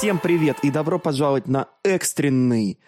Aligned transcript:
Всем 0.00 0.18
привет 0.18 0.56
и 0.62 0.70
добро 0.70 0.98
пожаловать 0.98 1.46
на 1.46 1.68
экстренный, 1.84 2.78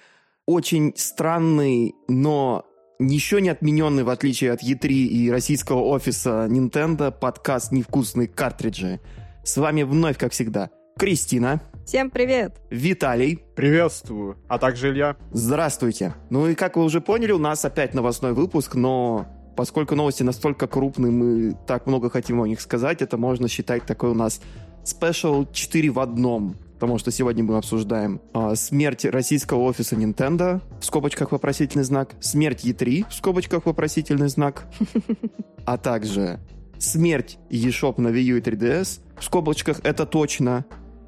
очень 0.47 0.95
странный, 0.97 1.95
но 2.09 2.65
еще 2.99 3.43
не 3.43 3.51
отмененный, 3.51 4.03
в 4.03 4.09
отличие 4.09 4.51
от 4.51 4.63
E3 4.63 4.89
и 4.89 5.31
российского 5.31 5.81
офиса 5.81 6.47
Nintendo, 6.49 7.13
подкаст 7.13 7.71
«Невкусные 7.71 8.29
картриджи». 8.29 8.99
С 9.45 9.59
вами 9.59 9.83
вновь, 9.83 10.17
как 10.17 10.33
всегда, 10.33 10.71
Кристина. 10.99 11.61
Всем 11.85 12.09
привет! 12.09 12.63
Виталий. 12.71 13.45
Приветствую. 13.57 14.39
А 14.49 14.59
также 14.59 14.89
Илья. 14.89 15.17
Здравствуйте. 15.33 16.15
Ну 16.31 16.47
и 16.47 16.55
как 16.55 16.79
вы 16.79 16.85
уже 16.85 17.03
поняли, 17.03 17.33
у 17.33 17.39
нас 17.39 17.63
опять 17.63 17.93
новостной 17.93 18.33
выпуск, 18.33 18.75
но 18.75 19.27
поскольку 19.55 19.95
новости 19.97 20.23
настолько 20.23 20.67
крупные, 20.67 21.13
мы 21.13 21.59
так 21.67 21.87
много 21.87 22.09
хотим 22.09 22.41
о 22.41 22.49
них 22.49 22.63
сказать, 22.63 23.03
это 23.03 23.19
можно 23.19 23.49
считать 23.49 23.85
такой 23.85 24.13
у 24.13 24.15
нас 24.15 24.41
спешл 24.83 25.47
4 25.53 25.91
в 25.91 26.01
одном. 26.01 26.57
Потому 26.83 26.99
что 26.99 27.13
сегодня 27.13 27.45
мы 27.45 27.59
обсуждаем 27.59 28.21
а, 28.35 28.57
смерть 28.57 29.05
российского 29.05 29.61
офиса 29.61 29.95
Nintendo, 29.95 30.61
в 30.81 30.85
скобочках 30.85 31.31
вопросительный 31.31 31.85
знак, 31.85 32.17
смерть 32.19 32.65
E3, 32.65 33.07
в 33.09 33.15
скобочках 33.15 33.67
вопросительный 33.67 34.27
знак, 34.27 34.67
а 35.65 35.79
также 35.79 36.41
смерть 36.81 37.39
eShop 37.51 38.01
на 38.01 38.09
Wii 38.09 38.23
U 38.23 38.37
и 38.39 38.41
3DS, 38.41 38.99
в 39.17 39.23
скобочках 39.23 39.79
это 39.85 40.07
точно, 40.07 40.65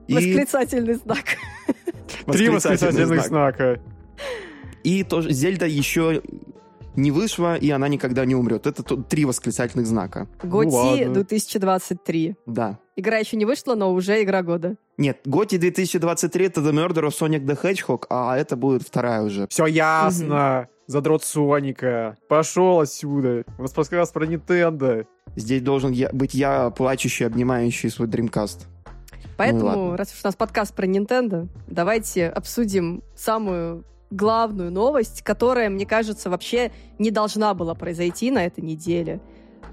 и... 0.06 0.14
Восклицательный 0.14 0.94
знак. 0.94 1.24
Три 2.26 2.50
восклицательных 2.50 3.26
знака. 3.26 3.80
И 4.84 5.02
тоже 5.02 5.32
Зельда 5.32 5.66
еще 5.66 6.22
не 6.96 7.10
вышла, 7.10 7.56
и 7.56 7.70
она 7.70 7.88
никогда 7.88 8.24
не 8.24 8.34
умрет. 8.34 8.66
Это 8.66 8.82
три 8.82 9.24
восклицательных 9.24 9.86
знака. 9.86 10.28
Готи 10.42 11.04
ну, 11.04 11.14
2023. 11.14 12.36
Да. 12.46 12.78
Игра 12.96 13.18
еще 13.18 13.36
не 13.36 13.44
вышла, 13.44 13.74
но 13.74 13.92
уже 13.92 14.22
игра 14.22 14.42
года. 14.42 14.76
Нет, 14.96 15.20
Готи 15.24 15.56
2023 15.56 16.46
это 16.46 16.60
The 16.60 16.72
Murder 16.72 17.08
of 17.08 17.18
Sonic 17.18 17.44
the 17.44 17.60
Hedgehog, 17.60 18.04
а 18.10 18.36
это 18.36 18.56
будет 18.56 18.82
вторая 18.82 19.22
уже. 19.22 19.46
Все 19.48 19.66
ясно. 19.66 20.60
Угу. 20.60 20.68
Задрот 20.86 21.24
Соника. 21.24 22.16
Пошел 22.28 22.80
отсюда. 22.80 23.44
У 23.58 23.62
нас 23.62 23.72
подкаст 23.72 24.12
про 24.12 24.26
Nintendo. 24.26 25.06
Здесь 25.34 25.62
должен 25.62 25.92
я, 25.92 26.10
быть 26.12 26.34
я, 26.34 26.70
плачущий, 26.70 27.24
обнимающий 27.24 27.90
свой 27.90 28.06
Dreamcast. 28.06 28.66
Поэтому, 29.36 29.70
ну, 29.70 29.96
раз 29.96 30.12
уж 30.12 30.20
у 30.22 30.28
нас 30.28 30.36
подкаст 30.36 30.74
про 30.74 30.86
Nintendo, 30.86 31.48
давайте 31.66 32.28
обсудим 32.28 33.02
самую 33.16 33.84
главную 34.14 34.70
новость, 34.70 35.22
которая, 35.22 35.70
мне 35.70 35.86
кажется, 35.86 36.30
вообще 36.30 36.72
не 36.98 37.10
должна 37.10 37.54
была 37.54 37.74
произойти 37.74 38.30
на 38.30 38.44
этой 38.44 38.62
неделе. 38.62 39.20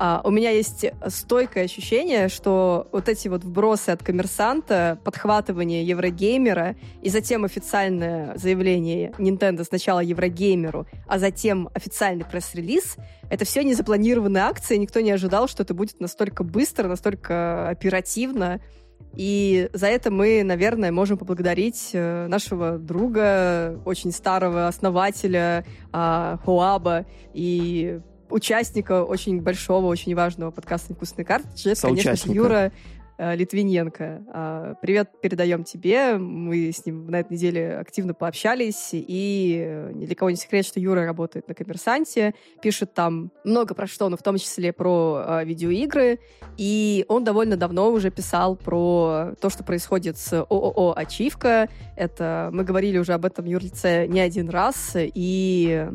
А, 0.03 0.20
у 0.23 0.31
меня 0.31 0.50
есть 0.50 0.83
стойкое 1.09 1.66
ощущение, 1.66 2.28
что 2.28 2.88
вот 2.92 3.08
эти 3.08 3.28
вот 3.28 3.44
вбросы 3.44 3.92
от 3.92 4.02
коммерсанта, 4.02 4.98
подхватывание 5.03 5.86
Еврогеймера 5.86 6.75
и 7.03 7.09
затем 7.09 7.45
официальное 7.45 8.36
заявление 8.36 9.14
Nintendo 9.20 9.64
сначала 9.64 10.00
Еврогеймеру, 10.00 10.88
а 11.08 11.20
затем 11.20 11.70
официальный 11.76 12.26
пресс-релиз, 12.26 12.95
это 13.30 13.45
все 13.45 13.64
незапланированные 13.64 14.44
акции, 14.44 14.76
никто 14.78 15.02
не 15.02 15.11
ожидал, 15.11 15.48
что 15.48 15.61
это 15.61 15.76
будет 15.76 16.00
настолько 16.00 16.44
быстро, 16.44 16.88
настолько 16.88 17.70
оперативно. 17.70 18.59
И 19.16 19.69
за 19.73 19.88
это 19.88 20.11
мы, 20.11 20.44
наверное, 20.44 20.91
можем 20.91 21.17
поблагодарить 21.17 21.91
э, 21.94 22.27
нашего 22.27 22.77
друга, 22.77 23.80
очень 23.85 24.11
старого 24.11 24.67
основателя 24.67 25.66
а, 25.91 26.38
Хуаба 26.43 27.05
и 27.33 27.99
участника 28.30 29.03
очень 29.03 29.41
большого, 29.41 29.88
очень 29.88 30.16
важного 30.16 30.52
подкаста 30.52 30.93
«Вкусные 30.93 31.25
карты». 31.25 31.47
Это, 31.66 31.81
конечно 31.81 32.16
же, 32.16 32.33
Юра 32.33 32.71
Литвиненко. 33.22 34.23
А, 34.33 34.73
привет 34.81 35.22
передаем 35.22 35.64
тебе. 35.64 36.17
Мы 36.17 36.71
с 36.71 36.86
ним 36.87 37.05
на 37.08 37.20
этой 37.20 37.33
неделе 37.33 37.77
активно 37.77 38.15
пообщались. 38.15 38.89
И 38.93 39.64
э, 39.64 39.92
ни 39.93 40.08
для 40.08 40.15
кого 40.15 40.32
не 40.32 40.37
секрет, 40.37 40.65
что 40.65 40.80
Юра 40.80 41.05
работает 41.05 41.48
на 41.48 41.54
коммерсанте, 41.54 42.33
пишет 42.64 42.95
там 42.95 43.32
много 43.43 43.76
про 43.76 43.86
что, 43.86 44.09
но 44.09 44.17
в 44.17 44.23
том 44.23 44.37
числе 44.37 44.73
про 44.73 45.23
а, 45.23 45.43
видеоигры. 45.43 46.20
И 46.58 47.05
он 47.09 47.23
довольно 47.23 47.58
давно 47.58 47.92
уже 47.92 48.09
писал 48.09 48.55
про 48.55 49.36
то, 49.39 49.52
что 49.52 49.64
происходит 49.64 50.17
с 50.17 50.33
ООО 50.33 50.98
«Ачивка». 50.98 51.70
Это 51.95 52.49
мы 52.52 52.64
говорили 52.64 52.98
уже 52.98 53.14
об 53.14 53.26
этом 53.26 53.45
юрлице 53.45 54.08
не 54.08 54.20
один 54.20 54.49
раз. 54.49 54.93
И 54.95 55.88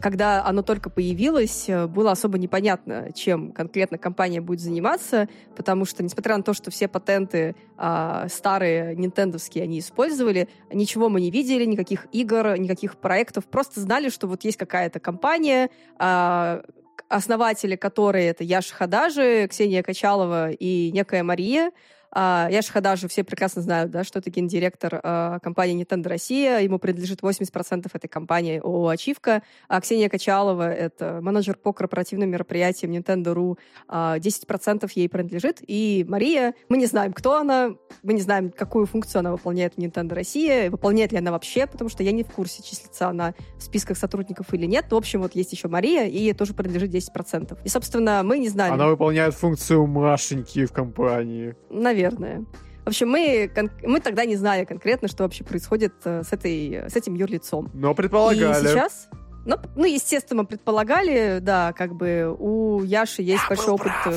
когда 0.00 0.44
оно 0.44 0.62
только 0.62 0.90
появилось, 0.90 1.68
э, 1.68 1.86
было 1.86 2.12
особо 2.12 2.38
непонятно, 2.38 3.12
чем 3.14 3.52
конкретно 3.52 3.98
компания 3.98 4.40
будет 4.40 4.60
заниматься, 4.60 5.28
потому 5.56 5.84
что, 5.84 6.02
несмотря 6.02 6.36
на 6.36 6.42
то, 6.42 6.52
что 6.52 6.70
все 6.70 6.88
патенты 6.88 7.54
а, 7.76 8.28
старые, 8.28 8.96
нинтендовские, 8.96 9.64
они 9.64 9.78
использовали, 9.78 10.48
ничего 10.72 11.08
мы 11.08 11.20
не 11.20 11.30
видели, 11.30 11.64
никаких 11.64 12.06
игр, 12.12 12.56
никаких 12.58 12.96
проектов, 12.96 13.44
просто 13.46 13.80
знали, 13.80 14.08
что 14.08 14.26
вот 14.26 14.44
есть 14.44 14.56
какая-то 14.56 15.00
компания, 15.00 15.70
а, 15.98 16.62
основатели 17.08 17.76
которой 17.76 18.24
это 18.24 18.44
Яша 18.44 18.74
Хадажи, 18.74 19.46
Ксения 19.48 19.82
Качалова 19.82 20.50
и 20.50 20.90
некая 20.92 21.22
Мария, 21.22 21.70
а, 22.14 22.48
Яша 22.50 22.72
Хадажу 22.72 23.08
все 23.08 23.24
прекрасно 23.24 23.60
знают, 23.60 23.90
да, 23.90 24.04
что 24.04 24.20
это 24.20 24.30
гендиректор 24.30 25.00
а, 25.02 25.40
компании 25.40 25.84
Nintendo 25.84 26.08
Россия. 26.08 26.60
Ему 26.60 26.78
принадлежит 26.78 27.20
80% 27.22 27.90
этой 27.92 28.08
компании 28.08 28.60
ООО 28.60 28.88
«Ачивка». 28.88 29.42
А 29.68 29.80
Ксения 29.80 30.08
Качалова— 30.08 30.72
это 30.72 31.18
менеджер 31.20 31.56
по 31.56 31.72
корпоративным 31.72 32.30
мероприятиям 32.30 32.92
Nintendo.ru. 32.92 33.58
10% 33.88 34.90
ей 34.94 35.08
принадлежит. 35.08 35.58
И 35.66 36.06
Мария, 36.08 36.54
мы 36.68 36.76
не 36.76 36.86
знаем, 36.86 37.12
кто 37.12 37.36
она, 37.36 37.74
мы 38.04 38.12
не 38.12 38.20
знаем, 38.20 38.50
какую 38.50 38.86
функцию 38.86 39.20
она 39.20 39.32
выполняет 39.32 39.74
в 39.74 39.78
Nintendo 39.78 40.14
Россия, 40.14 40.70
выполняет 40.70 41.10
ли 41.10 41.18
она 41.18 41.32
вообще, 41.32 41.66
потому 41.66 41.90
что 41.90 42.04
я 42.04 42.12
не 42.12 42.22
в 42.22 42.28
курсе, 42.28 42.62
числится 42.62 43.08
она 43.08 43.34
в 43.56 43.62
списках 43.62 43.98
сотрудников 43.98 44.54
или 44.54 44.66
нет. 44.66 44.86
в 44.90 44.94
общем, 44.94 45.22
вот 45.22 45.34
есть 45.34 45.52
еще 45.52 45.66
Мария, 45.66 46.06
и 46.06 46.18
ей 46.18 46.32
тоже 46.32 46.54
принадлежит 46.54 46.94
10%. 46.94 47.58
И, 47.64 47.68
собственно, 47.68 48.22
мы 48.22 48.38
не 48.38 48.48
знали. 48.48 48.72
Она 48.72 48.86
выполняет 48.86 49.34
функцию 49.34 49.86
Машеньки 49.86 50.64
в 50.66 50.72
компании. 50.72 51.56
Наверное 51.70 52.03
наверное. 52.04 52.44
В 52.84 52.88
общем, 52.88 53.08
мы, 53.08 53.50
мы 53.82 54.00
тогда 54.00 54.24
не 54.26 54.36
знали 54.36 54.64
конкретно, 54.64 55.08
что 55.08 55.22
вообще 55.22 55.42
происходит 55.42 55.94
э, 56.04 56.22
с, 56.22 56.32
этой, 56.32 56.90
с 56.90 56.96
этим 56.96 57.14
юрлицом. 57.14 57.70
Но 57.72 57.94
предполагали. 57.94 58.64
И 58.64 58.68
сейчас... 58.68 59.08
Ну, 59.46 59.56
ну, 59.76 59.84
естественно, 59.84 60.44
предполагали, 60.44 61.38
да, 61.40 61.72
как 61.72 61.94
бы 61.94 62.34
у 62.38 62.82
Яши 62.82 63.22
есть 63.22 63.42
Я 63.42 63.48
большой 63.48 63.74
опыт 63.74 63.92
прав. 64.02 64.16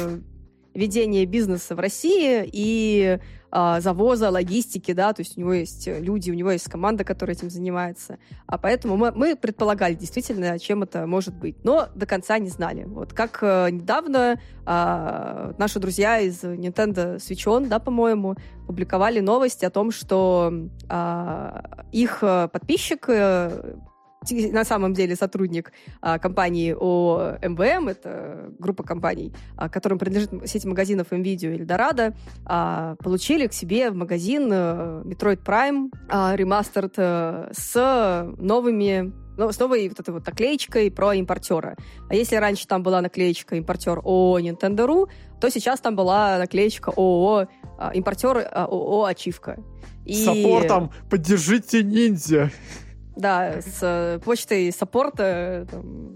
Э, 0.77 0.79
ведения 0.79 1.25
бизнеса 1.25 1.75
в 1.75 1.79
России, 1.79 2.47
и 2.51 3.19
а, 3.49 3.79
завоза, 3.79 4.29
логистики, 4.29 4.93
да, 4.93 5.13
то 5.13 5.21
есть 5.21 5.37
у 5.37 5.41
него 5.41 5.53
есть 5.53 5.87
люди, 5.87 6.31
у 6.31 6.33
него 6.33 6.51
есть 6.51 6.69
команда, 6.69 7.03
которая 7.03 7.35
этим 7.35 7.49
занимается. 7.49 8.19
А 8.45 8.57
поэтому 8.57 8.97
мы, 8.97 9.11
мы 9.11 9.35
предполагали 9.35 9.95
действительно, 9.95 10.59
чем 10.59 10.83
это 10.83 11.07
может 11.07 11.33
быть, 11.33 11.55
но 11.63 11.87
до 11.95 12.05
конца 12.05 12.37
не 12.39 12.49
знали. 12.49 12.83
Вот 12.83 13.13
как 13.13 13.39
э, 13.41 13.69
недавно 13.71 14.39
а, 14.65 15.53
наши 15.57 15.79
друзья 15.79 16.19
из 16.19 16.43
Nintendo 16.43 17.17
Switch 17.17 17.45
On, 17.47 17.67
да, 17.67 17.79
по-моему, 17.79 18.35
публиковали 18.67 19.19
новость 19.19 19.63
о 19.63 19.69
том, 19.69 19.91
что 19.91 20.53
а, 20.89 21.85
их 21.91 22.19
э, 22.21 22.49
подписчик 22.51 23.05
э, 23.07 23.77
на 24.31 24.63
самом 24.63 24.93
деле 24.93 25.15
сотрудник 25.15 25.71
а, 26.01 26.19
компании 26.19 26.73
ОМВМ, 26.73 27.89
это 27.89 28.51
группа 28.59 28.83
компаний, 28.83 29.33
а, 29.55 29.69
которым 29.69 29.99
принадлежит 29.99 30.31
сеть 30.49 30.65
магазинов 30.65 31.07
MVideo 31.11 31.55
и 31.55 31.63
Eldorado, 31.63 32.15
а, 32.45 32.95
получили 33.03 33.47
к 33.47 33.53
себе 33.53 33.89
в 33.91 33.95
магазин 33.95 34.49
а, 34.51 35.01
Metroid 35.03 35.43
Prime 35.43 35.91
а, 36.09 36.35
Remastered 36.35 36.93
а, 36.97 37.49
с 37.51 38.33
новыми 38.37 39.13
ну, 39.37 39.51
с 39.51 39.59
новой 39.59 39.87
вот 39.87 39.99
этой 39.99 40.09
вот 40.09 40.25
наклеечкой 40.25 40.91
про 40.91 41.13
импортера. 41.13 41.77
А 42.09 42.15
если 42.15 42.35
раньше 42.35 42.67
там 42.67 42.81
была 42.83 43.01
наклеечка 43.01 43.55
импортер 43.55 43.99
ООО 43.99 44.39
Nintendo.ru, 44.39 45.09
то 45.39 45.49
сейчас 45.49 45.79
там 45.79 45.95
была 45.95 46.39
наклеечка 46.39 46.89
ООО 46.89 47.47
а, 47.77 47.91
импортер 47.93 48.37
а, 48.37 48.65
ООО 48.65 49.05
Ачивка. 49.05 49.57
И... 50.05 50.25
Саппортом 50.25 50.91
поддержите 51.09 51.83
ниндзя. 51.83 52.51
Да, 53.17 53.61
с 53.61 53.79
э, 53.81 54.19
почтой 54.23 54.71
саппорта, 54.71 55.67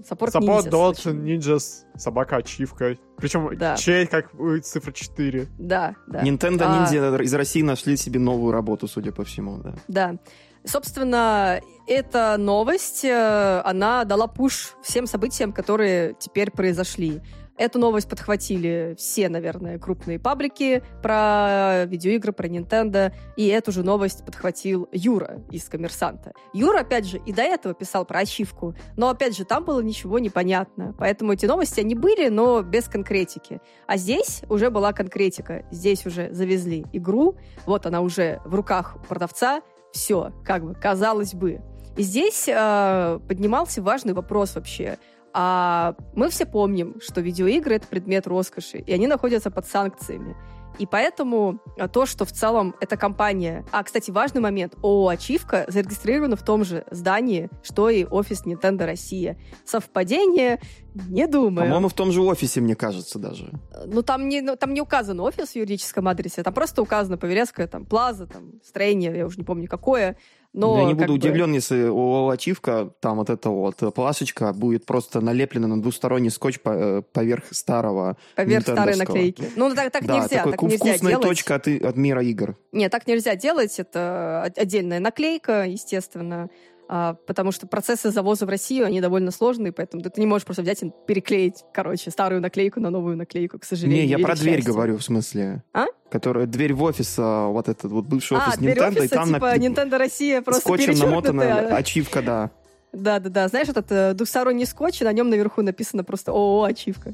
саппорт 0.07 0.35
Support 0.35 0.69
dot 0.69 1.03
ninjas, 1.05 1.85
собака 1.97 2.37
ачивка. 2.37 2.95
Причем 3.17 3.57
да. 3.57 3.75
чей 3.75 4.05
как 4.05 4.31
цифра 4.63 4.91
4. 4.91 5.47
Да, 5.57 5.95
да. 6.07 6.23
Nintendo 6.23 6.63
а... 6.63 6.85
Ninja 6.85 7.21
из 7.23 7.33
России 7.33 7.63
нашли 7.63 7.97
себе 7.97 8.19
новую 8.19 8.51
работу, 8.53 8.87
судя 8.87 9.11
по 9.11 9.23
всему, 9.23 9.57
да. 9.57 9.73
Да. 9.87 10.15
Собственно, 10.63 11.59
эта 11.87 12.37
новость, 12.37 13.03
э, 13.03 13.61
она 13.65 14.03
дала 14.03 14.27
пуш 14.27 14.75
всем 14.83 15.07
событиям, 15.07 15.53
которые 15.53 16.15
теперь 16.19 16.51
произошли. 16.51 17.21
Эту 17.61 17.77
новость 17.77 18.09
подхватили 18.09 18.95
все, 18.97 19.29
наверное, 19.29 19.77
крупные 19.77 20.17
паблики 20.17 20.81
про 21.03 21.85
видеоигры, 21.85 22.31
про 22.33 22.47
Nintendo, 22.47 23.13
и 23.37 23.45
эту 23.45 23.71
же 23.71 23.83
новость 23.83 24.25
подхватил 24.25 24.89
Юра 24.91 25.43
из 25.51 25.69
«Коммерсанта». 25.69 26.33
Юра, 26.53 26.79
опять 26.79 27.05
же, 27.05 27.21
и 27.23 27.31
до 27.31 27.43
этого 27.43 27.75
писал 27.75 28.03
про 28.03 28.21
ачивку, 28.21 28.73
но, 28.97 29.09
опять 29.09 29.37
же, 29.37 29.45
там 29.45 29.63
было 29.63 29.79
ничего 29.79 30.17
непонятно, 30.17 30.95
поэтому 30.97 31.33
эти 31.33 31.45
новости, 31.45 31.81
они 31.81 31.93
были, 31.93 32.29
но 32.29 32.63
без 32.63 32.87
конкретики. 32.87 33.61
А 33.85 33.95
здесь 33.95 34.41
уже 34.49 34.71
была 34.71 34.91
конкретика, 34.91 35.63
здесь 35.69 36.07
уже 36.07 36.33
завезли 36.33 36.87
игру, 36.93 37.35
вот 37.67 37.85
она 37.85 38.01
уже 38.01 38.41
в 38.43 38.55
руках 38.55 38.97
продавца, 39.07 39.61
все, 39.91 40.33
как 40.43 40.65
бы, 40.65 40.73
казалось 40.73 41.35
бы. 41.35 41.61
И 41.97 42.03
здесь 42.03 42.45
э, 42.47 43.19
поднимался 43.27 43.81
важный 43.81 44.13
вопрос 44.13 44.55
вообще. 44.55 44.97
А 45.33 45.95
мы 46.13 46.29
все 46.29 46.45
помним, 46.45 46.99
что 47.01 47.21
видеоигры— 47.21 47.75
это 47.77 47.87
предмет 47.87 48.27
роскоши, 48.27 48.77
и 48.79 48.91
они 48.91 49.07
находятся 49.07 49.51
под 49.51 49.65
санкциями. 49.65 50.35
И 50.77 50.85
поэтому 50.85 51.59
а, 51.77 51.87
то, 51.87 52.05
что 52.05 52.25
в 52.25 52.31
целом 52.31 52.75
эта 52.79 52.97
компания... 52.97 53.65
А, 53.71 53.83
кстати, 53.83 54.09
важный 54.09 54.41
момент. 54.41 54.75
ООО 54.81 55.09
«Ачивка» 55.09 55.65
зарегистрирована 55.67 56.35
в 56.35 56.43
том 56.43 56.63
же 56.63 56.85
здании, 56.89 57.49
что 57.61 57.89
и 57.89 58.05
офис 58.05 58.45
Nintendo 58.45 58.85
Россия. 58.85 59.37
Совпадение? 59.65 60.59
Не 60.93 61.27
думаю. 61.27 61.67
По-моему, 61.67 61.89
в 61.89 61.93
том 61.93 62.11
же 62.11 62.21
офисе, 62.21 62.61
мне 62.61 62.75
кажется, 62.75 63.19
даже. 63.19 63.51
Ну, 63.85 64.01
там 64.01 64.27
не, 64.27 64.41
ну, 64.41 64.55
там 64.55 64.73
не 64.73 64.81
указан 64.81 65.19
офис 65.19 65.49
в 65.51 65.55
юридическом 65.55 66.07
адресе, 66.07 66.43
там 66.43 66.53
просто 66.53 66.81
указано 66.81 67.17
Павелецкая, 67.17 67.67
там, 67.67 67.85
Плаза, 67.85 68.27
там, 68.27 68.61
строение, 68.63 69.15
я 69.15 69.25
уже 69.25 69.37
не 69.37 69.43
помню 69.43 69.67
какое, 69.67 70.17
но, 70.53 70.81
Я 70.81 70.85
не 70.85 70.93
буду 70.93 71.13
удивлен, 71.13 71.49
бы... 71.49 71.55
если 71.55 71.83
у 71.83 72.27
ачивка, 72.29 72.91
там 72.99 73.17
вот 73.17 73.29
эта 73.29 73.49
вот 73.49 73.77
плашечка 73.95 74.51
будет 74.51 74.85
просто 74.85 75.21
налеплена 75.21 75.67
на 75.67 75.81
двусторонний 75.81 76.29
скотч 76.29 76.59
э, 76.65 77.01
поверх 77.13 77.45
старого 77.51 78.17
Поверх 78.35 78.63
старой 78.63 78.97
наклейки. 78.97 79.49
Ну, 79.55 79.73
так, 79.73 79.91
так 79.91 80.05
да, 80.05 80.17
нельзя, 80.17 80.37
такой 80.37 80.51
так 80.51 80.61
нельзя 80.63 80.77
вкусная 80.77 81.11
делать. 81.11 81.27
точка 81.27 81.55
от, 81.55 81.67
от 81.67 81.95
мира 81.95 82.21
игр. 82.21 82.57
Нет, 82.73 82.91
так 82.91 83.07
нельзя 83.07 83.35
делать. 83.35 83.79
Это 83.79 84.51
отдельная 84.57 84.99
наклейка, 84.99 85.65
естественно. 85.65 86.49
А, 86.93 87.13
потому 87.13 87.53
что 87.53 87.67
процессы 87.67 88.11
завоза 88.11 88.45
в 88.45 88.49
Россию, 88.49 88.85
они 88.85 88.99
довольно 88.99 89.31
сложные, 89.31 89.71
поэтому 89.71 90.03
ты 90.03 90.11
не 90.19 90.27
можешь 90.27 90.43
просто 90.43 90.61
взять 90.61 90.83
и 90.83 90.91
переклеить, 91.07 91.63
короче, 91.73 92.11
старую 92.11 92.41
наклейку 92.41 92.81
на 92.81 92.89
новую 92.89 93.15
наклейку, 93.15 93.59
к 93.59 93.63
сожалению. 93.63 94.03
Не, 94.03 94.09
я 94.09 94.19
про 94.19 94.35
дверь 94.35 94.61
говорю, 94.61 94.97
в 94.97 95.03
смысле. 95.03 95.63
А? 95.71 95.85
Которая, 96.09 96.47
дверь 96.47 96.73
в 96.73 96.83
офис, 96.83 97.15
а, 97.17 97.47
вот 97.47 97.69
этот 97.69 97.89
вот 97.89 98.07
бывший 98.07 98.37
а, 98.37 98.41
офис 98.41 98.59
а, 98.59 98.61
Nintendo, 98.61 98.89
офиса, 98.89 99.05
и 99.05 99.07
там... 99.07 99.33
типа 99.33 99.39
на... 99.39 99.55
Nintendo 99.55 99.97
Россия 99.97 100.41
просто 100.41 100.63
Скотчем 100.63 100.99
намотана 100.99 101.77
ачивка, 101.77 102.21
да. 102.21 102.51
Да-да-да, 102.91 103.47
знаешь, 103.47 103.69
этот 103.69 103.89
э, 103.89 104.13
двухсторонний 104.13 104.65
скотч, 104.65 105.01
и 105.01 105.05
на 105.05 105.13
нем 105.13 105.29
наверху 105.29 105.61
написано 105.61 106.03
просто 106.03 106.31
ООО 106.31 106.65
«Ачивка». 106.65 107.13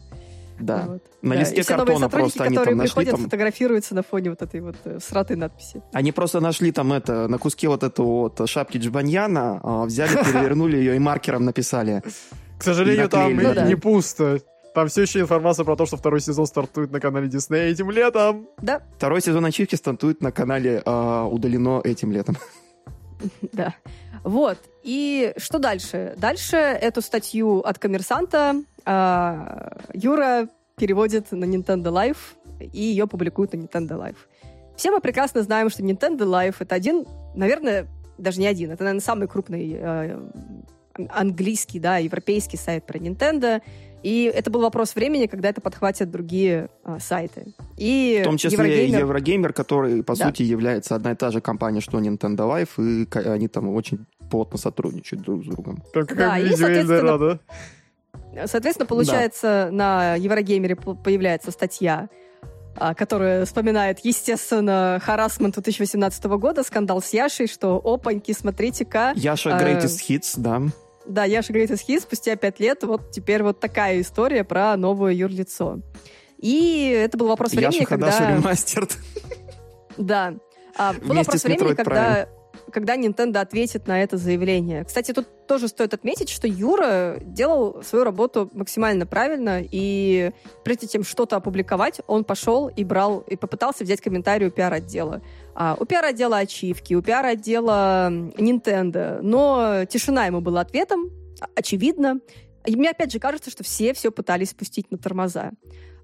Да. 0.59 0.85
Вот. 0.87 1.03
На 1.21 1.35
да. 1.35 1.41
листе 1.41 1.55
и 1.57 1.61
все 1.61 1.75
картона 1.75 2.09
просто 2.09 2.43
они 2.43 2.55
там 2.55 2.77
нашли 2.77 2.93
приходят, 2.93 3.11
там... 3.15 3.23
фотографируются 3.23 3.95
на 3.95 4.03
фоне 4.03 4.31
вот 4.31 4.41
этой 4.41 4.61
вот 4.61 4.75
э, 4.85 4.99
сратой 4.99 5.35
надписи. 5.35 5.81
Они 5.93 6.11
просто 6.11 6.39
нашли 6.39 6.71
там 6.71 6.93
это, 6.93 7.27
на 7.27 7.37
куске 7.37 7.67
вот 7.67 7.83
эту 7.83 8.03
вот 8.03 8.49
шапки 8.49 8.77
Джбаньяна, 8.77 9.59
а, 9.63 9.85
взяли, 9.85 10.15
перевернули 10.23 10.77
ее 10.77 10.95
и 10.95 10.99
маркером 10.99 11.45
написали. 11.45 12.03
К 12.57 12.63
сожалению, 12.63 13.09
там 13.09 13.35
ну, 13.35 13.53
да. 13.53 13.67
не 13.67 13.75
пусто. 13.75 14.39
Там 14.73 14.89
все 14.89 15.01
еще 15.01 15.21
информация 15.21 15.65
про 15.65 15.75
то, 15.75 15.85
что 15.87 15.97
второй 15.97 16.21
сезон 16.21 16.45
стартует 16.45 16.91
на 16.91 16.99
канале 16.99 17.27
Disney 17.27 17.71
этим 17.71 17.89
летом. 17.89 18.47
Да. 18.61 18.83
Второй 18.97 19.21
сезон 19.21 19.43
ачивки 19.45 19.75
стартует 19.75 20.21
на 20.21 20.31
канале 20.31 20.83
э, 20.85 21.27
удалено 21.31 21.81
этим 21.83 22.11
летом. 22.11 22.37
Да. 23.51 23.73
Вот. 24.23 24.59
И 24.83 25.33
что 25.37 25.57
дальше? 25.57 26.13
Дальше 26.17 26.57
эту 26.57 27.01
статью 27.01 27.61
от 27.61 27.79
коммерсанта 27.79 28.53
э, 28.53 28.76
Юра 28.87 30.47
переводит 30.77 31.31
на 31.31 31.45
Nintendo 31.45 31.91
Life 31.91 32.37
и 32.59 32.81
ее 32.81 33.07
публикуют 33.07 33.53
на 33.53 33.57
Nintendo 33.57 33.99
Life. 33.99 34.17
Все 34.75 34.91
мы 34.91 35.01
прекрасно 35.01 35.41
знаем, 35.41 35.69
что 35.69 35.83
Nintendo 35.83 36.19
Life 36.19 36.55
это 36.59 36.75
один, 36.75 37.05
наверное, 37.35 37.87
даже 38.17 38.39
не 38.39 38.47
один, 38.47 38.71
это, 38.71 38.83
наверное, 38.83 39.01
самый 39.01 39.27
крупный 39.27 39.75
э, 39.77 40.19
английский, 41.09 41.79
да, 41.79 41.97
европейский 41.97 42.57
сайт 42.57 42.85
про 42.85 42.97
Nintendo. 42.97 43.61
И 44.03 44.31
это 44.33 44.51
был 44.51 44.61
вопрос 44.61 44.93
времени, 44.95 45.25
когда 45.25 45.49
это 45.49 45.59
подхватят 45.59 46.11
другие 46.11 46.69
а, 46.83 46.99
сайты. 46.99 47.55
И 47.77 48.19
в 48.21 48.25
том 48.25 48.37
числе 48.37 48.57
Еврогеймер, 48.57 48.99
Еврогеймер 48.99 49.53
который, 49.53 50.03
по 50.03 50.15
да. 50.15 50.27
сути, 50.27 50.43
является 50.43 50.95
одна 50.95 51.13
и 51.13 51.15
та 51.15 51.31
же 51.31 51.41
компания, 51.41 51.81
что 51.81 51.99
Nintendo 51.99 52.47
Life, 52.47 52.77
и 52.77 53.07
они 53.27 53.47
там 53.47 53.69
очень 53.69 54.05
плотно 54.29 54.59
сотрудничают 54.59 55.23
друг 55.23 55.43
с 55.43 55.47
другом. 55.47 55.83
Как, 55.93 56.09
как 56.09 56.17
да, 56.17 56.39
и, 56.39 56.55
соответственно, 56.55 57.17
да? 57.17 57.39
Соответственно, 58.45 58.85
получается, 58.85 59.69
да. 59.69 59.71
на 59.71 60.15
Еврогеймере 60.15 60.75
появляется 60.75 61.51
статья, 61.51 62.09
а, 62.75 62.93
которая 62.93 63.45
вспоминает, 63.45 63.99
естественно, 64.03 65.01
харасмент 65.03 65.55
2018 65.55 66.23
года, 66.25 66.63
скандал 66.63 67.01
с 67.01 67.11
Яшей, 67.11 67.47
что 67.47 67.81
опаньки, 67.83 68.31
смотрите-ка. 68.33 69.13
Яша 69.15 69.49
э, 69.49 69.53
Greatest 69.53 69.99
Hits, 70.07 70.33
да. 70.37 70.61
Да, 71.05 71.23
Яша 71.23 71.53
Greatest 71.53 71.87
Hits 71.87 72.01
спустя 72.01 72.35
пять 72.35 72.59
лет, 72.59 72.83
вот 72.83 73.11
теперь 73.11 73.41
вот 73.41 73.59
такая 73.59 74.01
история 74.01 74.43
про 74.43 74.75
новое 74.77 75.13
юрлицо. 75.13 75.79
И 76.37 76.89
это 76.89 77.17
был 77.17 77.27
вопрос 77.27 77.51
времени, 77.51 77.75
Яша 77.75 77.85
когда... 77.85 78.07
Яша 78.07 78.35
ремастерд. 78.35 78.97
Да. 79.97 80.35
А, 80.77 80.93
был 80.93 81.15
вопрос 81.15 81.43
времени, 81.43 81.73
когда 81.73 82.27
когда 82.71 82.97
Nintendo 82.97 83.39
ответит 83.39 83.87
на 83.87 84.01
это 84.01 84.17
заявление. 84.17 84.83
Кстати, 84.83 85.13
тут 85.13 85.47
тоже 85.47 85.67
стоит 85.67 85.93
отметить, 85.93 86.29
что 86.29 86.47
Юра 86.47 87.17
делал 87.21 87.81
свою 87.83 88.03
работу 88.03 88.49
максимально 88.53 89.05
правильно, 89.05 89.61
и 89.63 90.31
прежде 90.63 90.87
чем 90.87 91.03
что-то 91.03 91.37
опубликовать, 91.37 92.01
он 92.07 92.23
пошел 92.23 92.67
и 92.67 92.83
брал, 92.83 93.19
и 93.19 93.35
попытался 93.35 93.83
взять 93.83 94.01
комментарий 94.01 94.47
у 94.47 94.51
пиар-отдела. 94.51 95.21
А, 95.55 95.77
у 95.79 95.85
пиар-отдела 95.85 96.37
ачивки, 96.37 96.93
у 96.93 97.01
пиар-отдела 97.01 98.09
Nintendo, 98.11 99.19
но 99.21 99.85
тишина 99.85 100.25
ему 100.25 100.41
была 100.41 100.61
ответом, 100.61 101.09
очевидно. 101.55 102.19
И 102.65 102.75
мне 102.75 102.89
опять 102.89 103.11
же 103.11 103.19
кажется, 103.19 103.49
что 103.49 103.63
все 103.63 103.93
все 103.93 104.11
пытались 104.11 104.49
спустить 104.49 104.91
на 104.91 104.97
тормоза. 104.97 105.51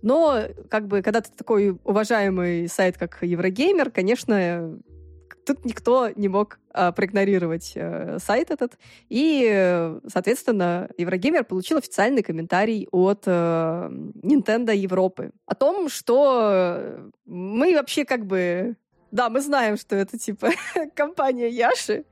Но, 0.02 0.42
как 0.70 0.88
бы, 0.88 1.02
когда 1.02 1.22
ты 1.22 1.30
такой 1.36 1.78
уважаемый 1.84 2.68
сайт, 2.68 2.98
как 2.98 3.20
Еврогеймер, 3.22 3.90
конечно, 3.90 4.78
тут 5.46 5.66
никто 5.66 6.10
не 6.16 6.28
мог 6.28 6.60
а, 6.72 6.92
проигнорировать 6.92 7.74
э, 7.76 8.18
сайт 8.20 8.52
этот. 8.52 8.78
И, 9.10 9.94
соответственно, 10.08 10.90
Еврогеймер 10.98 11.44
получил 11.44 11.78
официальный 11.78 12.24
комментарий 12.24 12.88
от 12.92 13.24
э, 13.26 13.90
Nintendo 14.24 14.76
Европы 14.76 15.32
о 15.46 15.56
том, 15.56 15.90
что 15.90 17.12
мы 17.26 17.74
вообще 17.76 18.06
как 18.06 18.26
бы 18.26 18.76
да, 19.14 19.30
мы 19.30 19.42
знаем, 19.42 19.78
что 19.78 19.96
это 19.96 20.18
типа 20.18 20.50
компания 20.96 21.48
Яши. 21.48 22.06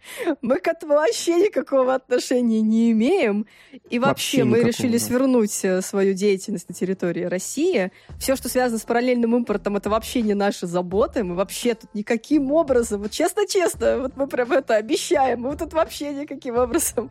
Мы 0.44 0.57
к 0.57 0.68
этому 0.68 0.94
вообще 0.94 1.36
никакого 1.38 1.95
отношения 1.95 2.62
не 2.62 2.92
имеем. 2.92 3.48
И 3.89 3.98
вообще, 3.98 4.44
вообще 4.44 4.44
мы 4.44 4.59
решили 4.59 5.00
да. 5.00 5.03
свернуть 5.03 5.65
э, 5.65 5.81
свою 5.81 6.13
деятельность 6.13 6.69
на 6.69 6.75
территории 6.75 7.24
России. 7.24 7.92
Все, 8.19 8.36
что 8.36 8.50
связано 8.50 8.77
с 8.77 8.84
параллельным 8.84 9.36
импортом, 9.36 9.77
это 9.77 9.89
вообще 9.89 10.22
не 10.22 10.36
наши 10.36 10.67
заботы. 10.67 11.24
Мы 11.24 11.34
вообще 11.34 11.74
тут 11.74 11.91
никаким 11.96 12.51
образом, 12.51 13.01
вот 13.01 13.10
честно-честно, 13.10 13.98
вот 13.98 14.15
мы 14.15 14.27
прям 14.27 14.51
это 14.51 14.75
обещаем, 14.75 15.41
мы 15.41 15.58
тут 15.58 15.74
вообще 15.74 16.13
никаким 16.13 16.55
образом 16.58 17.10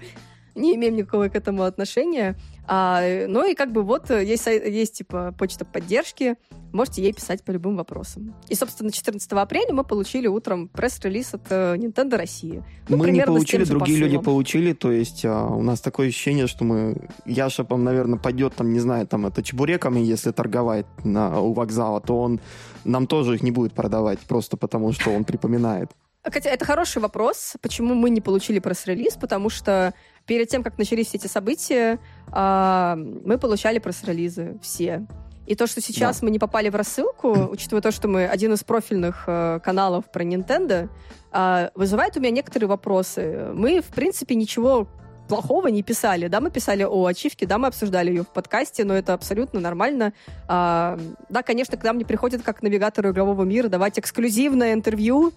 не 0.61 0.75
имеем 0.77 0.97
никакого 0.97 1.29
к 1.29 1.35
этому 1.35 1.63
отношения. 1.63 2.37
А, 2.67 3.03
ну 3.27 3.51
и 3.51 3.55
как 3.55 3.73
бы 3.73 3.83
вот 3.83 4.11
э, 4.11 4.25
есть, 4.25 4.47
есть 4.47 4.99
типа 4.99 5.35
почта 5.37 5.65
поддержки, 5.65 6.37
можете 6.73 7.03
ей 7.03 7.13
писать 7.13 7.43
по 7.43 7.51
любым 7.51 7.77
вопросам. 7.77 8.35
И, 8.49 8.55
собственно, 8.55 8.93
14 8.93 9.31
апреля 9.33 9.73
мы 9.73 9.83
получили 9.83 10.29
утром 10.29 10.69
пресс-релиз 10.69 11.35
от 11.35 11.43
э, 11.51 11.75
Nintendo 11.77 12.17
России. 12.17 12.63
Ну, 12.89 12.97
мы 12.97 13.11
не 13.11 13.25
получили, 13.25 13.65
другие 13.65 13.97
посылом. 13.97 14.13
люди 14.13 14.25
получили, 14.25 14.73
то 14.73 14.93
есть 14.93 15.25
а, 15.25 15.47
у 15.47 15.63
нас 15.63 15.81
такое 15.81 16.09
ощущение, 16.09 16.47
что 16.47 16.65
мы, 16.65 17.09
Яша, 17.25 17.67
наверное, 17.69 18.19
пойдет 18.19 18.55
там, 18.55 18.73
не 18.73 18.79
знаю, 18.79 19.07
там 19.07 19.27
это 19.27 19.43
чебуреками, 19.43 20.01
если 20.01 20.31
торговать 20.31 20.87
на, 21.05 21.41
у 21.41 21.53
вокзала, 21.53 22.01
то 22.01 22.21
он 22.21 22.41
нам 22.85 23.07
тоже 23.07 23.35
их 23.35 23.43
не 23.43 23.51
будет 23.51 23.73
продавать, 23.73 24.21
просто 24.21 24.57
потому 24.57 24.93
что 24.93 25.11
он 25.11 25.25
припоминает. 25.25 25.91
Хотя 26.23 26.51
это 26.51 26.67
хороший 26.67 27.01
вопрос, 27.01 27.55
почему 27.63 27.95
мы 27.95 28.11
не 28.11 28.21
получили 28.21 28.59
пресс-релиз, 28.59 29.17
потому 29.17 29.49
что 29.49 29.95
перед 30.31 30.49
тем, 30.49 30.63
как 30.63 30.79
начались 30.79 31.09
все 31.09 31.19
эти 31.19 31.27
события, 31.27 31.99
а, 32.31 32.95
мы 32.95 33.37
получали 33.37 33.81
пресс-релизы 33.81 34.61
все. 34.63 35.05
И 35.49 35.57
то, 35.57 35.67
что 35.67 35.81
сейчас 35.81 36.21
да. 36.21 36.27
мы 36.27 36.31
не 36.31 36.39
попали 36.39 36.69
в 36.69 36.77
рассылку, 36.77 37.33
учитывая 37.51 37.83
то, 37.83 37.91
что 37.91 38.07
мы 38.07 38.29
один 38.29 38.53
из 38.53 38.63
профильных 38.63 39.25
э, 39.27 39.59
каналов 39.59 40.09
про 40.13 40.23
Nintendo, 40.23 40.89
э, 41.33 41.71
вызывает 41.75 42.17
у 42.17 42.21
меня 42.21 42.31
некоторые 42.31 42.69
вопросы. 42.69 43.51
Мы, 43.55 43.81
в 43.81 43.89
принципе, 43.89 44.37
ничего 44.37 44.87
плохого 45.27 45.67
не 45.67 45.83
писали. 45.83 46.29
Да, 46.29 46.41
мы 46.41 46.53
писали 46.53 46.85
о 46.85 47.07
ачивке, 47.07 47.45
да, 47.45 47.59
мы 47.59 47.67
обсуждали 47.67 48.11
ее 48.11 48.23
в 48.23 48.29
подкасте, 48.29 48.85
но 48.85 48.95
это 48.95 49.15
абсолютно 49.15 49.59
нормально. 49.59 50.13
А, 50.47 50.97
да, 51.29 51.43
конечно, 51.43 51.77
к 51.77 51.83
нам 51.83 51.99
не 51.99 52.05
приходит 52.05 52.45
как 52.45 52.63
навигатору 52.63 53.11
игрового 53.11 53.43
мира 53.43 53.67
давать 53.67 53.99
эксклюзивное 53.99 54.75
интервью, 54.75 55.33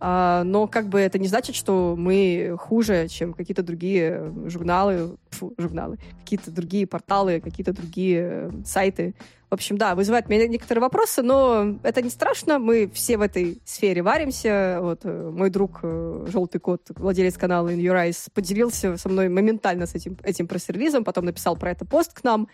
но 0.00 0.66
как 0.66 0.88
бы 0.88 0.98
это 0.98 1.18
не 1.18 1.28
значит, 1.28 1.54
что 1.54 1.94
мы 1.96 2.56
хуже, 2.58 3.06
чем 3.08 3.34
какие-то 3.34 3.62
другие 3.62 4.32
журналы, 4.46 5.16
фу, 5.28 5.52
журналы, 5.58 5.98
какие-то 6.20 6.50
другие 6.50 6.86
порталы, 6.86 7.40
какие-то 7.40 7.74
другие 7.74 8.50
сайты. 8.64 9.14
В 9.50 9.54
общем, 9.54 9.76
да, 9.78 9.96
вызывает 9.96 10.28
меня 10.28 10.46
некоторые 10.46 10.80
вопросы, 10.80 11.22
но 11.22 11.76
это 11.82 12.02
не 12.02 12.10
страшно. 12.10 12.60
Мы 12.60 12.88
все 12.94 13.18
в 13.18 13.20
этой 13.20 13.60
сфере 13.64 14.00
варимся. 14.00 14.78
Вот 14.80 15.00
э, 15.02 15.30
мой 15.30 15.50
друг 15.50 15.80
э, 15.82 16.26
Желтый 16.28 16.60
кот, 16.60 16.82
владелец 16.94 17.36
канала 17.36 17.68
In 17.68 17.78
Your 17.78 17.96
Eyes, 17.96 18.30
поделился 18.32 18.96
со 18.96 19.08
мной 19.08 19.28
моментально 19.28 19.86
с 19.86 19.94
этим, 19.96 20.16
этим 20.22 20.46
пресс-релизом, 20.46 21.02
потом 21.02 21.24
написал 21.24 21.56
про 21.56 21.72
это 21.72 21.84
пост 21.84 22.12
к 22.14 22.22
нам. 22.22 22.46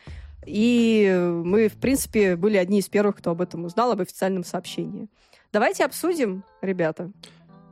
И 0.47 1.15
мы, 1.45 1.69
в 1.69 1.75
принципе, 1.75 2.35
были 2.35 2.57
одни 2.57 2.79
из 2.79 2.89
первых, 2.89 3.17
кто 3.17 3.33
об 3.33 3.43
этом 3.43 3.67
узнал, 3.67 3.93
об 3.93 4.01
официальном 4.01 4.43
сообщении. 4.43 5.09
Давайте 5.53 5.85
обсудим, 5.85 6.45
ребята. 6.63 7.11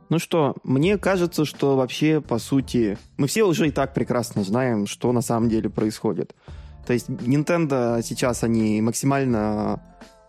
Ну 0.09 0.19
что, 0.19 0.55
мне 0.63 0.97
кажется, 0.97 1.45
что 1.45 1.75
вообще, 1.75 2.21
по 2.21 2.37
сути, 2.37 2.97
мы 3.17 3.27
все 3.27 3.43
уже 3.43 3.67
и 3.67 3.71
так 3.71 3.93
прекрасно 3.93 4.43
знаем, 4.43 4.85
что 4.85 5.11
на 5.11 5.21
самом 5.21 5.49
деле 5.49 5.69
происходит. 5.69 6.35
То 6.85 6.93
есть 6.93 7.09
Nintendo 7.09 8.03
сейчас, 8.03 8.43
они 8.43 8.79
максимально 8.81 9.81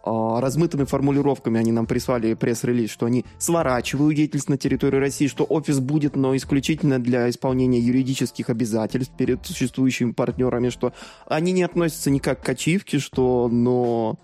э, 0.03 0.11
размытыми 0.41 0.85
формулировками 0.85 1.61
они 1.61 1.73
нам 1.73 1.85
прислали 1.85 2.33
пресс-релиз, 2.33 2.91
что 2.91 3.05
они 3.05 3.27
сворачивают 3.39 4.17
деятельность 4.17 4.49
на 4.49 4.57
территории 4.57 4.97
России, 4.97 5.27
что 5.27 5.45
офис 5.45 5.79
будет, 5.79 6.17
но 6.17 6.35
исключительно 6.35 6.99
для 6.99 7.29
исполнения 7.29 7.81
юридических 7.81 8.49
обязательств 8.49 9.13
перед 9.15 9.45
существующими 9.45 10.13
партнерами, 10.13 10.71
что 10.71 10.95
они 11.27 11.53
не 11.53 11.63
относятся 11.63 12.11
никак 12.11 12.41
к 12.41 12.49
ачивке, 12.49 12.99
что, 12.99 13.49
но 13.53 14.19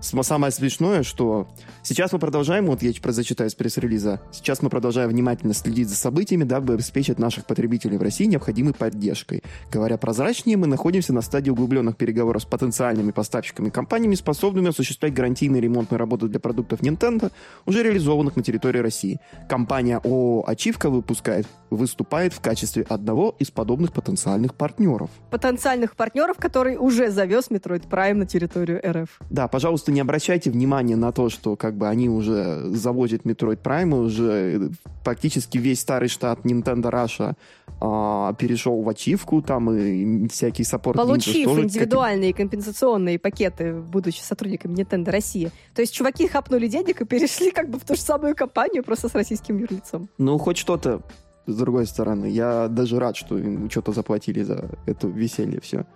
Самое 0.00 0.52
смешное, 0.52 1.02
что 1.02 1.48
сейчас 1.82 2.12
мы 2.12 2.18
продолжаем, 2.18 2.66
вот 2.66 2.82
я 2.82 2.92
зачитаю 2.92 3.50
из 3.50 3.54
пресс-релиза, 3.54 4.20
сейчас 4.30 4.62
мы 4.62 4.70
продолжаем 4.70 5.08
внимательно 5.08 5.54
следить 5.54 5.88
за 5.88 5.96
событиями, 5.96 6.44
дабы 6.44 6.74
обеспечить 6.74 7.18
наших 7.18 7.46
потребителей 7.46 7.96
в 7.96 8.02
России 8.02 8.26
необходимой 8.26 8.74
поддержкой. 8.74 9.42
Говоря 9.72 9.96
прозрачнее, 9.98 10.56
мы 10.56 10.66
находимся 10.66 11.12
на 11.12 11.20
стадии 11.20 11.50
углубленных 11.50 11.96
переговоров 11.96 12.42
с 12.42 12.44
потенциальными 12.44 13.10
поставщиками 13.10 13.68
и 13.68 13.70
компаниями, 13.70 14.14
способными 14.14 14.68
осуществлять 14.68 15.14
гарантийные 15.14 15.60
ремонтные 15.60 15.98
работы 15.98 16.28
для 16.28 16.38
продуктов 16.40 16.80
Nintendo, 16.80 17.32
уже 17.66 17.82
реализованных 17.82 18.36
на 18.36 18.42
территории 18.42 18.78
России. 18.78 19.20
Компания 19.48 19.98
ООО 19.98 20.44
«Ачивка» 20.46 20.90
выпускает, 20.90 21.46
выступает 21.70 22.32
в 22.32 22.40
качестве 22.40 22.84
одного 22.88 23.34
из 23.38 23.50
подобных 23.50 23.92
потенциальных 23.92 24.54
партнеров. 24.54 25.10
Потенциальных 25.30 25.96
партнеров, 25.96 26.36
который 26.38 26.76
уже 26.76 27.10
завез 27.10 27.48
Metroid 27.50 27.88
Prime 27.88 28.14
на 28.14 28.26
территорию 28.26 28.80
РФ. 28.86 29.20
Да, 29.30 29.48
пожалуйста, 29.48 29.87
просто 29.88 29.92
не 29.92 30.00
обращайте 30.00 30.50
внимания 30.50 30.96
на 30.96 31.12
то, 31.12 31.30
что 31.30 31.56
как 31.56 31.74
бы 31.74 31.88
они 31.88 32.08
уже 32.08 32.68
заводят 32.70 33.22
Metroid 33.22 33.62
Prime, 33.62 33.94
уже 33.94 34.70
практически 35.04 35.58
весь 35.58 35.80
старый 35.80 36.08
штат 36.08 36.40
Nintendo 36.44 36.90
Russia 36.90 37.34
а, 37.80 38.34
перешел 38.34 38.82
в 38.82 38.88
ачивку, 38.88 39.40
там 39.40 39.70
и 39.70 40.28
всякие 40.28 40.64
саппорт 40.64 40.96
Получив 40.96 41.48
тоже 41.48 41.62
индивидуальные 41.62 42.34
компенсационные 42.34 43.18
пакеты, 43.18 43.72
будучи 43.72 44.20
сотрудниками 44.20 44.74
Nintendo 44.74 45.10
России. 45.10 45.50
То 45.74 45.82
есть 45.82 45.94
чуваки 45.94 46.28
хапнули 46.28 46.68
денег 46.68 47.00
и 47.00 47.04
перешли 47.04 47.50
как 47.50 47.70
бы 47.70 47.78
в 47.78 47.84
ту 47.84 47.94
же 47.94 48.00
самую 48.02 48.34
компанию, 48.34 48.84
просто 48.84 49.08
с 49.08 49.14
российским 49.14 49.58
юрлицом. 49.58 50.08
Ну, 50.18 50.38
хоть 50.38 50.58
что-то 50.58 51.00
с 51.46 51.56
другой 51.56 51.86
стороны. 51.86 52.26
Я 52.26 52.68
даже 52.68 52.98
рад, 52.98 53.16
что 53.16 53.38
им 53.38 53.70
что-то 53.70 53.92
заплатили 53.92 54.42
за 54.42 54.68
это 54.86 55.06
веселье 55.06 55.60
все. 55.60 55.86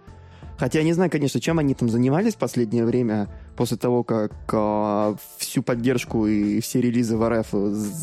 Хотя 0.63 0.79
я 0.79 0.85
не 0.85 0.93
знаю, 0.93 1.11
конечно, 1.11 1.41
чем 1.41 1.59
они 1.59 1.75
там 1.75 1.89
занимались 1.89 2.37
в 2.37 2.39
последнее 2.39 2.85
время, 2.85 3.29
после 3.57 3.77
того, 3.77 4.05
как 4.05 4.33
э, 4.53 5.15
всю 5.37 5.61
поддержку 5.61 6.29
и 6.29 6.61
все 6.61 6.81
релизы 6.81 7.17
в 7.17 7.29
РФ 7.29 7.53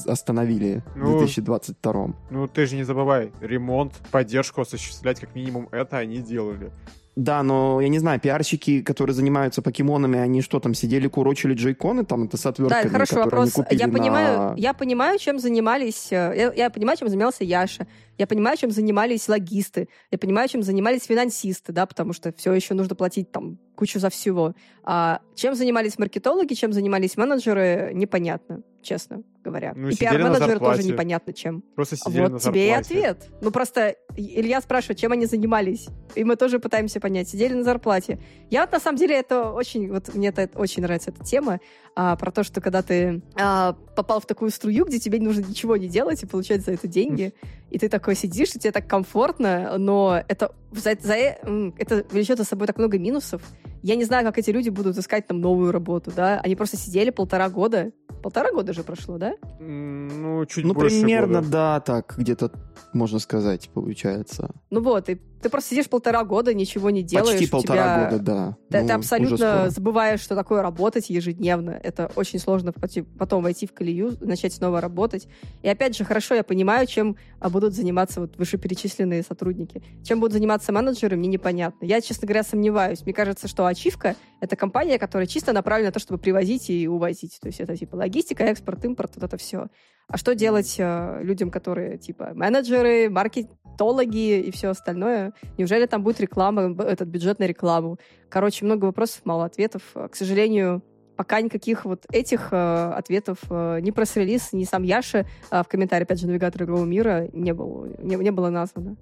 остановили 0.06 0.84
ну, 0.94 1.16
в 1.16 1.20
2022. 1.20 2.14
Ну, 2.30 2.48
ты 2.50 2.66
же 2.66 2.76
не 2.76 2.84
забывай, 2.84 3.32
ремонт, 3.40 3.94
поддержку 4.12 4.60
осуществлять, 4.60 5.22
как 5.22 5.36
минимум 5.36 5.70
это 5.72 6.00
они 6.00 6.18
делали. 6.18 6.74
Да, 7.20 7.44
но 7.44 7.82
я 7.82 7.90
не 7.90 8.00
знаю, 8.00 8.18
пиарщики, 8.22 8.82
которые 8.82 9.14
занимаются 9.14 9.62
покемонами, 9.62 10.18
они 10.18 10.42
что 10.42 10.62
там, 10.62 10.74
сидели, 10.74 11.10
курочили 11.10 11.54
джейконы 11.54 12.06
там, 12.06 12.24
это 12.24 12.38
с 12.38 12.46
отвертками, 12.46 12.84
Да, 12.84 12.90
хороший 12.90 13.18
вопрос. 13.18 13.54
Я 13.72 13.88
на... 13.88 13.94
понимаю, 13.94 14.54
я 14.56 14.74
понимаю, 14.74 15.20
чем 15.20 15.38
занимались, 15.38 16.14
э, 16.14 16.34
я, 16.34 16.54
я 16.54 16.70
понимаю, 16.70 16.98
чем 16.98 17.10
занимался 17.10 17.44
Яша. 17.44 17.88
Я 18.18 18.26
понимаю, 18.26 18.56
чем 18.58 18.72
занимались 18.72 19.28
логисты, 19.28 19.90
я 20.12 20.18
понимаю, 20.18 20.48
чем 20.48 20.64
занимались 20.64 21.04
финансисты, 21.04 21.74
да, 21.74 21.86
потому 21.86 22.14
что 22.14 22.32
все 22.32 22.54
еще 22.54 22.74
нужно 22.74 22.96
платить 22.96 23.32
там 23.32 23.58
кучу 23.76 24.00
за 24.00 24.10
всего. 24.10 24.56
А 24.84 25.20
чем 25.36 25.56
занимались 25.56 26.00
маркетологи, 26.00 26.54
чем 26.54 26.72
занимались 26.72 27.18
менеджеры, 27.18 27.92
непонятно, 27.94 28.62
честно 28.82 29.24
говоря. 29.44 29.74
Ну, 29.76 29.90
и 29.90 29.96
пиар-менеджеры 29.96 30.60
тоже 30.60 30.84
непонятно 30.84 31.34
чем. 31.34 31.62
Просто 31.76 31.96
сидели 31.96 32.24
вот 32.24 32.32
на 32.34 32.40
тебе 32.40 32.68
и 32.68 32.72
ответ. 32.72 33.28
Ну 33.42 33.52
просто 33.52 33.96
Илья 34.16 34.62
спрашивает, 34.62 35.00
чем 35.00 35.12
они 35.12 35.26
занимались. 35.26 35.88
И 36.16 36.24
мы 36.24 36.36
тоже 36.36 36.60
пытаемся 36.60 37.00
понять. 37.00 37.30
Сидели 37.30 37.54
на 37.54 37.64
зарплате. 37.64 38.20
Я 38.50 38.62
вот 38.62 38.72
на 38.72 38.80
самом 38.80 38.98
деле 38.98 39.16
это 39.16 39.52
очень, 39.52 39.90
вот 39.92 40.14
мне 40.14 40.30
это 40.30 40.50
очень 40.56 40.82
нравится 40.82 41.12
эта 41.12 41.24
тема, 41.24 41.60
а, 41.96 42.16
про 42.16 42.32
то, 42.32 42.44
что 42.44 42.62
когда 42.62 42.82
ты 42.82 43.22
а, 43.40 43.74
попал 43.96 44.20
в 44.20 44.26
такую 44.26 44.52
струю, 44.52 44.86
где 44.86 45.00
тебе 45.00 45.20
не 45.20 45.26
нужно 45.26 45.46
ничего 45.46 45.78
не 45.78 45.88
делать 45.88 46.24
и 46.24 46.26
получать 46.26 46.62
за 46.64 46.72
это 46.72 46.88
деньги, 46.88 47.34
и 47.70 47.78
ты 47.78 47.90
такой 47.90 48.16
сидишь, 48.16 48.56
и 48.56 48.60
тебе 48.60 48.72
так 48.72 48.88
комфортно, 48.88 49.78
но 49.78 50.22
это, 50.28 50.54
за, 50.72 50.96
за, 51.00 51.14
это 51.16 52.06
влечет 52.12 52.38
за 52.38 52.46
собой 52.46 52.68
так 52.68 52.78
много 52.78 52.98
минусов. 52.98 53.42
Я 53.82 53.96
не 53.96 54.04
знаю, 54.04 54.26
как 54.26 54.38
эти 54.38 54.52
люди 54.52 54.70
будут 54.70 54.98
искать 54.98 55.28
там 55.28 55.40
новую 55.40 55.72
работу, 55.72 56.12
да? 56.16 56.40
Они 56.42 56.56
просто 56.56 56.78
сидели 56.78 57.10
полтора 57.10 57.50
года. 57.50 57.92
Полтора 58.22 58.52
года 58.52 58.74
же 58.74 58.84
прошло, 58.84 59.18
да? 59.18 59.36
Ну, 59.60 60.46
чуть 60.46 60.66
ну, 60.66 60.74
больше 60.74 61.00
примерно, 61.00 61.40
года. 61.40 61.52
да, 61.52 61.80
так, 61.80 62.16
где-то, 62.18 62.52
можно 62.94 63.20
сказать, 63.20 63.70
получается. 63.74 64.52
Ну 64.70 64.82
вот, 64.82 65.10
и 65.10 65.22
ты 65.42 65.50
просто 65.50 65.70
сидишь 65.70 65.90
полтора 65.90 66.24
года, 66.24 66.54
ничего 66.54 66.90
не 66.90 67.04
делаешь. 67.04 67.38
Почти 67.38 67.48
полтора 67.48 67.84
тебя... 67.84 68.10
года, 68.10 68.24
да. 68.24 68.58
Ты, 68.70 68.82
ну, 68.82 68.88
ты 68.88 68.94
абсолютно 68.94 69.70
забываешь, 69.70 70.20
что 70.20 70.36
такое 70.36 70.62
работать 70.62 71.10
ежедневно. 71.10 71.80
Это 71.82 72.12
очень 72.16 72.40
сложно 72.40 72.74
потом 73.18 73.44
войти 73.44 73.66
в 73.66 73.74
колею, 73.74 74.18
начать 74.20 74.54
снова 74.54 74.82
работать. 74.82 75.28
И 75.62 75.70
опять 75.70 75.96
же, 75.96 76.04
хорошо, 76.04 76.36
я 76.36 76.44
понимаю, 76.44 76.88
чем 76.88 77.16
а, 77.40 77.50
будут 77.50 77.74
заниматься 77.74 78.22
вот 78.22 78.38
вышеперечисленные 78.38 79.24
сотрудники. 79.24 79.82
Чем 80.04 80.20
будут 80.20 80.34
заниматься 80.34 80.72
менеджеры, 80.72 81.16
мне 81.16 81.28
непонятно. 81.28 81.86
Я, 81.86 82.02
честно 82.02 82.28
говоря, 82.28 82.44
сомневаюсь. 82.44 83.04
Мне 83.04 83.14
кажется, 83.14 83.48
что 83.48 83.66
Ачивка— 83.66 84.16
это 84.42 84.56
компания, 84.56 85.00
которая 85.00 85.28
чисто 85.28 85.54
направлена 85.54 85.90
на 85.90 85.94
то, 85.94 86.00
чтобы 86.00 86.20
привозить 86.20 86.70
и 86.70 86.88
увозить. 86.88 87.40
То 87.42 87.48
есть 87.48 87.60
это 87.60 87.76
типа 87.78 87.96
логистика, 87.96 88.44
экспорт, 88.44 88.84
импорт, 88.86 89.12
вот 89.16 89.24
это 89.24 89.38
все. 89.38 89.68
А 90.10 90.18
что 90.18 90.34
делать 90.34 90.76
э, 90.80 91.20
людям, 91.22 91.52
которые 91.52 91.98
типа 92.00 92.32
менеджеры, 92.34 93.10
маркетологи 93.10 94.40
и 94.40 94.52
все 94.52 94.70
остальное? 94.70 95.34
Неужели 95.58 95.86
там 95.86 96.04
будет 96.04 96.20
реклама, 96.20 96.76
этот 96.84 97.08
бюджет 97.08 97.38
на 97.40 97.46
рекламу? 97.46 98.00
Короче, 98.28 98.66
много 98.66 98.86
вопросов, 98.86 99.22
мало 99.24 99.46
ответов. 99.46 99.84
К 99.94 100.16
сожалению, 100.16 100.84
пока 101.20 101.42
никаких 101.42 101.84
вот 101.84 102.06
этих 102.14 102.48
э, 102.52 102.94
ответов 102.96 103.40
э, 103.50 103.80
ни 103.82 103.92
пресс-релиз, 103.92 104.54
ни 104.54 104.64
сам 104.64 104.84
Яша 104.84 105.28
э, 105.52 105.64
в 105.64 105.68
комментарии, 105.68 106.04
опять 106.04 106.22
же, 106.22 106.28
навигатора 106.28 106.64
игрового 106.64 106.86
мира 106.86 107.28
не 107.34 107.54
было, 107.54 107.88
не, 108.02 108.16
не 108.16 108.32
было 108.32 108.50
названо. 108.50 108.96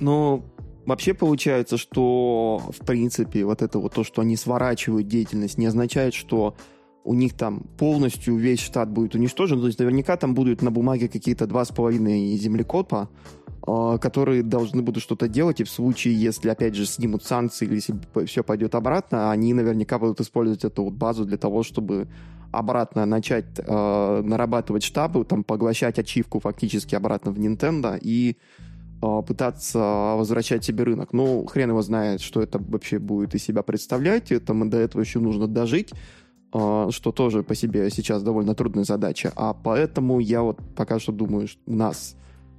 Ну, 0.00 0.42
вообще 0.86 1.12
получается, 1.12 1.76
что, 1.76 2.62
в 2.70 2.86
принципе, 2.86 3.44
вот 3.44 3.60
это 3.60 3.78
вот 3.78 3.92
то, 3.92 4.02
что 4.02 4.22
они 4.22 4.34
сворачивают 4.36 5.06
деятельность, 5.06 5.58
не 5.58 5.66
означает, 5.66 6.14
что 6.14 6.56
у 7.08 7.14
них 7.14 7.32
там 7.32 7.62
полностью 7.78 8.36
весь 8.36 8.60
штат 8.60 8.90
будет 8.90 9.14
уничтожен, 9.14 9.58
то 9.60 9.66
есть 9.66 9.78
наверняка 9.78 10.18
там 10.18 10.34
будут 10.34 10.60
на 10.60 10.70
бумаге 10.70 11.08
какие-то 11.08 11.46
два 11.46 11.64
с 11.64 11.70
половиной 11.70 12.36
землекопа, 12.36 13.08
а, 13.66 13.96
которые 13.96 14.42
должны 14.42 14.82
будут 14.82 15.02
что-то 15.02 15.26
делать, 15.26 15.60
и 15.60 15.64
в 15.64 15.70
случае, 15.70 16.20
если, 16.20 16.50
опять 16.50 16.74
же, 16.74 16.84
снимут 16.84 17.24
санкции 17.24 17.64
или 17.64 17.76
если 17.76 17.94
все 18.26 18.44
пойдет 18.44 18.74
обратно, 18.74 19.30
они 19.30 19.54
наверняка 19.54 19.98
будут 19.98 20.20
использовать 20.20 20.64
эту 20.64 20.84
вот 20.84 20.92
базу 20.92 21.24
для 21.24 21.38
того, 21.38 21.62
чтобы 21.62 22.08
обратно 22.52 23.06
начать 23.06 23.46
э, 23.56 24.22
нарабатывать 24.22 24.82
штабы, 24.82 25.24
там, 25.24 25.44
поглощать 25.44 25.98
ачивку 25.98 26.40
фактически 26.40 26.94
обратно 26.94 27.32
в 27.32 27.38
Nintendo 27.38 27.98
и 27.98 28.36
э, 29.02 29.22
пытаться 29.26 29.78
возвращать 29.78 30.62
себе 30.62 30.84
рынок. 30.84 31.14
Ну, 31.14 31.46
хрен 31.46 31.70
его 31.70 31.80
знает, 31.80 32.20
что 32.20 32.42
это 32.42 32.58
вообще 32.58 32.98
будет 32.98 33.34
из 33.34 33.44
себя 33.44 33.62
представлять. 33.62 34.30
Это 34.30 34.52
до 34.52 34.76
этого 34.76 35.00
еще 35.00 35.20
нужно 35.20 35.46
дожить. 35.46 35.94
А, 36.52 36.90
что 36.90 37.12
тоже 37.12 37.42
по 37.42 37.54
себе 37.54 37.90
сейчас 37.90 38.22
довольно 38.22 38.54
трудная 38.54 38.84
задача. 38.84 39.32
А 39.36 39.52
поэтому 39.52 40.20
я 40.20 40.42
вот 40.42 40.60
пока 40.74 40.98
что 40.98 41.12
думаю, 41.12 41.48
что 41.48 41.60
у 41.66 41.74
нас 41.74 42.16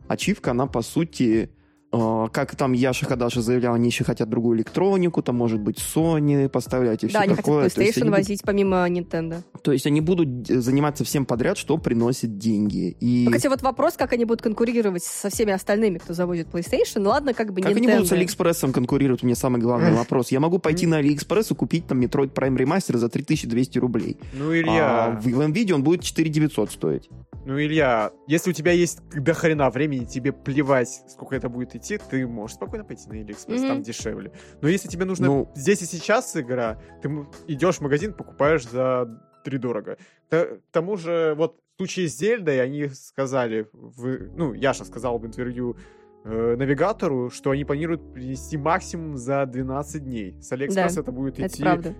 ачивка, 0.07 0.51
она 0.51 0.67
по 0.67 0.81
сути 0.81 1.49
как 1.91 2.55
там 2.55 2.73
Яша 2.73 3.05
Хаддажи 3.05 3.41
заявлял, 3.41 3.73
они 3.73 3.87
еще 3.87 4.03
хотят 4.03 4.29
другую 4.29 4.57
электронику, 4.57 5.23
там, 5.23 5.35
может 5.35 5.59
быть, 5.59 5.77
Sony 5.77 6.47
поставлять 6.47 7.03
и 7.03 7.07
да, 7.07 7.21
все 7.21 7.35
такое. 7.35 7.55
Да, 7.55 7.61
они 7.61 7.69
хотят 7.69 7.77
PlayStation 7.77 8.09
возить 8.11 8.41
будут... 8.41 8.45
помимо 8.45 8.87
Nintendo. 8.87 9.41
То 9.63 9.71
есть 9.71 9.87
они 9.87 10.01
будут 10.01 10.47
заниматься 10.47 11.03
всем 11.03 11.25
подряд, 11.25 11.57
что 11.57 11.77
приносит 11.77 12.37
деньги. 12.37 12.95
И... 12.99 13.25
Ну, 13.25 13.31
хотя 13.31 13.49
вот 13.49 13.61
вопрос, 13.63 13.95
как 13.95 14.13
они 14.13 14.25
будут 14.25 14.41
конкурировать 14.41 15.03
со 15.03 15.29
всеми 15.29 15.51
остальными, 15.51 15.97
кто 15.97 16.13
завозит 16.13 16.47
PlayStation, 16.49 17.07
ладно, 17.07 17.33
как 17.33 17.53
бы 17.53 17.61
Как 17.61 17.71
Nintendo. 17.71 17.77
они 17.77 17.87
будут 17.87 18.07
с 18.07 18.11
Алиэкспрессом 18.11 18.71
конкурировать, 18.71 19.23
мне 19.23 19.35
самый 19.35 19.59
главный 19.59 19.93
вопрос. 19.93 20.31
Я 20.31 20.39
могу 20.39 20.59
пойти 20.59 20.85
на 20.85 20.97
Алиэкспресс 20.97 21.51
и 21.51 21.55
купить 21.55 21.87
там 21.87 22.01
Metroid 22.01 22.33
Prime 22.33 22.55
Remaster 22.55 22.97
за 22.97 23.09
3200 23.09 23.79
рублей. 23.79 24.17
Ну, 24.33 24.55
Илья... 24.55 25.05
А 25.05 25.11
в 25.19 25.25
М.Видео 25.27 25.73
он 25.73 25.83
будет 25.83 26.03
4900 26.03 26.71
стоить. 26.71 27.09
Ну, 27.45 27.59
Илья, 27.59 28.11
если 28.27 28.51
у 28.51 28.53
тебя 28.53 28.73
есть 28.73 28.99
до 29.09 29.33
хрена 29.33 29.69
времени, 29.71 30.05
тебе 30.05 30.31
плевать, 30.31 30.89
сколько 31.07 31.35
это 31.35 31.49
будет 31.49 31.73
идти, 31.79 31.97
ты 31.97 32.27
можешь 32.27 32.55
спокойно 32.55 32.85
пойти 32.85 33.07
на 33.09 33.15
Алиэкспресс, 33.15 33.61
mm-hmm. 33.61 33.67
там 33.67 33.81
дешевле. 33.81 34.31
Но 34.61 34.67
если 34.67 34.87
тебе 34.87 35.05
нужно 35.05 35.27
ну... 35.27 35.51
здесь 35.55 35.81
и 35.81 35.85
сейчас 35.85 36.35
игра, 36.37 36.79
ты 37.01 37.09
идешь 37.47 37.77
в 37.77 37.81
магазин, 37.81 38.13
покупаешь 38.13 38.67
втридорога. 38.67 39.97
К 40.29 40.59
тому 40.71 40.97
же, 40.97 41.33
вот 41.37 41.59
в 41.73 41.77
случае 41.77 42.09
с 42.09 42.17
Зельдой 42.17 42.61
они 42.61 42.87
сказали, 42.89 43.67
в, 43.73 44.35
ну, 44.35 44.53
Яша 44.53 44.85
сказал 44.85 45.17
в 45.17 45.25
интервью 45.25 45.77
э, 46.25 46.55
навигатору, 46.57 47.29
что 47.29 47.51
они 47.51 47.63
планируют 47.65 48.13
принести 48.13 48.57
максимум 48.57 49.17
за 49.17 49.45
12 49.45 50.03
дней. 50.03 50.37
С 50.41 50.51
Алиэкспресс 50.51 50.95
да, 50.95 51.01
это 51.01 51.11
будет 51.11 51.39
идти 51.39 51.63
правда. 51.63 51.95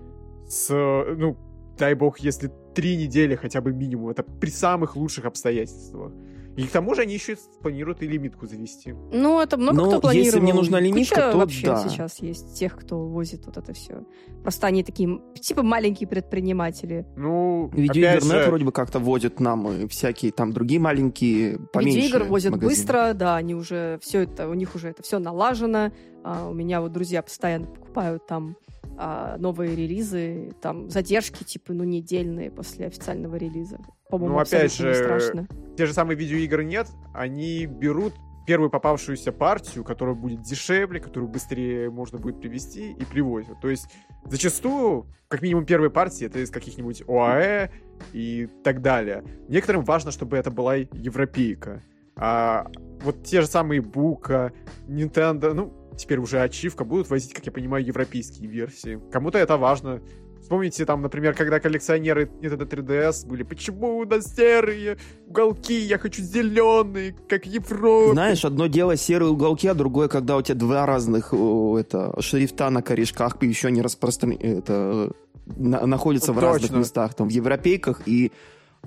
с, 0.46 0.68
ну, 0.70 1.36
дай 1.78 1.94
бог, 1.94 2.18
если 2.18 2.50
три 2.74 2.96
недели 2.96 3.34
хотя 3.34 3.60
бы 3.60 3.72
минимум. 3.72 4.10
Это 4.10 4.22
при 4.22 4.50
самых 4.50 4.96
лучших 4.96 5.24
обстоятельствах. 5.24 6.12
И 6.60 6.66
к 6.66 6.70
тому 6.70 6.94
же 6.94 7.02
они 7.02 7.14
еще 7.14 7.36
планируют 7.62 8.02
и 8.02 8.06
лимитку 8.06 8.46
завести. 8.46 8.94
Ну, 9.12 9.40
это 9.40 9.56
много 9.56 9.76
Но 9.76 9.88
кто 9.88 10.00
планировал. 10.00 10.26
если 10.26 10.40
мне 10.40 10.52
нужна 10.52 10.78
лимитка, 10.78 11.14
Куча 11.14 11.32
то 11.32 11.38
вообще 11.38 11.66
да. 11.66 11.88
сейчас 11.88 12.18
есть 12.20 12.58
тех, 12.58 12.76
кто 12.76 13.06
возит 13.06 13.46
вот 13.46 13.56
это 13.56 13.72
все. 13.72 14.04
Просто 14.42 14.66
они 14.66 14.84
такие, 14.84 15.20
типа, 15.40 15.62
маленькие 15.62 16.06
предприниматели. 16.08 17.06
Ну, 17.16 17.70
Видеоигрнет 17.72 18.22
же... 18.22 18.46
вроде 18.48 18.64
бы 18.66 18.72
как-то 18.72 18.98
возит 18.98 19.40
нам 19.40 19.70
и 19.70 19.88
всякие 19.88 20.32
там 20.32 20.52
другие 20.52 20.80
маленькие, 20.80 21.58
поменьше 21.72 21.98
Видеоигр 22.00 22.24
возят 22.24 22.52
магазины. 22.52 22.70
быстро, 22.70 23.12
да, 23.14 23.36
они 23.36 23.54
уже 23.54 23.98
все 24.02 24.20
это, 24.20 24.48
у 24.48 24.54
них 24.54 24.74
уже 24.74 24.88
это 24.88 25.02
все 25.02 25.18
налажено. 25.18 25.92
А, 26.22 26.48
у 26.48 26.52
меня 26.52 26.82
вот 26.82 26.92
друзья 26.92 27.22
постоянно 27.22 27.66
покупают 27.66 28.26
там 28.26 28.56
а, 29.02 29.38
новые 29.38 29.74
релизы, 29.74 30.52
там 30.60 30.90
задержки 30.90 31.42
типа, 31.42 31.72
ну, 31.72 31.84
недельные 31.84 32.50
после 32.50 32.86
официального 32.86 33.36
релиза. 33.36 33.78
По-моему, 34.10 34.34
ну, 34.34 34.40
опять 34.40 34.76
же, 34.76 34.94
страшно. 34.94 35.48
те 35.74 35.86
же 35.86 35.94
самые 35.94 36.18
видеоигры 36.18 36.64
нет, 36.64 36.86
они 37.14 37.64
берут 37.64 38.12
первую 38.46 38.68
попавшуюся 38.68 39.32
партию, 39.32 39.84
которая 39.84 40.14
будет 40.14 40.42
дешевле, 40.42 41.00
которую 41.00 41.30
быстрее 41.30 41.88
можно 41.88 42.18
будет 42.18 42.42
привести, 42.42 42.92
и 42.92 43.04
привозят. 43.06 43.58
То 43.62 43.70
есть 43.70 43.86
зачастую, 44.26 45.06
как 45.28 45.40
минимум 45.40 45.64
первые 45.64 45.90
партии, 45.90 46.26
это 46.26 46.40
из 46.40 46.50
каких-нибудь 46.50 47.02
ОАЭ 47.08 47.70
и 48.12 48.48
так 48.62 48.82
далее. 48.82 49.24
Некоторым 49.48 49.82
важно, 49.82 50.10
чтобы 50.10 50.36
это 50.36 50.50
была 50.50 50.74
европейка. 50.74 51.80
А 52.16 52.66
вот 53.02 53.24
те 53.24 53.40
же 53.40 53.46
самые 53.46 53.80
Бука, 53.80 54.52
Nintendo, 54.86 55.54
ну, 55.54 55.72
теперь 56.00 56.18
уже 56.18 56.40
ачивка, 56.40 56.84
будут 56.84 57.10
возить, 57.10 57.32
как 57.32 57.46
я 57.46 57.52
понимаю, 57.52 57.84
европейские 57.84 58.48
версии. 58.48 59.00
Кому-то 59.12 59.38
это 59.38 59.56
важно. 59.56 60.00
Вспомните, 60.40 60.84
там, 60.86 61.02
например, 61.02 61.34
когда 61.34 61.60
коллекционеры 61.60 62.30
Nintendo 62.40 62.68
3DS 62.68 63.28
были, 63.28 63.42
почему 63.42 63.98
у 63.98 64.04
нас 64.04 64.34
серые 64.34 64.96
уголки, 65.26 65.78
я 65.78 65.98
хочу 65.98 66.22
зеленые, 66.22 67.14
как 67.28 67.46
Европа. 67.46 68.12
Знаешь, 68.12 68.44
одно 68.44 68.66
дело 68.66 68.96
серые 68.96 69.30
уголки, 69.30 69.68
а 69.68 69.74
другое, 69.74 70.08
когда 70.08 70.36
у 70.36 70.42
тебя 70.42 70.56
два 70.56 70.86
разных 70.86 71.32
это, 71.32 72.20
шрифта 72.20 72.70
на 72.70 72.82
корешках 72.82 73.40
еще 73.42 73.70
не 73.70 73.82
распространены, 73.82 74.40
это, 74.40 75.12
на, 75.56 75.86
находятся 75.86 76.32
в 76.32 76.38
разных 76.38 76.70
местах, 76.72 77.14
там, 77.14 77.28
в 77.28 77.30
европейках 77.30 78.02
и 78.06 78.32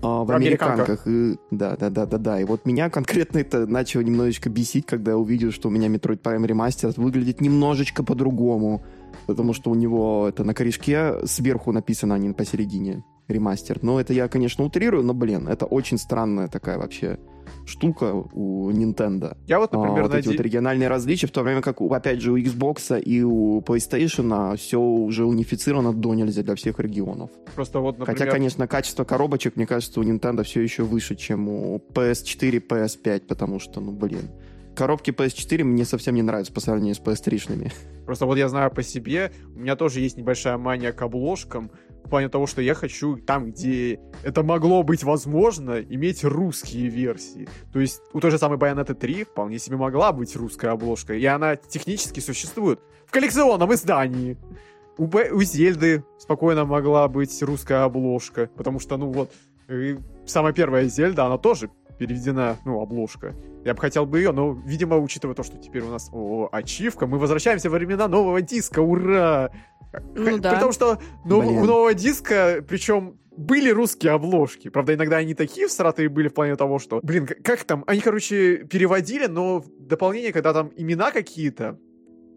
в, 0.02 0.32
американках. 0.32 1.08
И, 1.08 1.38
да, 1.52 1.76
да, 1.78 1.90
да, 1.90 2.06
да, 2.06 2.18
да. 2.18 2.40
И 2.40 2.44
вот 2.44 2.66
меня 2.66 2.90
конкретно 2.90 3.40
это 3.40 3.66
начало 3.66 4.02
немножечко 4.02 4.50
бесить, 4.50 4.86
когда 4.86 5.12
я 5.12 5.18
увидел, 5.18 5.52
что 5.52 5.70
у 5.70 5.72
меня 5.72 5.88
Metroid 5.88 6.22
Prime 6.22 6.46
Remastered 6.46 6.94
выглядит 7.02 7.42
немножечко 7.42 8.04
по-другому. 8.04 8.84
Потому 9.28 9.54
что 9.54 9.70
у 9.70 9.76
него 9.76 10.28
это 10.28 10.44
на 10.44 10.54
корешке 10.54 11.26
сверху 11.26 11.72
написано, 11.72 12.16
а 12.16 12.18
не 12.18 12.34
посередине 12.34 13.04
ремастер. 13.28 13.80
Но 13.82 14.00
это 14.00 14.14
я, 14.14 14.28
конечно, 14.28 14.64
утрирую, 14.64 15.04
но, 15.04 15.14
блин, 15.14 15.48
это 15.48 15.66
очень 15.66 15.98
странная 15.98 16.48
такая 16.48 16.78
вообще 16.78 17.20
штука 17.66 18.14
у 18.14 18.72
Nintendo. 18.72 19.38
Я 19.48 19.60
вот, 19.60 19.72
например, 19.72 20.00
а, 20.00 20.04
вот 20.04 20.12
найди... 20.12 20.30
эти 20.30 20.38
вот 20.38 20.44
региональные 20.44 20.88
различия, 20.90 21.28
в 21.28 21.32
то 21.32 21.42
время 21.42 21.62
как, 21.62 21.82
опять 21.82 22.22
же, 22.22 22.32
у 22.32 22.38
Xbox 22.38 23.00
и 23.00 23.24
у 23.24 23.62
PlayStation 23.62 24.58
все 24.58 24.80
уже 24.80 25.26
унифицировано 25.26 25.94
до 25.94 26.14
нельзя 26.14 26.44
для 26.44 26.56
всех 26.56 26.80
регионов. 26.80 27.30
Просто 27.56 27.80
вот, 27.80 28.00
например... 28.00 28.20
Хотя, 28.20 28.32
конечно, 28.32 28.68
качество 28.68 29.04
коробочек, 29.04 29.56
мне 29.56 29.68
кажется, 29.68 30.00
у 30.00 30.04
Nintendo 30.04 30.44
все 30.44 30.62
еще 30.62 30.84
выше, 30.84 31.16
чем 31.16 31.48
у 31.48 31.82
PS4, 31.94 32.66
PS5, 32.68 33.22
потому 33.22 33.60
что, 33.60 33.82
ну, 33.82 33.92
блин, 33.92 34.30
коробки 34.76 35.12
PS4 35.12 35.64
мне 35.64 35.86
совсем 35.86 36.16
не 36.16 36.22
нравятся 36.22 36.54
по 36.54 36.60
сравнению 36.60 36.96
с 36.96 37.00
PS3-шными. 37.00 37.72
Просто 38.06 38.26
вот 38.26 38.38
я 38.38 38.50
знаю 38.50 38.72
по 38.72 38.84
себе, 38.84 39.32
у 39.56 39.60
меня 39.60 39.76
тоже 39.76 40.02
есть 40.02 40.18
небольшая 40.18 40.58
мания 40.58 40.92
к 40.92 41.02
обложкам, 41.02 41.72
в 42.04 42.10
плане 42.10 42.30
того, 42.30 42.48
что 42.48 42.62
я 42.62 42.74
хочу 42.74 43.18
там, 43.18 43.52
где 43.52 44.00
это 44.24 44.44
могло 44.44 44.84
быть 44.84 45.04
возможно, 45.04 45.82
иметь 45.82 46.24
русские 46.24 46.88
версии. 46.88 47.48
То 47.72 47.80
есть 47.80 48.02
у 48.14 48.20
той 48.20 48.32
же 48.32 48.38
самой 48.38 48.58
Bayonetta 48.58 48.94
3 48.94 49.24
вполне 49.26 49.60
себе 49.60 49.78
могла 49.78 50.12
быть 50.12 50.36
русская 50.36 50.72
обложка, 50.72 51.14
и 51.14 51.26
она 51.26 51.56
технически 51.56 52.20
существует 52.20 52.80
в 53.06 53.12
коллекционном 53.12 53.74
издании. 53.74 54.38
У, 54.98 55.08
Б... 55.08 55.32
у 55.32 55.42
Зельды 55.42 56.04
спокойно 56.20 56.66
могла 56.66 57.08
быть 57.08 57.42
русская 57.42 57.84
обложка, 57.84 58.50
потому 58.56 58.80
что, 58.80 58.98
ну 58.98 59.12
вот, 59.12 59.32
самая 60.26 60.54
первая 60.54 60.86
Зельда, 60.86 61.26
она 61.26 61.38
тоже 61.38 61.70
переведена, 61.98 62.58
ну, 62.66 62.82
обложка. 62.82 63.36
Я 63.64 63.74
бы 63.74 63.80
хотел 63.80 64.06
бы 64.06 64.18
ее, 64.18 64.32
но, 64.32 64.52
видимо, 64.66 64.98
учитывая 64.98 65.36
то, 65.36 65.44
что 65.44 65.58
теперь 65.58 65.84
у 65.84 65.90
нас 65.90 66.10
о, 66.12 66.50
ачивка, 66.52 67.08
мы 67.08 67.18
возвращаемся 67.18 67.70
во 67.70 67.78
времена 67.78 68.08
нового 68.08 68.42
диска, 68.42 68.82
ура! 68.82 69.52
Ну, 70.16 70.38
да. 70.40 70.54
Потому 70.54 70.72
что 70.72 71.00
нов, 71.26 71.46
у 71.46 71.66
нового 71.66 71.94
диска, 71.94 72.64
причем 72.68 73.20
были 73.36 73.70
русские 73.70 74.14
обложки. 74.14 74.70
Правда, 74.70 74.94
иногда 74.94 75.18
они 75.18 75.34
такие 75.34 75.68
всратые 75.68 76.10
были 76.10 76.28
в 76.28 76.34
плане 76.34 76.56
того, 76.56 76.80
что, 76.80 77.00
блин, 77.02 77.28
как 77.44 77.64
там, 77.64 77.84
они, 77.88 78.02
короче, 78.02 78.58
переводили, 78.66 79.26
но 79.26 79.60
в 79.60 79.70
дополнение, 79.88 80.32
когда 80.32 80.54
там 80.54 80.72
имена 80.76 81.12
какие-то, 81.12 81.80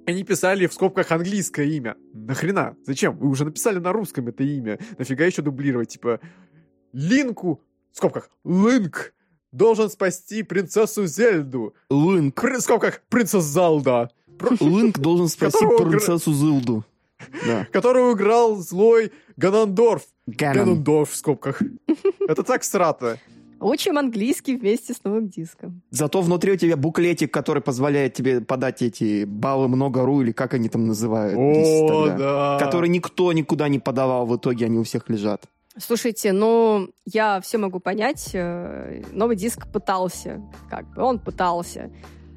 они 0.07 0.23
писали 0.23 0.67
в 0.67 0.73
скобках 0.73 1.11
английское 1.11 1.67
имя. 1.67 1.97
Нахрена? 2.15 2.77
Зачем? 2.85 3.17
Вы 3.19 3.29
уже 3.29 3.45
написали 3.45 3.79
на 3.79 3.93
русском 3.93 4.29
это 4.29 4.45
имя. 4.45 4.79
Нафига 4.99 5.25
еще 5.25 5.43
дублировать? 5.43 5.89
Типа, 5.89 6.21
Линку, 6.93 7.63
в 7.93 7.97
скобках, 7.97 8.31
Линк, 8.45 9.13
должен 9.53 9.91
спасти 9.91 10.43
принцессу 10.43 11.07
Зельду. 11.07 11.75
Линк. 11.91 12.41
При, 12.41 12.57
в 12.57 12.61
скобках, 12.61 13.03
принцесса 13.09 13.41
Залда. 13.41 14.11
Линк 14.61 14.99
должен 14.99 15.29
спасти 15.29 15.67
принцессу 15.67 16.33
Зелду. 16.33 16.85
Да. 17.47 17.67
Которую 17.73 18.15
играл 18.15 18.57
злой 18.57 19.13
Ганандорф. 19.37 20.03
Ганандорф 20.27 21.11
в 21.11 21.17
скобках. 21.17 21.63
Это 22.29 22.43
так 22.43 22.65
срато. 22.65 23.19
Учим 23.59 23.97
английский 23.97 24.57
вместе 24.57 24.93
с 24.93 25.03
новым 25.03 25.29
диском. 25.29 25.81
Зато 25.91 26.21
внутри 26.21 26.53
у 26.53 26.57
тебя 26.57 26.77
буклетик, 26.77 27.33
который 27.33 27.63
позволяет 27.63 28.13
тебе 28.13 28.41
подать 28.43 28.83
эти 28.83 29.25
баллы 29.25 29.69
много 29.69 30.05
ру, 30.05 30.21
или 30.21 30.33
как 30.33 30.53
они 30.55 30.69
там 30.69 30.87
называют. 30.87 31.37
О, 31.39 32.09
да. 32.09 32.59
Который 32.61 32.91
никто 32.91 33.33
никуда 33.33 33.69
не 33.69 33.79
подавал, 33.79 34.27
в 34.27 34.37
итоге 34.37 34.67
они 34.67 34.79
у 34.79 34.83
всех 34.83 35.09
лежат. 35.09 35.45
Слушайте, 35.79 36.33
ну, 36.33 36.89
я 37.05 37.41
все 37.41 37.59
могу 37.59 37.81
понять. 37.81 38.31
Э, 38.35 39.03
новый 39.13 39.37
диск 39.37 39.67
пытался, 39.73 40.43
как 40.71 40.87
бы, 40.95 41.03
он 41.03 41.19
пытался. 41.19 41.91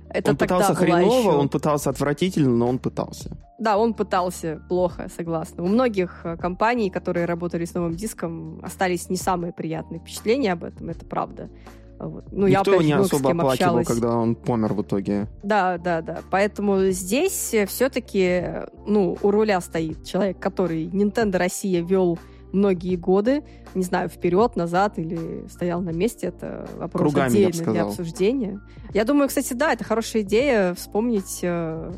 Это 0.10 0.32
он 0.32 0.38
пытался 0.38 0.74
хреново, 0.74 1.20
еще... 1.20 1.30
он 1.30 1.50
пытался 1.50 1.90
отвратительно, 1.90 2.56
но 2.56 2.68
он 2.68 2.80
пытался. 2.80 3.38
Да, 3.60 3.78
он 3.78 3.94
пытался 3.94 4.62
плохо, 4.70 5.10
согласна. 5.16 5.64
У 5.64 5.68
многих 5.68 6.22
э, 6.24 6.38
компаний, 6.38 6.90
которые 6.90 7.26
работали 7.26 7.66
с 7.66 7.74
новым 7.74 7.96
диском, 7.96 8.60
остались 8.64 9.10
не 9.10 9.18
самые 9.18 9.54
приятные 9.54 10.00
впечатления 10.00 10.54
об 10.54 10.64
этом, 10.64 10.90
это 10.90 11.06
правда. 11.06 11.50
Вот. 12.00 12.26
Ну, 12.32 12.48
Никто 12.48 12.72
я, 12.72 12.78
опять, 12.78 12.88
не 12.88 12.94
особо 12.94 13.32
оплакивал, 13.32 13.84
когда 13.84 14.16
он 14.16 14.36
помер 14.36 14.74
в 14.74 14.82
итоге. 14.82 15.28
Да, 15.44 15.78
да, 15.78 16.02
да. 16.02 16.20
Поэтому 16.32 16.86
здесь 16.92 17.54
все-таки, 17.68 18.44
ну, 18.88 19.18
у 19.22 19.32
руля 19.32 19.60
стоит 19.60 20.06
человек, 20.06 20.40
который 20.40 20.86
Nintendo 20.86 21.38
Россия 21.38 21.84
вел 21.84 22.18
многие 22.52 22.96
годы, 22.96 23.44
не 23.76 23.84
знаю, 23.84 24.10
вперед, 24.10 24.56
назад 24.56 24.98
или 24.98 25.48
стоял 25.48 25.82
на 25.82 25.92
месте, 25.92 26.28
это 26.28 26.68
вопрос 26.76 27.14
Кругами, 27.14 27.46
отдельный 27.46 27.74
для 27.74 27.84
обсуждения. 27.84 28.60
Я 28.94 29.06
думаю, 29.06 29.28
кстати, 29.28 29.54
да, 29.54 29.74
это 29.74 29.84
хорошая 29.84 30.24
идея 30.24 30.74
вспомнить, 30.74 31.40
э, 31.42 31.92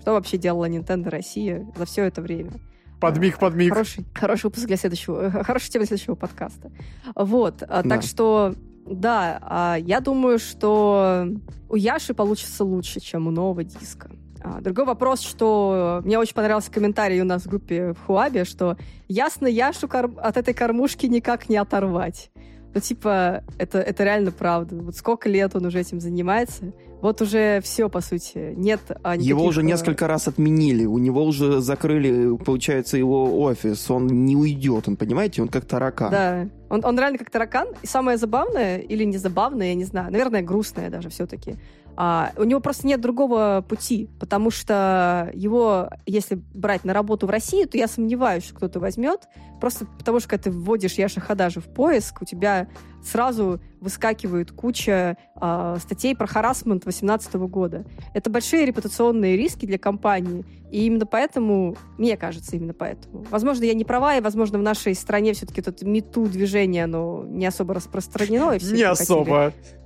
что 0.00 0.12
вообще 0.12 0.38
делала 0.38 0.68
Nintendo 0.68 1.10
Россия 1.10 1.66
за 1.76 1.84
все 1.84 2.04
это 2.04 2.22
время. 2.22 2.52
Подмиг, 3.00 3.36
э, 3.36 3.38
подмиг. 3.38 3.72
Хороший, 3.72 4.04
хороший 4.14 4.44
выпуск 4.44 4.66
для 4.66 4.76
следующего, 4.76 5.26
э, 5.26 5.30
хорошая 5.44 5.70
тема 5.70 5.82
для 5.82 5.88
следующего 5.88 6.14
подкаста. 6.14 6.70
Вот, 7.14 7.58
да. 7.58 7.82
так 7.82 8.02
что 8.02 8.54
Да, 8.90 9.38
а 9.42 9.76
я 9.76 10.00
думаю, 10.00 10.38
что 10.38 11.28
у 11.68 11.76
Яши 11.76 12.14
получится 12.14 12.64
лучше, 12.64 13.00
чем 13.00 13.26
у 13.26 13.30
нового 13.30 13.62
диска. 13.62 14.10
А, 14.42 14.60
другой 14.60 14.84
вопрос, 14.84 15.20
что 15.20 16.00
мне 16.04 16.18
очень 16.18 16.34
понравился 16.34 16.70
комментарий 16.70 17.20
у 17.20 17.24
нас 17.24 17.42
в 17.42 17.48
группе 17.48 17.92
в 17.92 18.06
Хуабе, 18.06 18.44
что 18.44 18.76
ясно 19.08 19.46
Яшу 19.46 19.88
от 19.88 20.36
этой 20.36 20.54
кормушки 20.54 21.06
никак 21.06 21.48
не 21.48 21.56
оторвать. 21.56 22.30
Ну, 22.74 22.80
типа, 22.80 23.42
это, 23.58 23.78
это 23.78 24.04
реально 24.04 24.30
правда. 24.30 24.76
Вот 24.76 24.94
сколько 24.94 25.28
лет 25.28 25.56
он 25.56 25.64
уже 25.66 25.80
этим 25.80 26.00
занимается, 26.00 26.72
вот 27.00 27.22
уже 27.22 27.60
все, 27.62 27.88
по 27.88 28.00
сути. 28.00 28.54
Нет 28.56 28.80
никаких... 28.90 29.26
Его 29.26 29.44
уже 29.44 29.62
э, 29.62 29.64
несколько 29.64 30.06
раз 30.06 30.28
отменили, 30.28 30.84
у 30.84 30.98
него 30.98 31.24
уже 31.24 31.60
закрыли, 31.60 32.36
получается, 32.36 32.98
его 32.98 33.40
офис, 33.40 33.90
он 33.90 34.06
не 34.06 34.36
уйдет, 34.36 34.86
он, 34.88 34.96
понимаете, 34.96 35.42
он 35.42 35.48
как 35.48 35.64
таракан. 35.64 36.10
Да, 36.10 36.48
он, 36.68 36.84
он 36.84 36.98
реально 36.98 37.18
как 37.18 37.30
таракан. 37.30 37.68
И 37.82 37.86
самое 37.86 38.18
забавное, 38.18 38.78
или 38.78 39.04
не 39.04 39.16
забавное, 39.16 39.68
я 39.68 39.74
не 39.74 39.84
знаю, 39.84 40.12
наверное, 40.12 40.42
грустное 40.42 40.90
даже 40.90 41.08
все-таки, 41.08 41.56
а, 42.00 42.30
у 42.36 42.44
него 42.44 42.60
просто 42.60 42.86
нет 42.86 43.00
другого 43.00 43.64
пути, 43.68 44.08
потому 44.20 44.52
что 44.52 45.32
его, 45.34 45.90
если 46.06 46.36
брать 46.54 46.84
на 46.84 46.94
работу 46.94 47.26
в 47.26 47.30
России, 47.30 47.64
то 47.64 47.76
я 47.76 47.88
сомневаюсь, 47.88 48.44
что 48.44 48.54
кто-то 48.54 48.78
возьмет, 48.78 49.26
просто 49.60 49.84
потому 49.98 50.20
что 50.20 50.28
когда 50.28 50.44
ты 50.44 50.50
вводишь 50.52 50.92
Яша 50.92 51.18
Хадажи 51.18 51.60
в 51.60 51.64
поиск, 51.64 52.22
у 52.22 52.24
тебя 52.24 52.68
сразу 53.02 53.60
выскакивает 53.80 54.52
куча 54.52 55.16
а, 55.34 55.76
статей 55.80 56.14
про 56.14 56.28
харасмент 56.28 56.84
2018 56.84 57.34
года. 57.34 57.84
Это 58.14 58.30
большие 58.30 58.64
репутационные 58.64 59.36
риски 59.36 59.66
для 59.66 59.78
компании, 59.78 60.44
и 60.70 60.86
именно 60.86 61.04
поэтому, 61.04 61.76
мне 61.96 62.16
кажется, 62.16 62.54
именно 62.54 62.74
поэтому. 62.74 63.26
Возможно, 63.28 63.64
я 63.64 63.74
не 63.74 63.84
права, 63.84 64.16
и, 64.16 64.20
возможно, 64.20 64.60
в 64.60 64.62
нашей 64.62 64.94
стране 64.94 65.32
все-таки 65.32 65.62
это 65.62 65.84
мету 65.84 66.26
движение, 66.26 66.84
оно 66.84 67.24
не 67.26 67.46
особо 67.46 67.74
распространено. 67.74 68.52
И 68.52 68.60
все 68.60 68.76
не 68.76 68.82
особо. 68.84 69.24
Хотели 69.24 69.78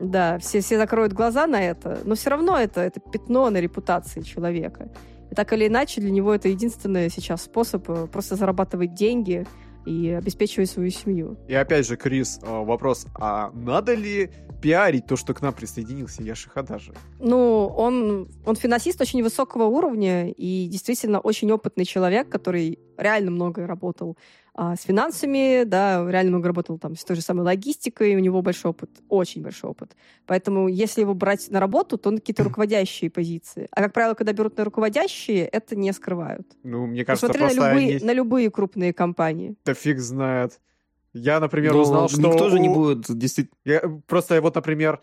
да, 0.00 0.38
все, 0.38 0.60
все 0.60 0.76
закроют 0.78 1.12
глаза 1.12 1.46
на 1.46 1.62
это, 1.62 2.00
но 2.04 2.14
все 2.14 2.30
равно 2.30 2.56
это, 2.56 2.80
это 2.80 3.00
пятно 3.00 3.50
на 3.50 3.58
репутации 3.58 4.20
человека. 4.22 4.90
И 5.30 5.34
так 5.34 5.52
или 5.52 5.66
иначе, 5.66 6.00
для 6.00 6.10
него 6.10 6.34
это 6.34 6.48
единственный 6.48 7.10
сейчас 7.10 7.42
способ 7.42 7.88
э, 7.90 8.06
просто 8.06 8.36
зарабатывать 8.36 8.94
деньги 8.94 9.46
и 9.84 10.10
обеспечивать 10.10 10.70
свою 10.70 10.90
семью. 10.90 11.36
И 11.48 11.54
опять 11.54 11.86
же, 11.86 11.96
Крис, 11.96 12.40
э, 12.42 12.46
вопрос, 12.46 13.06
а 13.14 13.50
надо 13.52 13.94
ли 13.94 14.30
пиарить 14.62 15.06
то, 15.06 15.16
что 15.16 15.34
к 15.34 15.42
нам 15.42 15.52
присоединился 15.52 16.22
Яша 16.22 16.50
Хадажи? 16.50 16.92
Ну, 17.20 17.66
он, 17.66 18.28
он 18.44 18.56
финансист 18.56 19.00
очень 19.00 19.22
высокого 19.22 19.64
уровня 19.64 20.30
и 20.30 20.66
действительно 20.68 21.20
очень 21.20 21.50
опытный 21.50 21.84
человек, 21.84 22.28
который 22.28 22.78
реально 22.96 23.30
много 23.30 23.66
работал 23.66 24.16
а, 24.60 24.74
с 24.74 24.82
финансами, 24.82 25.62
да, 25.62 26.04
реально 26.10 26.32
много 26.32 26.48
работал 26.48 26.80
там 26.80 26.96
с 26.96 27.04
той 27.04 27.14
же 27.14 27.22
самой 27.22 27.44
логистикой, 27.44 28.16
у 28.16 28.18
него 28.18 28.42
большой 28.42 28.72
опыт, 28.72 28.90
очень 29.08 29.40
большой 29.40 29.70
опыт. 29.70 29.96
Поэтому 30.26 30.66
если 30.66 31.02
его 31.02 31.14
брать 31.14 31.48
на 31.52 31.60
работу, 31.60 31.96
то 31.96 32.10
на 32.10 32.16
какие-то 32.16 32.42
руководящие 32.48 33.08
позиции. 33.08 33.68
А, 33.70 33.82
как 33.82 33.92
правило, 33.92 34.14
когда 34.14 34.32
берут 34.32 34.56
на 34.56 34.64
руководящие, 34.64 35.46
это 35.46 35.76
не 35.76 35.92
скрывают. 35.92 36.56
Ну, 36.64 36.88
мне 36.88 37.04
кажется, 37.04 37.28
Посмотри 37.28 37.40
просто 37.42 37.60
на 37.60 37.70
любые, 37.70 37.96
они... 37.98 38.04
на 38.04 38.12
любые 38.12 38.50
крупные 38.50 38.92
компании. 38.92 39.54
Да 39.64 39.74
фиг 39.74 40.00
знает. 40.00 40.58
Я, 41.12 41.38
например, 41.38 41.74
Но 41.74 41.82
узнал, 41.82 42.08
что... 42.08 42.20
Никто 42.20 42.50
же 42.50 42.58
не 42.58 42.68
будет 42.68 43.04
действительно... 43.16 43.56
Я, 43.64 43.80
просто 44.08 44.42
вот, 44.42 44.56
например, 44.56 45.00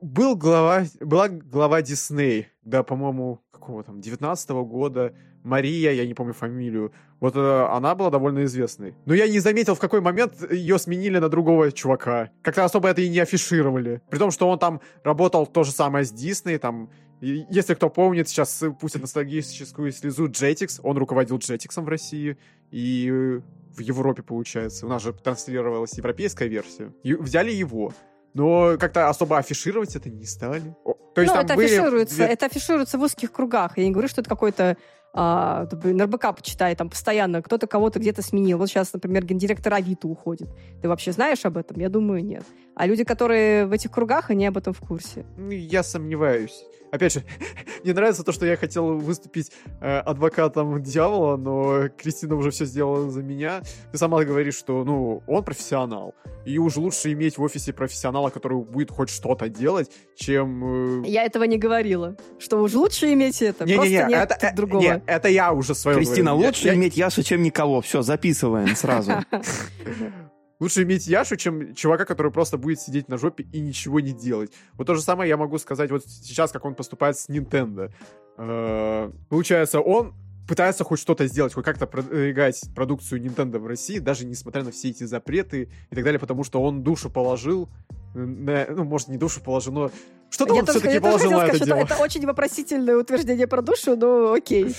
был 0.00 0.34
глава, 0.34 0.82
была 0.98 1.28
глава 1.28 1.80
Дисней, 1.82 2.48
да, 2.64 2.82
по-моему, 2.82 3.40
какого 3.52 3.84
там, 3.84 4.00
19 4.00 4.50
-го 4.50 4.64
года, 4.64 5.14
Мария, 5.42 5.92
я 5.92 6.06
не 6.06 6.14
помню 6.14 6.32
фамилию. 6.32 6.92
Вот 7.18 7.36
э, 7.36 7.66
она 7.70 7.94
была 7.94 8.10
довольно 8.10 8.44
известной. 8.44 8.94
Но 9.06 9.14
я 9.14 9.28
не 9.28 9.38
заметил, 9.38 9.74
в 9.74 9.78
какой 9.78 10.00
момент 10.00 10.34
ее 10.50 10.78
сменили 10.78 11.18
на 11.18 11.28
другого 11.28 11.72
чувака. 11.72 12.30
Как-то 12.42 12.64
особо 12.64 12.88
это 12.88 13.00
и 13.00 13.08
не 13.08 13.20
афишировали. 13.20 14.02
При 14.10 14.18
том, 14.18 14.30
что 14.30 14.48
он 14.48 14.58
там 14.58 14.80
работал 15.04 15.46
то 15.46 15.64
же 15.64 15.72
самое 15.72 16.04
с 16.04 16.10
Дисней, 16.10 16.58
там 16.58 16.90
если 17.20 17.74
кто 17.74 17.90
помнит, 17.90 18.28
сейчас 18.28 18.64
пустят 18.80 19.02
ностальгическую 19.02 19.92
слезу 19.92 20.28
Jetix. 20.28 20.80
Он 20.82 20.96
руководил 20.96 21.36
Jetix 21.36 21.82
в 21.82 21.88
России 21.88 22.38
и 22.70 23.40
в 23.74 23.80
Европе, 23.80 24.22
получается. 24.22 24.86
У 24.86 24.88
нас 24.88 25.02
же 25.02 25.12
транслировалась 25.12 25.92
европейская 25.98 26.48
версия. 26.48 26.92
И 27.02 27.14
взяли 27.14 27.50
его. 27.50 27.92
Но 28.32 28.76
как-то 28.78 29.08
особо 29.08 29.38
афишировать 29.38 29.94
это 29.96 30.08
не 30.08 30.24
стали. 30.24 30.74
То 31.14 31.20
есть, 31.20 31.34
ну, 31.34 31.40
это 31.40 31.54
были... 31.54 31.66
афишируется, 31.66 32.22
это 32.24 32.46
афишируется 32.46 32.96
в 32.96 33.02
узких 33.02 33.32
кругах. 33.32 33.76
Я 33.76 33.84
не 33.84 33.90
говорю, 33.90 34.08
что 34.08 34.20
это 34.20 34.30
какой-то 34.30 34.76
а, 35.12 35.66
на 35.84 36.04
РБК 36.04 36.36
почитай, 36.36 36.74
там 36.76 36.88
постоянно 36.88 37.42
кто-то 37.42 37.66
кого-то 37.66 37.98
где-то 37.98 38.22
сменил. 38.22 38.58
Вот 38.58 38.68
сейчас, 38.68 38.92
например, 38.92 39.24
гендиректор 39.24 39.74
Авито 39.74 40.08
уходит. 40.08 40.48
Ты 40.82 40.88
вообще 40.88 41.12
знаешь 41.12 41.44
об 41.44 41.56
этом? 41.56 41.80
Я 41.80 41.88
думаю, 41.88 42.24
нет. 42.24 42.44
А 42.76 42.86
люди, 42.86 43.04
которые 43.04 43.66
в 43.66 43.72
этих 43.72 43.90
кругах, 43.90 44.30
они 44.30 44.46
об 44.46 44.56
этом 44.56 44.72
в 44.72 44.80
курсе. 44.80 45.24
Ну, 45.36 45.50
я 45.50 45.82
сомневаюсь 45.82 46.64
опять 46.90 47.14
же, 47.14 47.22
мне 47.84 47.92
нравится 47.92 48.24
то, 48.24 48.32
что 48.32 48.46
я 48.46 48.56
хотел 48.56 48.98
выступить 48.98 49.52
э, 49.80 49.98
адвокатом 49.98 50.82
дьявола, 50.82 51.36
но 51.36 51.88
Кристина 51.88 52.34
уже 52.34 52.50
все 52.50 52.64
сделала 52.64 53.10
за 53.10 53.22
меня. 53.22 53.62
Ты 53.92 53.98
сама 53.98 54.24
говоришь, 54.24 54.56
что, 54.56 54.84
ну, 54.84 55.22
он 55.26 55.44
профессионал. 55.44 56.14
И 56.44 56.58
уж 56.58 56.76
лучше 56.76 57.12
иметь 57.12 57.36
в 57.36 57.42
офисе 57.42 57.72
профессионала, 57.72 58.30
который 58.30 58.58
будет 58.58 58.90
хоть 58.90 59.10
что-то 59.10 59.48
делать, 59.48 59.90
чем... 60.16 61.04
Э... 61.04 61.08
Я 61.08 61.24
этого 61.24 61.44
не 61.44 61.58
говорила. 61.58 62.16
Что 62.38 62.58
уж 62.62 62.72
лучше 62.74 63.12
иметь 63.12 63.42
это. 63.42 63.64
Не, 63.64 63.74
Просто 63.74 63.92
не, 63.92 63.98
не, 63.98 64.08
нет 64.08 64.30
это, 64.30 64.56
другого. 64.56 64.82
Не, 64.82 65.02
это 65.06 65.28
я 65.28 65.52
уже 65.52 65.74
свое 65.74 65.98
Кристина, 65.98 66.32
говорю. 66.32 66.48
лучше 66.48 66.68
я, 66.68 66.74
иметь 66.74 66.96
Яшу, 66.96 67.22
чем 67.22 67.42
никого. 67.42 67.80
Все, 67.82 68.02
записываем 68.02 68.74
сразу. 68.74 69.12
Лучше 70.60 70.82
иметь 70.82 71.06
Яшу, 71.06 71.36
чем 71.36 71.74
чувака, 71.74 72.04
который 72.04 72.30
просто 72.30 72.58
будет 72.58 72.80
сидеть 72.80 73.08
на 73.08 73.16
жопе 73.16 73.44
и 73.50 73.60
ничего 73.60 73.98
не 73.98 74.12
делать. 74.12 74.52
Вот 74.74 74.86
то 74.86 74.94
же 74.94 75.00
самое 75.00 75.28
я 75.28 75.38
могу 75.38 75.58
сказать 75.58 75.90
вот 75.90 76.04
сейчас, 76.04 76.52
как 76.52 76.66
он 76.66 76.74
поступает 76.74 77.18
с 77.18 77.30
Nintendo. 77.30 77.90
Э, 78.36 79.10
получается, 79.30 79.80
он 79.80 80.14
пытается 80.46 80.84
хоть 80.84 80.98
что-то 80.98 81.26
сделать, 81.28 81.54
хоть 81.54 81.64
как-то 81.64 81.86
продвигать 81.86 82.60
продукцию 82.74 83.22
Nintendo 83.22 83.58
в 83.58 83.66
России, 83.66 84.00
даже 84.00 84.26
несмотря 84.26 84.62
на 84.62 84.70
все 84.70 84.90
эти 84.90 85.04
запреты 85.04 85.70
и 85.90 85.94
так 85.94 86.04
далее, 86.04 86.18
потому 86.18 86.44
что 86.44 86.60
он 86.60 86.82
душу 86.82 87.08
положил, 87.08 87.70
на, 88.14 88.66
ну, 88.68 88.84
может, 88.84 89.08
не 89.08 89.16
душу 89.16 89.40
положил, 89.40 89.72
но 89.72 89.90
что-то 90.28 90.54
он 90.54 90.66
все-таки 90.66 90.98
положил 90.98 91.30
на 91.30 91.38
сказать, 91.38 91.56
это 91.56 91.64
дело. 91.64 91.78
Это 91.78 91.96
очень 91.96 92.26
вопросительное 92.26 92.96
утверждение 92.98 93.46
про 93.46 93.62
душу, 93.62 93.96
но 93.96 94.32
окей. 94.32 94.74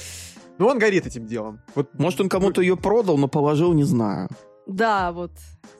Ну, 0.57 0.67
он 0.67 0.77
горит 0.77 1.07
этим 1.07 1.25
делом. 1.25 1.59
Вот, 1.73 1.89
может, 1.97 2.21
он 2.21 2.29
кому-то 2.29 2.61
ее 2.61 2.77
продал, 2.77 3.17
но 3.17 3.27
положил, 3.27 3.73
не 3.73 3.83
знаю. 3.83 4.29
Да, 4.71 5.11
вот. 5.11 5.31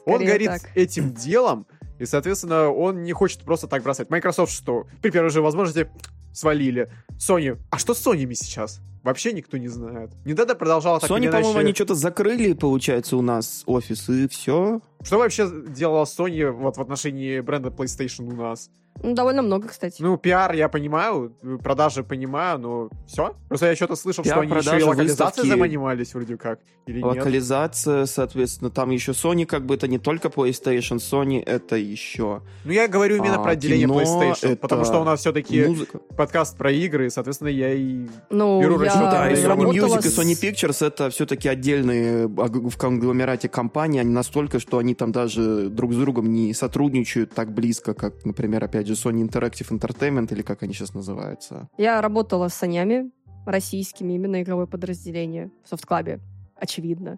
Он 0.06 0.23
горит 0.23 0.47
так. 0.47 0.71
этим 0.75 1.13
делом, 1.13 1.65
и, 1.99 2.06
соответственно, 2.06 2.69
он 2.69 3.04
не 3.04 3.13
хочет 3.13 3.41
просто 3.41 3.67
так 3.67 3.84
бросать. 3.84 4.10
Microsoft 4.10 4.51
что? 4.51 4.88
При 5.01 5.12
первой 5.12 5.30
же 5.30 5.41
возможности 5.41 5.89
свалили. 6.34 6.91
Sony. 7.17 7.60
А 7.69 7.77
что 7.77 7.93
с 7.93 8.06
Sony 8.06 8.34
сейчас? 8.34 8.82
Вообще 9.04 9.34
никто 9.34 9.58
не 9.58 9.67
знает. 9.67 10.12
Nintendo 10.25 10.56
продолжала 10.56 10.99
так 10.99 11.10
Sony, 11.10 11.32
по-моему, 11.32 11.58
они 11.58 11.73
что-то 11.73 11.95
закрыли, 11.95 12.54
получается, 12.54 13.17
у 13.17 13.21
нас 13.21 13.63
офис, 13.65 14.08
и 14.10 14.27
все. 14.27 14.80
Что 15.04 15.17
вообще 15.17 15.49
делала 15.67 16.06
Sony 16.06 16.51
вот 16.51 16.77
в 16.77 16.82
отношении 16.82 17.39
бренда 17.39 17.69
PlayStation 17.69 18.32
у 18.32 18.36
нас? 18.36 18.69
Ну, 19.04 19.13
довольно 19.15 19.41
много, 19.41 19.67
кстати. 19.67 20.01
Ну, 20.01 20.17
пиар 20.17 20.54
я 20.54 20.69
понимаю, 20.69 21.36
продажи 21.63 22.04
понимаю, 22.04 22.60
но 22.60 22.89
все. 23.08 23.36
Просто 23.47 23.67
я 23.67 23.75
что-то 23.75 23.95
слышал, 23.95 24.23
пиар, 24.23 24.38
что 24.38 24.41
они 24.41 24.54
еще 24.54 24.80
и 24.80 24.84
локализацией 24.84 25.49
занимались 25.49 26.13
вроде 26.13 26.38
как, 26.38 26.60
или 26.86 27.01
Локализация, 27.01 28.01
нет? 28.01 28.10
соответственно, 28.10 28.69
там 28.69 28.91
еще 28.91 29.12
Sony, 29.12 29.45
как 29.45 29.65
бы 29.65 29.75
это 29.75 29.88
не 29.88 29.97
только 29.97 30.27
PlayStation, 30.27 30.97
Sony 30.97 31.41
это 31.43 31.75
еще... 31.75 32.41
Ну, 32.63 32.71
я 32.71 32.88
говорю 32.88 33.17
именно 33.17 33.39
а, 33.39 33.43
про 33.43 33.51
отделение 33.51 33.88
кино, 33.88 34.01
PlayStation, 34.01 34.56
потому 34.56 34.86
что 34.86 35.01
у 35.01 35.04
нас 35.04 35.21
все-таки 35.21 35.77
подкаст 36.15 36.58
про 36.58 36.71
игры, 36.71 37.08
и, 37.08 37.10
соответственно, 37.10 37.49
я 37.49 37.73
и 37.73 38.08
ну, 38.30 38.62
беру 38.62 38.77
расчет. 38.77 38.99
Да, 38.99 39.32
и 39.32 39.36
Sony 39.36 39.71
Music 39.71 40.06
и 40.06 40.10
Sony 40.10 40.51
Pictures 40.51 40.86
это 40.86 41.10
все-таки 41.10 41.49
отдельные 41.49 42.27
в 42.27 42.77
конгломерате 42.77 43.49
компании, 43.49 43.99
они 43.99 44.12
настолько, 44.12 44.60
что 44.60 44.77
они 44.77 44.93
там 44.93 45.12
даже 45.12 45.69
друг 45.69 45.93
с 45.93 45.97
другом 45.97 46.32
не 46.32 46.54
сотрудничают 46.54 47.34
так 47.34 47.51
близко, 47.51 47.93
как, 47.93 48.25
например, 48.25 48.63
опять 48.63 48.81
же, 48.88 48.94
Sony 48.94 49.28
Interactive 49.28 49.70
Entertainment, 49.70 50.32
или 50.34 50.41
как 50.41 50.63
они 50.63 50.74
сейчас 50.74 50.94
называются. 50.94 51.70
Я 51.78 52.02
работала 52.02 52.48
с 52.48 52.54
Санями, 52.54 53.12
российскими, 53.46 54.13
именно 54.13 54.41
игровое 54.41 54.67
подразделение 54.67 55.52
в 55.63 55.70
софт-клабе, 55.70 56.20
очевидно. 56.56 57.17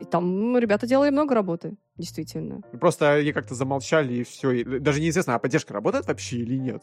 И 0.00 0.04
там 0.04 0.56
ребята 0.58 0.86
делали 0.86 1.10
много 1.10 1.34
работы, 1.34 1.76
действительно. 1.96 2.60
Просто 2.80 3.12
они 3.12 3.32
как-то 3.32 3.54
замолчали, 3.54 4.14
и 4.14 4.24
все. 4.24 4.50
И 4.50 4.64
даже 4.80 5.00
неизвестно, 5.00 5.34
а 5.34 5.38
поддержка 5.38 5.74
работает 5.74 6.06
вообще 6.06 6.38
или 6.38 6.56
нет. 6.56 6.82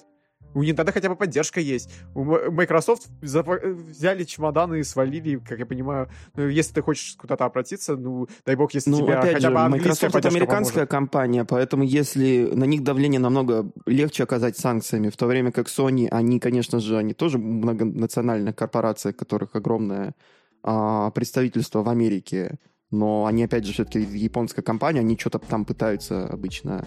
У 0.53 0.63
Nintendo 0.63 0.91
хотя 0.91 1.09
бы 1.09 1.15
поддержка 1.15 1.59
есть. 1.59 1.89
У 2.15 2.23
Microsoft 2.23 3.09
взяли 3.21 4.23
чемоданы 4.23 4.79
и 4.79 4.83
свалили, 4.83 5.37
как 5.37 5.59
я 5.59 5.65
понимаю. 5.65 6.09
Ну, 6.35 6.47
если 6.47 6.73
ты 6.73 6.81
хочешь 6.81 7.15
куда-то 7.17 7.45
обратиться, 7.45 7.95
ну, 7.95 8.27
дай 8.45 8.55
бог, 8.55 8.73
если 8.73 8.89
ну, 8.89 8.97
тебя 8.97 9.21
хотя 9.21 9.39
же, 9.39 9.49
бы 9.49 9.69
Microsoft 9.69 10.15
это 10.15 10.27
американская 10.27 10.85
поможет. 10.85 10.91
компания, 10.91 11.45
поэтому 11.45 11.83
если 11.83 12.49
на 12.53 12.63
них 12.65 12.83
давление 12.83 13.19
намного 13.19 13.71
легче 13.85 14.23
оказать 14.23 14.57
санкциями, 14.57 15.09
в 15.09 15.17
то 15.17 15.27
время 15.27 15.51
как 15.51 15.67
Sony, 15.67 16.07
они, 16.09 16.39
конечно 16.39 16.79
же, 16.79 16.97
они 16.97 17.13
тоже 17.13 17.37
многонациональная 17.37 18.53
корпорация, 18.53 19.13
которых 19.13 19.55
огромное 19.55 20.15
а, 20.63 21.11
представительство 21.11 21.83
в 21.83 21.89
Америке, 21.89 22.57
но 22.91 23.25
они, 23.25 23.43
опять 23.43 23.65
же, 23.65 23.73
все-таки 23.73 23.99
японская 23.99 24.63
компания, 24.63 24.99
они 24.99 25.17
что-то 25.17 25.39
там 25.39 25.65
пытаются 25.65 26.25
обычно 26.27 26.85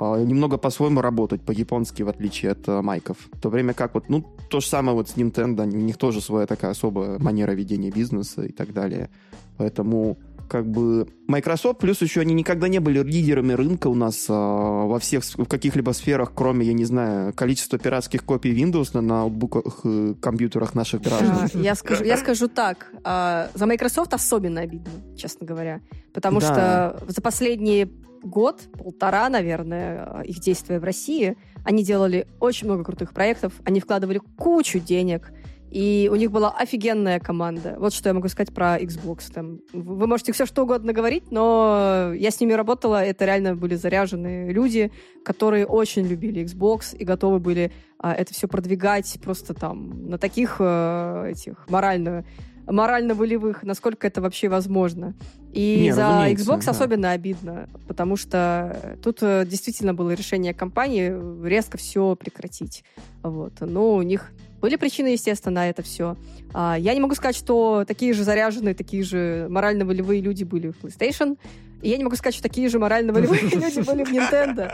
немного 0.00 0.56
по-своему 0.56 1.00
работать, 1.00 1.42
по-японски, 1.42 2.02
в 2.02 2.08
отличие 2.08 2.52
от 2.52 2.68
а, 2.68 2.82
майков. 2.82 3.16
В 3.32 3.40
то 3.40 3.48
время 3.48 3.74
как 3.74 3.94
вот, 3.94 4.08
ну, 4.08 4.24
то 4.48 4.60
же 4.60 4.66
самое 4.66 4.96
вот 4.96 5.08
с 5.08 5.16
Nintendo, 5.16 5.62
у 5.62 5.66
них 5.66 5.96
тоже 5.96 6.20
своя 6.20 6.46
такая 6.46 6.72
особая 6.72 7.18
манера 7.18 7.52
ведения 7.52 7.90
бизнеса 7.90 8.42
и 8.42 8.52
так 8.52 8.72
далее. 8.72 9.10
Поэтому 9.58 10.16
как 10.50 10.66
бы 10.66 11.06
Microsoft, 11.28 11.78
плюс 11.78 12.02
еще 12.02 12.20
они 12.20 12.34
никогда 12.34 12.66
не 12.66 12.80
были 12.80 13.02
лидерами 13.02 13.52
рынка 13.52 13.86
у 13.86 13.94
нас 13.94 14.26
а, 14.28 14.86
во 14.86 14.98
всех 14.98 15.22
в 15.24 15.44
каких-либо 15.44 15.92
сферах, 15.92 16.32
кроме, 16.34 16.66
я 16.66 16.72
не 16.72 16.84
знаю, 16.84 17.32
количества 17.32 17.78
пиратских 17.78 18.24
копий 18.24 18.52
Windows 18.52 18.90
на 18.94 19.00
ноутбуках, 19.00 19.80
и 19.84 20.14
компьютерах 20.14 20.74
наших 20.74 21.02
граждан. 21.02 21.48
Я 21.62 21.74
скажу, 21.74 22.04
я 22.04 22.16
скажу 22.16 22.48
так, 22.48 22.90
а, 23.04 23.48
за 23.54 23.66
Microsoft 23.66 24.12
особенно 24.12 24.62
обидно, 24.62 24.90
честно 25.16 25.46
говоря, 25.46 25.80
потому 26.12 26.40
да. 26.40 26.46
что 26.46 27.12
за 27.12 27.20
последние 27.20 27.88
год, 28.22 28.68
полтора, 28.72 29.28
наверное, 29.28 30.22
их 30.22 30.40
действия 30.40 30.78
в 30.78 30.84
России, 30.84 31.36
они 31.64 31.84
делали 31.84 32.26
очень 32.40 32.66
много 32.66 32.84
крутых 32.84 33.12
проектов, 33.12 33.52
они 33.64 33.80
вкладывали 33.80 34.20
кучу 34.36 34.78
денег, 34.78 35.32
и 35.70 36.10
у 36.12 36.16
них 36.16 36.32
была 36.32 36.50
офигенная 36.50 37.20
команда. 37.20 37.76
Вот 37.78 37.94
что 37.94 38.08
я 38.08 38.14
могу 38.14 38.26
сказать 38.26 38.52
про 38.52 38.76
Xbox. 38.80 39.32
Там, 39.32 39.60
вы 39.72 40.08
можете 40.08 40.32
все 40.32 40.44
что 40.44 40.64
угодно 40.64 40.92
говорить, 40.92 41.30
но 41.30 42.12
я 42.16 42.32
с 42.32 42.40
ними 42.40 42.54
работала, 42.54 43.04
это 43.04 43.24
реально 43.24 43.54
были 43.54 43.76
заряженные 43.76 44.52
люди, 44.52 44.90
которые 45.24 45.66
очень 45.66 46.06
любили 46.06 46.44
Xbox 46.44 46.96
и 46.96 47.04
готовы 47.04 47.38
были 47.38 47.72
а, 47.98 48.14
это 48.14 48.34
все 48.34 48.48
продвигать 48.48 49.18
просто 49.22 49.54
там 49.54 50.08
на 50.08 50.18
таких 50.18 50.56
э, 50.58 51.32
этих 51.32 51.68
морально 51.68 52.24
морально-волевых, 52.66 53.62
насколько 53.62 54.06
это 54.06 54.20
вообще 54.20 54.48
возможно. 54.48 55.14
И 55.52 55.80
Не, 55.82 55.92
за 55.92 56.30
Xbox 56.30 56.66
да. 56.66 56.70
особенно 56.70 57.10
обидно, 57.10 57.68
потому 57.88 58.16
что 58.16 58.96
тут 59.02 59.18
э, 59.22 59.44
действительно 59.46 59.94
было 59.94 60.12
решение 60.12 60.54
компании 60.54 61.12
резко 61.44 61.76
все 61.76 62.14
прекратить. 62.14 62.84
Вот. 63.22 63.54
Но 63.60 63.94
у 63.94 64.02
них 64.02 64.30
были 64.60 64.76
причины, 64.76 65.08
естественно, 65.08 65.56
на 65.56 65.68
это 65.68 65.82
все. 65.82 66.16
А, 66.52 66.76
я 66.78 66.94
не 66.94 67.00
могу 67.00 67.14
сказать, 67.14 67.36
что 67.36 67.84
такие 67.86 68.12
же 68.12 68.24
заряженные, 68.24 68.74
такие 68.74 69.02
же 69.02 69.46
морально-волевые 69.50 70.20
люди 70.20 70.44
были 70.44 70.68
в 70.68 70.84
PlayStation. 70.84 71.38
И 71.82 71.88
я 71.88 71.96
не 71.96 72.04
могу 72.04 72.16
сказать, 72.16 72.34
что 72.34 72.42
такие 72.42 72.68
же 72.68 72.78
морально-волевые 72.78 73.42
люди 73.54 73.80
были 73.80 74.04
в 74.04 74.12
Nintendo. 74.12 74.72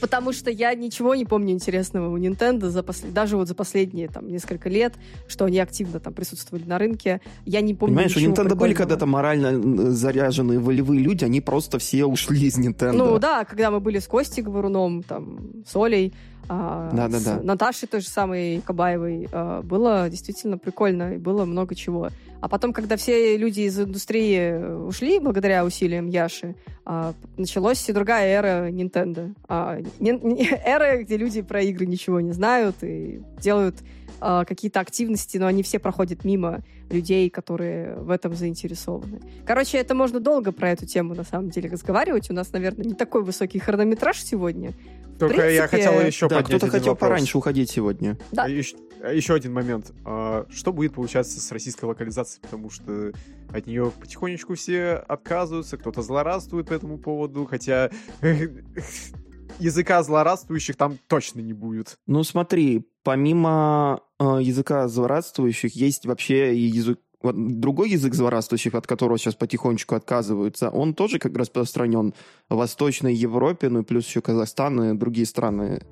Потому 0.00 0.32
что 0.32 0.50
я 0.50 0.74
ничего 0.74 1.14
не 1.14 1.24
помню 1.24 1.52
интересного 1.52 2.12
у 2.12 2.18
Nintendo 2.18 2.68
за 2.68 2.82
пос... 2.82 3.00
даже 3.00 3.36
вот 3.36 3.48
за 3.48 3.54
последние 3.54 4.08
там 4.08 4.28
несколько 4.28 4.68
лет, 4.68 4.94
что 5.28 5.44
они 5.44 5.58
активно 5.58 6.00
там 6.00 6.12
присутствовали 6.12 6.64
на 6.64 6.78
рынке. 6.78 7.20
Я 7.44 7.60
не 7.60 7.74
помню 7.74 7.96
Понимаешь, 7.96 8.16
у 8.16 8.20
Nintendo 8.20 8.54
были 8.54 8.74
когда-то 8.74 9.06
морально 9.06 9.92
заряженные 9.92 10.58
волевые 10.58 11.02
люди, 11.02 11.24
они 11.24 11.40
просто 11.40 11.78
все 11.78 12.04
ушли 12.04 12.46
из 12.46 12.58
Nintendo. 12.58 12.92
Ну 12.92 13.18
да, 13.18 13.44
когда 13.44 13.70
мы 13.70 13.80
были 13.80 13.98
с 13.98 14.06
Костей 14.06 14.42
Говоруном, 14.42 15.02
там, 15.02 15.62
с 15.66 15.74
Олей, 15.76 16.12
а, 16.48 16.90
да, 16.92 17.08
да, 17.08 17.18
да. 17.20 17.40
Наташей 17.42 17.88
той 17.88 18.00
же 18.00 18.08
самой 18.08 18.60
Кабаевой. 18.60 19.28
А, 19.32 19.62
было 19.62 20.08
действительно 20.08 20.58
прикольно 20.58 21.14
и 21.14 21.18
было 21.18 21.44
много 21.44 21.74
чего. 21.74 22.08
А 22.40 22.48
потом, 22.48 22.72
когда 22.72 22.96
все 22.96 23.36
люди 23.36 23.60
из 23.60 23.78
индустрии 23.78 24.86
ушли 24.86 25.20
благодаря 25.20 25.64
усилиям 25.64 26.08
Яши, 26.08 26.56
а, 26.84 27.14
началась 27.36 27.88
и 27.88 27.92
другая 27.92 28.26
эра 28.38 28.70
Nintendo. 28.70 29.34
Эра, 30.64 31.02
где 31.02 31.16
люди 31.16 31.42
про 31.42 31.62
игры 31.62 31.86
ничего 31.86 32.20
не 32.20 32.32
знают 32.32 32.76
и 32.82 33.20
делают 33.40 33.76
какие-то 34.20 34.78
активности, 34.78 35.36
но 35.36 35.48
они 35.48 35.64
все 35.64 35.80
проходят 35.80 36.24
мимо 36.24 36.62
людей, 36.92 37.28
которые 37.30 37.96
в 37.96 38.10
этом 38.10 38.34
заинтересованы. 38.34 39.20
Короче, 39.44 39.78
это 39.78 39.94
можно 39.94 40.20
долго 40.20 40.52
про 40.52 40.70
эту 40.70 40.86
тему, 40.86 41.14
на 41.14 41.24
самом 41.24 41.50
деле, 41.50 41.70
разговаривать. 41.70 42.30
У 42.30 42.34
нас, 42.34 42.52
наверное, 42.52 42.84
не 42.84 42.94
такой 42.94 43.24
высокий 43.24 43.58
хронометраж 43.58 44.22
сегодня. 44.22 44.72
Только 45.18 45.36
принципе... 45.36 45.54
я 45.54 45.68
хотел 45.68 46.00
еще 46.00 46.28
да, 46.28 46.42
кто-то 46.42 46.68
хотел 46.68 46.92
вопрос. 46.92 47.08
пораньше 47.08 47.38
уходить 47.38 47.70
сегодня. 47.70 48.18
Да. 48.32 48.46
Еще, 48.46 48.76
еще 49.12 49.34
один 49.34 49.52
момент. 49.52 49.92
А, 50.04 50.46
что 50.50 50.72
будет 50.72 50.94
получаться 50.94 51.40
с 51.40 51.52
российской 51.52 51.84
локализацией? 51.84 52.42
Потому 52.42 52.70
что 52.70 53.12
от 53.50 53.66
нее 53.66 53.92
потихонечку 54.00 54.54
все 54.54 54.94
отказываются, 54.94 55.76
кто-то 55.76 56.02
злорадствует 56.02 56.68
по 56.68 56.72
этому 56.72 56.98
поводу, 56.98 57.46
хотя 57.46 57.90
языка 59.58 60.02
злорадствующих 60.02 60.76
там 60.76 60.98
точно 61.08 61.40
не 61.40 61.52
будет. 61.52 61.96
Ну 62.06 62.24
смотри, 62.24 62.88
помимо 63.02 64.00
э, 64.18 64.38
языка 64.40 64.88
злорадствующих 64.88 65.74
есть 65.74 66.06
вообще 66.06 66.54
и 66.54 66.60
язык 66.60 66.98
другой 67.22 67.90
язык 67.90 68.14
злорадствующих, 68.14 68.74
от 68.74 68.86
которого 68.86 69.18
сейчас 69.18 69.34
потихонечку 69.34 69.94
отказываются, 69.94 70.70
он 70.70 70.94
тоже 70.94 71.18
как 71.18 71.36
распространен 71.36 72.14
в 72.48 72.56
Восточной 72.56 73.14
Европе, 73.14 73.68
ну 73.68 73.80
и 73.80 73.84
плюс 73.84 74.06
еще 74.06 74.20
Казахстан 74.20 74.82
и 74.82 74.98
другие 74.98 75.26
страны, 75.26 75.82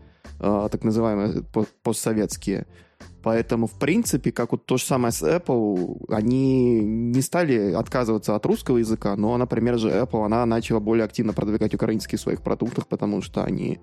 э, 0.40 0.68
так 0.70 0.84
называемые 0.84 1.44
постсоветские. 1.82 2.66
Поэтому, 3.22 3.66
в 3.66 3.78
принципе, 3.78 4.32
как 4.32 4.52
вот 4.52 4.64
то 4.64 4.78
же 4.78 4.84
самое 4.84 5.12
с 5.12 5.22
Apple, 5.22 6.06
они 6.08 6.80
не 6.80 7.20
стали 7.20 7.72
отказываться 7.72 8.34
от 8.34 8.46
русского 8.46 8.78
языка, 8.78 9.14
но, 9.16 9.36
например, 9.36 9.78
же 9.78 9.90
Apple, 9.90 10.24
она 10.24 10.46
начала 10.46 10.80
более 10.80 11.04
активно 11.04 11.34
продвигать 11.34 11.74
украинские 11.74 12.18
в 12.18 12.22
своих 12.22 12.40
продуктах, 12.40 12.86
потому 12.86 13.20
что 13.20 13.44
они, 13.44 13.78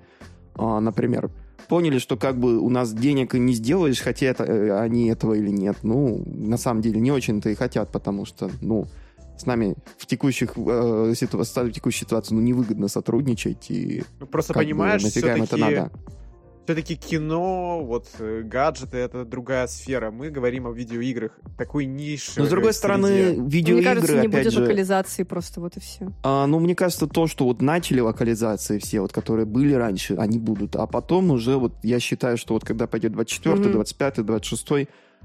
например, 0.58 1.30
поняли, 1.68 2.00
что 2.00 2.18
как 2.18 2.40
бы 2.40 2.58
у 2.60 2.70
нас 2.70 2.94
денег 2.94 3.34
не 3.34 3.54
сделаешь, 3.54 4.02
хотят 4.02 4.40
э, 4.42 4.78
они 4.80 5.08
этого 5.08 5.34
или 5.34 5.50
нет. 5.50 5.78
Ну, 5.84 6.24
на 6.26 6.58
самом 6.58 6.82
деле, 6.82 7.00
не 7.00 7.12
очень-то 7.12 7.50
и 7.50 7.56
хотят, 7.56 7.92
потому 7.92 8.26
что, 8.26 8.50
ну, 8.62 8.88
с 9.38 9.46
нами 9.46 9.76
в 9.98 10.06
текущих 10.06 10.54
э, 10.56 11.14
ситу... 11.16 11.38
в 11.38 11.72
текущей 11.72 12.06
ситуации 12.06 12.34
ну, 12.34 12.42
невыгодно 12.42 12.88
сотрудничать 12.88 13.70
и 13.70 14.04
ну, 14.20 14.26
просто 14.26 14.54
понимаешь, 14.54 15.04
бы, 15.04 15.10
им 15.10 15.44
это 15.44 15.58
надо 15.58 15.92
все-таки 16.68 16.98
кино, 16.98 17.82
вот 17.82 18.08
э, 18.20 18.42
гаджеты 18.44 18.98
это 18.98 19.24
другая 19.24 19.68
сфера. 19.68 20.12
Мы 20.12 20.30
говорим 20.30 20.68
о 20.68 20.74
видеоиграх, 20.74 21.32
такой 21.58 21.86
нише. 21.86 22.34
Но 22.36 22.46
с 22.46 22.50
другой 22.50 22.74
среде. 22.74 22.78
стороны, 22.78 23.10
видеоигры, 23.48 23.76
Мне 23.76 23.84
кажется, 23.84 24.22
не 24.22 24.28
будет 24.28 24.52
же, 24.52 24.62
локализации 24.62 25.24
просто 25.24 25.62
вот 25.62 25.78
и 25.78 25.80
все. 25.80 26.12
А, 26.24 26.46
ну, 26.46 26.60
мне 26.60 26.76
кажется, 26.76 27.08
то, 27.08 27.26
что 27.28 27.46
вот 27.46 27.62
начали 27.62 28.02
локализации 28.02 28.80
все, 28.80 29.00
вот 29.00 29.14
которые 29.14 29.46
были 29.46 29.74
раньше, 29.76 30.16
они 30.16 30.40
будут. 30.40 30.76
А 30.76 30.88
потом 30.88 31.32
уже 31.32 31.56
вот 31.56 31.72
я 31.84 32.02
считаю, 32.02 32.36
что 32.36 32.54
вот 32.54 32.66
когда 32.66 32.86
пойдет 32.86 33.14
24 33.14 33.56
mm-hmm. 33.56 33.72
25 33.72 34.26
26 34.26 34.68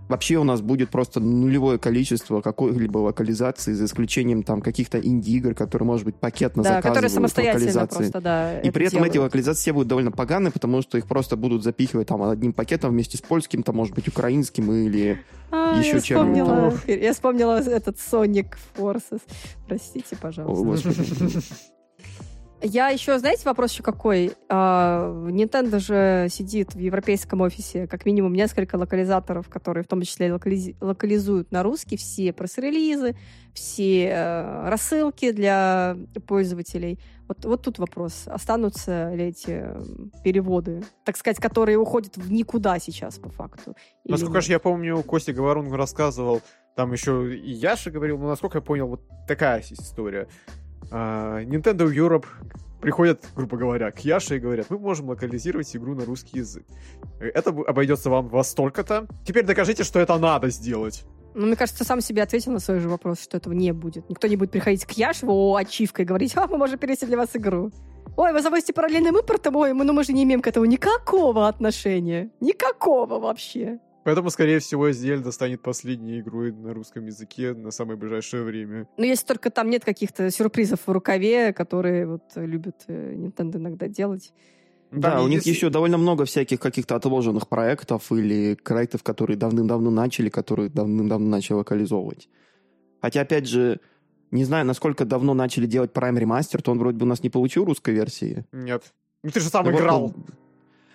Вообще 0.09 0.37
у 0.37 0.45
нас 0.45 0.61
будет 0.61 0.91
просто 0.91 1.21
нулевое 1.21 1.79
количество 1.79 2.41
какой-либо 2.41 2.99
локализации, 2.99 3.73
за 3.73 3.85
исключением 3.87 4.43
там 4.43 4.61
каких-то 4.61 4.99
инди-игр, 4.99 5.55
которые, 5.55 5.87
может 5.87 6.05
быть, 6.05 6.17
пакетно 6.17 6.63
да, 6.63 6.77
заказывают 6.77 6.95
которые 6.95 7.11
самостоятельно 7.11 7.87
просто, 7.87 8.21
да, 8.21 8.61
И 8.61 8.71
при 8.71 8.87
этом 8.87 8.99
делают. 8.99 9.15
эти 9.15 9.19
локализации 9.19 9.61
все 9.61 9.73
будут 9.73 9.89
довольно 9.89 10.11
поганые, 10.11 10.53
потому 10.53 10.83
что 10.83 10.99
их 10.99 11.07
просто 11.07 11.37
будут 11.37 11.63
запихивать 11.63 12.09
там 12.09 12.23
одним 12.23 12.53
пакетом 12.53 12.91
вместе 12.91 13.17
с 13.17 13.21
польским, 13.21 13.63
там, 13.63 13.77
может 13.77 13.95
быть, 13.95 14.09
украинским 14.09 14.73
или 14.73 15.21
а, 15.51 15.79
еще 15.79 16.01
чем-нибудь. 16.01 16.81
Я 16.87 17.13
вспомнила 17.13 17.61
этот 17.61 17.97
Sonic 17.97 18.55
Forces. 18.77 19.21
Простите, 19.67 20.17
пожалуйста. 20.17 20.89
О, 20.89 20.93
Я 22.63 22.89
еще, 22.89 23.19
знаете, 23.19 23.43
вопрос 23.45 23.73
еще 23.73 23.83
какой? 23.83 24.33
А, 24.49 25.11
Nintendo 25.29 25.81
же 25.81 26.29
сидит 26.31 26.75
в 26.75 26.79
европейском 26.79 27.41
офисе 27.41 27.89
как 27.89 28.07
минимум 28.07 28.35
несколько 28.35 28.77
локализаторов, 28.77 29.49
которые 29.49 29.83
в 29.83 29.89
том 29.89 30.03
числе 30.03 30.33
локализ... 30.33 30.77
локализуют 30.81 31.51
на 31.51 31.65
русский 31.65 31.97
все 31.97 32.33
пресс-релизы, 32.33 33.17
все 33.53 34.07
э, 34.07 34.69
рассылки 34.69 35.33
для 35.33 35.97
пользователей. 36.27 37.01
Вот, 37.27 37.45
вот 37.45 37.63
тут 37.63 37.79
вопрос. 37.79 38.25
Останутся 38.27 39.13
ли 39.13 39.27
эти 39.27 39.67
переводы, 40.23 40.85
так 41.05 41.17
сказать, 41.17 41.39
которые 41.39 41.79
уходят 41.79 42.17
в 42.17 42.31
никуда 42.31 42.79
сейчас 42.79 43.19
по 43.19 43.29
факту? 43.29 43.75
Насколько 44.05 44.41
же 44.41 44.53
я 44.53 44.61
помню, 44.61 45.03
Костя 45.03 45.33
Говорун 45.33 45.73
рассказывал, 45.73 46.43
там 46.77 46.93
еще 46.93 47.37
и 47.37 47.51
Яша 47.51 47.91
говорил, 47.91 48.19
но 48.19 48.29
насколько 48.29 48.59
я 48.59 48.63
понял, 48.63 48.87
вот 48.87 49.03
такая 49.27 49.63
история 49.69 50.29
Nintendo 50.93 51.91
Europe 51.91 52.27
приходят, 52.81 53.25
грубо 53.35 53.57
говоря, 53.57 53.91
к 53.91 54.01
Яше 54.01 54.37
и 54.37 54.39
говорят, 54.39 54.67
мы 54.69 54.79
можем 54.79 55.09
локализировать 55.09 55.75
игру 55.77 55.95
на 55.95 56.05
русский 56.05 56.39
язык. 56.39 56.65
Это 57.21 57.51
обойдется 57.51 58.11
вам 58.11 58.29
во 58.29 58.45
столько-то. 58.45 59.07
Теперь 59.25 59.45
докажите, 59.45 59.85
что 59.85 60.01
это 60.01 60.19
надо 60.19 60.51
сделать. 60.51 61.05
Ну, 61.35 61.47
мне 61.47 61.57
кажется, 61.57 61.85
сам 61.85 62.01
себе 62.03 62.23
ответил 62.23 62.53
на 62.53 62.59
свой 62.59 62.81
же 62.81 62.89
вопрос, 62.89 63.23
что 63.23 63.39
этого 63.39 63.55
не 63.55 63.73
будет. 63.73 64.11
Никто 64.11 64.27
не 64.27 64.37
будет 64.37 64.51
приходить 64.51 64.85
к 64.85 64.91
Яше, 64.93 65.27
о, 65.27 65.57
ачивкой, 65.57 66.05
говорить, 66.05 66.37
а, 66.37 66.47
мы 66.47 66.59
можем 66.59 66.79
перевести 66.79 67.07
для 67.07 67.17
вас 67.17 67.31
игру. 67.35 67.71
Ой, 68.17 68.33
вы 68.33 68.43
завозите 68.43 68.75
параллельным 68.75 69.17
импортом, 69.17 69.57
ой, 69.57 69.73
мы, 69.73 69.85
ну 69.85 69.95
мы 69.95 70.05
же 70.05 70.13
не 70.13 70.25
имеем 70.25 70.43
к 70.43 70.47
этому 70.47 70.67
никакого 70.67 71.49
отношения. 71.49 72.31
Никакого 72.41 73.19
вообще. 73.19 73.79
Поэтому, 74.05 74.31
скорее 74.31 74.59
всего, 74.59 74.91
Зельда 74.91 75.31
станет 75.31 75.63
последней 75.63 76.21
игрой 76.21 76.53
на 76.53 76.75
русском 76.75 77.07
языке 77.07 77.55
на 77.55 77.71
самое 77.71 77.97
ближайшее 77.97 78.43
время. 78.43 78.89
Ну, 78.97 79.05
если 79.05 79.27
только 79.27 79.51
там 79.51 79.71
нет 79.71 79.85
каких-то 79.85 80.31
сюрпризов 80.31 80.81
в 80.87 80.91
рукаве, 80.91 81.53
которые 81.53 82.07
вот 82.07 82.23
любят 82.35 82.83
э, 82.89 83.15
Nintendo 83.15 83.57
иногда 83.57 83.87
делать. 83.87 84.33
Да, 84.91 85.13
там 85.13 85.25
у 85.25 85.29
них 85.29 85.47
еще 85.47 85.71
довольно 85.71 85.99
много 85.99 86.25
всяких 86.25 86.61
каких-то 86.61 86.97
отложенных 86.97 87.49
проектов 87.49 88.11
или 88.13 88.57
проектов, 88.63 89.03
которые 89.03 89.37
давным-давно 89.39 89.91
начали, 89.91 90.29
которые 90.29 90.69
давным-давно 90.69 91.29
начали 91.29 91.55
локализовывать. 91.55 92.29
Хотя, 93.01 93.23
опять 93.23 93.49
же, 93.49 93.81
не 94.31 94.45
знаю, 94.45 94.67
насколько 94.67 95.05
давно 95.05 95.33
начали 95.33 95.67
делать 95.67 95.93
Prime 95.93 96.19
Remaster, 96.19 96.61
то 96.61 96.73
он 96.73 96.79
вроде 96.79 96.99
бы 96.99 97.05
у 97.05 97.09
нас 97.09 97.23
не 97.23 97.31
получил 97.31 97.65
русской 97.65 97.95
версии. 97.95 98.45
Нет. 98.53 98.93
Ну 99.23 99.31
ты 99.31 99.41
же 99.41 99.49
сам 99.49 99.65
Ну, 99.65 99.73
вот, 99.73 99.81
играл. 99.81 100.15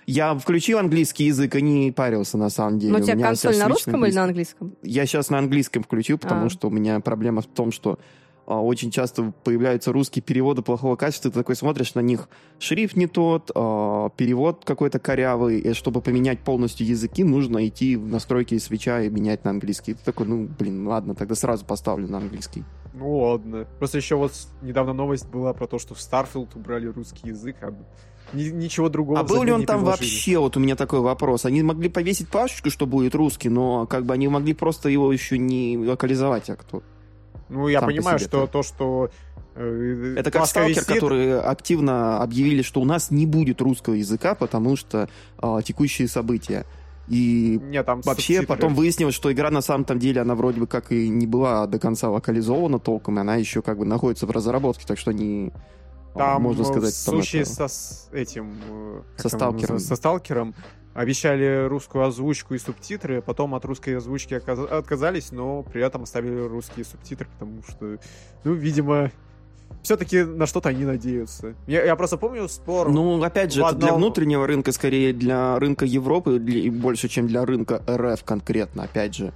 Я 0.08 0.34
включил 0.36 0.80
английский 0.80 1.26
язык 1.26 1.54
и 1.56 1.62
не 1.62 1.92
парился, 1.92 2.38
на 2.38 2.50
самом 2.50 2.80
деле. 2.80 2.94
Но 2.94 3.00
у 3.00 3.02
тебя 3.02 3.16
меня 3.16 3.28
консоль 3.28 3.58
на 3.58 3.68
русском 3.68 4.06
или 4.06 4.14
на 4.16 4.24
английском? 4.24 4.74
Я 4.82 5.06
сейчас 5.06 5.30
на 5.30 5.38
английском 5.38 5.84
включил, 5.84 6.18
потому 6.18 6.46
А. 6.46 6.50
что 6.50 6.70
у 6.70 6.72
меня 6.72 7.00
проблема 7.02 7.42
в 7.42 7.46
том, 7.48 7.74
что 7.74 8.00
очень 8.56 8.92
часто 8.92 9.34
появляются 9.44 9.92
русские 9.92 10.24
переводы 10.24 10.62
плохого 10.62 10.96
качества, 10.96 11.30
ты 11.30 11.38
такой 11.40 11.56
смотришь 11.56 11.94
на 11.96 12.00
них, 12.00 12.30
шрифт 12.60 12.96
не 12.96 13.06
тот, 13.08 13.52
а, 13.54 14.10
перевод 14.12 14.64
какой-то 14.66 15.00
корявый, 15.00 15.60
и 15.60 15.74
чтобы 15.74 16.02
поменять 16.02 16.40
полностью 16.40 16.88
языки, 16.88 17.24
нужно 17.24 17.68
идти 17.68 17.96
в 17.98 18.08
настройки 18.08 18.58
свеча 18.58 19.02
и 19.02 19.10
менять 19.10 19.44
на 19.44 19.52
английский. 19.52 19.94
Ты 19.96 20.00
такой, 20.04 20.28
ну, 20.28 20.48
блин, 20.58 20.88
ладно, 20.88 21.14
тогда 21.14 21.36
сразу 21.36 21.66
поставлю 21.66 22.08
на 22.08 22.18
английский. 22.20 22.64
Ну 22.94 23.20
ладно. 23.20 23.68
Просто 23.78 23.98
еще 23.98 24.16
вот 24.16 24.32
недавно 24.62 24.94
новость 24.94 25.30
была 25.30 25.54
про 25.54 25.68
то, 25.68 25.78
что 25.78 25.94
в 25.94 26.00
Starfield 26.00 26.50
убрали 26.56 26.88
русский 26.88 27.28
язык, 27.28 27.58
а 27.62 27.72
ни- 28.34 28.50
ничего 28.50 28.90
другого 28.90 29.20
А 29.20 29.24
был 29.24 29.44
ли 29.44 29.52
он 29.52 29.66
там 29.66 29.82
предложили. 29.82 30.06
вообще? 30.06 30.38
Вот 30.40 30.58
у 30.58 30.60
меня 30.60 30.76
такой 30.76 31.02
вопрос. 31.02 31.46
Они 31.46 31.62
могли 31.62 31.90
повесить 31.90 32.30
пашечку, 32.30 32.70
что 32.72 32.86
будет 32.88 33.14
русский, 33.14 33.50
но 33.50 33.86
как 33.86 34.06
бы 34.06 34.14
они 34.14 34.28
могли 34.28 34.54
просто 34.54 34.90
его 34.90 35.12
еще 35.14 35.38
не 35.38 35.78
локализовать, 35.78 36.50
а 36.50 36.56
кто? 36.56 36.82
Ну, 37.50 37.68
я 37.68 37.80
сам 37.80 37.88
по 37.90 37.94
понимаю, 37.96 38.20
себе 38.20 38.28
что 38.28 38.48
то, 38.48 38.64
что... 38.64 39.10
э, 39.56 40.16
Это 40.18 40.32
как 40.32 40.46
сталкер, 40.48 40.70
висит, 40.72 40.86
которые 40.86 41.40
активно 41.40 42.22
объявили, 42.22 42.62
что 42.62 42.82
у 42.82 42.86
нас 42.86 43.12
не 43.12 43.26
будет 43.26 43.62
русского 43.62 43.94
языка, 43.96 44.36
потому 44.36 44.76
что 44.76 45.10
а, 45.38 45.62
текущие 45.62 46.08
события. 46.08 46.66
И 47.08 47.58
Нет, 47.64 47.86
там 47.86 48.02
вообще 48.02 48.36
субтитры. 48.40 48.48
потом 48.48 48.76
выяснилось, 48.76 49.16
что 49.16 49.32
игра 49.32 49.50
на 49.50 49.62
самом 49.62 49.86
там 49.86 49.98
деле, 49.98 50.20
она 50.22 50.36
вроде 50.36 50.60
бы 50.60 50.68
как 50.68 50.92
и 50.92 51.08
не 51.08 51.26
была 51.26 51.66
до 51.66 51.80
конца 51.80 52.10
локализована 52.10 52.80
толком, 52.80 53.18
и 53.18 53.22
она 53.22 53.36
еще 53.38 53.62
как 53.62 53.78
бы 53.78 53.86
находится 53.86 54.26
в 54.26 54.32
разработке, 54.32 54.86
так 54.86 55.00
что 55.00 55.12
они, 55.12 55.54
а, 56.16 56.18
Там, 56.34 56.42
можно 56.42 56.64
э, 56.64 56.66
сказать, 56.66 56.94
в 56.94 57.06
там 57.06 57.16
случае 57.16 57.44
это- 57.44 57.52
со 57.52 57.68
с 57.70 58.10
этим... 58.12 58.58
э, 58.70 59.02
Со 59.16 59.30
там 59.30 59.40
сталкером. 59.40 59.80
Со 59.80 59.96
сталкером 59.96 60.54
обещали 60.98 61.68
русскую 61.68 62.04
озвучку 62.06 62.56
и 62.56 62.58
субтитры, 62.58 63.22
потом 63.22 63.54
от 63.54 63.64
русской 63.66 63.96
озвучки 63.98 64.34
отказались, 64.34 65.32
но 65.32 65.62
при 65.62 65.84
этом 65.86 66.04
оставили 66.04 66.40
русские 66.48 66.86
субтитры, 66.86 67.28
потому 67.38 67.62
что, 67.70 68.00
ну, 68.44 68.54
видимо, 68.54 69.12
все-таки 69.84 70.24
на 70.24 70.48
что-то 70.48 70.70
они 70.70 70.86
надеются. 70.86 71.54
Я, 71.68 71.84
я 71.86 71.96
просто 71.96 72.18
помню 72.18 72.48
спор... 72.50 72.90
Ну, 72.90 73.22
опять 73.22 73.54
же, 73.54 73.62
в 73.64 73.68
это 73.68 73.76
для 73.76 73.90
одном- 73.90 73.98
внутреннего 73.98 74.48
рынка, 74.48 74.72
скорее 74.72 75.14
для 75.14 75.60
рынка 75.60 75.86
Европы, 75.86 76.40
для- 76.40 76.72
больше, 76.72 77.08
чем 77.10 77.28
для 77.28 77.46
рынка 77.46 77.84
РФ 77.88 78.24
конкретно, 78.24 78.84
опять 78.84 79.16
же. 79.16 79.34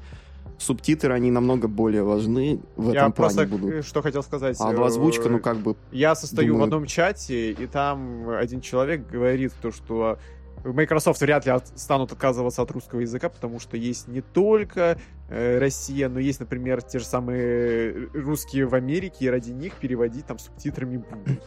Субтитры, 0.57 1.13
они 1.13 1.29
намного 1.31 1.67
более 1.67 2.03
важны 2.03 2.59
в 2.75 2.91
я 2.91 3.01
этом 3.01 3.13
просто 3.13 3.45
плане 3.47 3.51
будут. 3.51 3.73
э, 3.75 3.81
что 3.83 4.01
хотел 4.01 4.23
сказать. 4.23 4.57
А 4.59 4.73
э, 4.73 4.83
озвучка, 4.83 5.29
ну, 5.29 5.39
как 5.39 5.57
бы, 5.57 5.75
Я 5.91 6.15
состою 6.15 6.47
в 6.47 6.51
думаю- 6.53 6.63
одном 6.65 6.85
чате, 6.87 7.51
и 7.51 7.67
там 7.67 8.29
один 8.29 8.61
человек 8.61 9.07
говорит 9.11 9.53
то, 9.61 9.71
что 9.71 10.17
Microsoft 10.63 11.21
вряд 11.21 11.45
ли 11.45 11.51
от- 11.51 11.67
станут 11.79 12.11
отказываться 12.11 12.61
от 12.61 12.69
русского 12.71 12.99
языка, 12.99 13.29
потому 13.29 13.59
что 13.59 13.77
есть 13.77 14.07
не 14.07 14.21
только 14.21 14.99
э, 15.29 15.57
Россия, 15.59 16.07
но 16.07 16.19
есть, 16.19 16.39
например, 16.39 16.81
те 16.83 16.99
же 16.99 17.05
самые 17.05 18.09
русские 18.13 18.67
в 18.67 18.75
Америке, 18.75 19.25
и 19.25 19.29
ради 19.29 19.51
них 19.51 19.73
переводить 19.75 20.25
там 20.27 20.37
субтитрами 20.37 20.97
будут. 20.97 21.41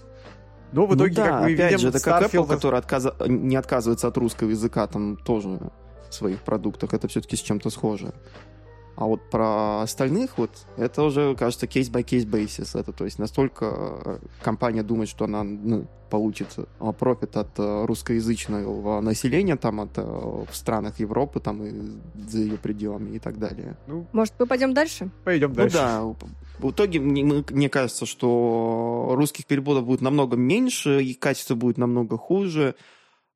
Но 0.73 0.87
в 0.87 0.91
Ну 0.91 0.97
итоге, 0.97 1.15
да, 1.15 1.25
как 1.29 1.41
мы 1.43 1.55
опять 1.55 1.71
видим, 1.73 1.79
же, 1.79 1.89
это 1.91 2.01
как 2.01 2.23
Apple, 2.25 2.27
Starfield- 2.31 2.49
который 2.49 2.81
отказа- 2.81 3.15
не 3.29 3.55
отказывается 3.55 4.09
от 4.09 4.17
русского 4.17 4.49
языка, 4.51 4.87
там 4.89 5.17
тоже 5.17 5.61
в 6.11 6.13
своих 6.15 6.41
продуктах, 6.41 6.93
это 6.95 7.07
все-таки 7.07 7.37
с 7.37 7.41
чем-то 7.41 7.71
схоже. 7.71 8.13
А 8.97 9.07
вот 9.07 9.29
про 9.29 9.83
остальных, 9.83 10.39
вот, 10.39 10.51
это 10.77 11.03
уже, 11.03 11.35
кажется, 11.35 11.67
case-by-case 11.67 12.27
basis. 12.27 12.79
Это, 12.79 12.93
то 12.93 13.05
есть, 13.05 13.19
настолько 13.19 14.21
компания 14.43 14.83
думает, 14.83 15.09
что 15.09 15.25
она 15.25 15.43
ну, 15.43 15.87
получит 16.11 16.55
а, 16.79 16.93
профит 16.93 17.37
от 17.37 17.59
э, 17.59 17.85
русскоязычного 17.87 19.01
населения, 19.01 19.57
там, 19.57 19.81
от, 19.81 19.99
э, 19.99 20.03
в 20.03 20.55
странах 20.55 21.01
Европы, 21.01 21.41
там, 21.41 21.65
и 21.65 21.73
за 22.29 22.39
ее 22.39 22.57
пределами 22.57 23.17
и 23.17 23.19
так 23.19 23.39
далее. 23.39 23.77
Ну, 23.89 24.07
Может, 24.13 24.35
мы 24.39 24.47
пойдем 24.47 24.75
дальше? 24.75 25.11
пойдем 25.25 25.49
Ну 25.51 25.55
дальше. 25.57 25.77
да, 25.77 26.03
в 26.61 26.71
итоге 26.71 27.01
мне, 27.01 27.45
мне 27.51 27.69
кажется, 27.69 28.07
что 28.07 29.15
русских 29.17 29.47
переводов 29.47 29.87
будет 29.87 30.03
намного 30.03 30.37
меньше, 30.37 31.03
и 31.03 31.15
качество 31.15 31.57
будет 31.57 31.79
намного 31.79 32.17
хуже. 32.17 32.77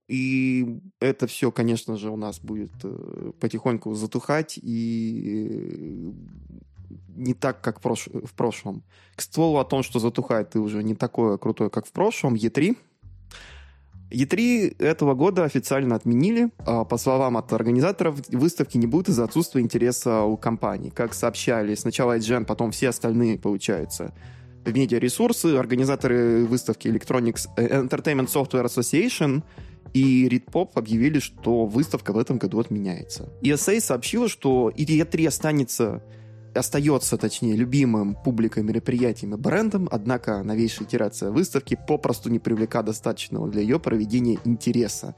И 0.09 0.81
это 1.01 1.27
все, 1.27 1.53
конечно 1.53 1.97
же, 1.97 2.11
у 2.11 2.17
нас 2.17 2.41
будет 2.41 2.73
э, 2.83 3.33
потихоньку 3.41 3.95
затухать 3.95 4.59
и 4.61 6.11
э, 6.11 6.13
не 7.17 7.35
так, 7.35 7.61
как 7.61 7.81
в, 7.81 7.87
прош- 7.87 8.27
в 8.27 8.33
прошлом. 8.33 8.83
К 9.17 9.23
слову 9.23 9.59
о 9.59 9.65
том, 9.65 9.83
что 9.83 9.99
затухает 9.99 10.57
и 10.57 10.59
уже 10.59 10.83
не 10.83 10.95
такое 10.95 11.37
крутое, 11.37 11.69
как 11.69 11.87
в 11.87 11.93
прошлом, 11.93 12.35
E3. 12.35 12.77
E3 14.11 14.77
этого 14.79 15.15
года 15.15 15.45
официально 15.45 15.95
отменили. 15.95 16.49
А, 16.61 16.85
По 16.85 16.97
словам 16.97 17.37
от 17.37 17.53
организаторов, 17.53 18.17
выставки 18.31 18.79
не 18.79 18.87
будет 18.87 19.11
из-за 19.11 19.25
отсутствия 19.25 19.61
интереса 19.61 20.23
у 20.23 20.39
компаний. 20.39 20.91
Как 20.91 21.13
сообщали 21.13 21.75
сначала 21.75 22.17
IGN, 22.17 22.47
потом 22.47 22.71
все 22.71 22.89
остальные, 22.89 23.39
получается, 23.39 24.15
медиаресурсы, 24.65 25.57
организаторы 25.57 26.47
выставки 26.47 26.89
Electronics 26.89 27.49
Entertainment 27.57 28.29
Software 28.29 28.65
Association 28.65 29.43
и 29.95 30.29
Readpop 30.29 30.71
объявили, 30.75 31.19
что 31.19 31.67
выставка 31.67 32.13
в 32.13 32.19
этом 32.19 32.39
году 32.39 32.61
отменяется. 32.61 33.29
ESA 33.43 33.81
сообщила, 33.81 34.29
что 34.29 34.71
и 34.71 34.85
E3 34.85 35.29
останется 35.29 36.03
остается, 36.55 37.17
точнее, 37.17 37.55
любимым 37.55 38.15
публикой 38.15 38.63
мероприятием 38.63 39.35
и 39.35 39.39
брендом, 39.39 39.89
однако 39.91 40.43
новейшая 40.43 40.87
итерация 40.87 41.31
выставки 41.31 41.79
попросту 41.87 42.31
не 42.31 42.39
привлека 42.39 42.83
достаточного 42.83 43.49
для 43.49 43.63
ее 43.63 43.79
проведения 43.79 44.39
интереса. 44.45 45.15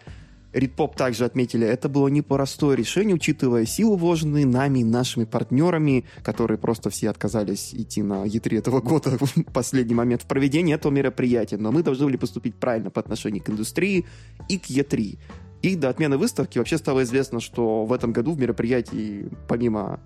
Ридпоп 0.53 0.97
также 0.97 1.25
отметили, 1.25 1.67
это 1.67 1.89
было 1.89 2.09
непростое 2.09 2.77
решение, 2.77 3.15
учитывая 3.15 3.65
силу, 3.67 3.97
вложенные 3.97 4.47
нами 4.47 4.81
и 4.81 4.85
нашими 4.85 5.25
партнерами, 5.25 6.05
которые 6.25 6.59
просто 6.59 6.91
все 6.91 7.09
отказались 7.09 7.73
идти 7.73 8.03
на 8.03 8.25
E3 8.25 8.59
этого 8.59 8.81
года 8.81 9.17
в 9.21 9.45
последний 9.53 9.95
момент 9.95 10.23
в 10.23 10.27
проведении 10.27 10.75
этого 10.75 10.93
мероприятия. 10.93 11.57
Но 11.57 11.71
мы 11.71 11.83
должны 11.83 12.07
были 12.07 12.17
поступить 12.17 12.57
правильно 12.57 12.91
по 12.91 13.01
отношению 13.01 13.45
к 13.45 13.51
индустрии 13.51 14.07
и 14.49 14.59
к 14.59 14.67
E3. 14.67 15.19
И 15.63 15.77
до 15.77 15.89
отмены 15.89 16.17
выставки 16.17 16.59
вообще 16.59 16.79
стало 16.79 17.05
известно, 17.05 17.39
что 17.39 17.85
в 17.85 17.93
этом 17.93 18.13
году 18.13 18.33
в 18.33 18.41
мероприятии, 18.41 19.29
помимо 19.47 20.01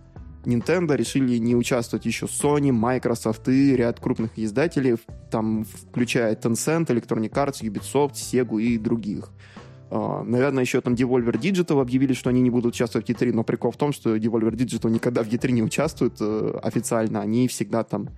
Nintendo 0.44 0.94
решили 0.94 1.38
не 1.38 1.54
участвовать 1.54 2.04
еще 2.04 2.26
Sony, 2.26 2.70
Microsoft 2.70 3.48
и 3.48 3.76
ряд 3.76 4.00
крупных 4.00 4.33
издателей, 4.37 4.96
там 5.30 5.64
включая 5.64 6.35
Tencent, 6.35 6.87
Electronic 6.87 7.33
Arts, 7.33 7.62
Ubisoft, 7.62 8.14
Sega 8.14 8.61
и 8.61 8.76
других. 8.78 9.30
Uh, 9.94 10.24
наверное, 10.24 10.64
еще 10.64 10.80
там 10.80 10.94
Devolver 10.94 11.38
Digital 11.38 11.80
объявили, 11.80 12.14
что 12.14 12.30
они 12.30 12.40
не 12.40 12.50
будут 12.50 12.74
участвовать 12.74 13.07
в 13.07 13.11
E3, 13.11 13.33
но 13.33 13.44
прикол 13.44 13.70
в 13.70 13.76
том, 13.76 13.92
что 13.92 14.16
Devolver 14.16 14.50
Digital 14.50 14.90
никогда 14.90 15.22
в 15.22 15.28
E3 15.28 15.52
не 15.52 15.62
участвует 15.62 16.20
uh, 16.20 16.59
официально, 16.59 17.20
они 17.20 17.46
всегда 17.46 17.85
там 17.85 18.09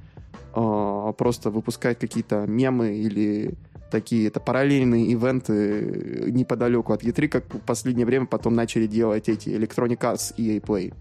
uh, 0.54 1.12
просто 1.12 1.50
выпускают 1.50 1.98
какие-то 1.98 2.46
мемы 2.46 2.96
или 2.96 3.56
такие 3.90 4.28
это 4.28 4.40
параллельные 4.40 5.04
ивенты 5.08 6.30
неподалеку 6.30 6.94
от 6.94 7.02
E3, 7.02 7.28
как 7.28 7.44
в 7.52 7.58
последнее 7.58 8.06
время 8.06 8.24
потом 8.24 8.54
начали 8.54 8.86
делать 8.86 9.28
эти 9.28 9.50
Electronic 9.50 9.98
Arts 9.98 10.32
и 10.38 10.56
EA 10.56 10.62
Play. 10.62 10.94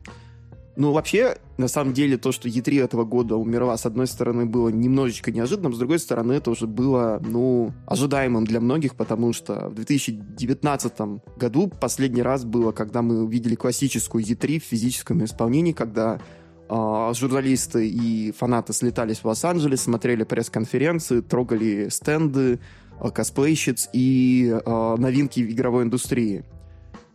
Ну, 0.78 0.92
вообще, 0.92 1.38
на 1.58 1.70
самом 1.70 1.94
деле, 1.94 2.18
то, 2.18 2.34
что 2.34 2.50
E3 2.50 2.84
этого 2.84 3.06
года 3.06 3.38
умерла, 3.38 3.78
с 3.78 3.86
одной 3.86 4.08
стороны, 4.08 4.46
было 4.46 4.68
немножечко 4.68 5.32
неожиданным, 5.32 5.74
с 5.74 5.78
другой 5.78 6.00
стороны, 6.00 6.34
это 6.34 6.52
уже 6.52 6.68
было, 6.68 7.22
ну, 7.26 7.72
ожидаемым 7.88 8.46
для 8.46 8.60
многих, 8.60 8.96
потому 8.96 9.32
что 9.32 9.70
в 9.70 9.76
2019 9.76 10.94
году 11.38 11.72
последний 11.80 12.22
раз 12.22 12.44
было, 12.44 12.74
когда 12.74 13.02
мы 13.02 13.24
увидели 13.24 13.56
классическую 13.56 14.24
E3 14.24 14.60
в 14.60 14.64
физическом 14.64 15.24
исполнении, 15.24 15.72
когда 15.72 16.20
э, 16.68 17.14
журналисты 17.14 17.88
и 17.88 18.34
фанаты 18.34 18.74
слетались 18.74 19.20
в 19.20 19.26
Лос-Анджелес, 19.26 19.82
смотрели 19.82 20.24
пресс-конференции, 20.24 21.22
трогали 21.22 21.88
стенды, 21.88 22.60
э, 23.00 23.10
косплейщиц 23.12 23.90
и 23.94 24.54
э, 24.54 24.96
новинки 24.98 25.40
в 25.40 25.50
игровой 25.50 25.84
индустрии. 25.86 26.44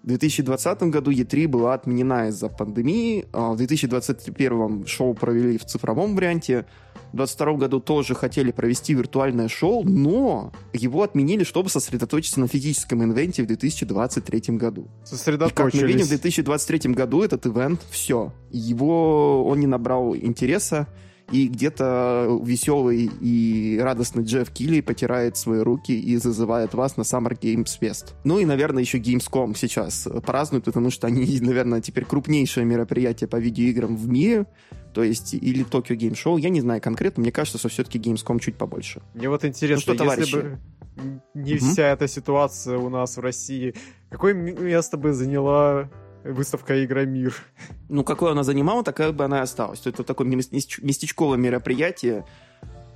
В 0.03 0.07
2020 0.07 0.83
году 0.85 1.11
E3 1.11 1.47
была 1.47 1.75
отменена 1.75 2.29
из-за 2.29 2.49
пандемии. 2.49 3.27
В 3.33 3.57
2021 3.57 4.87
шоу 4.87 5.13
провели 5.13 5.59
в 5.59 5.67
цифровом 5.67 6.17
варианте. 6.17 6.65
В 7.13 7.17
2022 7.17 7.53
году 7.55 7.81
тоже 7.81 8.15
хотели 8.15 8.51
провести 8.51 8.95
виртуальное 8.95 9.49
шоу, 9.49 9.85
но 9.85 10.53
его 10.73 11.03
отменили, 11.03 11.45
чтобы 11.45 11.69
сосредоточиться 11.69 12.41
на 12.41 12.49
физическом 12.49 13.03
инвенте 13.05 13.43
в 13.43 13.47
2023 13.47 14.57
году. 14.57 14.89
И 15.13 15.51
как 15.51 15.75
мы 15.75 15.83
видим, 15.83 16.07
в 16.07 16.09
2023 16.09 16.95
году 16.95 17.23
этот 17.23 17.47
ивент, 17.47 17.81
все, 17.91 18.33
его 18.51 19.45
он 19.45 19.61
не 19.61 19.67
набрал 19.67 20.17
интереса, 20.17 20.87
и 21.31 21.49
где-то 21.49 22.41
веселый 22.43 23.11
и 23.21 23.79
радостный 23.81 24.25
Джефф 24.25 24.51
Килли 24.51 24.81
потирает 24.81 25.37
свои 25.37 25.61
руки 25.61 25.99
и 25.99 26.17
зазывает 26.17 26.75
вас 26.75 26.97
на 26.97 27.03
Summer 27.03 27.39
Games 27.39 27.79
Fest. 27.81 28.15
Ну 28.25 28.39
и, 28.39 28.45
наверное, 28.45 28.83
еще 28.83 28.99
Gamescom 28.99 29.57
сейчас 29.57 30.09
празднуют, 30.25 30.65
потому 30.65 30.91
что 30.91 31.07
они, 31.07 31.39
наверное, 31.41 31.81
теперь 31.81 32.05
крупнейшее 32.05 32.65
мероприятие 32.65 33.29
по 33.29 33.37
видеоиграм 33.37 33.97
в 33.97 34.09
мире, 34.09 34.47
то 34.93 35.03
есть 35.03 35.35
или 35.35 35.65
Tokyo 35.65 35.97
Game 35.97 36.15
Show, 36.15 36.39
я 36.39 36.49
не 36.49 36.61
знаю 36.61 36.81
конкретно, 36.81 37.23
мне 37.23 37.33
кажется, 37.33 37.59
что 37.59 37.69
все-таки 37.69 37.99
Gamescom 37.99 38.41
чуть 38.41 38.57
побольше. 38.57 39.03
Мне 39.15 39.29
вот 39.29 39.45
интересно, 39.45 39.95
ну, 39.95 40.05
что, 40.05 40.21
если 40.21 40.37
бы 40.37 40.59
не 41.35 41.55
угу. 41.55 41.65
вся 41.65 41.89
эта 41.89 42.09
ситуация 42.09 42.79
у 42.79 42.89
нас 42.89 43.17
в 43.17 43.21
России, 43.21 43.75
какое 44.11 44.35
место 44.35 44.97
бы 44.97 45.13
заняла 45.13 45.89
выставка 46.25 46.85
Игромир? 46.85 47.35
Ну, 47.89 48.05
какое 48.05 48.33
она 48.33 48.43
занимала, 48.43 48.83
такая 48.83 49.13
бы 49.13 49.25
она 49.25 49.39
и 49.39 49.43
осталась. 49.43 49.87
Это 49.87 50.05
такое 50.05 50.27
местечковое 50.27 51.37
мероприятие. 51.37 52.25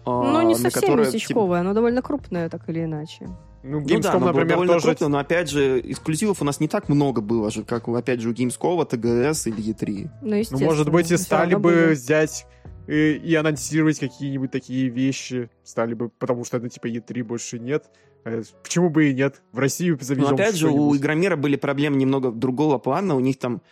Ну, 0.06 0.42
не 0.42 0.54
совсем 0.54 0.80
которое, 0.82 1.06
местечковое, 1.06 1.60
типа... 1.60 1.60
оно 1.60 1.72
довольно 1.72 2.02
крупное, 2.02 2.48
так 2.50 2.68
или 2.68 2.84
иначе. 2.84 3.26
Ну, 3.62 3.80
Gamescom, 3.80 3.94
ну 3.94 4.00
да, 4.00 4.18
например, 4.18 4.66
тоже... 4.66 4.88
Крупно, 4.88 5.08
но 5.08 5.18
опять 5.18 5.48
же, 5.48 5.80
эксклюзивов 5.80 6.42
у 6.42 6.44
нас 6.44 6.60
не 6.60 6.68
так 6.68 6.90
много 6.90 7.22
было 7.22 7.50
же, 7.50 7.64
как, 7.64 7.88
опять 7.88 8.20
же, 8.20 8.28
у 8.28 8.32
Gamescom, 8.34 8.84
ТГС 8.84 9.46
или 9.46 9.72
E3. 9.72 10.10
Ну, 10.20 10.42
ну 10.50 10.58
может 10.58 10.90
быть, 10.90 11.10
и 11.10 11.16
стали 11.16 11.54
бы 11.54 11.60
были. 11.60 11.94
взять 11.94 12.46
и, 12.86 13.12
и 13.14 13.34
анонсировать 13.34 13.98
какие-нибудь 13.98 14.50
такие 14.50 14.88
вещи, 14.88 15.48
стали 15.62 15.94
бы, 15.94 16.10
потому 16.10 16.44
что, 16.44 16.58
это 16.58 16.68
типа, 16.68 16.88
E3 16.88 17.24
больше 17.24 17.58
нет. 17.58 17.86
Э, 18.24 18.42
почему 18.62 18.90
бы 18.90 19.10
и 19.10 19.14
нет? 19.14 19.42
В 19.52 19.58
Россию 19.58 19.98
завезем 20.00 20.30
Но 20.30 20.34
опять 20.34 20.56
же, 20.56 20.68
у 20.68 20.96
Игромира 20.96 21.36
были 21.36 21.56
проблемы 21.56 21.96
немного 21.96 22.30
другого 22.30 22.78
плана. 22.78 23.14
У 23.14 23.20
них 23.20 23.38
там 23.38 23.62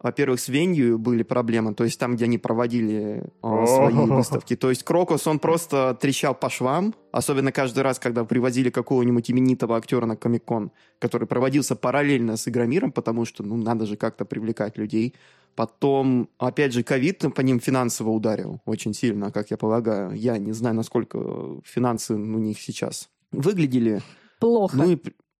во-первых, 0.00 0.38
с 0.38 0.48
Венью 0.48 0.98
были 0.98 1.22
проблемы, 1.22 1.74
то 1.74 1.84
есть 1.84 1.98
там, 1.98 2.14
где 2.14 2.26
они 2.26 2.38
проводили 2.38 3.24
э, 3.42 3.66
свои 3.66 3.94
выставки. 3.94 4.54
То 4.54 4.70
есть 4.70 4.84
Крокус, 4.84 5.26
он 5.26 5.40
просто 5.40 5.96
трещал 6.00 6.34
по 6.34 6.48
швам, 6.48 6.94
особенно 7.10 7.50
каждый 7.50 7.80
раз, 7.80 7.98
когда 7.98 8.24
привозили 8.24 8.70
какого-нибудь 8.70 9.30
именитого 9.30 9.76
актера 9.76 10.06
на 10.06 10.16
Комик-кон, 10.16 10.70
который 11.00 11.26
проводился 11.26 11.74
параллельно 11.74 12.36
с 12.36 12.46
Игромиром, 12.46 12.92
потому 12.92 13.24
что, 13.24 13.42
ну, 13.42 13.56
надо 13.56 13.86
же 13.86 13.96
как-то 13.96 14.24
привлекать 14.24 14.78
людей. 14.78 15.14
Потом, 15.56 16.28
опять 16.38 16.72
же, 16.72 16.84
ковид 16.84 17.24
по 17.34 17.40
ним 17.40 17.58
финансово 17.58 18.10
ударил 18.10 18.60
очень 18.64 18.94
сильно, 18.94 19.32
как 19.32 19.50
я 19.50 19.56
полагаю. 19.56 20.12
Я 20.12 20.38
не 20.38 20.52
знаю, 20.52 20.76
насколько 20.76 21.18
финансы 21.64 22.14
у 22.14 22.38
них 22.38 22.60
сейчас 22.60 23.08
выглядели. 23.32 24.02
Плохо. 24.40 24.76
Ну 24.76 24.90
и 24.90 24.98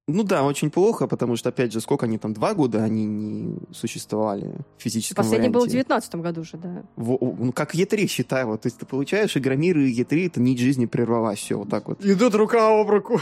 ну 0.09 0.23
да, 0.23 0.43
очень 0.43 0.71
плохо, 0.71 1.07
потому 1.07 1.37
что, 1.37 1.51
опять 1.51 1.71
же, 1.71 1.83
сколько 1.83 2.07
они 2.07 2.17
там, 2.17 2.33
два 2.33 2.55
года 2.55 2.83
они 2.83 3.05
не 3.05 3.59
существовали 3.75 4.55
в 4.79 4.83
физическом 4.83 5.23
Последний 5.23 5.49
варианте. 5.49 5.59
был 5.59 5.67
в 5.67 5.69
девятнадцатом 5.71 6.23
году 6.23 6.45
же, 6.45 6.57
да. 6.57 6.83
Во, 6.97 7.19
ну, 7.21 7.53
как 7.53 7.75
Е3, 7.75 8.07
считай, 8.07 8.47
вот. 8.47 8.63
То 8.63 8.69
есть 8.69 8.79
ты 8.79 8.87
получаешь 8.87 9.37
Игромир 9.37 9.77
и 9.79 9.95
Е3, 9.95 10.29
это 10.29 10.41
нить 10.41 10.61
жизни 10.61 10.87
прервалась, 10.87 11.41
все, 11.41 11.59
вот 11.59 11.69
так 11.69 11.89
вот. 11.89 12.03
Идут 12.03 12.35
рука 12.35 12.81
об 12.81 12.89
руку. 12.89 13.21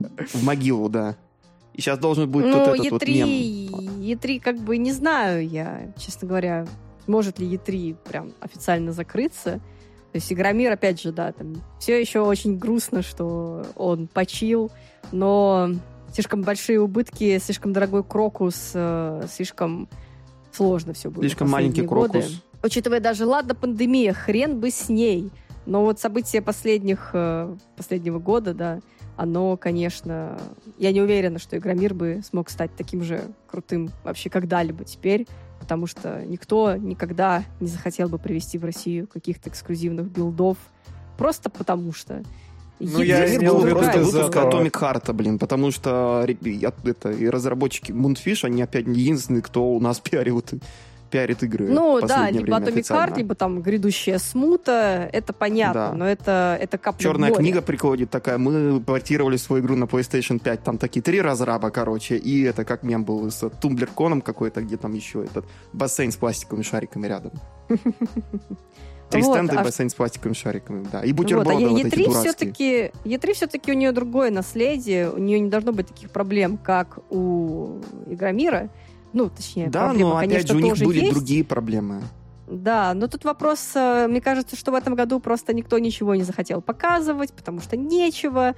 В 0.00 0.42
могилу, 0.42 0.88
да. 0.88 1.16
И 1.74 1.80
сейчас 1.80 2.00
должен 2.00 2.28
быть 2.28 2.44
ну, 2.44 2.58
вот 2.58 2.68
этот 2.74 2.86
E3, 2.86 2.90
вот 2.90 3.06
мем. 3.06 3.28
E3 4.00 4.40
как 4.40 4.58
бы 4.58 4.78
не 4.78 4.92
знаю 4.92 5.48
я, 5.48 5.92
честно 5.96 6.26
говоря, 6.26 6.66
может 7.06 7.38
ли 7.38 7.46
E3 7.54 7.96
прям 8.04 8.32
официально 8.40 8.90
закрыться. 8.90 9.60
То 10.16 10.18
есть 10.18 10.32
Игромир, 10.32 10.72
опять 10.72 10.98
же, 10.98 11.12
да, 11.12 11.30
там 11.30 11.62
все 11.78 12.00
еще 12.00 12.20
очень 12.20 12.56
грустно, 12.56 13.02
что 13.02 13.66
он 13.76 14.06
почил, 14.06 14.72
но 15.12 15.68
слишком 16.10 16.40
большие 16.40 16.80
убытки, 16.80 17.36
слишком 17.36 17.74
дорогой 17.74 18.02
крокус, 18.02 18.70
э, 18.72 19.26
слишком 19.30 19.90
сложно 20.52 20.94
все 20.94 21.10
было. 21.10 21.22
Слишком 21.22 21.50
маленький 21.50 21.82
годы. 21.82 22.12
крокус. 22.12 22.42
Учитывая 22.62 23.00
даже, 23.00 23.26
ладно, 23.26 23.54
пандемия, 23.54 24.14
хрен 24.14 24.58
бы 24.58 24.70
с 24.70 24.88
ней. 24.88 25.30
Но 25.66 25.84
вот 25.84 26.00
события 26.00 26.40
последних, 26.40 27.10
э, 27.12 27.54
последнего 27.76 28.18
года, 28.18 28.54
да, 28.54 28.80
оно, 29.18 29.58
конечно... 29.58 30.38
Я 30.78 30.92
не 30.92 31.02
уверена, 31.02 31.38
что 31.38 31.58
Игромир 31.58 31.92
бы 31.92 32.22
смог 32.24 32.48
стать 32.48 32.70
таким 32.74 33.02
же 33.02 33.20
крутым 33.50 33.90
вообще 34.02 34.30
когда-либо 34.30 34.86
теперь, 34.86 35.26
потому 35.66 35.88
что 35.88 36.24
никто 36.24 36.76
никогда 36.76 37.42
не 37.58 37.66
захотел 37.66 38.08
бы 38.08 38.18
привести 38.18 38.56
в 38.56 38.64
Россию 38.64 39.08
каких-то 39.08 39.50
эксклюзивных 39.50 40.06
билдов, 40.06 40.58
просто 41.18 41.50
потому 41.50 41.92
что. 41.92 42.22
Ну, 42.78 43.00
я 43.02 43.26
имел 43.34 43.58
в 43.58 43.66
виду 43.66 43.80
просто 43.80 43.98
выпуск 43.98 44.36
Atomic 44.36 44.70
Heart, 44.70 45.12
блин, 45.12 45.40
потому 45.40 45.72
что 45.72 46.24
это, 46.24 47.10
и 47.10 47.28
разработчики 47.28 47.90
Moonfish, 47.90 48.44
они 48.44 48.62
опять 48.62 48.86
не 48.86 49.00
единственные, 49.00 49.42
кто 49.42 49.72
у 49.72 49.80
нас 49.80 49.98
пиарил 50.10 50.40
пиарит 51.10 51.42
игры. 51.42 51.68
Ну 51.68 52.00
да, 52.00 52.30
либо 52.30 52.56
Atomic 52.56 52.90
Heart, 52.90 53.16
либо 53.16 53.34
там 53.34 53.62
грядущая 53.62 54.18
смута, 54.18 55.08
это 55.12 55.32
понятно, 55.32 55.90
да. 55.90 55.92
но 55.92 56.06
это, 56.06 56.58
это 56.60 56.78
капля 56.78 57.02
Черная 57.02 57.32
книга 57.32 57.62
приходит 57.62 58.10
такая, 58.10 58.38
мы 58.38 58.80
портировали 58.80 59.36
свою 59.36 59.62
игру 59.62 59.76
на 59.76 59.84
PlayStation 59.84 60.38
5, 60.38 60.62
там 60.62 60.78
такие 60.78 61.02
три 61.02 61.20
разраба, 61.20 61.70
короче, 61.70 62.16
и 62.16 62.42
это 62.42 62.64
как 62.64 62.82
мем 62.82 63.04
был 63.04 63.30
с 63.30 63.42
TumblrCon 63.42 64.22
какой-то, 64.22 64.62
где 64.62 64.76
там 64.76 64.94
еще 64.94 65.24
этот 65.24 65.44
бассейн 65.72 66.12
с 66.12 66.16
пластиковыми 66.16 66.62
шариками 66.62 67.06
рядом. 67.06 67.32
Три 69.10 69.22
вот, 69.22 69.34
стенда 69.34 69.58
а... 69.58 69.60
и 69.60 69.64
бассейн 69.64 69.88
с 69.88 69.94
пластиковыми 69.94 70.34
шариками, 70.34 70.84
да. 70.90 71.02
И 71.02 71.12
бутерброды 71.12 71.64
вот, 71.64 71.80
а 71.80 71.84
вот 71.84 71.84
E3 71.84 72.10
все-таки, 72.20 72.90
E3 73.04 73.34
все-таки 73.34 73.70
у 73.70 73.74
нее 73.74 73.92
другое 73.92 74.30
наследие, 74.30 75.10
у 75.10 75.18
нее 75.18 75.38
не 75.38 75.48
должно 75.48 75.72
быть 75.72 75.88
таких 75.88 76.10
проблем, 76.10 76.58
как 76.58 76.98
у 77.10 77.80
Игромира. 78.06 78.68
Ну, 79.12 79.28
точнее, 79.28 79.68
да, 79.68 79.86
проблемы, 79.86 80.10
но 80.10 80.16
конечно, 80.18 80.36
опять 80.36 80.48
же 80.48 80.56
у 80.56 80.60
них 80.60 80.78
были 80.78 81.00
есть. 81.00 81.12
другие 81.12 81.44
проблемы. 81.44 82.02
Да, 82.46 82.94
но 82.94 83.08
тут 83.08 83.24
вопрос, 83.24 83.72
э, 83.74 84.06
мне 84.08 84.20
кажется, 84.20 84.56
что 84.56 84.70
в 84.70 84.74
этом 84.74 84.94
году 84.94 85.18
просто 85.18 85.52
никто 85.52 85.78
ничего 85.78 86.14
не 86.14 86.22
захотел 86.22 86.60
показывать, 86.60 87.32
потому 87.32 87.60
что 87.60 87.76
нечего. 87.76 88.54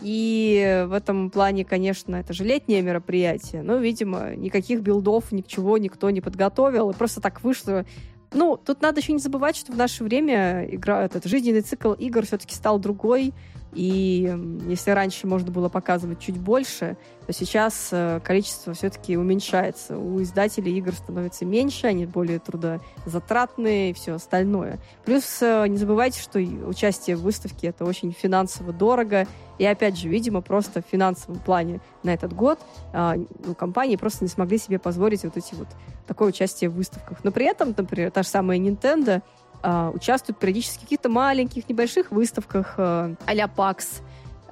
И 0.00 0.84
в 0.88 0.92
этом 0.92 1.30
плане, 1.30 1.64
конечно, 1.64 2.16
это 2.16 2.32
же 2.32 2.44
летнее 2.44 2.82
мероприятие. 2.82 3.62
Но, 3.62 3.76
видимо, 3.76 4.34
никаких 4.36 4.80
билдов, 4.80 5.32
ничего 5.32 5.76
никто 5.76 6.08
не 6.10 6.20
подготовил. 6.20 6.90
И 6.90 6.94
просто 6.94 7.20
так 7.20 7.42
вышло, 7.42 7.84
ну, 8.32 8.56
тут 8.56 8.80
надо 8.80 9.00
еще 9.00 9.12
не 9.12 9.18
забывать, 9.18 9.56
что 9.56 9.72
в 9.72 9.76
наше 9.76 10.04
время 10.04 10.66
игра, 10.70 11.04
этот 11.04 11.24
жизненный 11.26 11.60
цикл 11.60 11.92
игр 11.92 12.24
все-таки 12.24 12.54
стал 12.54 12.78
другой. 12.78 13.34
И 13.74 14.36
если 14.66 14.90
раньше 14.90 15.26
можно 15.26 15.50
было 15.50 15.68
показывать 15.68 16.20
чуть 16.20 16.38
больше, 16.38 16.96
то 17.26 17.32
сейчас 17.32 17.88
э, 17.92 18.20
количество 18.22 18.74
все-таки 18.74 19.16
уменьшается. 19.16 19.96
У 19.96 20.20
издателей 20.20 20.76
игр 20.76 20.92
становится 20.92 21.46
меньше, 21.46 21.86
они 21.86 22.04
более 22.04 22.38
трудозатратные 22.38 23.90
и 23.90 23.92
все 23.94 24.14
остальное. 24.14 24.78
Плюс 25.04 25.38
э, 25.40 25.66
не 25.68 25.78
забывайте, 25.78 26.20
что 26.20 26.38
участие 26.38 27.16
в 27.16 27.22
выставке 27.22 27.68
это 27.68 27.84
очень 27.84 28.12
финансово 28.12 28.72
дорого. 28.72 29.26
И 29.58 29.64
опять 29.64 29.96
же, 29.96 30.08
видимо, 30.08 30.42
просто 30.42 30.82
в 30.82 30.90
финансовом 30.90 31.38
плане 31.38 31.80
на 32.02 32.12
этот 32.12 32.34
год 32.34 32.58
э, 32.92 33.24
ну, 33.44 33.54
компании 33.54 33.96
просто 33.96 34.24
не 34.24 34.28
смогли 34.28 34.58
себе 34.58 34.78
позволить 34.78 35.24
вот 35.24 35.36
эти 35.36 35.54
вот 35.54 35.68
такое 36.06 36.28
участие 36.28 36.68
в 36.68 36.74
выставках. 36.74 37.24
Но 37.24 37.32
при 37.32 37.46
этом, 37.46 37.74
например, 37.76 38.10
та 38.10 38.22
же 38.22 38.28
самая 38.28 38.58
Nintendo 38.58 39.22
э, 39.62 39.90
участвуют 39.94 40.38
периодически 40.38 40.78
в 40.78 40.82
каких-то 40.82 41.08
маленьких, 41.08 41.68
небольших 41.68 42.10
выставках 42.10 42.74
э, 42.76 43.14
а-ля 43.26 43.50
PAX, 43.54 44.02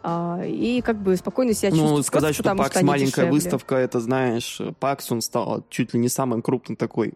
а, 0.03 0.43
и 0.45 0.81
как 0.81 0.97
бы 1.03 1.17
спокойно 1.17 1.53
себя 1.53 1.71
чувствовать. 1.71 1.97
Ну, 1.97 2.03
сказать, 2.03 2.35
что 2.35 2.45
PAX 2.45 2.71
что 2.71 2.85
маленькая 2.85 3.11
дешевле. 3.11 3.33
выставка, 3.33 3.75
это, 3.77 4.01
знаешь, 4.01 4.61
PAX, 4.81 5.07
он 5.11 5.21
стал 5.21 5.65
чуть 5.69 5.93
ли 5.93 6.01
не 6.01 6.09
самым 6.09 6.43
крупным 6.43 6.77
такой 6.77 7.15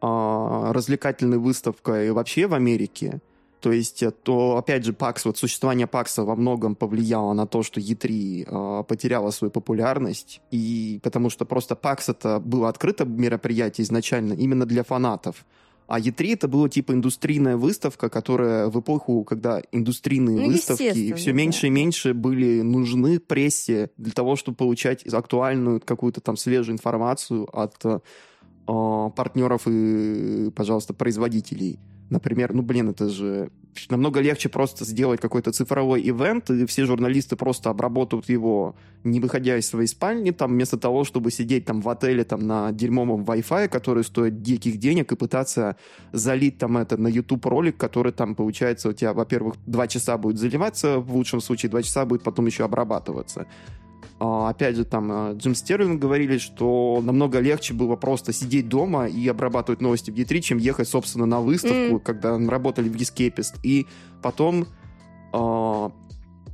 а, 0.00 0.72
развлекательной 0.72 1.38
выставкой 1.38 2.12
вообще 2.12 2.46
в 2.46 2.54
Америке. 2.54 3.20
То 3.60 3.72
есть, 3.72 4.02
э, 4.02 4.10
то, 4.10 4.56
опять 4.56 4.84
же, 4.84 4.92
PAX, 4.92 5.22
вот 5.24 5.38
существование 5.38 5.86
PAX 5.86 6.22
во 6.22 6.36
многом 6.36 6.76
повлияло 6.76 7.32
на 7.32 7.46
то, 7.46 7.62
что 7.62 7.80
E3 7.80 8.46
э, 8.46 8.84
потеряла 8.84 9.30
свою 9.30 9.50
популярность, 9.50 10.40
и 10.50 11.00
потому 11.02 11.30
что 11.30 11.44
просто 11.44 11.74
PAX 11.74 12.04
это 12.08 12.38
было 12.38 12.68
открытое 12.68 13.06
мероприятие 13.06 13.84
изначально 13.84 14.34
именно 14.34 14.64
для 14.64 14.84
фанатов. 14.84 15.44
А 15.88 15.98
E3 15.98 16.34
это 16.34 16.48
была 16.48 16.68
типа 16.68 16.92
индустрийная 16.92 17.56
выставка, 17.56 18.10
которая 18.10 18.68
в 18.68 18.78
эпоху, 18.78 19.24
когда 19.24 19.62
индустрийные 19.72 20.36
ну, 20.36 20.46
выставки 20.48 21.14
все 21.14 21.32
меньше 21.32 21.62
да. 21.62 21.66
и 21.66 21.70
меньше 21.70 22.14
были 22.14 22.60
нужны 22.60 23.18
прессе 23.18 23.90
для 23.96 24.12
того, 24.12 24.36
чтобы 24.36 24.58
получать 24.58 25.06
актуальную 25.06 25.80
какую-то 25.80 26.20
там 26.20 26.36
свежую 26.36 26.74
информацию 26.74 27.48
от 27.58 27.82
э, 27.86 28.00
партнеров 28.66 29.62
и, 29.66 30.50
пожалуйста, 30.54 30.92
производителей. 30.92 31.78
Например, 32.10 32.52
ну, 32.52 32.60
блин, 32.60 32.90
это 32.90 33.08
же 33.08 33.50
намного 33.88 34.20
легче 34.20 34.48
просто 34.48 34.84
сделать 34.84 35.20
какой-то 35.20 35.52
цифровой 35.52 36.00
ивент, 36.08 36.50
и 36.50 36.66
все 36.66 36.84
журналисты 36.84 37.36
просто 37.36 37.70
обработают 37.70 38.28
его, 38.28 38.74
не 39.04 39.20
выходя 39.20 39.56
из 39.56 39.68
своей 39.68 39.86
спальни, 39.86 40.30
там, 40.30 40.52
вместо 40.52 40.76
того, 40.76 41.04
чтобы 41.04 41.30
сидеть 41.30 41.64
там 41.64 41.80
в 41.80 41.88
отеле 41.88 42.24
там 42.24 42.46
на 42.46 42.72
дерьмовом 42.72 43.22
Wi-Fi, 43.22 43.68
который 43.68 44.04
стоит 44.04 44.42
диких 44.42 44.78
денег, 44.78 45.12
и 45.12 45.16
пытаться 45.16 45.76
залить 46.12 46.58
там 46.58 46.76
это 46.76 46.96
на 46.96 47.08
YouTube 47.08 47.46
ролик, 47.46 47.76
который 47.76 48.12
там, 48.12 48.34
получается, 48.34 48.88
у 48.88 48.92
тебя, 48.92 49.12
во-первых, 49.12 49.56
два 49.66 49.86
часа 49.86 50.18
будет 50.18 50.38
заливаться, 50.38 50.98
в 50.98 51.14
лучшем 51.14 51.40
случае 51.40 51.70
два 51.70 51.82
часа 51.82 52.04
будет 52.04 52.22
потом 52.22 52.46
еще 52.46 52.64
обрабатываться. 52.64 53.46
А, 54.20 54.48
опять 54.48 54.76
же, 54.76 54.84
там 54.84 55.10
а, 55.12 55.32
Джим 55.34 55.54
Стерлинг 55.54 56.00
говорили, 56.00 56.38
что 56.38 57.00
намного 57.02 57.38
легче 57.38 57.72
было 57.72 57.94
просто 57.96 58.32
сидеть 58.32 58.68
дома 58.68 59.06
и 59.06 59.28
обрабатывать 59.28 59.80
новости 59.80 60.10
в 60.10 60.14
E3, 60.14 60.40
чем 60.40 60.58
ехать, 60.58 60.88
собственно, 60.88 61.26
на 61.26 61.40
выставку, 61.40 61.96
mm. 61.96 62.00
когда 62.00 62.36
работали 62.38 62.88
в 62.88 62.96
Escapist. 62.96 63.58
И 63.62 63.86
потом 64.20 64.66
э, 65.32 65.90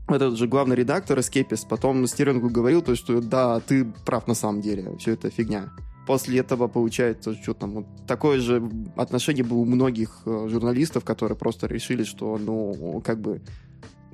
этот 0.08 0.36
же 0.36 0.46
главный 0.46 0.76
редактор 0.76 1.18
Escapist 1.18 1.66
потом 1.68 2.06
Стерлингу 2.06 2.50
говорил, 2.50 2.82
то, 2.82 2.94
что 2.94 3.20
да, 3.22 3.60
ты 3.60 3.86
прав 4.04 4.26
на 4.26 4.34
самом 4.34 4.60
деле, 4.60 4.96
все 4.98 5.12
это 5.12 5.30
фигня. 5.30 5.70
После 6.06 6.40
этого 6.40 6.68
получается, 6.68 7.34
что 7.34 7.54
там, 7.54 7.70
вот 7.70 7.86
такое 8.06 8.38
же 8.38 8.62
отношение 8.94 9.42
было 9.42 9.58
у 9.58 9.64
многих 9.64 10.20
э, 10.26 10.48
журналистов, 10.50 11.02
которые 11.02 11.38
просто 11.38 11.66
решили, 11.66 12.04
что, 12.04 12.36
ну, 12.36 13.00
как 13.02 13.20
бы 13.20 13.40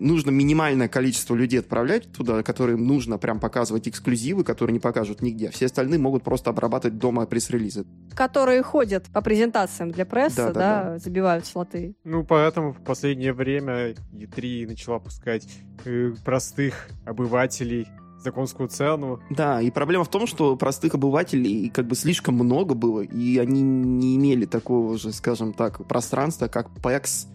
нужно 0.00 0.30
минимальное 0.30 0.88
количество 0.88 1.34
людей 1.34 1.60
отправлять 1.60 2.10
туда, 2.12 2.42
которым 2.42 2.86
нужно 2.86 3.18
прям 3.18 3.38
показывать 3.38 3.88
эксклюзивы, 3.88 4.44
которые 4.44 4.74
не 4.74 4.80
покажут 4.80 5.22
нигде. 5.22 5.50
Все 5.50 5.66
остальные 5.66 6.00
могут 6.00 6.24
просто 6.24 6.50
обрабатывать 6.50 6.98
дома 6.98 7.26
пресс-релизы. 7.26 7.86
Которые 8.14 8.62
ходят 8.62 9.06
по 9.12 9.20
презентациям 9.20 9.90
для 9.90 10.06
прессы, 10.06 10.36
да, 10.36 10.46
да, 10.46 10.52
да, 10.52 10.84
да. 10.84 10.98
забивают 10.98 11.46
слоты. 11.46 11.94
Ну, 12.04 12.24
поэтому 12.24 12.72
в 12.72 12.82
последнее 12.82 13.32
время 13.32 13.94
E3 14.12 14.66
начала 14.66 14.98
пускать 14.98 15.46
э, 15.84 16.12
простых 16.24 16.88
обывателей 17.04 17.86
законскую 18.22 18.68
цену. 18.68 19.20
Да, 19.30 19.60
и 19.60 19.70
проблема 19.70 20.04
в 20.04 20.10
том, 20.10 20.26
что 20.26 20.56
простых 20.56 20.94
обывателей 20.94 21.70
как 21.70 21.86
бы 21.86 21.94
слишком 21.94 22.34
много 22.34 22.74
было, 22.74 23.00
и 23.00 23.38
они 23.38 23.62
не 23.62 24.16
имели 24.16 24.44
такого 24.44 24.98
же, 24.98 25.12
скажем 25.12 25.52
так, 25.52 25.86
пространства, 25.86 26.48
как 26.48 26.68
PAX, 26.82 27.26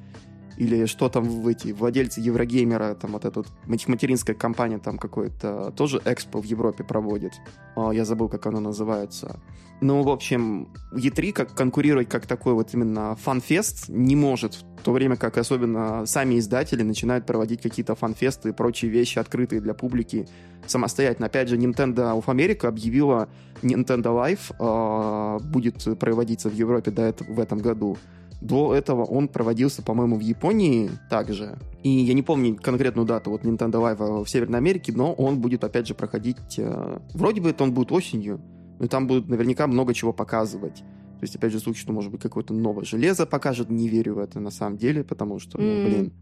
или 0.57 0.85
что 0.85 1.09
там 1.09 1.25
в 1.25 1.47
эти 1.47 1.71
владельцы 1.71 2.21
Еврогеймера, 2.21 2.95
там 2.95 3.11
вот 3.11 3.25
эта 3.25 3.39
вот 3.39 3.47
материнская 3.65 4.35
компания 4.35 4.79
там 4.79 4.97
какой-то 4.97 5.71
тоже 5.75 6.01
экспо 6.05 6.41
в 6.41 6.45
Европе 6.45 6.83
проводит. 6.83 7.33
О, 7.75 7.91
я 7.91 8.05
забыл, 8.05 8.29
как 8.29 8.45
оно 8.45 8.59
называется. 8.59 9.39
Ну, 9.81 10.03
в 10.03 10.09
общем, 10.09 10.69
E3 10.93 11.33
как 11.33 11.53
конкурировать 11.53 12.07
как 12.07 12.25
такой 12.25 12.53
вот 12.53 12.73
именно 12.73 13.15
фан-фест 13.17 13.89
не 13.89 14.15
может, 14.15 14.53
в 14.55 14.83
то 14.83 14.93
время 14.93 15.17
как 15.17 15.37
особенно 15.37 16.05
сами 16.05 16.39
издатели 16.39 16.81
начинают 16.81 17.25
проводить 17.25 17.61
какие-то 17.61 17.93
фан-фесты 17.95 18.49
и 18.49 18.51
прочие 18.53 18.89
вещи, 18.89 19.19
открытые 19.19 19.59
для 19.59 19.73
публики 19.73 20.27
самостоятельно. 20.65 21.27
Опять 21.27 21.49
же, 21.49 21.57
Nintendo 21.57 22.17
of 22.17 22.25
America 22.25 22.67
объявила 22.67 23.27
Nintendo 23.61 24.13
Live 24.15 24.53
э, 24.59 25.43
будет 25.43 25.99
проводиться 25.99 26.49
в 26.49 26.53
Европе 26.53 26.91
до 26.91 27.01
этого, 27.01 27.33
в 27.33 27.39
этом 27.39 27.59
году. 27.59 27.97
До 28.41 28.75
этого 28.75 29.03
он 29.03 29.27
проводился, 29.27 29.81
по-моему, 29.81 30.17
в 30.17 30.21
Японии 30.21 30.89
также. 31.09 31.57
И 31.83 31.89
я 31.89 32.13
не 32.13 32.21
помню 32.21 32.55
конкретную 32.55 33.07
дату 33.07 33.31
вот 33.31 33.43
Nintendo 33.43 33.75
Live 33.75 34.23
в 34.23 34.29
Северной 34.29 34.59
Америке, 34.59 34.93
но 34.95 35.13
он 35.13 35.39
будет, 35.39 35.63
опять 35.63 35.87
же, 35.87 35.93
проходить... 35.93 36.57
Э, 36.57 36.99
вроде 37.13 37.41
бы 37.41 37.49
это 37.49 37.63
он 37.63 37.73
будет 37.73 37.91
осенью, 37.91 38.41
но 38.79 38.87
там 38.87 39.07
будут 39.07 39.29
наверняка 39.29 39.67
много 39.67 39.93
чего 39.93 40.13
показывать. 40.13 40.83
То 41.19 41.23
есть, 41.23 41.35
опять 41.35 41.53
же, 41.53 41.59
звучит, 41.59 41.81
что, 41.81 41.93
может 41.93 42.11
быть, 42.11 42.21
какое-то 42.21 42.53
новое 42.53 42.83
железо 42.83 43.25
покажет. 43.25 43.69
Не 43.69 43.87
верю 43.87 44.15
в 44.15 44.19
это 44.19 44.39
на 44.39 44.51
самом 44.51 44.77
деле, 44.77 45.03
потому 45.03 45.39
что, 45.39 45.57
ну, 45.59 45.85
блин, 45.85 46.13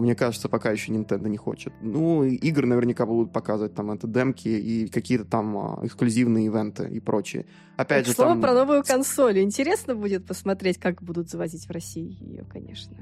о, 0.00 0.02
мне 0.02 0.14
кажется, 0.14 0.48
пока 0.48 0.70
еще 0.70 0.92
Nintendo 0.92 1.28
не 1.28 1.36
хочет. 1.36 1.72
Ну, 1.82 2.24
игры 2.24 2.66
наверняка 2.66 3.06
будут 3.06 3.32
показывать 3.32 3.74
там 3.74 3.90
это 3.90 4.06
демки 4.06 4.48
и 4.48 4.88
какие-то 4.88 5.24
там 5.24 5.56
а, 5.56 5.80
эксклюзивные 5.82 6.46
ивенты 6.46 6.88
и 6.88 7.00
прочее. 7.00 7.44
Опять 7.76 8.04
так, 8.04 8.06
же, 8.06 8.12
слово 8.14 8.30
там... 8.30 8.40
про 8.40 8.54
новую 8.54 8.82
консоль. 8.82 9.40
Интересно 9.40 9.94
будет 9.94 10.26
посмотреть, 10.26 10.78
как 10.78 11.02
будут 11.02 11.28
завозить 11.28 11.66
в 11.66 11.70
России 11.70 12.16
ее, 12.20 12.44
конечно. 12.44 12.96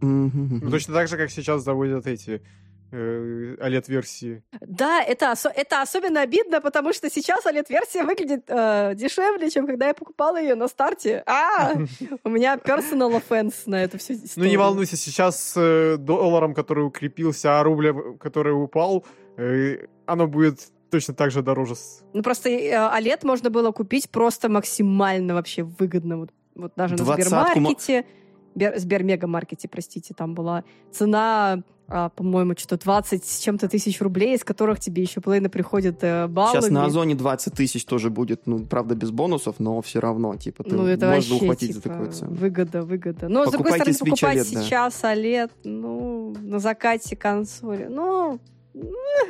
Ну, 0.00 0.70
точно 0.70 0.94
так 0.94 1.08
же, 1.08 1.16
как 1.16 1.30
сейчас 1.30 1.64
заводят 1.64 2.06
эти 2.06 2.42
OLED-версии. 2.92 4.42
Да, 4.60 5.02
это, 5.02 5.32
осо- 5.32 5.52
это 5.54 5.82
особенно 5.82 6.20
обидно, 6.20 6.60
потому 6.60 6.92
что 6.92 7.10
сейчас 7.10 7.44
OLED-версия 7.46 8.04
выглядит 8.04 8.44
э, 8.48 8.92
дешевле, 8.94 9.50
чем 9.50 9.66
когда 9.66 9.88
я 9.88 9.94
покупала 9.94 10.40
ее 10.40 10.54
на 10.54 10.68
старте. 10.68 11.22
А, 11.26 11.72
у 12.24 12.28
меня 12.28 12.56
personal 12.56 13.20
offense 13.20 13.54
на 13.66 13.82
это 13.82 13.98
все. 13.98 14.16
Ну 14.36 14.44
не 14.44 14.56
волнуйся, 14.56 14.96
сейчас 14.96 15.40
с 15.40 15.60
э, 15.60 15.96
долларом, 15.98 16.54
который 16.54 16.84
укрепился, 16.86 17.58
а 17.60 17.62
рублем, 17.62 18.18
который 18.18 18.50
упал, 18.52 19.04
э, 19.36 19.86
оно 20.06 20.26
будет 20.26 20.60
точно 20.90 21.14
так 21.14 21.30
же 21.30 21.42
дороже. 21.42 21.74
Ну 22.12 22.22
просто 22.22 22.48
э, 22.48 22.72
OLED 22.72 23.20
можно 23.26 23.50
было 23.50 23.72
купить 23.72 24.10
просто 24.10 24.48
максимально 24.48 25.34
вообще 25.34 25.62
выгодно. 25.62 26.18
Вот, 26.18 26.30
вот 26.54 26.72
даже 26.76 26.96
на 26.96 27.04
Сбермаркете. 27.04 28.04
Сбермегамаркете, 28.56 29.68
простите, 29.68 30.14
там 30.14 30.34
была 30.34 30.64
цена 30.90 31.62
а, 31.88 32.08
по-моему, 32.08 32.54
что-то 32.56 32.82
20 32.82 33.24
с 33.24 33.38
чем-то 33.38 33.68
тысяч 33.68 34.00
рублей, 34.00 34.34
из 34.34 34.42
которых 34.42 34.80
тебе 34.80 35.02
еще 35.02 35.20
половина 35.20 35.48
приходит 35.48 36.02
э, 36.02 36.26
баллами. 36.26 36.60
Сейчас 36.60 36.70
на 36.70 36.84
Озоне 36.84 37.14
20 37.14 37.54
тысяч 37.54 37.84
тоже 37.84 38.10
будет, 38.10 38.46
ну, 38.46 38.66
правда, 38.66 38.96
без 38.96 39.12
бонусов, 39.12 39.60
но 39.60 39.80
все 39.82 40.00
равно, 40.00 40.34
типа, 40.34 40.64
ты 40.64 40.74
ну, 40.74 40.86
это 40.86 41.06
можно 41.06 41.34
вообще, 41.34 41.34
ухватить 41.44 41.68
типа, 41.68 41.80
за 41.80 41.82
такую 41.82 42.12
цену. 42.12 42.34
Выгода, 42.34 42.82
выгода. 42.82 43.28
Но, 43.28 43.44
Покупайте 43.44 43.92
с 43.92 43.98
другой 43.98 44.16
стороны, 44.16 44.38
покупать 44.38 44.38
OLED, 44.38 44.64
сейчас 44.64 45.00
да. 45.00 45.14
OLED, 45.14 45.50
ну, 45.62 46.34
на 46.40 46.58
закате 46.58 47.14
консоли, 47.14 47.86
ну, 47.88 48.40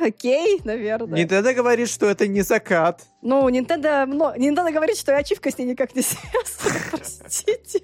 окей, 0.01 0.59
наверное. 0.63 1.23
Nintendo 1.23 1.53
говорит, 1.53 1.89
что 1.89 2.07
это 2.07 2.27
не 2.27 2.41
закат. 2.41 3.05
Ну, 3.21 3.47
Nintendo, 3.49 4.07
ну, 4.07 4.33
Nintendo 4.35 4.73
говорит, 4.73 4.97
что 4.97 5.11
и 5.11 5.15
ачивка 5.15 5.51
с 5.51 5.57
ней 5.59 5.65
никак 5.65 5.95
не 5.95 6.01
связана, 6.01 6.79
простите. 6.91 7.83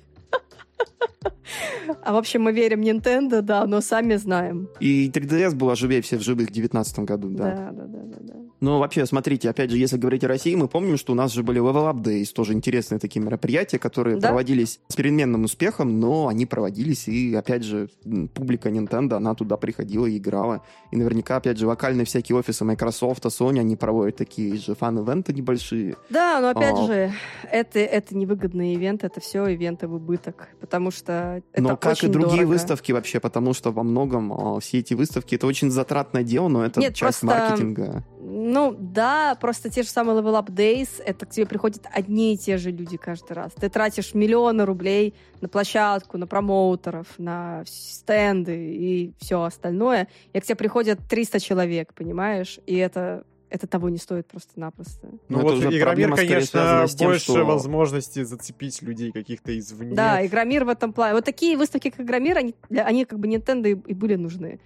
А 2.02 2.14
в 2.14 2.18
общем, 2.18 2.44
мы 2.44 2.52
верим 2.52 2.82
Nintendo, 2.82 3.42
да, 3.42 3.66
но 3.66 3.82
сами 3.82 4.16
знаем. 4.16 4.70
И 4.80 5.10
3DS 5.10 5.56
была 5.56 5.76
живее 5.76 6.02
всех 6.02 6.22
живых 6.22 6.50
в 6.50 6.54
2019 6.54 7.00
году, 7.00 7.30
да. 7.30 7.44
Да, 7.44 7.72
да, 7.72 7.86
да, 7.86 8.00
да. 8.04 8.18
да. 8.22 8.43
Но 8.64 8.80
вообще, 8.80 9.06
смотрите, 9.06 9.50
опять 9.50 9.72
же, 9.72 9.78
если 9.78 9.98
говорить 9.98 10.24
о 10.24 10.30
России, 10.30 10.56
мы 10.56 10.70
помним, 10.70 10.96
что 10.96 11.12
у 11.12 11.16
нас 11.16 11.34
же 11.34 11.44
были 11.44 11.60
Level 11.60 11.94
Up 11.94 12.02
Days, 12.02 12.32
тоже 12.34 12.54
интересные 12.54 12.98
такие 12.98 13.20
мероприятия, 13.20 13.78
которые 13.78 14.16
да? 14.16 14.30
проводились 14.30 14.80
с 14.88 14.96
переменным 14.96 15.44
успехом, 15.44 16.00
но 16.00 16.30
они 16.30 16.46
проводились, 16.46 17.10
и, 17.10 17.36
опять 17.36 17.66
же, 17.66 17.90
публика 18.34 18.70
Nintendo, 18.70 19.16
она 19.16 19.36
туда 19.36 19.58
приходила 19.58 20.06
и 20.06 20.18
играла. 20.18 20.62
И 20.92 20.96
наверняка, 20.96 21.36
опять 21.36 21.58
же, 21.58 21.68
локальные 21.68 22.06
всякие 22.06 22.38
офисы 22.38 22.64
Microsoft, 22.64 23.26
Sony, 23.26 23.60
они 23.60 23.76
проводят 23.76 24.16
такие 24.16 24.56
же 24.56 24.76
фан-ивенты 24.76 25.34
небольшие. 25.34 25.98
Да, 26.10 26.40
но 26.40 26.48
опять 26.48 26.80
а... 26.80 26.86
же, 26.86 27.14
это, 27.52 27.80
это 27.80 28.16
невыгодный 28.16 28.76
ивент, 28.76 29.04
это 29.04 29.20
все 29.20 29.46
ивенты 29.46 29.90
в 29.90 29.96
убыток, 29.96 30.48
потому 30.62 30.90
что 30.90 31.44
это 31.52 31.62
Но 31.62 31.76
как 31.76 32.02
и 32.02 32.08
другие 32.08 32.44
дорого. 32.44 32.52
выставки 32.52 32.94
вообще, 32.94 33.20
потому 33.20 33.54
что 33.54 33.74
во 33.74 33.84
многом 33.84 34.32
а, 34.32 34.62
все 34.62 34.80
эти 34.80 34.94
выставки, 34.94 35.36
это 35.36 35.48
очень 35.48 35.70
затратное 35.70 36.24
дело, 36.24 36.48
но 36.48 36.64
это 36.64 36.80
Нет, 36.80 36.96
часть 36.96 37.20
просто... 37.20 37.26
маркетинга. 37.26 38.06
Ну, 38.54 38.76
да, 38.78 39.36
просто 39.42 39.72
те 39.72 39.82
же 39.82 39.90
самые 39.90 40.20
Level 40.20 40.40
Up 40.40 40.46
Days, 40.46 41.02
это 41.04 41.26
к 41.26 41.30
тебе 41.32 41.48
приходят 41.48 41.82
одни 41.92 42.36
и 42.36 42.38
те 42.38 42.58
же 42.58 42.70
люди 42.70 42.98
каждый 42.98 43.34
раз. 43.34 43.52
Ты 43.54 43.68
тратишь 43.68 44.14
миллионы 44.14 44.64
рублей 44.66 45.16
на 45.42 45.50
площадку, 45.50 46.20
на 46.20 46.28
промоутеров, 46.28 47.08
на 47.18 47.64
стенды 47.66 48.76
и 48.76 49.14
все 49.18 49.42
остальное, 49.42 50.08
и 50.34 50.40
к 50.40 50.44
тебе 50.44 50.56
приходят 50.56 51.00
300 51.10 51.40
человек, 51.40 51.94
понимаешь? 51.96 52.60
И 52.68 52.78
это 52.78 53.24
это 53.50 53.68
того 53.68 53.90
не 53.90 53.98
стоит 53.98 54.28
просто-напросто. 54.28 55.10
Ну, 55.30 55.38
ну 55.38 55.42
вот 55.42 55.64
Игромир, 55.66 56.16
конечно, 56.16 56.88
тем, 56.88 57.08
больше 57.08 57.32
что... 57.32 57.46
возможностей 57.46 58.24
зацепить 58.24 58.82
людей 58.82 59.12
каких-то 59.12 59.58
извне. 59.58 59.96
Да, 59.96 60.26
Игромир 60.26 60.66
в 60.66 60.70
этом 60.70 60.92
плане. 60.92 61.14
Вот 61.14 61.26
такие 61.26 61.56
выставки, 61.56 61.92
как 61.92 62.02
Игромир, 62.02 62.38
они, 62.38 62.56
они 62.70 63.06
как 63.06 63.20
бы 63.20 63.28
Nintendo 63.28 63.68
и, 63.68 63.92
и 63.92 63.94
были 63.94 64.16
нужны 64.16 64.60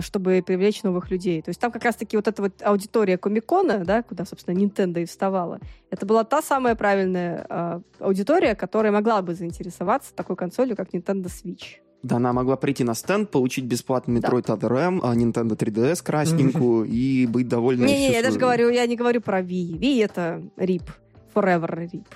чтобы 0.00 0.42
привлечь 0.46 0.82
новых 0.82 1.10
людей. 1.10 1.42
То 1.42 1.50
есть 1.50 1.60
там 1.60 1.72
как 1.72 1.84
раз-таки 1.84 2.16
вот 2.16 2.28
эта 2.28 2.42
вот 2.42 2.52
аудитория 2.62 3.18
Комикона, 3.18 3.84
да, 3.84 4.02
куда, 4.02 4.24
собственно, 4.24 4.56
Nintendo 4.56 5.02
и 5.02 5.04
вставала, 5.04 5.58
это 5.90 6.06
была 6.06 6.24
та 6.24 6.42
самая 6.42 6.74
правильная 6.76 7.46
э, 7.48 7.80
аудитория, 7.98 8.54
которая 8.54 8.92
могла 8.92 9.22
бы 9.22 9.34
заинтересоваться 9.34 10.14
такой 10.14 10.36
консолью, 10.36 10.76
как 10.76 10.90
Nintendo 10.94 11.26
Switch. 11.26 11.80
Да, 12.02 12.16
она 12.16 12.32
могла 12.32 12.56
прийти 12.56 12.82
на 12.82 12.94
стенд, 12.94 13.30
получить 13.30 13.64
бесплатный 13.64 14.20
Metroid 14.20 14.44
да. 14.46 14.54
Other 14.54 14.78
M, 14.78 15.00
а 15.02 15.14
Nintendo 15.14 15.56
3DS 15.56 16.02
красненькую 16.02 16.86
и 16.86 17.26
быть 17.26 17.48
довольной. 17.48 17.86
Не-не, 17.86 18.12
я 18.12 18.22
даже 18.22 18.38
говорю, 18.38 18.70
я 18.70 18.86
не 18.86 18.96
говорю 18.96 19.20
про 19.20 19.40
Wii. 19.40 19.78
Wii 19.78 20.04
это 20.04 20.42
RIP. 20.56 20.84
Forever 21.34 21.68
RIP. 21.68 22.06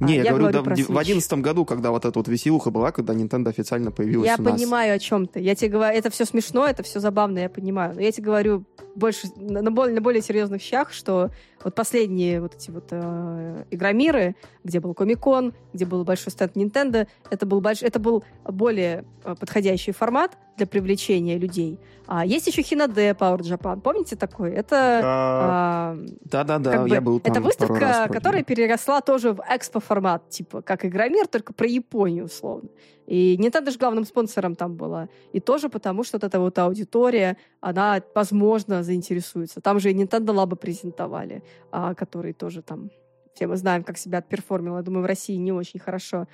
Не, 0.00 0.16
я, 0.16 0.22
я 0.24 0.30
говорю, 0.30 0.50
да, 0.50 0.62
в 0.62 0.74
2011 0.74 1.32
году, 1.34 1.64
когда 1.64 1.90
вот 1.90 2.04
эта 2.04 2.18
вот 2.18 2.26
веселуха 2.26 2.70
была, 2.70 2.90
когда 2.90 3.12
Nintendo 3.12 3.48
официально 3.48 3.92
появилась 3.92 4.26
Я 4.26 4.36
у 4.38 4.42
нас. 4.42 4.54
понимаю, 4.58 4.94
о 4.94 4.98
чем 4.98 5.26
ты. 5.26 5.40
Я 5.40 5.54
тебе 5.54 5.70
говорю, 5.70 5.96
это 5.96 6.10
все 6.10 6.24
смешно, 6.24 6.66
это 6.66 6.82
все 6.82 7.00
забавно, 7.00 7.38
я 7.38 7.50
понимаю. 7.50 7.94
Но 7.94 8.00
я 8.00 8.10
тебе 8.10 8.24
говорю 8.24 8.64
больше 8.94 9.28
на 9.36 9.70
более, 9.70 9.94
на 9.94 10.00
более 10.00 10.22
серьезных 10.22 10.62
щах, 10.62 10.92
что 10.92 11.30
вот 11.64 11.74
последние 11.74 12.40
вот 12.40 12.54
эти 12.54 12.70
вот 12.70 12.88
э, 12.90 13.64
игромиры, 13.70 14.34
где 14.64 14.80
был 14.80 14.94
Комикон, 14.94 15.52
где 15.72 15.84
был 15.84 16.04
большой 16.04 16.32
стенд 16.32 16.56
Nintendo, 16.56 17.06
это 17.30 17.46
был, 17.46 17.60
больш... 17.60 17.82
это 17.82 17.98
был 17.98 18.24
более 18.44 19.04
э, 19.24 19.34
подходящий 19.38 19.92
формат 19.92 20.36
для 20.56 20.66
привлечения 20.66 21.38
людей. 21.38 21.78
А 22.06 22.24
есть 22.26 22.46
еще 22.46 22.62
Хинаде 22.62 23.10
Power 23.10 23.38
Japan. 23.38 23.80
Помните 23.80 24.16
такой? 24.16 24.52
Это... 24.52 25.96
Да-да-да, 26.24 26.84
я 26.86 27.00
был 27.00 27.20
там 27.20 27.32
Это 27.32 27.40
выставка, 27.40 28.08
которая 28.10 28.42
переросла 28.42 29.00
тоже 29.00 29.32
в 29.32 29.40
экспо-формат, 29.48 30.28
типа 30.28 30.62
как 30.62 30.84
Игромир, 30.84 31.26
только 31.26 31.52
про 31.52 31.66
Японию, 31.66 32.24
условно. 32.24 32.68
И 33.10 33.36
Nintendo 33.40 33.72
же 33.72 33.78
главным 33.78 34.04
спонсором 34.04 34.54
там 34.54 34.76
была. 34.76 35.08
И 35.32 35.40
тоже 35.40 35.68
потому, 35.68 36.04
что 36.04 36.16
вот 36.16 36.24
эта 36.24 36.38
вот 36.38 36.56
аудитория, 36.60 37.36
она, 37.60 38.00
возможно, 38.14 38.84
заинтересуется. 38.84 39.60
Там 39.60 39.80
же 39.80 39.90
и 39.90 39.94
Nintendo 39.94 40.32
Lab 40.32 40.54
презентовали, 40.54 41.42
а, 41.72 41.94
который 41.94 42.32
тоже 42.32 42.62
там... 42.62 42.90
Все 43.34 43.48
мы 43.48 43.56
знаем, 43.56 43.82
как 43.82 43.98
себя 43.98 44.18
отперформил. 44.18 44.76
Я 44.76 44.82
думаю, 44.82 45.02
в 45.02 45.06
России 45.06 45.34
не 45.34 45.50
очень 45.50 45.80
хорошо. 45.80 46.28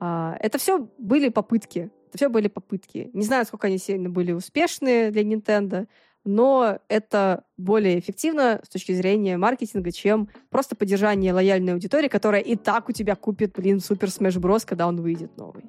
А, 0.00 0.34
это 0.40 0.56
все 0.56 0.88
были 0.96 1.28
попытки. 1.28 1.90
Это 2.08 2.16
все 2.16 2.30
были 2.30 2.48
попытки. 2.48 3.10
Не 3.12 3.24
знаю, 3.24 3.44
сколько 3.44 3.66
они 3.66 3.76
сильно 3.76 4.08
были 4.08 4.32
успешные 4.32 5.10
для 5.10 5.24
Nintendo, 5.24 5.86
но 6.24 6.78
это 6.88 7.44
более 7.58 7.98
эффективно 7.98 8.62
с 8.64 8.70
точки 8.70 8.92
зрения 8.92 9.36
маркетинга, 9.36 9.92
чем 9.92 10.30
просто 10.48 10.76
поддержание 10.76 11.34
лояльной 11.34 11.74
аудитории, 11.74 12.08
которая 12.08 12.40
и 12.40 12.56
так 12.56 12.88
у 12.88 12.92
тебя 12.92 13.16
купит, 13.16 13.52
блин, 13.54 13.80
Супер 13.80 14.08
Smash 14.08 14.40
Bros., 14.40 14.64
когда 14.64 14.88
он 14.88 15.02
выйдет 15.02 15.36
новый. 15.36 15.64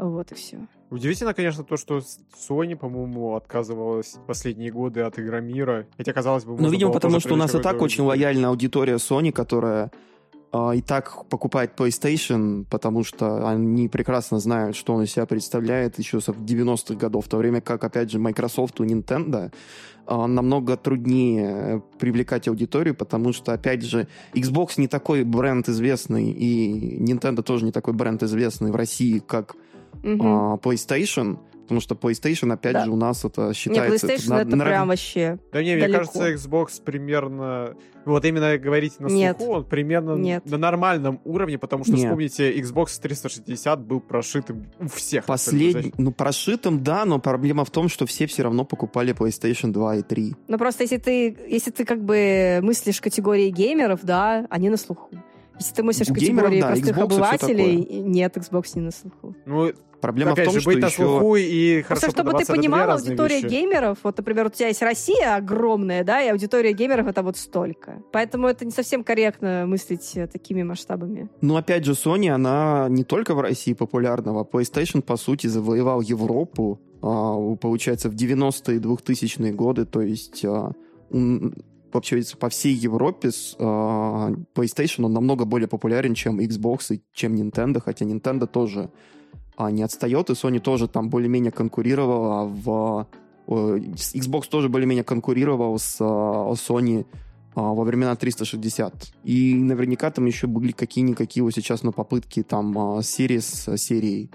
Вот 0.00 0.32
и 0.32 0.34
все. 0.34 0.58
Удивительно, 0.90 1.34
конечно, 1.34 1.62
то, 1.62 1.76
что 1.76 1.98
Sony, 1.98 2.74
по-моему, 2.74 3.34
отказывалась 3.36 4.16
последние 4.26 4.72
годы 4.72 5.02
от 5.02 5.18
Игромира. 5.18 5.86
Хотя, 5.96 6.12
казалось 6.12 6.44
бы, 6.44 6.56
Ну, 6.58 6.70
видимо, 6.70 6.90
потому 6.90 7.20
что 7.20 7.34
у 7.34 7.36
нас 7.36 7.54
и 7.54 7.58
так 7.58 7.82
очень 7.82 8.04
лояльная 8.04 8.48
аудитория 8.48 8.94
Sony, 8.94 9.30
которая 9.30 9.92
э, 10.52 10.76
и 10.76 10.80
так 10.80 11.26
покупает 11.28 11.78
PlayStation, 11.78 12.64
потому 12.68 13.04
что 13.04 13.46
они 13.46 13.88
прекрасно 13.88 14.40
знают, 14.40 14.74
что 14.74 14.94
он 14.94 15.02
из 15.02 15.12
себя 15.12 15.26
представляет 15.26 15.98
еще 15.98 16.20
с 16.20 16.28
90-х 16.28 16.94
годов, 16.94 17.26
в 17.26 17.28
то 17.28 17.36
время 17.36 17.60
как, 17.60 17.84
опять 17.84 18.10
же, 18.10 18.18
Microsoft 18.18 18.80
у 18.80 18.84
Nintendo 18.84 19.52
э, 20.08 20.26
намного 20.26 20.78
труднее 20.78 21.82
привлекать 21.98 22.48
аудиторию, 22.48 22.94
потому 22.94 23.34
что, 23.34 23.52
опять 23.52 23.82
же, 23.82 24.08
Xbox 24.32 24.70
не 24.78 24.88
такой 24.88 25.24
бренд 25.24 25.68
известный, 25.68 26.32
и 26.32 26.98
Nintendo 26.98 27.42
тоже 27.42 27.66
не 27.66 27.70
такой 27.70 27.92
бренд 27.92 28.22
известный 28.22 28.72
в 28.72 28.76
России, 28.76 29.18
как 29.18 29.54
угу. 30.02 30.24
а, 30.24 30.56
PlayStation, 30.56 31.38
потому 31.70 31.80
что 31.80 31.94
PlayStation, 31.94 32.52
опять 32.52 32.72
да. 32.72 32.84
же, 32.84 32.90
у 32.90 32.96
нас 32.96 33.24
это 33.24 33.54
считается... 33.54 34.06
Не, 34.06 34.12
PlayStation 34.12 34.34
это, 34.34 34.48
это 34.48 34.56
на, 34.56 34.64
прям 34.64 34.88
вообще 34.88 35.38
Да 35.52 35.62
не, 35.62 35.76
далеко. 35.76 35.88
мне 35.88 35.98
кажется, 35.98 36.32
Xbox 36.32 36.82
примерно... 36.84 37.76
Вот 38.04 38.24
именно 38.24 38.58
говорить 38.58 38.98
на 38.98 39.06
Нет. 39.06 39.36
слуху, 39.36 39.52
он 39.52 39.64
примерно 39.66 40.14
Нет. 40.16 40.44
на 40.46 40.56
нормальном 40.56 41.20
уровне, 41.24 41.58
потому 41.58 41.84
что, 41.84 41.92
Нет. 41.92 42.06
вспомните, 42.06 42.52
Xbox 42.58 43.00
360 43.00 43.80
был 43.82 44.00
прошитым 44.00 44.66
у 44.80 44.88
всех. 44.88 45.26
Последний, 45.26 45.92
ну, 45.96 46.10
прошитым, 46.10 46.82
да, 46.82 47.04
но 47.04 47.20
проблема 47.20 47.64
в 47.64 47.70
том, 47.70 47.88
что 47.88 48.06
все 48.06 48.26
все 48.26 48.42
равно 48.42 48.64
покупали 48.64 49.14
PlayStation 49.14 49.70
2 49.70 49.96
и 49.96 50.02
3. 50.02 50.34
Ну, 50.48 50.58
просто 50.58 50.84
если 50.84 50.96
ты, 50.96 51.36
если 51.46 51.70
ты 51.70 51.84
как 51.84 52.02
бы 52.02 52.58
мыслишь 52.62 53.00
категории 53.00 53.50
геймеров, 53.50 54.00
да, 54.02 54.46
они 54.50 54.70
на 54.70 54.76
слуху. 54.76 55.10
Если 55.60 55.74
ты 55.74 55.82
мыслишь 55.82 56.08
в 56.08 56.14
категории 56.14 56.60
да, 56.60 56.68
простых 56.68 56.96
Xbox 56.96 57.02
обывателей, 57.02 58.00
нет, 58.00 58.36
Xbox 58.36 58.72
не 58.74 58.80
на 58.80 58.90
слуху. 58.90 59.36
Ну, 59.44 59.72
Проблема 60.00 60.32
опять 60.32 60.46
в 60.46 60.50
том, 60.52 60.54
же, 60.54 60.60
что 60.60 60.70
быть 60.70 60.80
на 60.80 60.86
еще... 60.86 60.96
слуху 60.96 61.36
и 61.36 61.82
хорошо 61.82 62.06
Просто 62.06 62.22
чтобы 62.22 62.32
ты 62.38 62.68
разные 62.70 63.10
аудитория 63.10 63.40
вещи. 63.42 63.52
геймеров, 63.52 63.98
вот, 64.02 64.16
например, 64.16 64.46
у 64.46 64.48
тебя 64.48 64.68
есть 64.68 64.80
Россия 64.82 65.36
огромная, 65.36 66.04
да, 66.04 66.22
и 66.22 66.28
аудитория 66.28 66.72
геймеров 66.72 67.06
это 67.06 67.22
вот 67.22 67.36
столько. 67.36 68.02
Поэтому 68.10 68.48
это 68.48 68.64
не 68.64 68.70
совсем 68.70 69.04
корректно 69.04 69.64
мыслить 69.66 70.18
такими 70.32 70.62
масштабами. 70.62 71.28
Ну, 71.42 71.56
опять 71.56 71.84
же, 71.84 71.92
Sony, 71.92 72.30
она 72.30 72.86
не 72.88 73.04
только 73.04 73.34
в 73.34 73.40
России 73.40 73.74
популярна, 73.74 74.32
а 74.40 74.44
PlayStation, 74.44 75.02
по 75.02 75.16
сути, 75.16 75.46
завоевал 75.46 76.00
Европу, 76.00 76.80
а, 77.02 77.56
получается, 77.56 78.08
в 78.08 78.14
90-е 78.14 78.76
и 78.76 78.78
2000-е 78.78 79.52
годы, 79.52 79.84
то 79.84 80.00
есть 80.00 80.44
а, 80.44 80.72
вообще 81.94 82.22
по 82.38 82.48
всей 82.48 82.74
Европе 82.74 83.30
с, 83.30 83.56
а, 83.58 84.30
PlayStation 84.54 85.04
он 85.04 85.12
намного 85.12 85.44
более 85.44 85.68
популярен, 85.68 86.14
чем 86.14 86.40
Xbox 86.40 86.94
и 86.94 87.02
чем 87.12 87.34
Nintendo, 87.34 87.80
хотя 87.80 88.04
Nintendo 88.04 88.46
тоже 88.46 88.90
а, 89.56 89.70
не 89.70 89.82
отстает, 89.82 90.30
и 90.30 90.32
Sony 90.32 90.60
тоже 90.60 90.88
там 90.88 91.10
более-менее 91.10 91.52
конкурировала 91.52 92.44
в... 92.46 93.06
э, 93.46 93.50
Xbox 93.50 94.48
тоже 94.48 94.68
более-менее 94.68 95.04
конкурировал 95.04 95.78
с 95.78 95.98
а, 96.00 96.52
Sony 96.52 97.06
во 97.54 97.82
времена 97.84 98.14
360. 98.14 99.12
И 99.24 99.54
наверняка 99.54 100.10
там 100.10 100.24
еще 100.26 100.46
были 100.46 100.70
какие-никакие 100.72 101.42
вот 101.42 101.52
сейчас, 101.52 101.82
ну, 101.82 101.92
попытки 101.92 102.42
там 102.42 102.96
а, 102.96 103.02
серии 103.02 104.30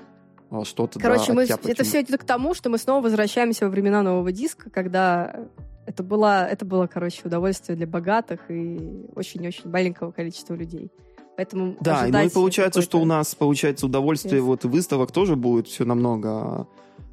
что-то 0.64 1.00
Короче, 1.00 1.28
да, 1.30 1.34
мы, 1.34 1.44
оттяпать. 1.44 1.72
это 1.72 1.84
все 1.84 2.02
идет 2.02 2.22
к 2.22 2.24
тому, 2.24 2.54
что 2.54 2.70
мы 2.70 2.78
снова 2.78 3.04
возвращаемся 3.04 3.66
во 3.66 3.72
времена 3.72 4.04
нового 4.04 4.32
диска, 4.32 4.70
когда 4.70 5.48
это 5.86 6.04
было, 6.04 6.46
это 6.46 6.66
было, 6.66 6.88
короче, 6.88 7.22
удовольствие 7.26 7.76
для 7.76 7.88
богатых 7.88 8.40
и 8.50 9.06
очень-очень 9.16 9.70
маленького 9.70 10.12
количества 10.12 10.54
людей. 10.54 10.92
Поэтому 11.38 11.76
Да, 11.82 12.06
ну 12.10 12.24
и 12.24 12.30
получается, 12.30 12.82
что 12.82 13.00
у 13.00 13.06
нас, 13.06 13.36
получается, 13.36 13.86
удовольствие 13.86 14.42
вот 14.42 14.64
выставок 14.64 15.12
тоже 15.12 15.36
будет 15.36 15.68
все 15.68 15.84
намного 15.84 16.68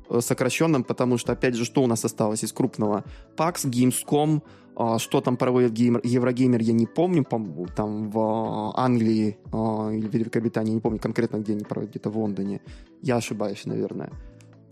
э, 0.09 0.21
сокращенным, 0.21 0.85
потому 0.85 1.19
что, 1.19 1.33
опять 1.33 1.55
же, 1.55 1.65
что 1.65 1.83
у 1.83 1.87
нас 1.87 2.05
осталось 2.05 2.45
из 2.45 2.53
крупного? 2.53 3.05
PAX, 3.37 3.65
Gamescom, 3.65 4.43
а, 4.75 4.99
что 4.99 5.21
там 5.21 5.37
проводит 5.37 5.73
геймер, 5.73 6.01
Еврогеймер, 6.03 6.63
я 6.63 6.73
не 6.73 6.87
помню, 6.87 7.25
по-моему, 7.25 7.67
там 7.67 8.11
в 8.11 8.19
а, 8.19 8.73
Англии 8.77 9.39
а, 9.53 9.91
или 9.91 10.07
в 10.07 10.15
Великобритании, 10.15 10.75
не 10.75 10.81
помню 10.81 10.99
конкретно, 10.99 11.39
где 11.39 11.53
они 11.53 11.65
проводят, 11.65 11.91
где-то 11.91 12.11
в 12.11 12.17
Лондоне. 12.17 12.61
Я 13.03 13.17
ошибаюсь, 13.17 13.67
наверное. 13.67 14.11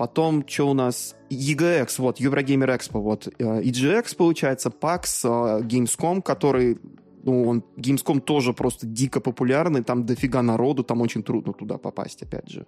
Потом, 0.00 0.48
что 0.48 0.70
у 0.70 0.72
нас? 0.72 1.14
EGX, 1.28 1.96
вот, 1.98 2.20
Еврогеймер 2.20 2.74
Экспо, 2.74 3.02
вот. 3.02 3.28
э, 3.38 3.60
EGX, 3.60 4.16
получается, 4.16 4.70
PAX, 4.70 5.02
э, 5.24 5.62
Gamescom, 5.62 6.22
который 6.22 6.78
ну, 7.22 7.46
он, 7.46 7.62
Gamescom 7.76 8.20
тоже 8.20 8.54
просто 8.54 8.86
дико 8.86 9.20
популярный, 9.20 9.84
там 9.84 10.06
дофига 10.06 10.40
народу, 10.40 10.84
там 10.84 11.02
очень 11.02 11.22
трудно 11.22 11.52
туда 11.52 11.76
попасть, 11.76 12.22
опять 12.22 12.48
же. 12.48 12.64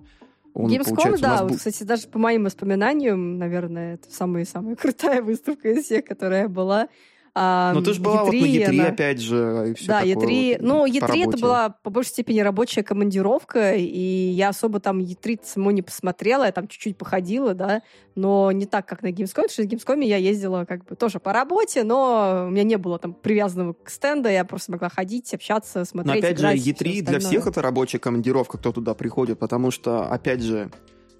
Он, 0.52 0.70
Gamescom, 0.70 1.18
да, 1.18 1.44
вот, 1.44 1.56
кстати, 1.56 1.84
даже 1.84 2.06
по 2.06 2.18
моим 2.18 2.44
воспоминаниям, 2.44 3.38
наверное, 3.38 3.94
это 3.94 4.12
самая-самая 4.12 4.76
крутая 4.82 5.22
выставка 5.22 5.70
из 5.70 5.86
всех, 5.86 6.04
которая 6.04 6.48
была. 6.48 6.88
А, 7.34 7.72
Ну, 7.72 7.80
ты 7.80 7.94
же 7.94 8.00
была 8.02 8.24
вот 8.24 8.32
на 8.32 8.36
E3, 8.36 8.58
E3, 8.58 8.80
она- 8.80 8.88
опять 8.88 9.18
же, 9.18 9.70
и 9.70 9.74
все 9.74 9.86
Да, 9.86 10.00
такое 10.00 10.14
E3, 10.14 10.52
вот, 10.52 10.62
ну, 10.62 10.82
по 10.82 10.86
E3 10.86 11.24
это 11.28 11.38
была 11.38 11.68
по 11.70 11.88
большей 11.88 12.10
степени 12.10 12.40
рабочая 12.40 12.82
командировка, 12.82 13.74
и 13.74 13.88
я 13.88 14.50
особо 14.50 14.80
там 14.80 15.00
E3 15.00 15.40
саму 15.42 15.70
не 15.70 15.80
посмотрела, 15.80 16.44
я 16.44 16.52
там 16.52 16.68
чуть-чуть 16.68 16.98
походила, 16.98 17.54
да, 17.54 17.80
но 18.14 18.52
не 18.52 18.66
так, 18.66 18.86
как 18.86 19.02
на 19.02 19.06
Gamescom, 19.12 19.28
потому 19.34 19.48
что 19.48 19.62
на 19.62 19.66
Gamescom 19.66 20.04
я 20.04 20.18
ездила 20.18 20.66
как 20.66 20.84
бы 20.84 20.94
тоже 20.94 21.20
по 21.20 21.32
работе, 21.32 21.84
но 21.84 22.44
у 22.48 22.50
меня 22.50 22.64
не 22.64 22.76
было 22.76 22.98
там 22.98 23.14
привязанного 23.14 23.72
к 23.82 23.88
стенда, 23.88 24.30
я 24.30 24.44
просто 24.44 24.72
могла 24.72 24.90
ходить, 24.90 25.32
общаться, 25.32 25.78
Но 25.80 25.84
смотреть, 25.86 26.24
опять 26.24 26.36
же, 26.38 26.42
играть 26.44 26.66
и 26.66 26.70
E3 26.72 26.92
всё 26.92 27.04
для 27.04 27.18
всех 27.18 27.46
это 27.46 27.62
рабочая 27.62 27.98
командировка, 27.98 28.58
кто 28.58 28.72
туда 28.72 28.92
приходит, 28.92 29.38
потому 29.38 29.70
что, 29.70 30.04
опять 30.04 30.42
же, 30.42 30.70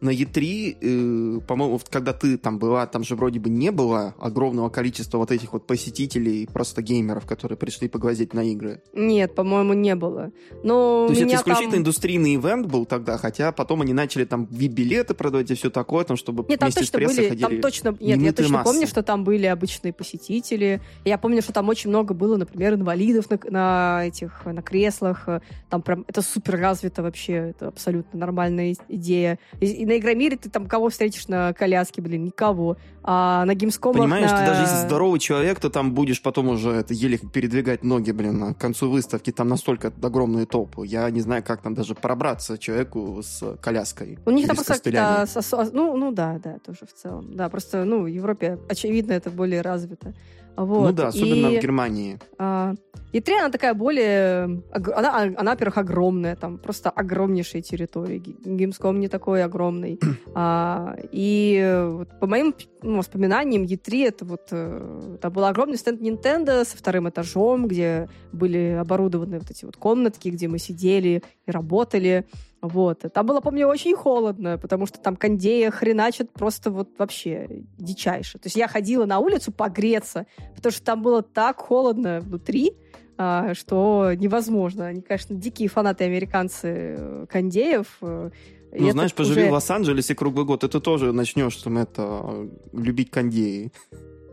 на 0.02 0.10
E3, 0.10 0.76
э, 0.80 1.40
по-моему, 1.46 1.80
когда 1.88 2.12
ты 2.12 2.36
там 2.36 2.58
была, 2.58 2.86
там 2.86 3.04
же 3.04 3.14
вроде 3.14 3.38
бы 3.38 3.48
не 3.48 3.70
было 3.70 4.14
огромного 4.18 4.68
количества 4.68 5.18
вот 5.18 5.30
этих 5.30 5.52
вот 5.52 5.66
посетителей, 5.66 6.48
просто 6.52 6.82
геймеров, 6.82 7.24
которые 7.24 7.56
пришли 7.56 7.88
поглазеть 7.88 8.34
на 8.34 8.42
игры. 8.42 8.82
Нет, 8.92 9.34
по-моему, 9.34 9.74
не 9.74 9.94
было. 9.94 10.32
Но 10.64 11.06
То 11.06 11.12
есть 11.12 11.22
это 11.22 11.36
исключительно 11.36 11.72
там... 11.72 11.80
индустрийный 11.80 12.34
ивент 12.34 12.66
был 12.66 12.84
тогда, 12.84 13.16
хотя 13.16 13.52
потом 13.52 13.82
они 13.82 13.92
начали 13.92 14.24
там 14.24 14.48
VIP-билеты 14.50 15.14
продавать 15.14 15.50
и 15.52 15.54
все 15.54 15.70
такое, 15.70 16.04
там, 16.04 16.16
чтобы 16.16 16.44
Нет, 16.48 16.58
там 16.58 16.66
вместе 16.66 16.84
с 16.84 16.90
точно 16.90 16.98
прессой 16.98 17.16
были, 17.16 17.28
ходили. 17.28 17.46
там 17.46 17.60
точно, 17.60 17.96
нет, 18.00 18.20
я 18.20 18.32
точно 18.32 18.52
массы. 18.54 18.72
помню, 18.72 18.86
что 18.88 19.02
там 19.04 19.22
были 19.22 19.46
обычные 19.46 19.92
посетители. 19.92 20.80
Я 21.04 21.16
помню, 21.16 21.42
что 21.42 21.52
там 21.52 21.68
очень 21.68 21.90
много 21.90 22.12
было, 22.12 22.36
например, 22.36 22.74
инвалидов 22.74 23.30
на, 23.30 23.38
на 23.50 24.06
этих, 24.06 24.44
на 24.44 24.62
креслах. 24.62 25.28
Там 25.70 25.80
прям, 25.80 26.04
это 26.08 26.22
супер 26.22 26.58
развито 26.58 27.02
вообще, 27.02 27.50
это 27.50 27.68
абсолютно 27.68 28.18
нормальная 28.18 28.74
идея. 28.88 29.38
И 29.60 29.91
на 29.92 29.98
Игромире 29.98 30.36
ты 30.36 30.48
там 30.48 30.66
кого 30.66 30.88
встретишь 30.88 31.28
на 31.28 31.52
коляске, 31.52 32.00
блин, 32.00 32.24
никого. 32.24 32.76
А 33.02 33.44
на 33.44 33.54
геймскомах 33.54 33.98
Понимаешь, 33.98 34.30
на... 34.30 34.38
ты 34.38 34.46
даже 34.46 34.62
если 34.62 34.76
здоровый 34.86 35.18
человек, 35.20 35.60
то 35.60 35.70
там 35.70 35.92
будешь 35.92 36.22
потом 36.22 36.48
уже 36.48 36.70
это 36.70 36.94
еле 36.94 37.18
передвигать 37.18 37.82
ноги, 37.84 38.12
блин, 38.12 38.54
к 38.54 38.58
концу 38.58 38.90
выставки 38.90 39.32
там 39.32 39.48
настолько 39.48 39.92
огромные 40.02 40.46
толпы. 40.46 40.86
Я 40.86 41.10
не 41.10 41.20
знаю, 41.20 41.42
как 41.42 41.62
там 41.62 41.74
даже 41.74 41.94
пробраться 41.94 42.58
человеку 42.58 43.20
с 43.22 43.56
коляской. 43.60 44.18
У 44.24 44.30
них 44.30 44.46
там 44.46 44.56
с 44.56 44.64
просто 44.64 45.22
ос- 45.22 45.52
ос- 45.52 45.72
Ну, 45.72 45.96
ну 45.96 46.12
да, 46.12 46.40
да, 46.42 46.58
тоже 46.64 46.86
в 46.86 46.92
целом. 46.94 47.34
Да, 47.34 47.48
просто, 47.48 47.84
ну, 47.84 48.02
в 48.02 48.06
Европе, 48.06 48.58
очевидно, 48.68 49.12
это 49.12 49.30
более 49.30 49.60
развито. 49.60 50.14
Вот. 50.56 50.86
Ну 50.90 50.92
да, 50.92 51.08
особенно 51.08 51.48
И- 51.48 51.58
в 51.58 51.62
Германии. 51.62 52.18
А, 52.38 52.74
E3, 53.12 53.38
она 53.40 53.50
такая 53.50 53.74
более... 53.74 54.62
Она, 54.72 55.22
а, 55.22 55.32
она, 55.36 55.50
во-первых, 55.52 55.78
огромная, 55.78 56.36
там 56.36 56.58
просто 56.58 56.90
огромнейшие 56.90 57.62
территории. 57.62 58.18
Ги- 58.18 58.36
Gamescom 58.64 58.96
не 58.98 59.08
такой 59.08 59.42
огромный. 59.44 59.98
А, 60.34 60.96
и 61.12 61.84
вот 61.90 62.08
по 62.18 62.26
моим 62.26 62.54
ну, 62.82 62.98
воспоминаниям, 62.98 63.64
E3 63.64 64.08
это 64.08 64.24
вот... 64.24 64.48
э, 64.50 65.16
Там 65.20 65.32
был 65.32 65.44
огромный 65.44 65.76
стенд 65.76 66.00
Nintendo 66.00 66.64
со 66.64 66.76
вторым 66.76 67.08
этажом, 67.08 67.68
где 67.68 68.08
были 68.32 68.78
оборудованы 68.80 69.38
вот 69.38 69.50
эти 69.50 69.66
вот 69.66 69.76
комнатки, 69.76 70.28
где 70.30 70.48
мы 70.48 70.58
сидели 70.58 71.22
и 71.46 71.50
работали. 71.50 72.24
Вот. 72.62 73.00
Там 73.12 73.26
было, 73.26 73.40
помню, 73.40 73.66
очень 73.66 73.96
холодно, 73.96 74.56
потому 74.56 74.86
что 74.86 75.00
там 75.00 75.16
кондея 75.16 75.70
хреначат 75.72 76.32
просто 76.32 76.70
вот 76.70 76.90
вообще 76.96 77.48
дичайше. 77.76 78.38
То 78.38 78.46
есть 78.46 78.56
я 78.56 78.68
ходила 78.68 79.04
на 79.04 79.18
улицу 79.18 79.50
погреться, 79.50 80.26
потому 80.54 80.72
что 80.72 80.82
там 80.84 81.02
было 81.02 81.22
так 81.22 81.58
холодно 81.60 82.20
внутри, 82.20 82.72
а, 83.18 83.52
что 83.54 84.12
невозможно. 84.16 84.86
Они, 84.86 85.02
конечно, 85.02 85.34
дикие 85.34 85.68
фанаты 85.68 86.04
американцы 86.04 86.68
э, 86.98 87.26
кондеев. 87.28 87.98
э, 88.00 88.30
Ну, 88.78 88.90
знаешь, 88.92 89.12
поживи 89.12 89.40
уже- 89.42 89.50
в 89.50 89.52
Лос-Анджелесе 89.54 90.14
круглый 90.14 90.46
год, 90.46 90.62
и 90.64 90.68
ты 90.68 90.80
тоже 90.80 91.12
начнешь 91.12 91.56
там 91.56 91.78
это 91.78 92.48
любить 92.72 93.10
кондеи. 93.10 93.72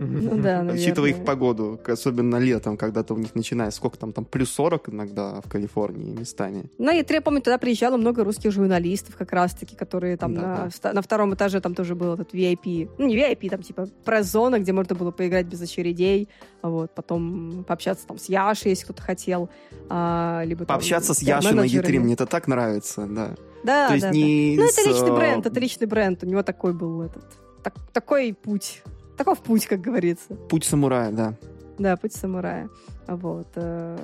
Ну 0.01 0.41
да, 0.41 0.65
Учитывая 0.73 1.09
их 1.09 1.25
погоду, 1.25 1.77
особенно 1.85 2.37
летом, 2.37 2.77
когда-то 2.77 3.13
у 3.13 3.17
них 3.17 3.35
начинает, 3.35 3.73
сколько 3.73 3.97
там, 3.97 4.13
там 4.13 4.23
плюс 4.23 4.49
40 4.51 4.89
иногда 4.89 5.41
в 5.41 5.49
Калифорнии 5.49 6.11
местами. 6.17 6.69
На 6.77 6.97
E3, 6.97 7.13
я 7.15 7.21
помню, 7.21 7.41
тогда 7.41 7.57
приезжало 7.57 7.97
много 7.97 8.23
русских 8.23 8.51
журналистов 8.51 9.15
как 9.17 9.33
раз-таки, 9.33 9.75
которые 9.75 10.15
там 10.15 10.35
Да, 10.35 10.41
на, 10.41 10.69
да. 10.83 10.93
на 10.93 11.01
втором 11.01 11.33
этаже 11.33 11.59
там 11.59 11.75
тоже 11.75 11.95
был 11.95 12.13
этот 12.13 12.33
VIP. 12.33 12.89
Ну, 12.97 13.07
не 13.07 13.17
VIP, 13.17 13.49
там 13.49 13.61
типа 13.61 13.89
пресс-зона, 14.05 14.59
где 14.59 14.71
можно 14.71 14.95
было 14.95 15.11
поиграть 15.11 15.47
без 15.47 15.61
очередей. 15.61 16.29
а 16.61 16.69
Вот, 16.69 16.95
потом 16.95 17.65
пообщаться 17.67 18.07
там 18.07 18.17
с 18.17 18.29
Яшей, 18.29 18.69
если 18.69 18.85
кто-то 18.85 19.01
хотел. 19.01 19.49
а, 19.89 20.43
либо 20.45 20.59
там 20.65 20.67
Пообщаться 20.77 21.13
с 21.13 21.17
с 21.17 21.21
Яшей 21.21 21.51
на 21.51 21.61
E3, 21.61 21.73
менеджерами. 21.73 21.97
мне 21.99 22.13
это 22.13 22.25
так 22.25 22.47
нравится, 22.47 23.05
да. 23.05 23.35
Да, 23.65 23.87
То 23.89 23.93
есть 23.95 24.05
да, 24.05 24.11
не 24.11 24.55
да. 24.55 24.63
Ну, 24.63 24.69
это 24.69 24.81
с, 24.81 24.85
личный 24.85 25.09
э, 25.09 25.15
бренд, 25.15 25.45
это 25.45 25.59
личный 25.59 25.87
бренд. 25.87 26.23
У 26.23 26.25
него 26.25 26.43
такой 26.43 26.71
был 26.73 27.01
этот... 27.01 27.23
так- 27.61 27.75
такой 27.91 28.33
путь. 28.33 28.81
Таков 29.19 29.39
путь, 29.39 29.65
как 29.65 29.81
говорится. 29.81 30.33
Путь 30.47 30.63
самурая, 30.63 31.11
да. 31.11 31.33
Да, 31.77 31.97
путь 31.97 32.13
самурая. 32.13 32.69
Вот. 33.05 33.49
э, 33.55 33.97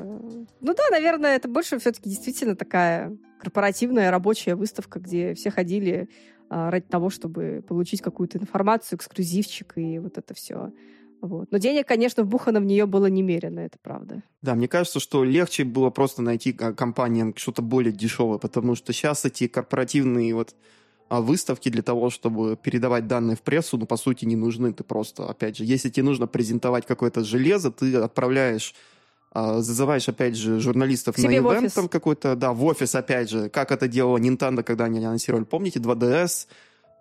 Ну 0.59 0.73
да, 0.73 0.83
наверное, 0.91 1.37
это 1.37 1.47
больше 1.47 1.79
все-таки 1.79 2.09
действительно 2.09 2.57
такая 2.57 3.15
корпоративная 3.39 4.11
рабочая 4.11 4.55
выставка, 4.55 4.99
где 4.99 5.33
все 5.33 5.51
ходили 5.51 6.09
а, 6.49 6.69
ради 6.69 6.87
того, 6.87 7.09
чтобы 7.09 7.63
получить 7.65 8.01
какую-то 8.01 8.39
информацию, 8.39 8.97
эксклюзивчик 8.97 9.77
и 9.77 9.99
вот 9.99 10.17
это 10.17 10.33
все. 10.33 10.73
Вот. 11.21 11.49
Но 11.49 11.59
денег, 11.59 11.87
конечно, 11.87 12.23
вбухано 12.23 12.59
в 12.59 12.65
нее 12.65 12.85
было 12.85 13.05
немерено, 13.05 13.61
это 13.61 13.77
правда. 13.81 14.21
Да, 14.41 14.53
мне 14.53 14.67
кажется, 14.67 14.99
что 14.99 15.23
легче 15.23 15.63
было 15.63 15.91
просто 15.91 16.23
найти 16.23 16.53
а, 16.59 16.73
компаниям 16.73 17.33
что-то 17.37 17.61
более 17.61 17.93
дешевое, 17.93 18.37
потому 18.37 18.75
что 18.75 18.91
сейчас 18.91 19.23
эти 19.23 19.47
корпоративные 19.47 20.35
вот 20.35 20.55
а, 21.09 21.21
выставки 21.21 21.69
для 21.69 21.83
того, 21.83 22.09
чтобы 22.09 22.57
передавать 22.57 23.07
данные 23.07 23.35
в 23.35 23.41
прессу, 23.41 23.77
ну, 23.77 23.85
по 23.85 23.97
сути, 23.97 24.25
не 24.25 24.35
нужны. 24.35 24.73
Ты 24.73 24.83
просто, 24.83 25.29
опять 25.29 25.57
же, 25.57 25.63
если 25.63 25.89
тебе 25.89 26.03
нужно 26.03 26.27
презентовать 26.27 26.85
какое-то 26.85 27.23
железо, 27.23 27.71
ты 27.71 27.95
отправляешь 27.97 28.73
а, 29.31 29.59
зазываешь, 29.59 30.07
опять 30.07 30.37
же, 30.37 30.61
журналистов 30.61 31.17
на 31.17 31.27
ивент 31.27 31.73
там 31.73 31.89
какой-то, 31.89 32.37
да, 32.37 32.53
в 32.53 32.63
офис, 32.63 32.95
опять 32.95 33.29
же, 33.29 33.49
как 33.49 33.71
это 33.71 33.89
делала 33.89 34.17
Nintendo, 34.17 34.63
когда 34.63 34.85
они 34.85 35.03
анонсировали, 35.03 35.43
помните, 35.43 35.79
2DS, 35.79 36.47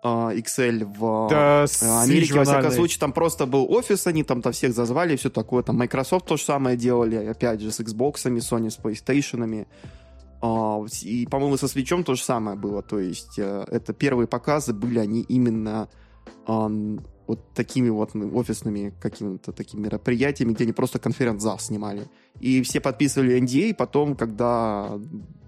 а, 0.03 0.33
XL 0.33 0.85
в 0.85 1.29
Да, 1.29 1.65
э, 1.65 2.03
Америке, 2.03 2.33
во 2.35 2.43
всяком 2.43 2.71
случае, 2.71 2.99
там 2.99 3.13
просто 3.13 3.45
был 3.45 3.65
офис, 3.71 4.05
они 4.05 4.23
там, 4.23 4.41
там 4.41 4.51
всех 4.51 4.73
зазвали, 4.73 5.13
и 5.13 5.15
все 5.15 5.29
такое. 5.29 5.63
Там 5.63 5.77
Microsoft 5.77 6.27
то 6.27 6.35
же 6.35 6.43
самое 6.43 6.77
делали, 6.77 7.15
опять 7.15 7.61
же, 7.61 7.71
с 7.71 7.79
Xbox, 7.79 8.15
Sony, 8.15 8.69
с 8.69 8.77
PlayStation. 8.77 9.65
А, 10.45 10.85
И, 11.01 11.25
по-моему, 11.25 11.57
со 11.57 11.67
свечом 11.67 12.03
то 12.03 12.13
же 12.13 12.23
самое 12.23 12.55
было. 12.55 12.81
То 12.81 12.99
есть 12.99 13.39
э, 13.39 13.65
это 13.71 13.93
первые 13.93 14.27
показы 14.27 14.73
были 14.73 14.99
они 14.99 15.21
именно 15.21 15.87
вот 16.47 17.53
такими 17.55 17.89
вот 17.89 18.15
офисными 18.15 18.93
какими-то 19.01 19.51
такими 19.51 19.81
мероприятиями, 19.81 20.53
где 20.53 20.63
они 20.65 20.73
просто 20.73 20.99
конференц-зал 20.99 21.57
снимали. 21.57 22.07
И 22.39 22.61
все 22.61 22.79
подписывали 22.79 23.39
NDA, 23.41 23.69
и 23.69 23.73
потом, 23.73 24.15
когда, 24.15 24.99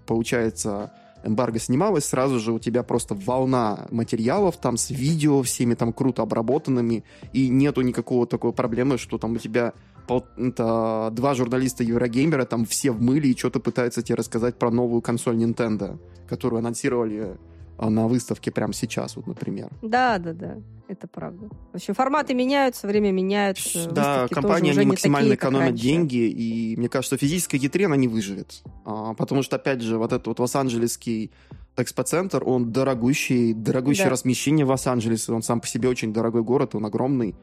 получается, 0.06 0.92
эмбарго 1.22 1.60
снималось, 1.60 2.04
сразу 2.04 2.40
же 2.40 2.52
у 2.52 2.58
тебя 2.58 2.82
просто 2.82 3.14
волна 3.14 3.86
материалов 3.90 4.56
там 4.56 4.76
с 4.76 4.90
видео 4.90 5.42
всеми 5.42 5.74
там 5.74 5.92
круто 5.92 6.22
обработанными, 6.22 7.04
и 7.32 7.48
нету 7.48 7.82
никакого 7.82 8.26
такой 8.26 8.52
проблемы, 8.52 8.98
что 8.98 9.18
там 9.18 9.34
у 9.34 9.38
тебя 9.38 9.72
пол- 10.08 10.26
это, 10.36 11.10
два 11.12 11.34
журналиста 11.34 11.84
Еврогеймера 11.84 12.44
там 12.44 12.64
все 12.64 12.90
в 12.90 13.00
мыле 13.00 13.30
и 13.30 13.36
что-то 13.36 13.60
пытаются 13.60 14.02
тебе 14.02 14.16
рассказать 14.16 14.58
про 14.58 14.70
новую 14.70 15.02
консоль 15.02 15.36
Nintendo, 15.36 16.00
которую 16.28 16.58
анонсировали 16.58 17.36
а, 17.78 17.90
на 17.90 18.08
выставке 18.08 18.50
прямо 18.50 18.72
сейчас, 18.72 19.14
вот, 19.16 19.26
например. 19.28 19.68
Да, 19.82 20.18
да, 20.18 20.32
да, 20.32 20.56
это 20.88 21.06
правда. 21.06 21.48
В 21.72 21.76
общем, 21.76 21.94
форматы 21.94 22.34
меняются, 22.34 22.88
время 22.88 23.12
меняется. 23.12 23.88
Да, 23.90 24.26
компании, 24.28 24.72
они 24.76 24.86
максимально 24.86 25.30
такие, 25.30 25.36
экономят 25.36 25.74
деньги, 25.76 26.16
и 26.28 26.76
мне 26.76 26.88
кажется, 26.88 27.16
физическая 27.16 27.60
E3 27.60 27.84
она 27.84 27.96
не 27.96 28.08
выживет. 28.08 28.62
А, 28.84 29.14
потому 29.14 29.42
что, 29.44 29.54
опять 29.56 29.80
же, 29.82 29.96
вот 29.98 30.12
этот 30.12 30.26
вот 30.26 30.40
Лос-Анджелесский 30.40 31.30
экспоцентр, 31.76 32.42
он 32.44 32.72
дорогущий, 32.72 33.52
дорогущее 33.54 34.06
Да. 34.06 34.10
размещение 34.10 34.66
в 34.66 34.70
Лос-Анджелесе, 34.70 35.32
он 35.32 35.42
сам 35.42 35.60
по 35.60 35.66
себе 35.68 35.88
очень 35.88 36.12
дорогой 36.12 36.42
город, 36.42 36.74
он 36.74 36.84
огромный. 36.84 37.36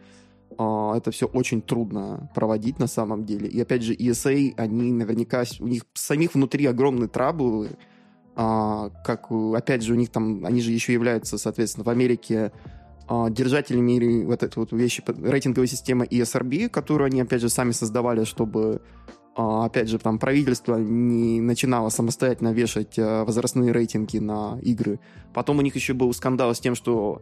А, 0.57 0.95
это 0.95 1.11
все 1.11 1.25
очень 1.27 1.61
трудно 1.61 2.29
проводить 2.33 2.79
на 2.79 2.87
самом 2.87 3.25
деле. 3.25 3.47
И 3.47 3.59
опять 3.59 3.83
же, 3.83 3.93
ESA, 3.93 4.53
они 4.57 4.91
наверняка, 4.91 5.43
у 5.59 5.67
них 5.67 5.83
самих 5.93 6.35
внутри 6.35 6.65
огромные 6.65 7.07
траблы, 7.07 7.71
а, 8.35 8.89
как, 9.03 9.31
опять 9.31 9.83
же, 9.83 9.93
у 9.93 9.95
них 9.95 10.09
там, 10.09 10.45
они 10.45 10.61
же 10.61 10.71
еще 10.71 10.93
являются, 10.93 11.37
соответственно, 11.37 11.83
в 11.83 11.89
Америке 11.89 12.51
а, 13.07 13.29
держателями 13.29 14.23
вот 14.25 14.43
этой 14.43 14.59
вот 14.59 14.71
вещи, 14.71 15.03
рейтинговой 15.07 15.67
системы 15.67 16.05
ESRB, 16.05 16.69
которую 16.69 17.07
они, 17.07 17.21
опять 17.21 17.41
же, 17.41 17.49
сами 17.49 17.71
создавали, 17.71 18.23
чтобы, 18.23 18.81
опять 19.35 19.89
же, 19.89 19.99
там 19.99 20.19
правительство 20.19 20.77
не 20.77 21.41
начинало 21.41 21.89
самостоятельно 21.89 22.53
вешать 22.53 22.97
возрастные 22.97 23.73
рейтинги 23.73 24.17
на 24.19 24.57
игры. 24.61 24.99
Потом 25.33 25.59
у 25.59 25.61
них 25.61 25.75
еще 25.75 25.93
был 25.93 26.13
скандал 26.13 26.55
с 26.55 26.59
тем, 26.59 26.75
что 26.75 27.21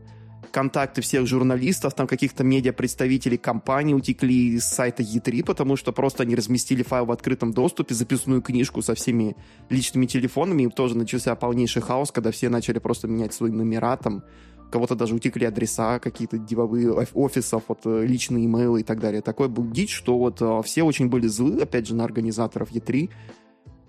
контакты 0.54 1.01
всех 1.01 1.26
журналистов, 1.26 1.95
там 1.95 2.08
каких-то 2.08 2.43
медиа-представителей 2.43 3.38
компаний 3.38 3.95
утекли 3.95 4.60
с 4.60 4.66
сайта 4.66 5.01
E3, 5.01 5.43
потому 5.43 5.76
что 5.76 5.91
просто 5.91 6.24
они 6.24 6.36
разместили 6.36 6.84
файл 6.84 7.06
в 7.06 7.12
открытом 7.12 7.51
доступе, 7.54 7.95
записную 7.95 8.41
книжку 8.41 8.84
со 8.84 8.93
всеми 8.93 9.36
личными 9.70 10.06
телефонами, 10.06 10.64
и 10.64 10.70
тоже 10.70 10.95
начался 10.95 11.36
полнейший 11.36 11.82
хаос, 11.82 12.12
когда 12.12 12.32
все 12.32 12.49
начали 12.49 12.78
просто 12.78 13.08
менять 13.08 13.34
свои 13.34 13.51
номера, 13.51 13.97
там, 13.97 14.24
кого-то 14.72 14.95
даже 14.95 15.16
утекли 15.16 15.45
адреса 15.45 15.99
какие-то 15.99 16.38
деловые 16.38 16.91
оф- 16.91 17.12
офисов, 17.16 17.64
вот, 17.68 17.80
э, 17.86 18.06
личные 18.06 18.45
имейлы 18.45 18.82
и 18.82 18.84
так 18.84 18.99
далее. 18.99 19.22
Такой 19.22 19.47
был 19.47 19.70
дичь, 19.70 19.93
что 19.93 20.18
вот 20.20 20.41
э, 20.41 20.62
все 20.64 20.84
очень 20.84 21.10
были 21.10 21.28
злы, 21.28 21.62
опять 21.62 21.88
же, 21.88 21.95
на 21.95 22.04
организаторов 22.04 22.72
E3, 22.72 23.10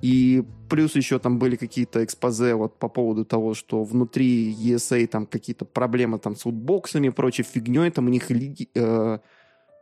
и 0.03 0.45
плюс 0.69 0.97
еще 0.97 1.19
там 1.19 1.39
были 1.39 1.57
какие-то 1.57 2.05
экспозе 2.05 2.55
вот 2.55 2.79
по 2.79 2.89
поводу 2.89 3.25
того, 3.25 3.55
что 3.55 3.85
внутри 3.85 4.53
ESA 4.53 5.07
там 5.07 5.27
какие-то 5.27 5.65
проблемы 5.65 6.19
там 6.19 6.37
с 6.37 6.45
лутбоксами 6.45 7.09
и 7.09 7.11
прочей 7.11 7.43
фигней, 7.43 7.91
там 7.91 8.07
у 8.07 8.09
них 8.09 8.31
лиги- 8.31 8.69
э, 8.75 9.19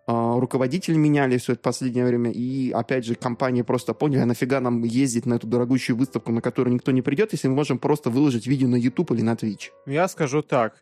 э, 0.07 0.39
руководители 0.39 0.97
меняли 0.97 1.39
все 1.39 1.53
это 1.53 1.63
последнее 1.63 2.07
время, 2.07 2.31
и 2.31 2.71
опять 2.71 3.05
же 3.05 3.15
компании 3.15 3.63
просто 3.63 3.95
поняли, 3.95 4.21
а 4.21 4.27
нафига 4.27 4.61
нам 4.61 4.83
ездить 4.83 5.27
на 5.27 5.35
эту 5.35 5.47
дорогущую 5.47 5.97
выставку, 5.97 6.33
на 6.33 6.41
которую 6.41 6.75
никто 6.75 6.93
не 6.93 7.03
придет, 7.03 7.33
если 7.33 7.49
мы 7.49 7.55
можем 7.55 7.79
просто 7.79 8.11
выложить 8.11 8.47
видео 8.47 8.69
на 8.69 8.77
YouTube 8.77 9.13
или 9.13 9.23
на 9.23 9.35
Twitch. 9.35 9.71
Я 9.87 10.09
скажу 10.09 10.43
так. 10.43 10.75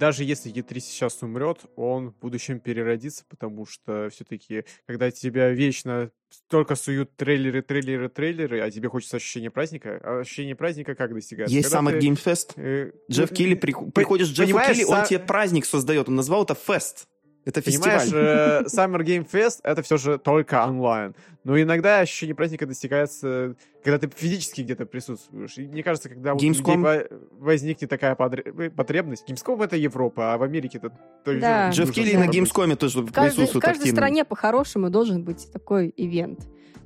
Даже 0.00 0.24
если 0.24 0.50
E3 0.50 0.80
сейчас 0.80 1.22
умрет, 1.22 1.58
он 1.76 2.08
в 2.12 2.18
будущем 2.18 2.58
переродится, 2.58 3.22
потому 3.28 3.66
что 3.66 4.08
все-таки, 4.10 4.64
когда 4.86 5.10
тебя 5.10 5.50
вечно 5.50 6.10
только 6.48 6.74
суют 6.74 7.14
трейлеры, 7.16 7.60
трейлеры, 7.60 8.08
трейлеры, 8.08 8.62
а 8.62 8.70
тебе 8.70 8.88
хочется 8.88 9.18
ощущения 9.18 9.50
праздника, 9.50 10.00
а 10.02 10.20
ощущение 10.20 10.54
праздника 10.54 10.94
как 10.94 11.12
достигается? 11.12 11.54
Есть 11.54 11.68
Когда 11.70 11.90
Summer 11.90 12.00
ты, 12.00 12.06
Game 12.06 12.18
Fest. 12.18 12.52
э, 12.56 12.92
Джефф 13.10 13.30
ну, 13.30 13.36
Килли, 13.36 13.54
при- 13.56 13.74
приходишь 13.90 14.30
к 14.30 14.32
Джеффу 14.32 14.58
Килли, 14.58 14.84
он 14.84 15.04
тебе 15.04 15.18
праздник 15.18 15.66
создает, 15.66 16.08
он 16.08 16.14
назвал 16.14 16.44
это 16.44 16.54
фест. 16.54 17.06
Это 17.44 17.62
Понимаешь, 17.62 18.02
фестиваль. 18.02 18.24
э, 18.24 18.62
Summer 18.66 19.00
Game 19.04 19.26
Fest 19.30 19.60
это 19.62 19.82
все 19.82 19.96
же 19.96 20.18
только 20.18 20.64
онлайн. 20.66 21.14
Но 21.42 21.58
иногда 21.58 22.00
ощущение 22.00 22.34
праздника 22.34 22.66
достигается, 22.66 23.56
когда 23.82 23.98
ты 23.98 24.10
физически 24.14 24.60
где-то 24.60 24.84
присутствуешь. 24.84 25.56
И 25.56 25.66
мне 25.66 25.82
кажется, 25.82 26.10
когда 26.10 26.34
у 26.34 26.36
Gamescom? 26.36 26.82
во- 26.82 27.18
возникнет 27.38 27.88
такая 27.88 28.14
подре- 28.14 28.70
потребность, 28.70 29.24
Gamescom 29.28 29.64
это 29.64 29.76
Европа, 29.76 30.34
а 30.34 30.38
в 30.38 30.42
Америке 30.42 30.78
это 30.78 30.92
тоже 31.24 31.40
Да. 31.40 31.70
Джефф 31.70 31.90
Килли 31.92 32.14
на. 32.14 32.28
Gamescom 32.28 32.76
тоже 32.76 33.00
В 33.00 33.10
каждой, 33.10 33.30
в 33.30 33.34
присутствует 33.36 33.64
каждой 33.64 33.90
стране 33.90 34.24
по-хорошему 34.26 34.90
должен 34.90 35.24
быть 35.24 35.50
такой 35.50 35.94
ивент. 35.96 36.40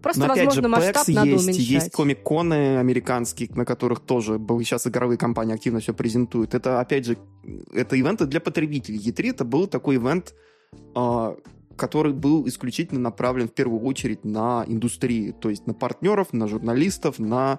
Просто, 0.05 0.21
Но 0.21 0.27
опять 0.27 0.53
же, 0.53 0.61
возможно, 0.61 0.69
масштаб 0.69 1.09
PAX 1.09 1.15
надо 1.15 1.31
есть, 1.31 1.45
уменьшать. 1.45 1.67
есть 1.67 1.93
комик-коны 1.93 2.77
американские, 2.77 3.49
на 3.55 3.65
которых 3.65 4.01
тоже 4.01 4.39
сейчас 4.39 4.87
игровые 4.87 5.17
компании 5.17 5.55
активно 5.55 5.81
все 5.81 5.95
презентуют. 5.95 6.53
Это, 6.53 6.79
опять 6.79 7.07
же, 7.07 7.17
это 7.73 7.97
ивенты 7.97 8.27
для 8.27 8.41
потребителей. 8.41 8.99
E3 8.99 9.31
это 9.31 9.45
был 9.47 9.67
такой 9.67 9.97
ивент, 9.97 10.35
а, 10.95 11.35
который 11.77 12.13
был 12.13 12.47
исключительно 12.47 13.01
направлен 13.01 13.49
в 13.49 13.55
первую 13.55 13.81
очередь 13.81 14.27
на 14.27 14.67
индустрию, 14.69 15.33
то 15.33 15.49
есть 15.49 15.67
на 15.67 15.73
партнеров, 15.73 16.35
на 16.35 16.49
журналистов, 16.49 17.19
на 17.19 17.59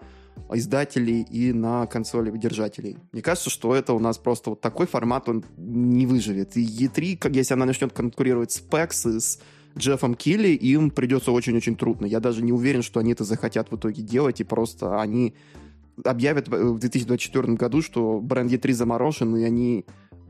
издателей 0.53 1.23
и 1.23 1.51
на 1.51 1.87
консолевых 1.87 2.39
держателей. 2.39 2.97
Мне 3.11 3.23
кажется, 3.23 3.49
что 3.49 3.73
это 3.73 3.93
у 3.93 3.99
нас 3.99 4.19
просто 4.19 4.51
вот 4.51 4.61
такой 4.61 4.85
формат, 4.85 5.29
он 5.29 5.43
не 5.57 6.05
выживет. 6.05 6.55
И 6.57 6.63
E3, 6.63 7.17
как 7.17 7.35
если 7.35 7.55
она 7.55 7.65
начнет 7.65 7.91
конкурировать 7.91 8.51
с 8.51 8.61
PAX 8.61 9.15
и 9.15 9.19
с 9.19 9.39
Джеффом 9.77 10.15
Килли, 10.15 10.49
им 10.49 10.89
придется 10.89 11.31
очень-очень 11.31 11.75
трудно. 11.75 12.05
Я 12.05 12.19
даже 12.19 12.43
не 12.43 12.53
уверен, 12.53 12.81
что 12.81 12.99
они 12.99 13.11
это 13.11 13.23
захотят 13.23 13.71
в 13.71 13.75
итоге 13.75 14.01
делать, 14.01 14.39
и 14.39 14.43
просто 14.43 15.01
они 15.01 15.35
объявят 16.03 16.47
в 16.47 16.73
в 16.75 16.79
2024 16.79 17.53
году, 17.53 17.81
что 17.81 18.19
бренд 18.19 18.51
E3 18.51 18.73
заморожен, 18.73 19.35
и 19.37 19.43
они 19.43 19.85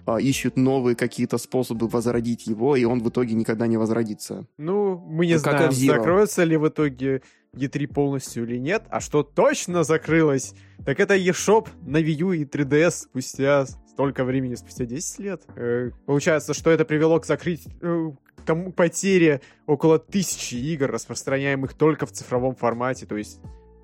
а, 0.06 0.20
ищут 0.20 0.58
новые 0.58 0.96
какие-то 0.96 1.38
способы 1.38 1.88
возродить 1.88 2.46
его, 2.46 2.76
и 2.76 2.84
он 2.84 3.02
в 3.02 3.10
итоге 3.10 3.34
никогда 3.34 3.66
не 3.68 3.78
возродится. 3.78 4.46
Ну, 4.58 4.98
мы 4.98 5.26
не 5.26 5.36
Ну, 5.36 5.41
как 5.41 5.54
знаем, 5.58 5.72
F-Zero. 5.72 5.98
закроется 5.98 6.43
ли 6.43 6.58
в 6.58 6.68
итоге 6.68 7.22
E3 7.56 7.88
полностью 7.88 8.43
или 8.43 8.58
нет. 8.58 8.84
А 8.89 9.00
что 9.00 9.24
точно 9.24 9.84
закрылось, 9.84 10.54
так 10.86 11.00
это 11.00 11.18
eShop 11.18 11.70
на 11.82 11.98
Wii 11.98 12.12
U 12.20 12.32
и 12.34 12.46
3DS 12.46 12.91
спустя 12.91 13.66
столько 13.96 14.26
времени, 14.26 14.56
спустя 14.56 14.84
10 14.84 15.20
лет. 15.20 15.43
Э, 15.56 15.91
получается, 16.06 16.54
что 16.54 16.70
это 16.70 16.84
привело 16.84 17.18
к 17.18 17.26
закрытию 17.26 18.18
к 18.36 18.41
тому 18.41 18.74
потере 18.74 19.39
около 19.68 20.00
тысячи 20.00 20.56
игр, 20.56 20.91
распространяемых 20.91 21.74
только 21.74 22.06
в 22.06 22.12
цифровом 22.12 22.56
формате. 22.56 23.06
То 23.06 23.16
есть 23.16 23.39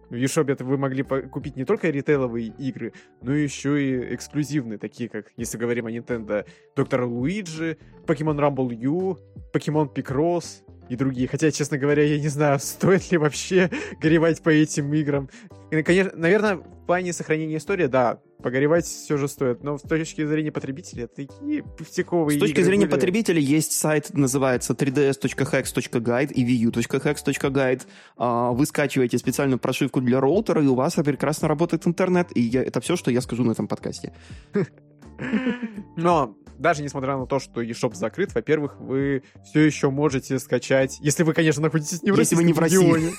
в 0.09 0.15
eShop 0.15 0.61
вы 0.65 0.77
могли 0.77 1.03
купить 1.03 1.55
не 1.55 1.63
только 1.63 1.89
ритейловые 1.89 2.47
игры, 2.59 2.91
но 3.21 3.33
еще 3.33 3.81
и 3.81 4.13
эксклюзивные, 4.15 4.77
такие 4.77 5.07
как, 5.07 5.31
если 5.37 5.57
говорим 5.57 5.85
о 5.85 5.91
Nintendo, 5.91 6.45
Доктор 6.75 7.05
Луиджи, 7.05 7.77
Pokemon 8.05 8.37
Rumble 8.37 8.75
U, 8.75 9.17
Pokemon 9.53 9.93
Picross, 9.93 10.61
и 10.91 10.95
другие. 10.97 11.27
Хотя, 11.27 11.49
честно 11.51 11.77
говоря, 11.77 12.03
я 12.03 12.19
не 12.19 12.27
знаю, 12.27 12.59
стоит 12.61 13.11
ли 13.11 13.17
вообще 13.17 13.69
горевать 14.01 14.41
по 14.41 14.49
этим 14.49 14.93
играм. 14.93 15.29
И, 15.71 15.81
конечно, 15.83 16.11
наверное, 16.15 16.55
в 16.57 16.85
плане 16.85 17.13
сохранения 17.13 17.57
истории, 17.57 17.85
да, 17.87 18.19
погоревать 18.43 18.85
все 18.85 19.15
же 19.17 19.27
стоит. 19.29 19.63
Но 19.63 19.77
с 19.77 19.81
точки 19.81 20.25
зрения 20.25 20.51
потребителя, 20.51 21.07
такие 21.07 21.63
пустяковые 21.63 22.37
С 22.37 22.39
точки 22.39 22.53
игры 22.55 22.63
зрения 22.65 22.85
были. 22.85 22.91
потребителя 22.91 23.39
есть 23.39 23.71
сайт, 23.71 24.13
называется 24.13 24.73
3ds.hex.guide 24.73 26.33
и 26.33 26.65
vu.hex.guide. 26.65 27.81
А, 28.17 28.51
Вы 28.51 28.65
скачиваете 28.65 29.17
специальную 29.17 29.59
прошивку 29.59 30.01
для 30.01 30.19
роутера, 30.19 30.61
и 30.61 30.67
у 30.67 30.75
вас 30.75 30.95
прекрасно 30.95 31.47
работает 31.47 31.87
интернет. 31.87 32.27
И 32.35 32.41
я- 32.41 32.63
это 32.63 32.81
все, 32.81 32.95
что 32.97 33.11
я 33.11 33.21
скажу 33.21 33.43
на 33.43 33.51
этом 33.51 33.67
подкасте. 33.67 34.11
Но 35.95 36.35
даже 36.57 36.83
несмотря 36.83 37.17
на 37.17 37.25
то, 37.25 37.39
что 37.39 37.61
eShop 37.61 37.95
закрыт, 37.95 38.33
во-первых, 38.33 38.79
вы 38.79 39.23
все 39.43 39.61
еще 39.61 39.89
можете 39.89 40.39
скачать, 40.39 40.97
если 41.01 41.23
вы, 41.23 41.33
конечно, 41.33 41.61
находитесь 41.61 42.03
не 42.03 42.11
в 42.11 42.17
Если 42.17 42.35
вы 42.35 42.43
не 42.43 42.53
в 42.53 42.59
России. 42.59 43.13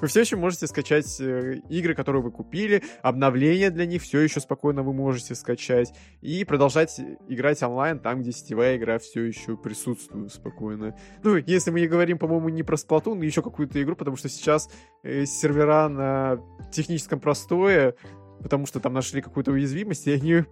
вы 0.00 0.06
все 0.06 0.20
еще 0.20 0.36
можете 0.36 0.66
скачать 0.66 1.20
э, 1.20 1.60
игры, 1.68 1.94
которые 1.94 2.22
вы 2.22 2.30
купили, 2.30 2.82
обновления 3.02 3.70
для 3.70 3.86
них 3.86 4.02
все 4.02 4.20
еще 4.20 4.40
спокойно 4.40 4.82
вы 4.82 4.92
можете 4.92 5.34
скачать 5.34 5.92
и 6.20 6.44
продолжать 6.44 7.00
играть 7.28 7.62
онлайн 7.62 7.98
там, 7.98 8.20
где 8.20 8.32
сетевая 8.32 8.76
игра 8.76 8.98
все 8.98 9.22
еще 9.22 9.56
присутствует 9.56 10.32
спокойно. 10.32 10.96
Ну, 11.22 11.36
если 11.36 11.70
мы 11.70 11.80
не 11.80 11.88
говорим, 11.88 12.18
по-моему, 12.18 12.48
не 12.48 12.62
про 12.62 12.76
Splatoon, 12.76 13.14
но 13.14 13.24
еще 13.24 13.42
какую-то 13.42 13.82
игру, 13.82 13.96
потому 13.96 14.16
что 14.16 14.28
сейчас 14.28 14.70
э, 15.02 15.24
сервера 15.26 15.88
на 15.88 16.38
техническом 16.72 17.20
простое, 17.20 17.94
потому 18.42 18.66
что 18.66 18.80
там 18.80 18.92
нашли 18.92 19.20
какую-то 19.20 19.52
уязвимость, 19.52 20.06
и 20.06 20.12
они 20.12 20.44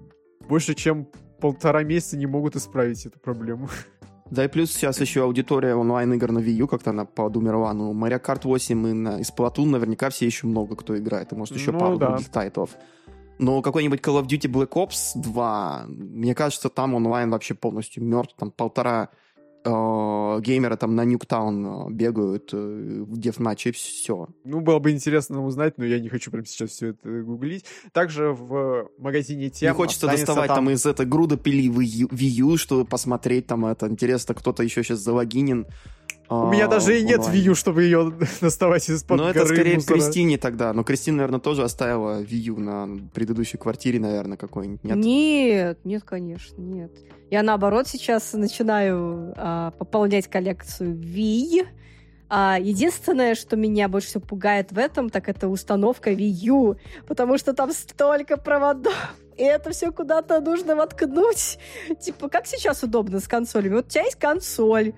больше 0.48 0.74
чем 0.74 1.08
полтора 1.40 1.82
месяца 1.82 2.16
не 2.16 2.26
могут 2.26 2.56
исправить 2.56 3.04
эту 3.06 3.18
проблему. 3.18 3.68
Да 4.30 4.44
и 4.44 4.48
плюс 4.48 4.72
сейчас 4.72 5.00
еще 5.00 5.22
аудитория 5.22 5.76
онлайн-игр 5.76 6.32
на 6.32 6.40
Wii 6.40 6.52
U 6.54 6.66
как-то 6.66 6.90
она 6.90 7.04
подумерла. 7.04 7.72
Ну, 7.72 7.92
Mario 7.94 8.20
Kart 8.20 8.40
8 8.42 8.88
и 8.88 8.92
на, 8.92 9.20
и 9.20 9.22
Splatoon 9.22 9.66
наверняка 9.66 10.10
все 10.10 10.26
еще 10.26 10.48
много 10.48 10.74
кто 10.74 10.98
играет. 10.98 11.32
И 11.32 11.36
может 11.36 11.54
еще 11.54 11.70
Ну, 11.70 11.78
пару 11.78 11.96
да. 11.96 12.08
других 12.08 12.28
тайтлов. 12.30 12.70
Но 13.38 13.62
какой-нибудь 13.62 14.00
Call 14.00 14.20
of 14.20 14.26
Duty 14.26 14.50
Black 14.50 14.70
Ops 14.70 15.12
2, 15.14 15.84
мне 15.88 16.34
кажется, 16.34 16.68
там 16.70 16.94
онлайн 16.94 17.30
вообще 17.30 17.54
полностью 17.54 18.02
мертв. 18.02 18.34
Там 18.36 18.50
полтора 18.50 19.10
э, 19.66 20.40
геймера 20.40 20.76
там 20.76 20.94
на 20.94 21.04
Ньюктаун 21.04 21.66
э, 21.66 21.90
бегают 21.90 22.50
э, 22.52 22.56
в 22.56 23.18
дефматче, 23.18 23.70
и 23.70 23.72
все. 23.72 24.28
Ну, 24.44 24.60
было 24.60 24.78
бы 24.78 24.90
интересно 24.90 25.44
узнать, 25.44 25.78
но 25.78 25.84
я 25.84 25.98
не 25.98 26.08
хочу 26.08 26.30
прямо 26.30 26.46
сейчас 26.46 26.70
все 26.70 26.88
это 26.88 27.22
гуглить. 27.22 27.64
Также 27.92 28.32
в 28.32 28.88
магазине 28.98 29.50
тем 29.50 29.70
Не 29.70 29.74
хочется 29.74 30.06
доставать 30.06 30.48
там... 30.48 30.70
из 30.70 30.86
этой 30.86 31.06
груда 31.06 31.36
пили 31.36 31.62
U, 31.62 31.80
Wii 31.80 32.50
U, 32.50 32.56
чтобы 32.56 32.84
посмотреть 32.84 33.46
там 33.46 33.66
это. 33.66 33.88
Интересно, 33.88 34.34
кто-то 34.34 34.62
еще 34.62 34.82
сейчас 34.82 35.00
залогинен. 35.00 35.66
У 36.28 36.46
меня 36.50 36.66
даже 36.66 36.98
и 36.98 37.02
нет. 37.02 37.20
Wii 37.20 37.50
U, 37.50 37.54
чтобы 37.54 37.84
ее 37.84 38.12
доставать 38.40 38.88
из-под 38.88 39.18
Ну, 39.18 39.28
это 39.28 39.46
скорее 39.46 39.76
мусора. 39.76 39.94
Кристине 39.94 40.38
тогда. 40.38 40.72
Но 40.72 40.82
Кристина, 40.82 41.18
наверное, 41.18 41.40
тоже 41.40 41.62
оставила 41.62 42.22
Wii 42.22 42.36
U 42.48 42.58
на 42.58 42.88
предыдущей 43.14 43.58
квартире, 43.58 44.00
наверное, 44.00 44.36
какой-нибудь. 44.36 44.84
Нет? 44.84 44.96
Нет, 44.96 45.78
нет, 45.84 46.02
конечно, 46.04 46.60
нет. 46.60 46.92
Я 47.30 47.42
наоборот 47.42 47.88
сейчас 47.88 48.32
начинаю 48.32 49.34
а, 49.36 49.70
пополнять 49.72 50.28
коллекцию 50.28 50.96
Wii. 50.96 51.66
А, 52.28 52.58
единственное, 52.60 53.34
что 53.34 53.56
меня 53.56 53.88
больше 53.88 54.08
всего 54.08 54.20
пугает 54.20 54.72
в 54.72 54.78
этом, 54.78 55.10
так 55.10 55.28
это 55.28 55.48
установка 55.48 56.10
Wii 56.10 56.48
U, 56.48 56.76
потому 57.06 57.38
что 57.38 57.52
там 57.52 57.72
столько 57.72 58.36
проводов. 58.36 59.14
И 59.36 59.42
это 59.42 59.70
все 59.70 59.92
куда-то 59.92 60.40
нужно 60.40 60.76
воткнуть. 60.76 61.58
Типа, 62.00 62.28
как 62.28 62.46
сейчас 62.46 62.82
удобно 62.82 63.20
с 63.20 63.28
консолями? 63.28 63.74
Вот 63.74 63.86
у 63.86 63.88
тебя 63.88 64.04
есть 64.04 64.18
консоль, 64.18 64.94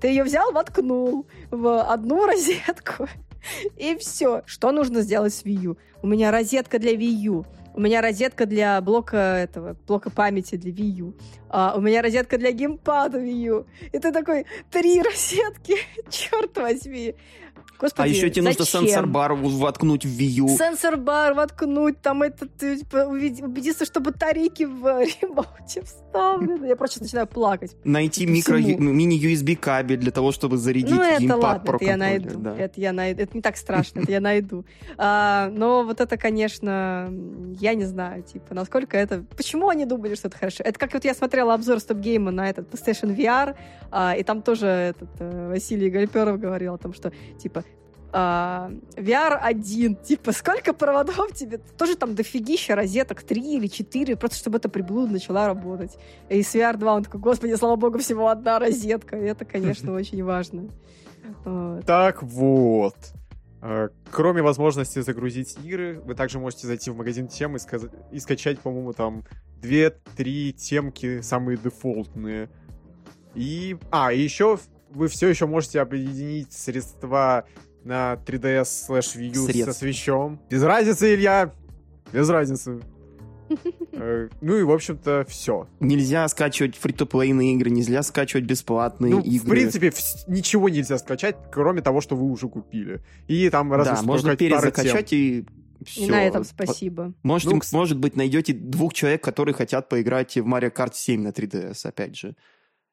ты 0.00 0.08
ее 0.08 0.24
взял, 0.24 0.52
воткнул 0.52 1.26
в 1.50 1.82
одну 1.82 2.26
розетку, 2.26 3.08
и 3.76 3.96
все. 3.96 4.42
Что 4.46 4.72
нужно 4.72 5.02
сделать 5.02 5.34
с 5.34 5.44
Wii 5.44 5.66
U? 5.66 5.76
У 6.02 6.06
меня 6.06 6.30
розетка 6.30 6.78
для 6.78 6.92
Wii 6.92 7.28
U. 7.28 7.46
У 7.74 7.80
меня 7.80 8.02
розетка 8.02 8.44
для 8.44 8.80
блока 8.82 9.16
этого, 9.16 9.76
блока 9.86 10.10
памяти 10.10 10.56
для 10.56 10.72
Wii 10.72 11.00
U. 11.00 11.14
А, 11.48 11.74
у 11.76 11.80
меня 11.80 12.02
розетка 12.02 12.36
для 12.36 12.52
геймпада 12.52 13.18
Wii 13.18 13.48
U. 13.48 13.66
И 13.92 13.98
ты 13.98 14.12
такой, 14.12 14.46
три 14.70 15.00
розетки, 15.02 15.76
черт 16.10 16.56
возьми. 16.58 17.14
Господи, 17.82 18.06
А 18.06 18.08
еще 18.08 18.30
тебе 18.30 18.44
нужно 18.44 18.64
сенсор-бар 18.64 19.34
воткнуть 19.34 20.04
в 20.04 20.20
U. 20.20 20.48
Сенсор-бар 20.48 21.34
воткнуть, 21.34 22.00
там 22.00 22.22
это, 22.22 22.46
ты, 22.46 22.78
типа, 22.78 23.06
убедиться, 23.08 23.84
что 23.84 23.98
батарейки 23.98 24.62
в 24.62 24.84
ремоуте 25.22 25.82
вставлены. 25.82 26.66
Я 26.66 26.76
просто 26.76 27.02
начинаю 27.02 27.26
плакать. 27.26 27.76
Найти 27.82 28.24
микро 28.24 28.56
мини-USB 28.58 29.56
кабель 29.56 29.96
для 29.98 30.12
того, 30.12 30.30
чтобы 30.30 30.58
зарядить 30.58 30.90
Ну, 30.94 31.02
это 31.02 31.20
геймпад 31.20 31.42
ладно, 31.42 31.64
про 31.64 31.76
это 31.76 31.84
я 31.84 31.96
найду. 31.96 32.38
да. 32.38 32.56
Это 32.56 32.80
я 32.80 32.92
найду. 32.92 33.22
Это 33.22 33.36
не 33.36 33.42
так 33.42 33.56
страшно, 33.56 34.00
это 34.00 34.12
я 34.12 34.20
найду. 34.20 34.64
А, 34.96 35.50
но 35.52 35.82
вот 35.82 36.00
это, 36.00 36.16
конечно, 36.16 37.12
я 37.58 37.74
не 37.74 37.84
знаю, 37.84 38.22
типа, 38.22 38.54
насколько 38.54 38.96
это... 38.96 39.24
Почему 39.36 39.68
они 39.68 39.86
думали, 39.86 40.14
что 40.14 40.28
это 40.28 40.38
хорошо? 40.38 40.62
Это 40.64 40.78
как 40.78 40.92
вот 40.94 41.04
я 41.04 41.14
смотрела 41.14 41.54
обзор 41.54 41.80
стоп-гейма 41.80 42.30
на 42.30 42.48
этот 42.48 42.72
PlayStation 42.72 43.14
VR, 43.16 43.56
а, 43.90 44.14
и 44.16 44.22
там 44.22 44.40
тоже 44.42 44.66
этот 44.66 45.10
э, 45.18 45.48
Василий 45.48 45.90
Гальперов 45.90 46.38
говорил 46.38 46.74
о 46.74 46.78
том, 46.78 46.94
что, 46.94 47.12
типа, 47.38 47.64
VR 48.12 49.38
1, 49.40 49.96
типа, 49.96 50.32
сколько 50.32 50.72
проводов 50.74 51.32
тебе? 51.34 51.58
Тоже 51.78 51.96
там 51.96 52.14
дофигища 52.14 52.74
розеток, 52.74 53.22
три 53.22 53.56
или 53.56 53.66
четыре, 53.66 54.16
просто 54.16 54.36
чтобы 54.38 54.58
эта 54.58 54.68
приблуда 54.68 55.12
начала 55.12 55.46
работать. 55.46 55.96
И 56.28 56.42
с 56.42 56.54
VR 56.54 56.76
2 56.76 56.94
он 56.94 57.04
такой, 57.04 57.20
господи, 57.20 57.54
слава 57.54 57.76
богу, 57.76 57.98
всего 57.98 58.28
одна 58.28 58.58
розетка. 58.58 59.16
И 59.16 59.24
это, 59.24 59.44
конечно, 59.44 59.92
очень 59.94 60.22
важно. 60.22 60.68
Вот. 61.44 61.86
Так 61.86 62.22
вот. 62.22 62.96
Э, 63.62 63.88
Кроме 64.10 64.42
возможности 64.42 65.00
загрузить 65.00 65.56
игры, 65.64 66.00
вы 66.04 66.14
также 66.14 66.38
можете 66.38 66.66
зайти 66.66 66.90
в 66.90 66.96
магазин 66.96 67.28
тем 67.28 67.56
и, 67.56 67.58
сказ- 67.58 67.90
и 68.10 68.18
скачать, 68.18 68.58
по-моему, 68.60 68.92
там 68.92 69.24
2-3 69.62 70.52
темки, 70.52 71.20
самые 71.22 71.56
дефолтные. 71.56 72.50
И... 73.34 73.78
А, 73.90 74.12
и 74.12 74.20
еще 74.20 74.58
вы 74.90 75.08
все 75.08 75.28
еще 75.28 75.46
можете 75.46 75.80
объединить 75.80 76.52
средства 76.52 77.46
на 77.84 78.14
3DS 78.26 78.64
слэш 78.64 79.16
Wii 79.16 79.34
U 79.36 79.64
со 79.64 79.72
свечом. 79.72 80.40
Без 80.50 80.62
разницы, 80.62 81.14
Илья! 81.14 81.52
Без 82.12 82.28
разницы. 82.28 82.80
Э, 83.92 84.28
Ну 84.40 84.56
и, 84.56 84.62
в 84.62 84.70
общем-то, 84.70 85.26
все. 85.28 85.68
Нельзя 85.78 86.26
скачивать 86.28 86.74
фри-то-плейные 86.76 87.52
игры, 87.54 87.68
нельзя 87.68 88.02
скачивать 88.02 88.44
бесплатные 88.46 89.12
Ну, 89.14 89.20
игры. 89.20 89.38
в 89.46 89.50
принципе, 89.50 89.92
ничего 90.26 90.70
нельзя 90.70 90.96
скачать, 90.96 91.36
кроме 91.52 91.82
того, 91.82 92.00
что 92.00 92.16
вы 92.16 92.30
уже 92.30 92.48
купили. 92.48 93.02
И 93.28 93.50
там 93.50 93.70
разве 93.72 93.96
да, 93.96 94.02
можно 94.02 94.28
пара 94.30 94.36
тем. 94.36 94.48
перезакачать 94.48 95.12
и 95.12 95.44
все. 95.84 96.06
И 96.06 96.10
на 96.10 96.24
этом 96.24 96.44
спасибо. 96.44 97.12
Может, 97.22 97.50
Ну, 97.52 97.60
может 97.72 97.98
быть, 97.98 98.16
найдете 98.16 98.54
двух 98.54 98.94
человек, 98.94 99.22
которые 99.22 99.54
хотят 99.54 99.90
поиграть 99.90 100.34
в 100.36 100.46
Mario 100.46 100.72
Kart 100.72 100.92
7 100.94 101.20
на 101.22 101.28
3DS, 101.28 101.84
опять 101.86 102.16
же. 102.16 102.34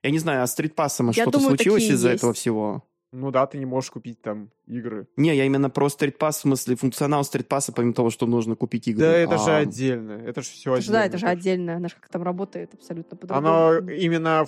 Я 0.04 0.12
не 0.12 0.20
знаю, 0.20 0.44
а 0.44 0.48
с 0.48 0.52
стритпассом 0.52 1.08
Я 1.08 1.14
что-то 1.14 1.38
думаю, 1.40 1.56
случилось 1.56 1.84
из-за 1.90 2.10
есть. 2.10 2.20
этого 2.20 2.34
всего? 2.34 2.84
Ну 3.12 3.32
да, 3.32 3.47
ты 3.47 3.57
не 3.57 3.66
можешь 3.66 3.89
купить 3.89 4.22
там 4.22 4.51
игры. 4.68 5.07
Не, 5.18 5.36
я 5.36 5.45
именно 5.45 5.70
про 5.72 5.89
стритпасс, 5.89 6.38
в 6.38 6.41
смысле, 6.41 6.76
функционал 6.76 7.24
стритпасса, 7.24 7.72
помимо 7.74 7.93
того, 7.93 8.12
что 8.12 8.28
нужно 8.28 8.55
купить 8.55 8.88
игры. 8.88 9.01
Да, 9.01 9.12
это 9.18 9.36
А, 9.36 9.38
же 9.39 9.51
отдельно. 9.51 10.12
Это 10.12 10.41
же 10.41 10.49
все 10.49 10.72
Это 10.72 10.80
отдельно. 10.80 10.93
да, 10.99 11.05
это 11.05 11.18
же 11.18 11.26
отдельно. 11.28 11.76
Она 11.78 11.88
же 11.88 11.95
как 11.95 12.10
там 12.10 12.22
работает 12.22 12.74
абсолютно 12.76 13.18
по-другому. 13.18 13.47
Оно 13.47 13.89
именно 13.89 14.45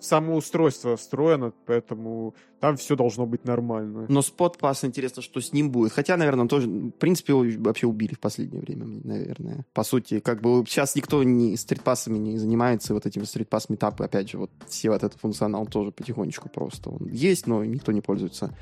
само 0.00 0.36
устройство 0.36 0.96
встроено, 0.96 1.52
поэтому 1.66 2.34
там 2.60 2.76
все 2.76 2.96
должно 2.96 3.26
быть 3.26 3.44
нормально. 3.44 4.06
Но 4.08 4.22
спот-пасс, 4.22 4.84
интересно, 4.84 5.22
что 5.22 5.40
с 5.40 5.52
ним 5.52 5.70
будет. 5.70 5.92
Хотя, 5.92 6.16
наверное, 6.16 6.46
тоже, 6.46 6.68
в 6.68 6.90
принципе, 6.92 7.32
его 7.32 7.44
вообще 7.62 7.86
убили 7.86 8.14
в 8.14 8.20
последнее 8.20 8.60
время, 8.60 8.86
наверное. 9.04 9.64
По 9.72 9.84
сути, 9.84 10.20
как 10.20 10.40
бы 10.40 10.64
сейчас 10.66 10.96
никто 10.96 11.22
не 11.22 11.56
стритпассами 11.56 12.18
не 12.18 12.38
занимается, 12.38 12.94
вот 12.94 13.06
этими 13.06 13.24
стритпасс-метапы, 13.24 14.04
опять 14.04 14.30
же, 14.30 14.38
вот 14.38 14.50
все 14.68 14.90
вот 14.90 15.02
этот 15.02 15.20
функционал 15.20 15.66
тоже 15.66 15.92
потихонечку 15.92 16.48
просто. 16.48 16.90
Он 16.90 17.08
есть, 17.08 17.46
но 17.46 17.64
никто 17.64 17.92
не 17.92 18.00
пользуется. 18.00 18.56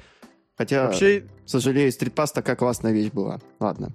Хотя, 0.56 0.86
Вообще, 0.86 1.26
сожалею, 1.46 1.90
стритпасс 1.90 2.32
такая 2.32 2.56
классная 2.56 2.92
вещь 2.92 3.10
была. 3.10 3.40
Ладно. 3.58 3.92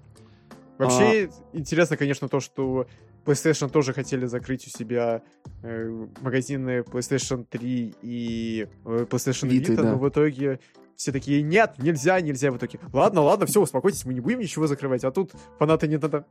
вообще 0.77 1.29
А. 1.31 1.57
интересно, 1.57 1.95
конечно, 1.95 2.27
то, 2.27 2.39
что 2.41 2.85
PlayStation 3.25 3.69
тоже 3.69 3.93
хотели 3.93 4.25
закрыть 4.25 4.67
у 4.67 4.69
себя 4.69 5.21
э, 5.61 6.07
магазины 6.21 6.81
PlayStation 6.81 7.45
3 7.49 7.95
и 8.01 8.67
э, 8.85 9.05
PlayStation 9.09 9.49
Vita, 9.49 9.71
Vita, 9.71 9.75
да. 9.75 9.91
но 9.91 9.97
в 9.97 10.09
итоге 10.09 10.59
все 10.95 11.11
такие, 11.11 11.41
нет, 11.41 11.75
нельзя, 11.77 12.19
нельзя. 12.19 12.51
В 12.51 12.57
итоге, 12.57 12.79
ладно, 12.91 13.21
ладно, 13.21 13.45
все, 13.45 13.61
успокойтесь, 13.61 14.05
мы 14.05 14.13
не 14.13 14.19
будем 14.19 14.39
ничего 14.39 14.67
закрывать. 14.67 15.03
А 15.03 15.11
тут 15.11 15.31
фанаты 15.57 15.87
Nintendo, 15.87 16.25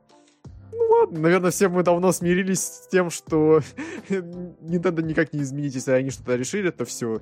ну 0.71 0.87
ладно, 0.89 1.19
наверное, 1.19 1.51
все 1.51 1.69
мы 1.69 1.83
давно 1.83 2.11
смирились 2.11 2.59
с 2.59 2.87
тем, 2.87 3.09
что 3.09 3.61
Nintendo 4.09 5.01
никак 5.01 5.33
не 5.33 5.41
изменить, 5.41 5.75
если 5.75 5.91
они 5.91 6.11
что-то 6.11 6.35
решили, 6.35 6.69
то 6.69 6.85
все. 6.85 7.21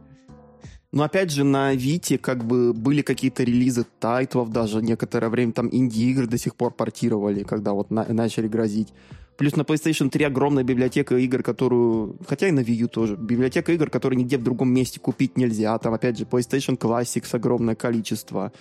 Но 0.91 1.03
опять 1.03 1.31
же, 1.31 1.43
на 1.43 1.73
Вите 1.73 2.17
как 2.17 2.43
бы 2.43 2.73
были 2.73 3.01
какие-то 3.01 3.43
релизы 3.43 3.85
тайтлов 3.99 4.51
даже 4.51 4.81
некоторое 4.81 5.29
время, 5.29 5.51
там 5.51 5.69
инди-игры 5.71 6.27
до 6.27 6.37
сих 6.37 6.55
пор 6.55 6.73
портировали, 6.73 7.43
когда 7.43 7.73
вот 7.73 7.91
на- 7.91 8.11
начали 8.11 8.47
грозить. 8.47 8.93
Плюс 9.37 9.55
на 9.55 9.61
PlayStation 9.61 10.09
3 10.09 10.25
огромная 10.25 10.63
библиотека 10.63 11.15
игр, 11.15 11.43
которую... 11.43 12.17
Хотя 12.27 12.47
и 12.47 12.51
на 12.51 12.61
Wii 12.61 12.73
U 12.73 12.87
тоже. 12.87 13.15
Библиотека 13.15 13.71
игр, 13.71 13.89
которые 13.89 14.17
нигде 14.17 14.37
в 14.37 14.43
другом 14.43 14.69
месте 14.73 14.99
купить 14.99 15.37
нельзя. 15.37 15.77
Там, 15.77 15.93
опять 15.93 16.17
же, 16.17 16.25
PlayStation 16.25 16.77
Classics 16.77 17.35
огромное 17.35 17.75
количество. 17.75 18.51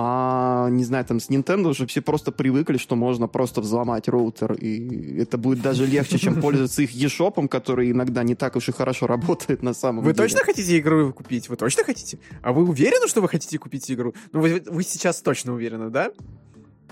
А, 0.00 0.68
не 0.70 0.84
знаю, 0.84 1.04
там 1.04 1.18
с 1.18 1.28
Nintendo 1.28 1.70
уже 1.70 1.84
все 1.86 2.00
просто 2.00 2.30
привыкли, 2.30 2.76
что 2.76 2.94
можно 2.94 3.26
просто 3.26 3.60
взломать 3.60 4.06
роутер, 4.06 4.52
и 4.52 5.18
это 5.20 5.38
будет 5.38 5.60
даже 5.60 5.86
легче, 5.86 6.18
чем 6.18 6.34
пользоваться 6.40 6.82
их 6.82 6.94
eShop, 6.94 7.48
который 7.48 7.90
иногда 7.90 8.22
не 8.22 8.36
так 8.36 8.54
уж 8.54 8.68
и 8.68 8.72
хорошо 8.72 9.08
работает 9.08 9.64
на 9.64 9.74
самом 9.74 10.04
вы 10.04 10.12
деле. 10.12 10.22
Вы 10.22 10.28
точно 10.28 10.44
хотите 10.44 10.78
игру 10.78 11.12
купить? 11.12 11.48
Вы 11.48 11.56
точно 11.56 11.82
хотите? 11.82 12.20
А 12.42 12.52
вы 12.52 12.62
уверены, 12.62 13.08
что 13.08 13.20
вы 13.20 13.28
хотите 13.28 13.58
купить 13.58 13.90
игру? 13.90 14.14
Ну, 14.30 14.40
вы, 14.40 14.62
вы 14.66 14.84
сейчас 14.84 15.20
точно 15.20 15.54
уверены, 15.54 15.90
да? 15.90 16.12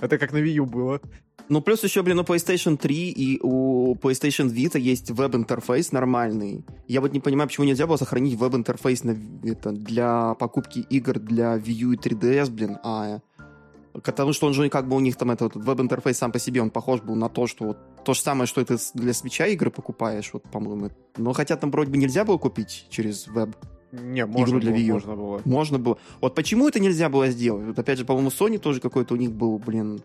Это 0.01 0.19
как 0.19 0.33
на 0.33 0.39
Wii 0.39 0.55
U 0.55 0.67
было. 0.67 1.01
Ну, 1.49 1.61
плюс 1.61 1.85
еще, 1.85 2.03
блин, 2.03 2.19
у 2.19 2.23
PlayStation 2.23 2.77
3 2.77 3.11
и 3.11 3.41
у 3.41 3.95
PlayStation 3.95 4.49
Vita 4.49 4.79
есть 4.79 5.11
веб-интерфейс 5.11 5.93
нормальный. 5.93 6.65
Я 6.89 7.01
вот 7.01 7.13
не 7.13 7.21
понимаю, 7.21 7.49
почему 7.49 7.67
нельзя 7.67 7.87
было 7.87 7.97
сохранить 7.97 8.37
веб-интерфейс 8.37 9.05
на, 9.05 9.17
это, 9.45 9.71
для 9.71 10.35
покупки 10.35 10.81
игр 10.91 11.21
для 11.21 11.57
Wii 11.57 11.73
U 11.73 11.93
и 11.93 11.97
3DS, 11.97 12.51
блин, 12.51 12.79
а... 12.83 13.21
Потому 13.93 14.35
что 14.35 14.47
он 14.47 14.53
же 14.53 14.69
как 14.69 14.89
бы 14.89 14.97
у 14.97 15.01
них 15.01 15.17
там 15.17 15.31
этот 15.31 15.57
веб-интерфейс 15.57 16.19
сам 16.19 16.31
по 16.31 16.39
себе, 16.39 16.61
он 16.61 16.71
похож 16.71 17.01
был 17.01 17.15
на 17.15 17.31
то, 17.31 17.47
что 17.47 17.65
вот 17.65 17.79
то 18.05 18.13
же 18.13 18.21
самое, 18.21 18.47
что 18.47 18.61
это 18.61 18.77
для 18.93 19.15
свеча 19.15 19.47
игры 19.47 19.71
покупаешь, 19.71 20.31
вот, 20.35 20.43
по-моему. 20.43 20.91
Но 21.17 21.33
хотя 21.33 21.57
там 21.57 21.71
вроде 21.71 21.91
бы 21.91 21.97
нельзя 21.97 22.25
было 22.25 22.37
купить 22.37 22.87
через 22.91 23.27
веб. 23.27 23.57
Не, 23.93 24.27
можно 24.27 24.59
игру 24.59 24.61
для 24.61 24.73
было, 24.73 24.79
Wii 24.79 24.85
U. 24.85 24.93
можно 24.93 25.17
было. 25.17 25.43
Можно 25.45 25.79
было. 25.79 25.99
Вот 26.21 26.35
почему 26.35 26.69
это 26.69 26.79
нельзя 26.79 27.09
было 27.09 27.29
сделать? 27.29 27.65
Вот 27.65 27.79
опять 27.79 27.99
же, 27.99 28.05
по-моему, 28.05 28.29
Sony 28.29 28.59
тоже 28.59 28.81
какой-то 28.81 29.15
у 29.15 29.17
них 29.17 29.33
был, 29.33 29.59
блин, 29.59 30.03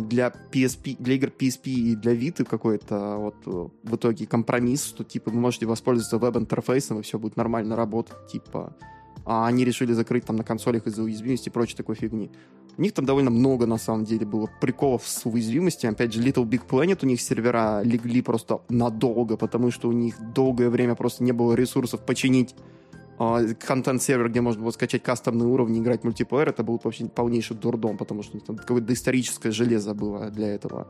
для 0.00 0.32
PSP, 0.52 0.96
для 0.98 1.14
игр 1.14 1.28
PSP 1.28 1.70
и 1.70 1.96
для 1.96 2.14
Vita 2.14 2.44
какой-то 2.44 3.16
вот 3.16 3.36
э, 3.46 3.68
в 3.88 3.96
итоге 3.96 4.26
компромисс, 4.26 4.84
что 4.84 5.04
типа 5.04 5.30
вы 5.30 5.40
можете 5.40 5.66
воспользоваться 5.66 6.18
веб-интерфейсом 6.18 7.00
и 7.00 7.02
все 7.02 7.18
будет 7.18 7.36
нормально 7.36 7.76
работать, 7.76 8.16
типа. 8.28 8.76
А 9.24 9.46
они 9.46 9.64
решили 9.64 9.92
закрыть 9.92 10.24
там 10.24 10.36
на 10.36 10.44
консолях 10.44 10.86
из-за 10.86 11.02
уязвимости 11.02 11.48
и 11.48 11.52
прочей 11.52 11.76
такой 11.76 11.96
фигни. 11.96 12.30
У 12.78 12.82
них 12.82 12.92
там 12.92 13.06
довольно 13.06 13.30
много, 13.30 13.66
на 13.66 13.78
самом 13.78 14.04
деле, 14.04 14.26
было 14.26 14.48
приколов 14.60 15.02
с 15.06 15.26
уязвимостью. 15.26 15.90
Опять 15.90 16.12
же, 16.12 16.22
Little 16.22 16.44
Big 16.44 16.62
Planet, 16.68 16.98
у 17.02 17.06
них 17.06 17.20
сервера 17.20 17.82
легли 17.82 18.20
просто 18.22 18.60
надолго, 18.68 19.36
потому 19.36 19.70
что 19.70 19.88
у 19.88 19.92
них 19.92 20.16
долгое 20.34 20.68
время 20.68 20.94
просто 20.94 21.24
не 21.24 21.32
было 21.32 21.54
ресурсов 21.54 22.04
починить 22.04 22.54
а, 22.54 22.85
контент-сервер, 23.16 24.28
где 24.28 24.40
можно 24.40 24.62
было 24.62 24.70
скачать 24.70 25.02
кастомные 25.02 25.46
уровни, 25.46 25.78
играть 25.78 26.04
мультиплеер, 26.04 26.50
это 26.50 26.62
был 26.62 26.80
вообще 26.82 27.06
полнейший 27.06 27.56
дурдом, 27.56 27.96
потому 27.96 28.22
что 28.22 28.38
там 28.40 28.56
какое-то 28.56 28.88
доисторическое 28.88 29.52
железо 29.52 29.94
было 29.94 30.30
для 30.30 30.48
этого. 30.48 30.88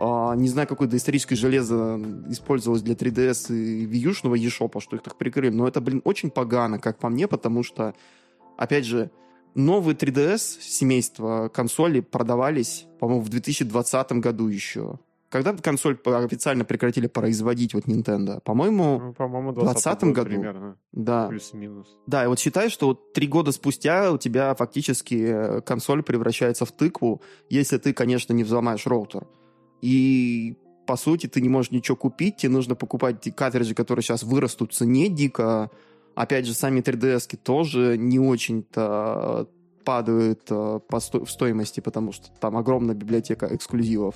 А, 0.00 0.34
не 0.34 0.48
знаю, 0.48 0.68
какое 0.68 0.88
доисторическое 0.88 1.36
железо 1.36 2.00
использовалось 2.28 2.82
для 2.82 2.94
3DS 2.94 3.54
и 3.54 3.86
Wii 3.86 4.08
U-шного 4.08 4.36
eShop, 4.36 4.80
что 4.80 4.96
их 4.96 5.02
так 5.02 5.16
прикрыли, 5.16 5.50
но 5.50 5.66
это, 5.66 5.80
блин, 5.80 6.00
очень 6.04 6.30
погано, 6.30 6.78
как 6.78 6.98
по 6.98 7.08
мне, 7.08 7.26
потому 7.26 7.62
что, 7.62 7.94
опять 8.56 8.84
же, 8.84 9.10
новые 9.54 9.96
3DS 9.96 10.60
семейства 10.60 11.48
консоли 11.48 12.00
продавались, 12.00 12.86
по-моему, 13.00 13.22
в 13.22 13.28
2020 13.28 14.12
году 14.12 14.46
еще. 14.46 14.98
Когда 15.30 15.52
консоль 15.52 15.98
официально 16.06 16.64
прекратили 16.64 17.06
производить 17.06 17.74
вот 17.74 17.84
Nintendo? 17.84 18.40
По-моему, 18.40 18.98
Ну, 18.98 19.12
по-моему, 19.12 19.50
в 19.50 19.54
2020 19.56 20.02
год 20.04 20.14
году. 20.14 20.28
примерно. 20.30 20.76
да. 20.92 21.28
Плюс-минус. 21.28 21.86
Да, 22.06 22.24
и 22.24 22.28
вот 22.28 22.38
считай, 22.38 22.70
что 22.70 22.86
вот 22.86 23.12
три 23.12 23.26
года 23.26 23.52
спустя 23.52 24.10
у 24.12 24.16
тебя 24.18 24.54
фактически 24.54 25.14
э, 25.28 25.60
консоль 25.60 26.02
превращается 26.02 26.64
в 26.64 26.72
тыкву, 26.72 27.20
если 27.50 27.76
ты, 27.76 27.92
конечно, 27.92 28.32
не 28.32 28.42
взломаешь 28.44 28.86
роутер. 28.86 29.26
И 29.82 30.56
по 30.86 30.96
сути 30.96 31.26
ты 31.26 31.42
не 31.42 31.50
можешь 31.50 31.70
ничего 31.72 31.96
купить, 31.96 32.36
тебе 32.38 32.52
нужно 32.52 32.74
покупать 32.74 33.28
картриджи, 33.36 33.74
которые 33.74 34.02
сейчас 34.02 34.22
вырастут 34.22 34.72
в 34.72 34.76
цене 34.76 35.08
дико. 35.10 35.70
Опять 36.14 36.46
же, 36.46 36.54
сами 36.54 36.80
3DS 36.80 37.36
тоже 37.36 37.96
не 37.98 38.18
очень-то 38.18 39.48
падают 39.84 40.42
э, 40.50 40.80
по 40.88 41.00
сто- 41.00 41.24
в 41.24 41.30
стоимости, 41.30 41.80
потому 41.80 42.12
что 42.12 42.28
там 42.40 42.56
огромная 42.56 42.94
библиотека 42.94 43.54
эксклюзивов. 43.54 44.14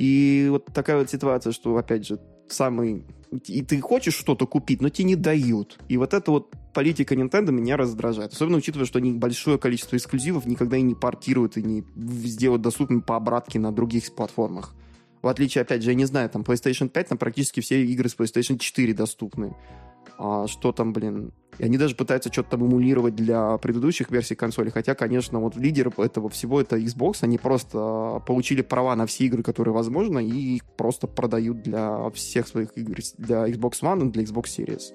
И 0.00 0.46
вот 0.48 0.64
такая 0.72 0.96
вот 0.96 1.10
ситуация, 1.10 1.52
что, 1.52 1.76
опять 1.76 2.06
же, 2.06 2.18
самый... 2.48 3.04
И 3.46 3.60
ты 3.60 3.82
хочешь 3.82 4.14
что-то 4.14 4.46
купить, 4.46 4.80
но 4.80 4.88
тебе 4.88 5.08
не 5.08 5.14
дают. 5.14 5.78
И 5.88 5.98
вот 5.98 6.14
эта 6.14 6.30
вот 6.30 6.54
политика 6.72 7.14
Nintendo 7.14 7.52
меня 7.52 7.76
раздражает. 7.76 8.32
Особенно 8.32 8.56
учитывая, 8.56 8.86
что 8.86 8.98
они 8.98 9.12
большое 9.12 9.58
количество 9.58 9.96
эксклюзивов 9.96 10.46
никогда 10.46 10.78
и 10.78 10.82
не 10.82 10.94
портируют, 10.94 11.58
и 11.58 11.62
не 11.62 11.84
сделают 12.26 12.62
доступными 12.62 13.00
по 13.00 13.14
обратке 13.16 13.58
на 13.58 13.72
других 13.72 14.14
платформах. 14.14 14.74
В 15.20 15.28
отличие, 15.28 15.60
опять 15.60 15.82
же, 15.82 15.90
я 15.90 15.94
не 15.94 16.06
знаю, 16.06 16.30
там 16.30 16.40
PlayStation 16.40 16.88
5, 16.88 17.08
там 17.08 17.18
практически 17.18 17.60
все 17.60 17.84
игры 17.84 18.08
с 18.08 18.16
PlayStation 18.16 18.56
4 18.56 18.94
доступны. 18.94 19.54
А 20.22 20.46
что 20.46 20.70
там, 20.72 20.92
блин? 20.92 21.32
И 21.58 21.64
они 21.64 21.78
даже 21.78 21.96
пытаются 21.96 22.30
что-то 22.30 22.50
там 22.50 22.66
эмулировать 22.66 23.16
для 23.16 23.56
предыдущих 23.56 24.10
версий 24.10 24.34
консоли. 24.34 24.68
Хотя, 24.68 24.94
конечно, 24.94 25.40
вот 25.40 25.56
лидер 25.56 25.90
этого 25.96 26.28
всего 26.28 26.60
это 26.60 26.76
Xbox. 26.76 27.18
Они 27.22 27.38
просто 27.38 27.78
а, 27.78 28.20
получили 28.20 28.60
права 28.60 28.94
на 28.96 29.06
все 29.06 29.24
игры, 29.24 29.42
которые 29.42 29.72
возможно, 29.72 30.18
и 30.18 30.56
их 30.56 30.64
просто 30.76 31.06
продают 31.06 31.62
для 31.62 32.10
всех 32.10 32.48
своих 32.48 32.76
игр. 32.76 32.98
Для 33.16 33.48
Xbox 33.48 33.80
One 33.80 34.08
и 34.08 34.10
для 34.10 34.24
Xbox 34.24 34.44
Series. 34.58 34.94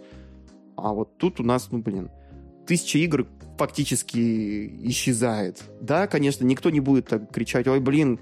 А 0.75 0.93
вот 0.93 1.17
тут 1.17 1.39
у 1.39 1.43
нас, 1.43 1.69
ну, 1.71 1.79
блин, 1.79 2.11
тысяча 2.67 2.99
игр 2.99 3.25
фактически 3.57 4.87
исчезает. 4.87 5.63
Да, 5.81 6.05
конечно, 6.05 6.45
никто 6.45 6.69
не 6.69 6.81
будет 6.81 7.07
так 7.07 7.31
кричать, 7.31 7.67
ой, 7.67 7.79
блин, 7.79 8.19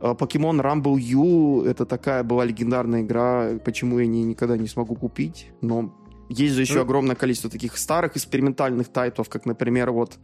а, 0.00 0.14
Pokemon 0.14 0.62
Rumble 0.62 0.98
U 0.98 1.64
это 1.64 1.84
такая 1.84 2.22
была 2.22 2.46
легендарная 2.46 3.02
игра, 3.02 3.58
почему 3.62 3.98
я 3.98 4.06
не, 4.06 4.24
никогда 4.24 4.56
не 4.56 4.68
смогу 4.68 4.94
купить, 4.94 5.50
но 5.60 5.92
есть 6.28 6.54
же 6.54 6.62
еще 6.62 6.74
Ну. 6.74 6.80
огромное 6.82 7.16
количество 7.16 7.50
таких 7.50 7.76
старых 7.76 8.16
экспериментальных 8.16 8.88
тайтлов, 8.88 9.28
как, 9.28 9.46
например, 9.46 9.90
вот 9.90 10.18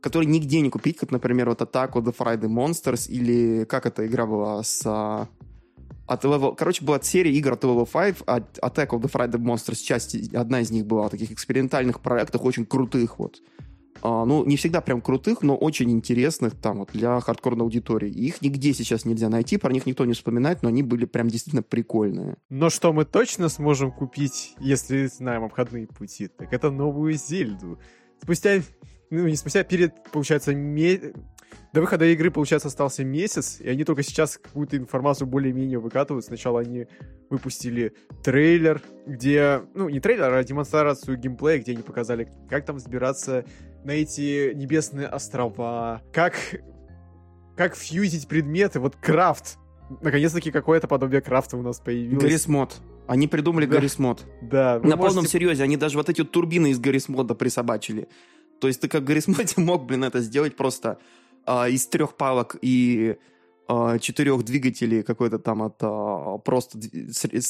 которые 0.00 0.30
нигде 0.30 0.60
не 0.60 0.70
купить, 0.70 0.96
как, 0.96 1.10
например, 1.10 1.48
вот 1.48 1.60
Attack 1.60 1.92
of 1.92 2.04
the 2.04 2.16
Friday 2.16 2.48
Monsters, 2.48 3.10
или 3.10 3.64
как 3.64 3.86
эта 3.86 4.06
игра 4.06 4.26
была 4.26 4.62
с... 4.62 4.82
а, 4.86 5.28
от 6.06 6.24
Level... 6.24 6.54
Короче, 6.56 6.84
была 6.84 7.00
серия 7.02 7.32
игр 7.32 7.52
от 7.52 7.64
Level 7.64 7.88
5, 7.90 8.22
от 8.26 8.58
Attack 8.58 8.88
of 8.88 9.00
the 9.02 9.10
Friday 9.12 9.38
Monsters, 9.38 9.76
часть, 9.76 10.34
одна 10.34 10.60
из 10.60 10.70
них 10.70 10.86
была, 10.86 11.08
таких 11.08 11.30
экспериментальных 11.30 12.00
проектах, 12.00 12.44
очень 12.44 12.64
крутых 12.64 13.18
вот. 13.18 13.40
А, 14.02 14.24
ну, 14.24 14.44
не 14.44 14.56
всегда 14.56 14.80
прям 14.80 15.00
крутых, 15.00 15.42
но 15.42 15.56
очень 15.56 15.90
интересных 15.90 16.54
там 16.54 16.78
вот 16.78 16.90
для 16.92 17.20
хардкорной 17.20 17.64
аудитории. 17.64 18.10
Их 18.10 18.40
нигде 18.40 18.72
сейчас 18.72 19.04
нельзя 19.04 19.28
найти, 19.28 19.58
про 19.58 19.72
них 19.72 19.86
никто 19.86 20.04
не 20.04 20.14
вспоминает, 20.14 20.62
но 20.62 20.68
они 20.68 20.82
были 20.82 21.04
прям 21.04 21.28
действительно 21.28 21.62
прикольные. 21.62 22.36
Но 22.48 22.70
что 22.70 22.92
мы 22.92 23.04
точно 23.04 23.48
сможем 23.48 23.92
купить, 23.92 24.54
если 24.58 25.06
знаем 25.06 25.44
обходные 25.44 25.86
пути, 25.86 26.28
так 26.28 26.52
это 26.52 26.70
новую 26.70 27.14
Зельду. 27.14 27.78
Спустя, 28.22 28.62
ну 29.10 29.26
не 29.26 29.36
спустя, 29.36 29.64
перед, 29.64 29.92
получается, 30.10 30.54
ме- 30.54 31.12
до 31.72 31.80
выхода 31.80 32.04
игры, 32.06 32.30
получается, 32.30 32.68
остался 32.68 33.04
месяц, 33.04 33.60
и 33.60 33.68
они 33.68 33.84
только 33.84 34.02
сейчас 34.02 34.38
какую-то 34.38 34.76
информацию 34.76 35.28
более-менее 35.28 35.78
выкатывают. 35.78 36.24
Сначала 36.24 36.60
они 36.60 36.86
выпустили 37.28 37.94
трейлер, 38.24 38.82
где, 39.06 39.62
ну, 39.74 39.88
не 39.88 40.00
трейлер, 40.00 40.32
а 40.32 40.42
демонстрацию 40.42 41.16
геймплея, 41.16 41.60
где 41.60 41.72
они 41.72 41.82
показали, 41.82 42.28
как 42.48 42.64
там 42.64 42.76
взбираться 42.76 43.44
на 43.84 43.92
эти 43.92 44.52
небесные 44.54 45.06
острова, 45.06 46.02
как, 46.12 46.34
как 47.56 47.76
фьюзить 47.76 48.28
предметы, 48.28 48.80
вот 48.80 48.96
крафт. 48.96 49.58
Наконец-таки 50.02 50.50
какое-то 50.50 50.86
подобие 50.86 51.20
крафта 51.20 51.56
у 51.56 51.62
нас 51.62 51.80
появилось. 51.80 52.22
Гаррисмод. 52.22 52.76
Они 53.08 53.26
придумали 53.26 53.66
Да. 53.66 53.72
Гаррисмод. 53.76 54.24
Да, 54.42 54.78
На 54.84 54.96
полном 54.96 55.16
можете- 55.16 55.32
серьезе, 55.32 55.64
они 55.64 55.76
даже 55.76 55.96
вот 55.96 56.08
эти 56.08 56.20
вот 56.20 56.30
турбины 56.30 56.70
из 56.70 56.78
Гаррисмода 56.78 57.34
присобачили. 57.34 58.08
То 58.60 58.68
есть 58.68 58.80
ты 58.80 58.88
как 58.88 59.02
в 59.02 59.04
Гаррисмоде 59.04 59.54
мог, 59.56 59.86
блин, 59.86 60.04
это 60.04 60.20
сделать 60.20 60.56
просто 60.56 60.98
а, 61.44 61.68
из 61.68 61.86
трех 61.88 62.16
палок 62.16 62.56
и 62.62 63.16
а, 63.66 63.98
четырех 63.98 64.44
двигателей 64.44 65.02
какой-то 65.02 65.38
там 65.40 65.62
от 65.62 65.76
а, 65.80 66.38
просто 66.38 66.78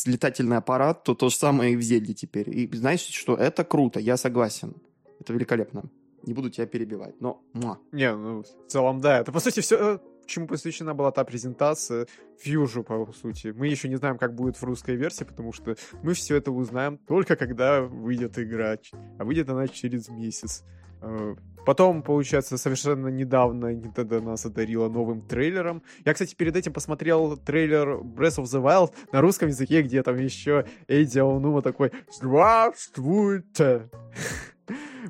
летательный 0.06 0.56
аппарат, 0.56 1.04
то 1.04 1.14
то 1.14 1.28
же 1.28 1.36
самое 1.36 1.74
и 1.74 1.76
в 1.76 1.82
Зельде 1.82 2.14
теперь. 2.14 2.48
И 2.48 2.70
знаешь 2.74 3.00
что, 3.00 3.34
это 3.34 3.64
круто, 3.64 4.00
я 4.00 4.16
согласен. 4.16 4.76
Это 5.20 5.34
великолепно. 5.34 5.82
Не 6.22 6.34
буду 6.34 6.50
тебя 6.50 6.66
перебивать, 6.66 7.20
но... 7.20 7.42
муа. 7.52 7.78
Не, 7.92 8.14
ну, 8.14 8.42
в 8.42 8.70
целом, 8.70 9.00
да. 9.00 9.20
Это, 9.20 9.32
по 9.32 9.40
сути, 9.40 9.60
все, 9.60 10.00
чему 10.26 10.46
посвящена 10.46 10.94
была 10.94 11.10
та 11.10 11.24
презентация, 11.24 12.06
Фьюжу, 12.38 12.82
по 12.82 13.12
сути. 13.12 13.48
Мы 13.48 13.68
еще 13.68 13.88
не 13.88 13.96
знаем, 13.96 14.18
как 14.18 14.34
будет 14.34 14.56
в 14.56 14.62
русской 14.62 14.96
версии, 14.96 15.24
потому 15.24 15.52
что 15.52 15.76
мы 16.02 16.14
все 16.14 16.36
это 16.36 16.52
узнаем 16.52 16.98
только 16.98 17.36
когда 17.36 17.82
выйдет 17.82 18.38
игра. 18.38 18.76
А 19.18 19.24
выйдет 19.24 19.48
она 19.50 19.66
через 19.68 20.08
месяц. 20.08 20.64
Э, 21.02 21.34
Потом, 21.66 22.02
получается, 22.02 22.56
совершенно 22.56 23.08
недавно 23.08 23.74
Nintendo 23.74 24.20
нас 24.20 24.46
одарила 24.46 24.88
новым 24.88 25.20
трейлером. 25.22 25.82
Я, 26.04 26.14
кстати, 26.14 26.34
перед 26.34 26.56
этим 26.56 26.72
посмотрел 26.72 27.36
трейлер 27.36 27.98
Breath 27.98 28.38
of 28.38 28.44
the 28.44 28.62
Wild 28.62 28.94
на 29.12 29.20
русском 29.20 29.48
языке, 29.48 29.82
где 29.82 30.02
там 30.02 30.16
еще 30.16 30.64
Эйди 30.88 31.18
Аонума 31.18 31.62
такой 31.62 31.92
«Здравствуйте!» 32.10 33.90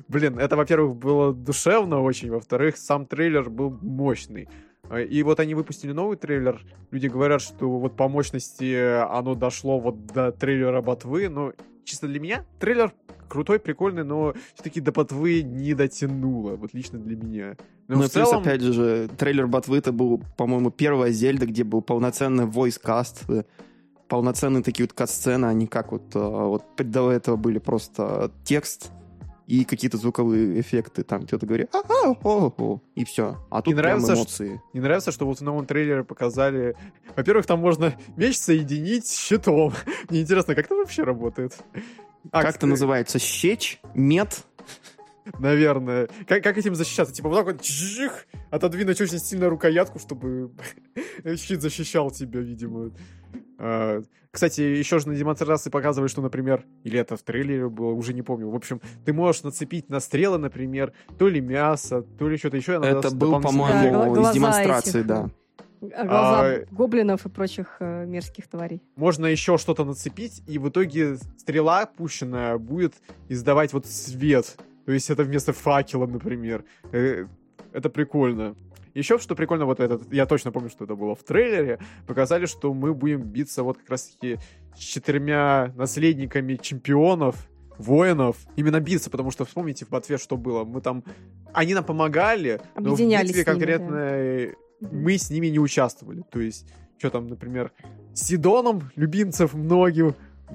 Блин, 0.07 0.39
это, 0.39 0.55
во-первых, 0.55 0.95
было 0.95 1.33
душевно 1.33 2.01
очень, 2.01 2.29
во-вторых, 2.29 2.77
сам 2.77 3.05
трейлер 3.05 3.49
был 3.49 3.77
мощный. 3.81 4.47
Э, 4.89 5.03
и 5.03 5.23
вот 5.23 5.39
они 5.39 5.55
выпустили 5.55 5.91
новый 5.91 6.17
трейлер. 6.17 6.61
Люди 6.91 7.07
говорят, 7.07 7.41
что 7.41 7.69
вот 7.79 7.95
по 7.95 8.07
мощности 8.07 9.01
оно 9.03 9.35
дошло 9.35 9.79
вот 9.79 10.05
до 10.07 10.31
трейлера 10.31 10.81
Ботвы, 10.81 11.29
но 11.29 11.53
чисто 11.83 12.07
для 12.07 12.19
меня 12.19 12.45
трейлер 12.59 12.93
крутой, 13.27 13.59
прикольный, 13.59 14.03
но 14.03 14.33
все-таки 14.53 14.81
до 14.81 14.91
Ботвы 14.91 15.41
не 15.41 15.73
дотянуло, 15.73 16.57
вот 16.57 16.73
лично 16.73 16.99
для 16.99 17.15
меня. 17.15 17.55
Но 17.87 17.95
ну, 17.95 18.03
в 18.03 18.11
плюс, 18.11 18.29
целом... 18.29 18.41
опять 18.41 18.61
же, 18.61 19.09
трейлер 19.17 19.47
Ботвы 19.47 19.77
это 19.77 19.91
был, 19.93 20.21
по-моему, 20.37 20.69
первая 20.69 21.11
Зельда, 21.11 21.45
где 21.45 21.63
был 21.63 21.81
полноценный 21.81 22.45
voice-каст, 22.45 23.29
э, 23.29 23.43
полноценные 24.09 24.63
такие 24.63 24.83
вот 24.83 24.93
кат-сцены, 24.93 25.45
они 25.45 25.67
как 25.67 25.93
вот, 25.93 26.13
э, 26.13 26.19
вот 26.19 26.63
до 26.77 27.11
этого 27.11 27.37
были 27.37 27.59
просто 27.59 28.31
текст, 28.43 28.91
и 29.47 29.65
какие-то 29.65 29.97
звуковые 29.97 30.59
эффекты, 30.59 31.03
там 31.03 31.25
кто-то 31.25 31.45
говорит 31.45 31.69
а 31.73 31.81
-а 31.81 32.15
-о 32.21 32.55
-о", 32.55 32.79
и 32.95 33.03
все. 33.05 33.37
А 33.49 33.61
тут 33.61 33.73
не 33.73 33.73
нравится, 33.73 34.13
эмоции. 34.13 34.55
Что, 34.55 34.63
не 34.73 34.79
нравится, 34.79 35.11
что 35.11 35.25
вот 35.25 35.39
в 35.39 35.41
новом 35.41 35.65
трейлере 35.65 36.03
показали... 36.03 36.75
Во-первых, 37.15 37.45
там 37.45 37.59
можно 37.59 37.93
меч 38.15 38.37
соединить 38.37 39.07
с 39.07 39.19
щитом. 39.19 39.73
Мне 40.09 40.21
интересно, 40.21 40.55
как 40.55 40.65
это 40.65 40.75
вообще 40.75 41.03
работает? 41.03 41.57
А, 42.31 42.43
как 42.43 42.55
это 42.55 42.67
называется? 42.67 43.19
Щечь? 43.19 43.79
Мед? 43.95 44.45
Наверное. 45.39 46.09
Как, 46.27 46.43
как 46.43 46.57
этим 46.57 46.75
защищаться? 46.75 47.13
Типа 47.13 47.29
вот 47.29 47.35
так 47.37 47.45
вот 47.45 47.61
джих, 47.63 48.27
отодвинуть 48.49 48.99
очень 49.01 49.19
сильно 49.19 49.49
рукоятку, 49.49 49.99
чтобы 49.99 50.51
щит 51.37 51.61
защищал 51.61 52.11
тебя, 52.11 52.39
видимо. 52.39 52.91
А, 53.63 54.01
кстати, 54.31 54.61
еще 54.61 54.97
же 54.97 55.07
на 55.07 55.15
демонстрации 55.15 55.69
показывали, 55.69 56.09
что, 56.09 56.21
например, 56.23 56.65
или 56.83 56.99
это 56.99 57.15
в 57.15 57.21
трейлере 57.21 57.69
было, 57.69 57.91
уже 57.91 58.13
не 58.15 58.23
помню. 58.23 58.49
В 58.49 58.55
общем, 58.55 58.81
ты 59.05 59.13
можешь 59.13 59.43
нацепить 59.43 59.87
на 59.87 59.99
стрелы, 59.99 60.39
например, 60.39 60.93
то 61.19 61.27
ли 61.27 61.39
мясо, 61.41 62.01
то 62.01 62.27
ли 62.27 62.37
что-то 62.37 62.57
еще. 62.57 62.81
Это 62.83 63.11
был, 63.11 63.39
по-моему, 63.39 64.15
да, 64.15 64.21
из 64.21 64.33
демонстрации, 64.33 64.99
этих, 65.01 65.05
да. 65.05 65.29
А, 65.95 66.05
глаза 66.05 66.41
а, 66.41 66.65
гоблинов 66.71 67.25
и 67.27 67.29
прочих 67.29 67.77
э, 67.79 68.05
мерзких 68.07 68.47
тварей. 68.47 68.81
Можно 68.95 69.27
еще 69.27 69.59
что-то 69.59 69.85
нацепить, 69.85 70.41
и 70.47 70.57
в 70.57 70.69
итоге 70.69 71.17
стрела 71.37 71.85
пущенная 71.85 72.57
будет 72.57 72.95
издавать 73.29 73.73
вот 73.73 73.85
свет. 73.85 74.57
То 74.85 74.91
есть 74.91 75.11
это 75.11 75.23
вместо 75.23 75.53
факела, 75.53 76.07
например. 76.07 76.63
Э, 76.91 77.25
это 77.73 77.89
прикольно. 77.91 78.55
Еще 78.93 79.17
что 79.19 79.35
прикольно, 79.35 79.65
вот 79.65 79.79
этот, 79.79 80.11
я 80.13 80.25
точно 80.25 80.51
помню, 80.51 80.69
что 80.69 80.83
это 80.85 80.95
было 80.95 81.15
в 81.15 81.23
трейлере, 81.23 81.79
показали, 82.07 82.45
что 82.45 82.73
мы 82.73 82.93
будем 82.93 83.21
биться 83.21 83.63
вот 83.63 83.77
как 83.77 83.89
раз-таки 83.89 84.37
с 84.75 84.79
четырьмя 84.79 85.73
наследниками 85.75 86.55
чемпионов, 86.55 87.47
воинов, 87.77 88.37
именно 88.55 88.79
биться, 88.79 89.09
потому 89.09 89.31
что 89.31 89.45
вспомните 89.45 89.85
в 89.85 89.89
Ботве, 89.89 90.17
что 90.17 90.37
было. 90.37 90.63
Мы 90.63 90.81
там... 90.81 91.03
Они 91.53 91.73
нам 91.73 91.83
помогали, 91.83 92.61
но 92.75 92.95
в 92.95 92.99
битве 92.99 93.43
конкретно 93.43 94.55
да. 94.79 94.87
мы 94.91 95.17
с 95.17 95.29
ними 95.29 95.47
не 95.47 95.59
участвовали. 95.59 96.23
То 96.29 96.39
есть, 96.39 96.67
что 96.97 97.09
там, 97.09 97.27
например, 97.27 97.71
с 98.13 98.27
Сидоном, 98.27 98.91
любимцев 98.95 99.53
многих, 99.53 100.13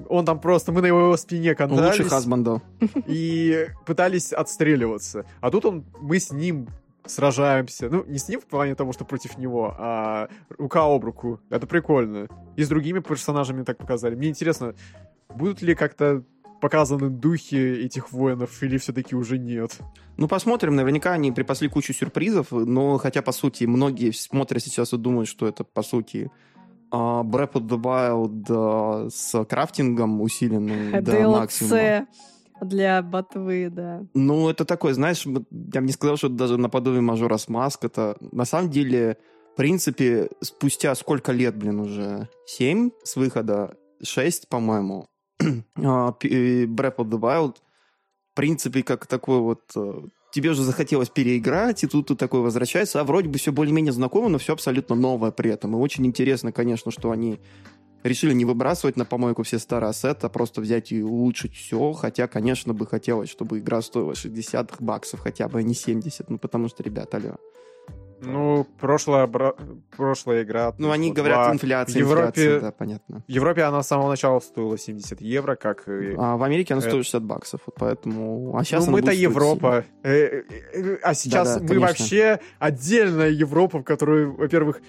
он 0.09 0.25
там 0.25 0.39
просто, 0.39 0.71
мы 0.71 0.81
на 0.81 0.87
его 0.87 1.17
спине 1.17 1.55
катались. 1.55 1.97
Лучший 1.97 2.05
Хасбандо. 2.05 2.61
И 3.07 3.67
пытались 3.85 4.31
отстреливаться. 4.31 5.25
А 5.41 5.51
тут 5.51 5.65
он, 5.65 5.85
мы 5.99 6.19
с 6.19 6.31
ним 6.31 6.67
сражаемся. 7.07 7.89
Ну, 7.89 8.03
не 8.05 8.17
с 8.17 8.27
ним 8.29 8.39
в 8.39 8.45
плане 8.45 8.75
того, 8.75 8.93
что 8.93 9.05
против 9.05 9.37
него, 9.37 9.73
а 9.77 10.29
рука 10.49 10.83
об 10.83 11.03
руку. 11.03 11.39
Это 11.49 11.67
прикольно. 11.67 12.27
И 12.55 12.63
с 12.63 12.69
другими 12.69 12.99
персонажами 12.99 13.63
так 13.63 13.77
показали. 13.77 14.15
Мне 14.15 14.29
интересно, 14.29 14.75
будут 15.29 15.61
ли 15.61 15.75
как-то 15.75 16.23
показаны 16.61 17.09
духи 17.09 17.55
этих 17.55 18.11
воинов, 18.11 18.61
или 18.63 18.77
все-таки 18.77 19.15
уже 19.15 19.37
нет? 19.37 19.77
Ну, 20.17 20.27
посмотрим. 20.27 20.75
Наверняка 20.75 21.13
они 21.13 21.31
припасли 21.31 21.67
кучу 21.67 21.93
сюрпризов, 21.93 22.51
но 22.51 22.97
хотя, 22.97 23.21
по 23.21 23.31
сути, 23.31 23.65
многие 23.65 24.11
смотрят 24.11 24.63
сейчас 24.63 24.93
и 24.93 24.97
думают, 24.97 25.29
что 25.29 25.47
это, 25.47 25.63
по 25.63 25.83
сути, 25.83 26.31
uh, 26.91 27.23
Breath 27.23 27.53
of 27.53 27.67
the 27.67 27.81
Wild 27.81 28.45
uh, 28.47 29.09
с 29.09 29.45
крафтингом 29.45 30.21
усиленным 30.21 31.03
до 31.03 31.29
максимума 31.29 32.07
для 32.61 33.01
ботвы, 33.01 33.69
да. 33.69 34.05
Ну, 34.13 34.49
это 34.49 34.65
такой, 34.65 34.93
знаешь, 34.93 35.25
я 35.25 35.81
бы 35.81 35.87
не 35.87 35.91
сказал, 35.91 36.17
что 36.17 36.27
это 36.27 36.35
даже 36.35 36.57
наподобие 36.57 37.01
Мажора 37.01 37.37
с 37.37 37.47
Маск. 37.47 37.85
Это 37.85 38.17
на 38.19 38.45
самом 38.45 38.69
деле, 38.69 39.17
в 39.53 39.57
принципе, 39.57 40.29
спустя 40.41 40.93
сколько 40.95 41.31
лет, 41.31 41.55
блин, 41.55 41.79
уже? 41.79 42.29
Семь 42.45 42.91
с 43.03 43.15
выхода? 43.15 43.75
Шесть, 44.01 44.47
по-моему. 44.49 45.07
А, 45.75 46.09
Breath 46.09 46.97
of 46.97 47.09
the 47.09 47.19
Wild, 47.19 47.55
в 48.31 48.35
принципе, 48.35 48.83
как 48.83 49.05
такой 49.07 49.39
вот 49.39 49.61
э, 49.75 50.01
тебе 50.31 50.51
уже 50.51 50.63
захотелось 50.63 51.09
переиграть, 51.09 51.83
и 51.83 51.87
тут 51.87 52.07
ты 52.07 52.15
такой 52.15 52.41
возвращается, 52.41 53.01
а 53.01 53.03
вроде 53.03 53.29
бы 53.29 53.37
все 53.37 53.51
более-менее 53.51 53.91
знакомо, 53.91 54.29
но 54.29 54.37
все 54.37 54.53
абсолютно 54.53 54.95
новое 54.95 55.31
при 55.31 55.51
этом. 55.51 55.75
И 55.75 55.79
очень 55.79 56.05
интересно, 56.05 56.51
конечно, 56.51 56.91
что 56.91 57.11
они 57.11 57.39
решили 58.03 58.33
не 58.33 58.45
выбрасывать 58.45 58.97
на 58.97 59.05
помойку 59.05 59.43
все 59.43 59.59
старые 59.59 59.89
ассеты, 59.89 60.27
а 60.27 60.29
просто 60.29 60.61
взять 60.61 60.91
и 60.91 61.03
улучшить 61.03 61.55
все. 61.55 61.93
Хотя, 61.93 62.27
конечно, 62.27 62.73
бы 62.73 62.85
хотелось, 62.87 63.29
чтобы 63.29 63.59
игра 63.59 63.81
стоила 63.81 64.15
60 64.15 64.75
баксов 64.79 65.19
хотя 65.19 65.47
бы, 65.47 65.59
а 65.59 65.63
не 65.63 65.73
70. 65.73 66.29
Ну, 66.29 66.37
потому 66.37 66.67
что, 66.67 66.83
ребята, 66.83 67.17
алло. 67.17 67.35
Ну, 68.21 68.65
прошлая, 68.79 69.27
бра... 69.27 69.53
прошлая 69.95 70.43
игра... 70.43 70.73
Ну, 70.77 70.91
они 70.91 71.11
говорят, 71.11 71.53
инфляция, 71.53 72.03
в 72.03 72.09
Европе... 72.09 72.27
инфляция, 72.27 72.59
да, 72.61 72.71
понятно. 72.71 73.23
В 73.27 73.31
Европе 73.31 73.61
она 73.63 73.83
с 73.83 73.87
самого 73.87 74.09
начала 74.09 74.39
стоила 74.39 74.77
70 74.77 75.21
евро, 75.21 75.55
как... 75.55 75.83
А 75.87 76.35
в 76.37 76.43
Америке 76.43 76.73
она 76.73 76.81
стоит 76.81 77.05
60 77.05 77.23
баксов, 77.23 77.61
вот 77.67 77.75
поэтому... 77.77 78.57
А 78.57 78.63
сейчас 78.63 78.87
ну, 78.87 78.93
мы-то 78.93 79.11
Европа. 79.11 79.85
Э, 80.03 80.09
э, 80.11 80.43
э, 80.73 80.97
а 81.03 81.13
сейчас 81.13 81.61
мы 81.61 81.79
вообще 81.79 82.39
отдельная 82.57 83.29
Европа, 83.29 83.79
в 83.79 83.83
которой, 83.83 84.25
во-первых, 84.25 84.81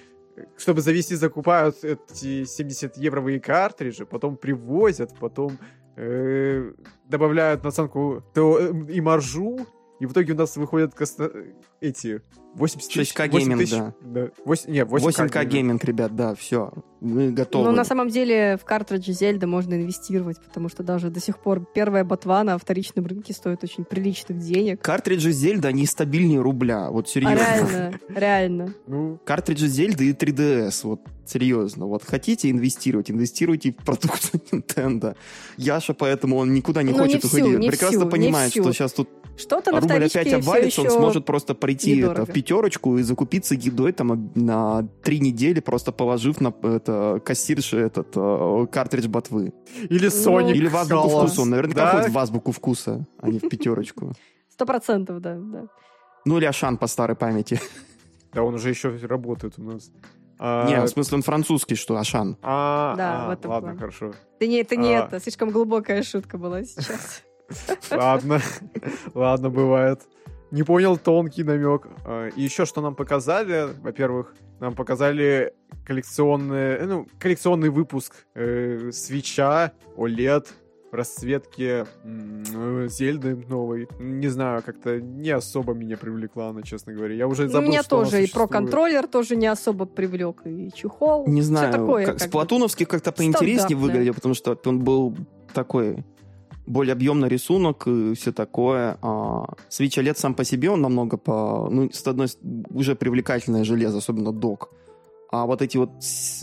чтобы 0.56 0.80
завести, 0.80 1.16
закупают 1.16 1.84
эти 1.84 2.42
70-евровые 2.42 3.40
картриджи, 3.40 4.06
потом 4.06 4.36
привозят, 4.36 5.14
потом 5.18 5.58
э, 5.96 6.72
добавляют 7.04 7.64
наценку 7.64 8.22
э, 8.34 8.72
и 8.88 9.00
маржу, 9.00 9.66
и 10.00 10.06
в 10.06 10.12
итоге 10.12 10.32
у 10.32 10.36
нас 10.36 10.56
выходят 10.56 10.94
коста... 10.94 11.30
эти 11.80 12.22
80 12.58 12.92
тысяч. 12.92 13.14
6К 13.14 13.28
гейминг, 13.28 13.60
тысяч, 13.60 13.72
да. 13.72 13.94
да. 14.00 14.28
8, 14.44 14.70
не, 14.70 14.80
8К, 14.80 15.28
8К 15.28 15.44
гейминг, 15.44 15.84
ребят, 15.84 16.14
да, 16.14 16.34
все. 16.34 16.72
Мы 17.00 17.30
готовы. 17.30 17.64
Но 17.64 17.72
на 17.72 17.84
самом 17.84 18.08
деле 18.08 18.58
в 18.60 18.64
картридже 18.64 19.12
Зельда 19.12 19.46
можно 19.46 19.74
инвестировать, 19.74 20.40
потому 20.40 20.68
что 20.68 20.82
даже 20.82 21.10
до 21.10 21.20
сих 21.20 21.38
пор 21.38 21.64
первая 21.72 22.04
ботва 22.04 22.42
на 22.42 22.58
вторичном 22.58 23.06
рынке 23.06 23.32
стоит 23.32 23.62
очень 23.62 23.84
приличных 23.84 24.38
денег. 24.38 24.82
Картриджи 24.82 25.30
Зельда, 25.30 25.68
они 25.68 25.86
стабильнее 25.86 26.40
рубля, 26.40 26.90
вот 26.90 27.08
серьезно. 27.08 27.38
А 27.38 27.56
реально, 27.56 28.00
реально. 28.08 28.74
Ну, 28.86 29.18
картриджи 29.24 29.68
Зельда 29.68 30.04
и 30.04 30.12
3DS, 30.12 30.80
вот 30.82 31.00
серьезно. 31.24 31.86
Вот 31.86 32.02
хотите 32.04 32.50
инвестировать, 32.50 33.10
инвестируйте 33.10 33.72
в 33.72 33.76
продукт 33.76 34.34
Nintendo. 34.50 35.14
Яша 35.56 35.94
поэтому 35.94 36.36
он 36.36 36.52
никуда 36.52 36.82
не 36.82 36.92
ну, 36.92 36.98
хочет 36.98 37.22
не 37.22 37.28
всю, 37.28 37.38
уходить. 37.38 37.58
Не 37.58 37.68
Прекрасно 37.68 38.00
всю, 38.00 38.10
понимает, 38.10 38.50
что 38.50 38.72
сейчас 38.72 38.92
тут 38.92 39.08
что-то 39.36 39.70
на 39.70 39.80
рубль 39.80 40.04
опять 40.04 40.32
обвалится, 40.32 40.82
он 40.82 40.90
сможет 40.90 41.24
просто 41.24 41.54
пройти 41.54 42.00
это, 42.00 42.26
в 42.26 42.32
пятерочку 42.48 42.98
и 42.98 43.02
закупиться 43.02 43.54
едой 43.54 43.92
там 43.92 44.32
на 44.34 44.82
три 45.02 45.20
недели, 45.20 45.60
просто 45.60 45.92
положив 45.92 46.40
на 46.40 46.52
это, 46.62 47.20
кассирше 47.24 47.78
этот 47.78 48.08
э, 48.16 48.66
картридж 48.72 49.06
ботвы. 49.06 49.52
Или 49.90 50.08
Sonic 50.08 50.52
Или 50.52 50.68
в 50.68 50.76
азбуку 50.76 51.08
вкуса. 51.08 51.42
Он 51.42 51.50
наверняка 51.50 51.84
да? 51.84 51.90
ходит 51.90 52.10
в 52.10 52.18
азбуку 52.18 52.52
вкуса, 52.52 53.06
а 53.20 53.28
не 53.28 53.38
в 53.38 53.48
пятерочку. 53.48 54.12
Сто 54.48 54.66
процентов, 54.66 55.20
да, 55.20 55.36
да. 55.38 55.66
Ну 56.24 56.38
или 56.38 56.46
Ашан 56.46 56.78
по 56.78 56.86
старой 56.86 57.16
памяти. 57.16 57.60
Да, 58.32 58.42
он 58.42 58.54
уже 58.54 58.70
еще 58.70 58.96
работает 59.06 59.54
у 59.58 59.62
нас. 59.62 59.90
А... 60.38 60.66
Не, 60.68 60.80
в 60.80 60.88
смысле 60.88 61.16
он 61.16 61.22
французский, 61.22 61.74
что 61.74 61.96
Ашан. 61.96 62.36
А, 62.42 62.94
да, 62.96 63.24
а, 63.24 63.28
вот 63.28 63.44
ладно, 63.44 63.68
план. 63.68 63.78
хорошо. 63.78 64.12
Да 64.40 64.46
не, 64.46 64.60
это 64.60 64.76
не 64.76 64.94
а... 64.94 65.04
это, 65.04 65.20
слишком 65.20 65.50
глубокая 65.50 66.02
шутка 66.02 66.38
была 66.38 66.64
сейчас. 66.64 67.22
Ладно, 67.90 68.40
ладно, 69.14 69.48
бывает. 69.48 70.02
Не 70.50 70.62
понял 70.62 70.96
тонкий 70.96 71.44
намек. 71.44 71.86
А, 72.04 72.28
и 72.28 72.42
еще 72.42 72.64
что 72.64 72.80
нам 72.80 72.94
показали, 72.94 73.68
во-первых, 73.82 74.34
нам 74.60 74.74
показали 74.74 75.54
коллекционный, 75.84 76.86
ну, 76.86 77.06
коллекционный 77.18 77.68
выпуск 77.68 78.26
э, 78.34 78.90
свеча 78.92 79.72
OLED 79.96 80.46
в 80.90 80.94
расцветке 80.94 81.86
э, 82.02 82.88
Зельды 82.88 83.36
новой. 83.36 83.88
Не 83.98 84.28
знаю, 84.28 84.62
как-то 84.64 85.00
не 85.00 85.30
особо 85.30 85.74
меня 85.74 85.96
привлекла 85.96 86.48
она, 86.48 86.62
честно 86.62 86.94
говоря. 86.94 87.14
Я 87.14 87.26
уже 87.26 87.48
забыл, 87.48 87.68
Меня 87.68 87.82
что 87.82 88.04
тоже 88.04 88.24
и 88.24 88.32
про 88.32 88.46
контроллер 88.46 89.06
тоже 89.06 89.36
не 89.36 89.46
особо 89.46 89.84
привлек, 89.84 90.42
и 90.46 90.70
чехол. 90.74 91.26
Не 91.26 91.42
знаю, 91.42 91.72
такое, 91.72 92.06
как, 92.06 92.18
как 92.18 92.28
с 92.28 92.30
платуновских 92.30 92.88
как-то 92.88 93.12
поинтереснее 93.12 93.76
выглядел, 93.76 94.14
потому 94.14 94.34
что 94.34 94.58
он 94.64 94.80
был 94.80 95.16
такой 95.52 96.04
более 96.68 96.92
объемный 96.92 97.28
рисунок 97.28 97.86
и 97.86 98.14
все 98.14 98.32
такое. 98.32 98.98
А 99.02 99.46
Switch 99.70 99.98
OLED 99.98 100.18
сам 100.18 100.34
по 100.34 100.44
себе, 100.44 100.70
он 100.70 100.80
намного 100.82 101.16
по... 101.16 101.68
Ну, 101.70 101.90
с 101.90 102.06
одной 102.06 102.28
уже 102.70 102.94
привлекательное 102.94 103.64
железо, 103.64 103.98
особенно 103.98 104.32
док. 104.32 104.70
А 105.30 105.44
вот 105.44 105.60
эти 105.60 105.76
вот, 105.76 105.90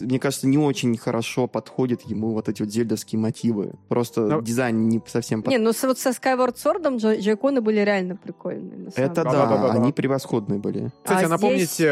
мне 0.01 0.19
кажется, 0.19 0.47
не 0.47 0.59
очень 0.59 0.95
хорошо 0.97 1.47
подходят 1.47 2.01
ему 2.03 2.33
вот 2.33 2.49
эти 2.49 2.61
вот 2.61 2.71
зельдовские 2.71 3.19
мотивы. 3.19 3.73
Просто 3.87 4.21
Но... 4.21 4.35
Ну, 4.35 4.41
дизайн 4.41 4.87
не 4.89 5.01
совсем... 5.07 5.41
Под... 5.41 5.51
Не, 5.51 5.57
ну 5.57 5.71
вот 5.81 5.97
со 5.97 6.09
Skyward 6.09 6.55
Sword 6.55 6.97
джейконы 7.19 7.61
были 7.61 7.79
реально 7.79 8.15
прикольные. 8.15 8.89
Это 8.95 9.23
да, 9.23 9.31
да, 9.31 9.45
да, 9.47 9.57
да, 9.57 9.71
они 9.73 9.91
превосходные 9.91 10.59
были. 10.59 10.91
Кстати, 11.03 11.25
а 11.25 11.29
напомните, 11.29 11.65
здесь... 11.65 11.87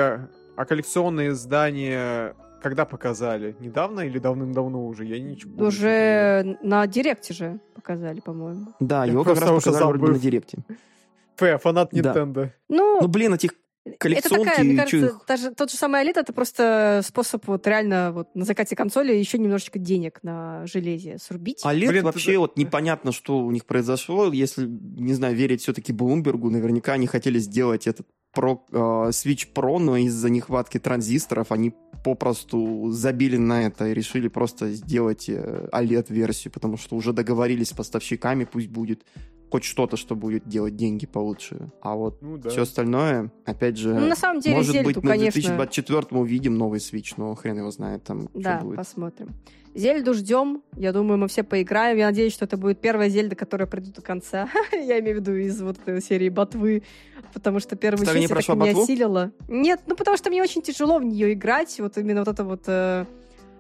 А 0.56 0.66
коллекционные 0.66 1.30
издания 1.30 2.36
когда 2.64 2.86
показали? 2.86 3.56
Недавно 3.60 4.00
или 4.00 4.18
давным-давно 4.18 4.88
уже? 4.88 5.06
Я 5.06 5.20
ничего 5.20 5.66
Уже 5.66 6.58
на 6.64 6.88
Директе 6.88 7.34
же 7.34 7.60
показали, 7.76 8.22
по-моему. 8.22 8.68
Да, 8.80 9.06
его 9.06 9.24
как 9.24 9.40
раз 9.40 9.50
показали 9.50 9.84
вроде 9.84 10.14
на 10.14 10.20
Директе. 10.20 10.58
Фэ, 11.36 11.58
фанат 11.58 11.94
Nintendo. 11.94 12.34
Да. 12.34 12.54
Ну, 12.70 13.02
ну, 13.02 13.08
блин, 13.08 13.34
этих 13.34 13.52
коллекционки... 13.98 14.42
Это 14.42 14.50
такая, 14.52 14.66
мне 14.66 14.76
кажется, 14.78 15.20
даже 15.28 15.52
тот 15.52 15.72
же 15.72 15.78
самый 15.78 16.02
Олит, 16.02 16.18
это 16.18 16.34
просто 16.34 17.02
способ 17.06 17.46
вот 17.48 17.68
реально 17.68 18.12
вот 18.12 18.36
на 18.36 18.46
закате 18.46 18.76
консоли 18.76 19.14
еще 19.14 19.38
немножечко 19.38 19.80
денег 19.80 20.20
на 20.24 20.66
железе 20.66 21.18
срубить. 21.18 21.62
Олит 21.64 21.90
Блин, 21.90 22.04
вообще 22.04 22.34
ты... 22.34 22.40
вот 22.40 22.58
непонятно, 22.58 23.12
что 23.12 23.40
у 23.40 23.52
них 23.52 23.66
произошло. 23.66 24.32
Если, 24.32 24.66
не 24.68 25.14
знаю, 25.14 25.36
верить 25.36 25.62
все-таки 25.62 25.92
Блумбергу, 25.92 26.50
наверняка 26.50 26.94
они 26.94 27.08
хотели 27.08 27.40
сделать 27.40 27.88
этот 27.88 28.08
Pro, 28.36 28.60
uh, 28.72 29.10
Switch 29.10 29.48
Pro, 29.54 29.78
но 29.78 29.98
из-за 29.98 30.30
нехватки 30.30 30.80
транзисторов 30.80 31.52
они 31.52 31.74
попросту 32.04 32.90
забили 32.92 33.38
на 33.38 33.68
это 33.68 33.88
и 33.88 33.94
решили 33.94 34.28
просто 34.28 34.72
сделать 34.72 35.30
э, 35.30 35.70
OLED-версию, 35.72 36.52
потому 36.52 36.78
что 36.78 36.96
уже 36.96 37.14
договорились 37.14 37.70
с 37.70 37.74
поставщиками, 37.74 38.44
пусть 38.44 38.68
будет 38.68 39.06
хоть 39.54 39.66
что-то, 39.66 39.98
что 39.98 40.16
будет 40.16 40.48
делать 40.48 40.76
деньги 40.76 41.06
получше. 41.06 41.70
А 41.80 41.94
вот 41.94 42.24
ну, 42.24 42.38
да. 42.38 42.50
все 42.50 42.64
остальное, 42.64 43.32
опять 43.46 43.78
же, 43.78 43.94
ну, 43.94 44.08
на 44.08 44.16
самом 44.16 44.40
деле, 44.40 44.56
может 44.56 44.72
Зельду, 44.74 44.88
быть, 44.88 44.96
мы 44.96 45.12
конечно... 45.12 45.42
в 45.42 45.44
2024 45.44 46.20
увидим 46.20 46.58
новый 46.58 46.80
Switch, 46.80 47.14
но 47.18 47.36
хрен 47.36 47.60
его 47.60 47.70
знает 47.70 48.04
там, 48.04 48.30
да, 48.34 48.58
что 48.58 48.66
будет. 48.66 48.78
посмотрим. 48.78 49.30
Зельду 49.76 50.16
ждем. 50.16 50.64
Я 50.76 50.92
думаю, 50.92 51.20
мы 51.20 51.28
все 51.28 51.44
поиграем. 51.44 51.98
Я 51.98 52.08
надеюсь, 52.08 52.34
что 52.34 52.46
это 52.46 52.58
будет 52.58 52.82
первая 52.82 53.10
Зельда, 53.10 53.36
которая 53.36 53.68
придет 53.68 53.94
до 53.94 54.02
конца. 54.02 54.50
я 54.72 55.00
имею 55.00 55.18
в 55.18 55.20
виду 55.20 55.36
из 55.36 55.62
вот 55.62 55.78
серии 56.04 56.30
Ботвы. 56.30 56.82
Потому 57.32 57.60
что 57.60 57.76
первую 57.76 58.08
часть 58.08 58.20
я 58.20 58.28
так 58.28 58.56
не 58.56 58.70
осилила. 58.72 59.32
Нет, 59.48 59.82
ну 59.86 59.96
потому 59.96 60.18
что 60.18 60.32
мне 60.32 60.42
очень 60.42 60.64
тяжело 60.64 60.98
в 60.98 61.04
нее 61.04 61.34
играть. 61.34 61.80
Вот 61.80 61.96
именно 62.00 62.24
вот 62.24 62.28
это 62.28 62.44
вот... 62.44 63.08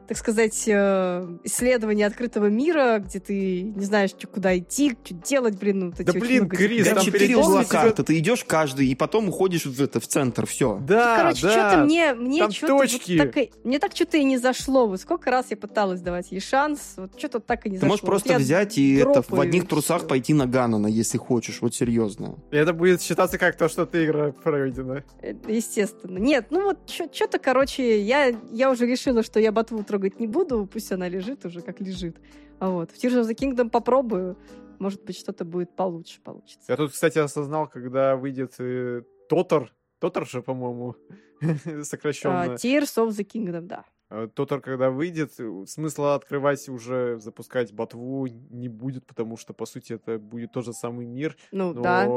Так 0.07 0.17
сказать, 0.17 0.63
э, 0.67 1.37
исследование 1.43 2.07
открытого 2.07 2.47
мира, 2.47 2.99
где 2.99 3.19
ты 3.19 3.61
не 3.61 3.85
знаешь, 3.85 4.11
что, 4.11 4.27
куда 4.27 4.57
идти, 4.57 4.95
что 5.03 5.13
делать, 5.13 5.57
блин, 5.57 5.79
ну, 5.79 5.93
вот 5.95 6.05
Да 6.05 6.13
блин, 6.13 6.49
Крис, 6.49 6.87
там 6.87 6.99
четыре 6.99 7.37
угла 7.37 7.63
карты, 7.63 8.03
ты 8.03 8.17
идешь 8.19 8.43
каждый, 8.43 8.87
и 8.87 8.95
потом 8.95 9.29
уходишь 9.29 9.65
в 9.65 9.81
это, 9.81 9.99
в 9.99 10.07
центр, 10.07 10.45
все. 10.45 10.79
Да, 10.81 11.17
ну, 11.17 11.23
Короче, 11.23 11.41
да. 11.43 11.51
что-то 11.51 11.83
мне, 11.85 12.13
мне 12.13 12.39
там 12.39 12.51
что-то 12.51 12.77
точки. 12.79 13.17
Вот 13.17 13.31
так, 13.31 13.47
мне 13.63 13.79
так 13.79 13.95
что-то 13.95 14.17
и 14.17 14.23
не 14.23 14.37
зашло. 14.37 14.87
Вот 14.87 14.99
сколько 14.99 15.31
раз 15.31 15.47
я 15.49 15.57
пыталась 15.57 16.01
давать 16.01 16.31
ей 16.31 16.41
шанс, 16.41 16.93
вот 16.97 17.17
что-то 17.17 17.39
так 17.39 17.65
и 17.65 17.69
не 17.69 17.75
ты 17.77 17.81
зашло. 17.81 17.87
Ты 17.87 17.89
можешь 17.89 18.05
просто 18.05 18.33
вот 18.33 18.41
взять 18.41 18.77
и 18.77 18.95
это 18.95 19.23
в 19.27 19.39
одних 19.39 19.67
трусах 19.67 19.99
все. 19.99 20.07
пойти 20.07 20.33
на 20.33 20.45
Ганнона, 20.45 20.87
если 20.87 21.17
хочешь, 21.17 21.59
вот 21.61 21.75
серьезно. 21.75 22.35
И 22.51 22.57
это 22.57 22.73
будет 22.73 23.01
считаться 23.01 23.37
как 23.37 23.57
то, 23.57 23.69
что 23.69 23.85
ты 23.85 24.05
игра 24.05 24.31
пройдена. 24.31 25.03
Э, 25.21 25.33
естественно. 25.47 26.17
Нет, 26.17 26.47
ну 26.49 26.63
вот 26.63 26.77
что-то, 26.89 27.39
короче, 27.39 28.01
я, 28.01 28.33
я 28.51 28.71
уже 28.71 28.85
решила, 28.85 29.23
что 29.23 29.39
я 29.39 29.51
ботву 29.51 29.83
трогать 29.93 30.19
не 30.19 30.25
буду, 30.25 30.65
пусть 30.65 30.91
она 30.91 31.07
лежит 31.07 31.45
уже 31.45 31.61
как 31.61 31.79
лежит. 31.79 32.17
А 32.59 32.69
вот. 32.69 32.89
В 32.91 32.95
Tears 32.95 33.21
of 33.21 33.29
the 33.29 33.35
Kingdom 33.35 33.69
попробую. 33.69 34.35
Может 34.79 35.03
быть, 35.03 35.15
что-то 35.15 35.45
будет 35.45 35.75
получше 35.75 36.19
получится. 36.21 36.65
Я 36.67 36.77
тут, 36.77 36.91
кстати, 36.91 37.19
осознал, 37.19 37.67
когда 37.67 38.15
выйдет 38.15 38.55
э, 38.57 39.03
Тотор. 39.29 39.71
Тотор 39.99 40.27
же, 40.27 40.41
по-моему, 40.41 40.95
сокращенно. 41.83 42.53
Uh, 42.53 42.55
Tears 42.55 42.97
of 42.97 43.09
the 43.09 43.23
Kingdom, 43.23 43.61
да. 43.61 43.85
А, 44.09 44.27
Тотор, 44.27 44.61
когда 44.61 44.89
выйдет, 44.89 45.39
э, 45.39 45.65
смысла 45.67 46.15
открывать 46.15 46.67
уже, 46.69 47.19
запускать 47.19 47.71
ботву 47.71 48.25
не 48.25 48.69
будет, 48.69 49.05
потому 49.05 49.37
что, 49.37 49.53
по 49.53 49.67
сути, 49.67 49.93
это 49.93 50.17
будет 50.17 50.53
тот 50.53 50.65
же 50.65 50.73
самый 50.73 51.05
мир. 51.05 51.37
Ну, 51.51 51.71
но 51.73 51.81
да. 51.83 52.07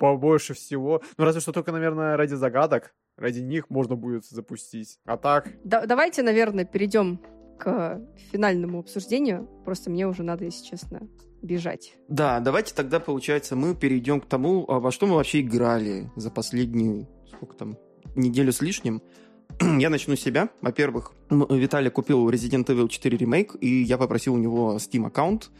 Побольше 0.00 0.54
всего. 0.54 1.02
Ну, 1.18 1.24
разве 1.24 1.40
что 1.40 1.52
только, 1.52 1.72
наверное, 1.72 2.16
ради 2.16 2.34
загадок. 2.34 2.94
Ради 3.16 3.40
них 3.40 3.68
можно 3.68 3.96
будет 3.96 4.24
запустить. 4.24 4.98
А 5.04 5.18
так... 5.18 5.48
Да, 5.62 5.84
давайте, 5.84 6.22
наверное, 6.22 6.64
перейдем 6.64 7.20
к 7.58 8.00
финальному 8.32 8.78
обсуждению. 8.78 9.46
Просто 9.64 9.90
мне 9.90 10.08
уже 10.08 10.22
надо, 10.22 10.46
если 10.46 10.64
честно, 10.64 11.02
бежать. 11.42 11.94
Да, 12.08 12.40
давайте 12.40 12.74
тогда, 12.74 12.98
получается, 12.98 13.56
мы 13.56 13.76
перейдем 13.76 14.22
к 14.22 14.26
тому, 14.26 14.64
а 14.68 14.80
во 14.80 14.90
что 14.90 15.06
мы 15.06 15.16
вообще 15.16 15.42
играли 15.42 16.10
за 16.16 16.30
последнюю, 16.30 17.06
сколько 17.30 17.54
там, 17.54 17.76
неделю 18.16 18.52
с 18.52 18.62
лишним. 18.62 19.02
я 19.78 19.90
начну 19.90 20.16
с 20.16 20.20
себя. 20.20 20.48
Во-первых, 20.62 21.12
Виталий 21.28 21.90
купил 21.90 22.30
Resident 22.30 22.64
Evil 22.64 22.88
4 22.88 23.18
ремейк, 23.18 23.54
и 23.60 23.82
я 23.82 23.98
попросил 23.98 24.32
у 24.32 24.38
него 24.38 24.76
Steam 24.76 25.06
аккаунт, 25.06 25.50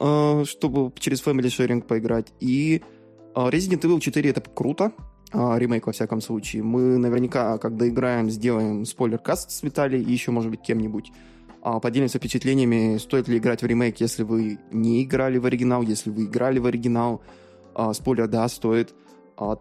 э, 0.00 0.44
чтобы 0.46 0.92
через 0.98 1.22
Family 1.22 1.48
Sharing 1.48 1.82
поиграть. 1.82 2.32
И 2.40 2.80
Resident 3.34 3.80
Evil 3.80 4.00
4 4.00 4.30
это 4.30 4.40
круто, 4.40 4.92
э, 5.32 5.58
ремейк 5.58 5.86
во 5.86 5.92
всяком 5.92 6.20
случае. 6.20 6.62
Мы 6.62 6.98
наверняка, 6.98 7.58
когда 7.58 7.88
играем, 7.88 8.30
сделаем 8.30 8.84
спойлер-каст 8.84 9.50
с 9.50 9.62
Виталием 9.62 10.06
и 10.06 10.12
еще, 10.12 10.30
может 10.30 10.50
быть, 10.50 10.62
кем-нибудь. 10.62 11.12
А, 11.64 11.78
поделимся 11.78 12.18
впечатлениями, 12.18 12.98
стоит 12.98 13.28
ли 13.28 13.38
играть 13.38 13.62
в 13.62 13.66
ремейк, 13.66 14.00
если 14.00 14.24
вы 14.24 14.58
не 14.72 15.04
играли 15.04 15.38
в 15.38 15.46
оригинал, 15.46 15.82
если 15.82 16.10
вы 16.10 16.24
играли 16.24 16.58
в 16.58 16.66
оригинал. 16.66 17.22
А, 17.74 17.92
спойлер, 17.94 18.26
да, 18.26 18.48
стоит. 18.48 18.92
А, 19.36 19.58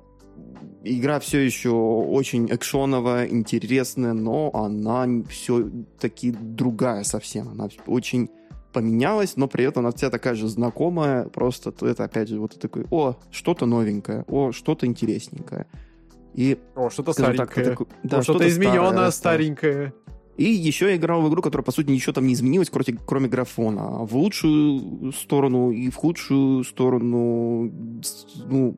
игра 0.83 1.19
все 1.19 1.39
еще 1.39 1.69
очень 1.69 2.47
экшоновая, 2.47 3.27
интересная, 3.27 4.13
но 4.13 4.49
она 4.53 5.05
все-таки 5.29 6.31
другая 6.31 7.03
совсем. 7.03 7.49
Она 7.49 7.69
очень 7.85 8.29
поменялась, 8.71 9.37
но 9.37 9.47
при 9.47 9.65
этом 9.65 9.85
она 9.85 9.95
вся 9.95 10.09
такая 10.09 10.35
же 10.35 10.47
знакомая, 10.47 11.25
просто 11.25 11.73
это 11.81 12.03
опять 12.03 12.29
же 12.29 12.39
вот 12.39 12.59
такой, 12.59 12.85
о, 12.89 13.15
что-то 13.31 13.65
новенькое, 13.65 14.23
о, 14.27 14.51
что-то 14.51 14.85
интересненькое. 14.85 15.67
И, 16.33 16.57
о, 16.75 16.89
что-то 16.89 17.13
старенькое. 17.13 17.65
Так, 17.65 17.77
такой, 17.77 17.87
да, 18.03 18.21
что-то 18.21 18.47
измененное, 18.47 19.11
старенькое. 19.11 19.93
И 20.37 20.45
еще 20.45 20.89
я 20.89 20.95
играл 20.95 21.21
в 21.21 21.29
игру, 21.29 21.41
которая, 21.41 21.63
по 21.63 21.71
сути, 21.71 21.91
ничего 21.91 22.13
там 22.13 22.25
не 22.25 22.33
изменилась, 22.33 22.69
кроме, 22.69 22.97
кроме 23.05 23.27
графона. 23.27 24.05
В 24.05 24.15
лучшую 24.15 25.11
сторону 25.11 25.71
и 25.71 25.89
в 25.89 25.95
худшую 25.95 26.63
сторону, 26.63 27.71
ну, 28.47 28.77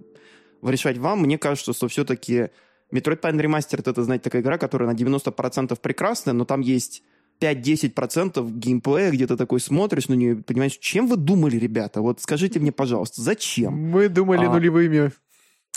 решать 0.62 0.98
вам. 0.98 1.22
Мне 1.22 1.38
кажется, 1.38 1.74
что 1.74 1.88
все-таки 1.88 2.50
Metroid 2.92 3.22
Prime 3.22 3.40
Remastered 3.40 3.90
это, 3.90 4.04
знаете, 4.04 4.24
такая 4.24 4.42
игра, 4.42 4.58
которая 4.58 4.92
на 4.92 4.96
90% 4.96 5.80
прекрасная, 5.80 6.34
но 6.34 6.46
там 6.46 6.62
есть 6.62 7.04
5-10% 7.44 8.52
геймплея, 8.52 9.12
где 9.12 9.28
ты 9.28 9.36
такой 9.36 9.60
смотришь 9.60 10.08
на 10.08 10.14
нее 10.14 10.38
понимаешь, 10.38 10.78
чем 10.78 11.08
вы 11.08 11.18
думали, 11.18 11.58
ребята? 11.58 12.02
Вот 12.02 12.22
скажите 12.22 12.60
мне, 12.60 12.72
пожалуйста, 12.72 13.22
зачем? 13.22 13.74
Мы 13.74 14.08
думали 14.08 14.46
а, 14.46 14.52
нулевыми. 14.52 15.12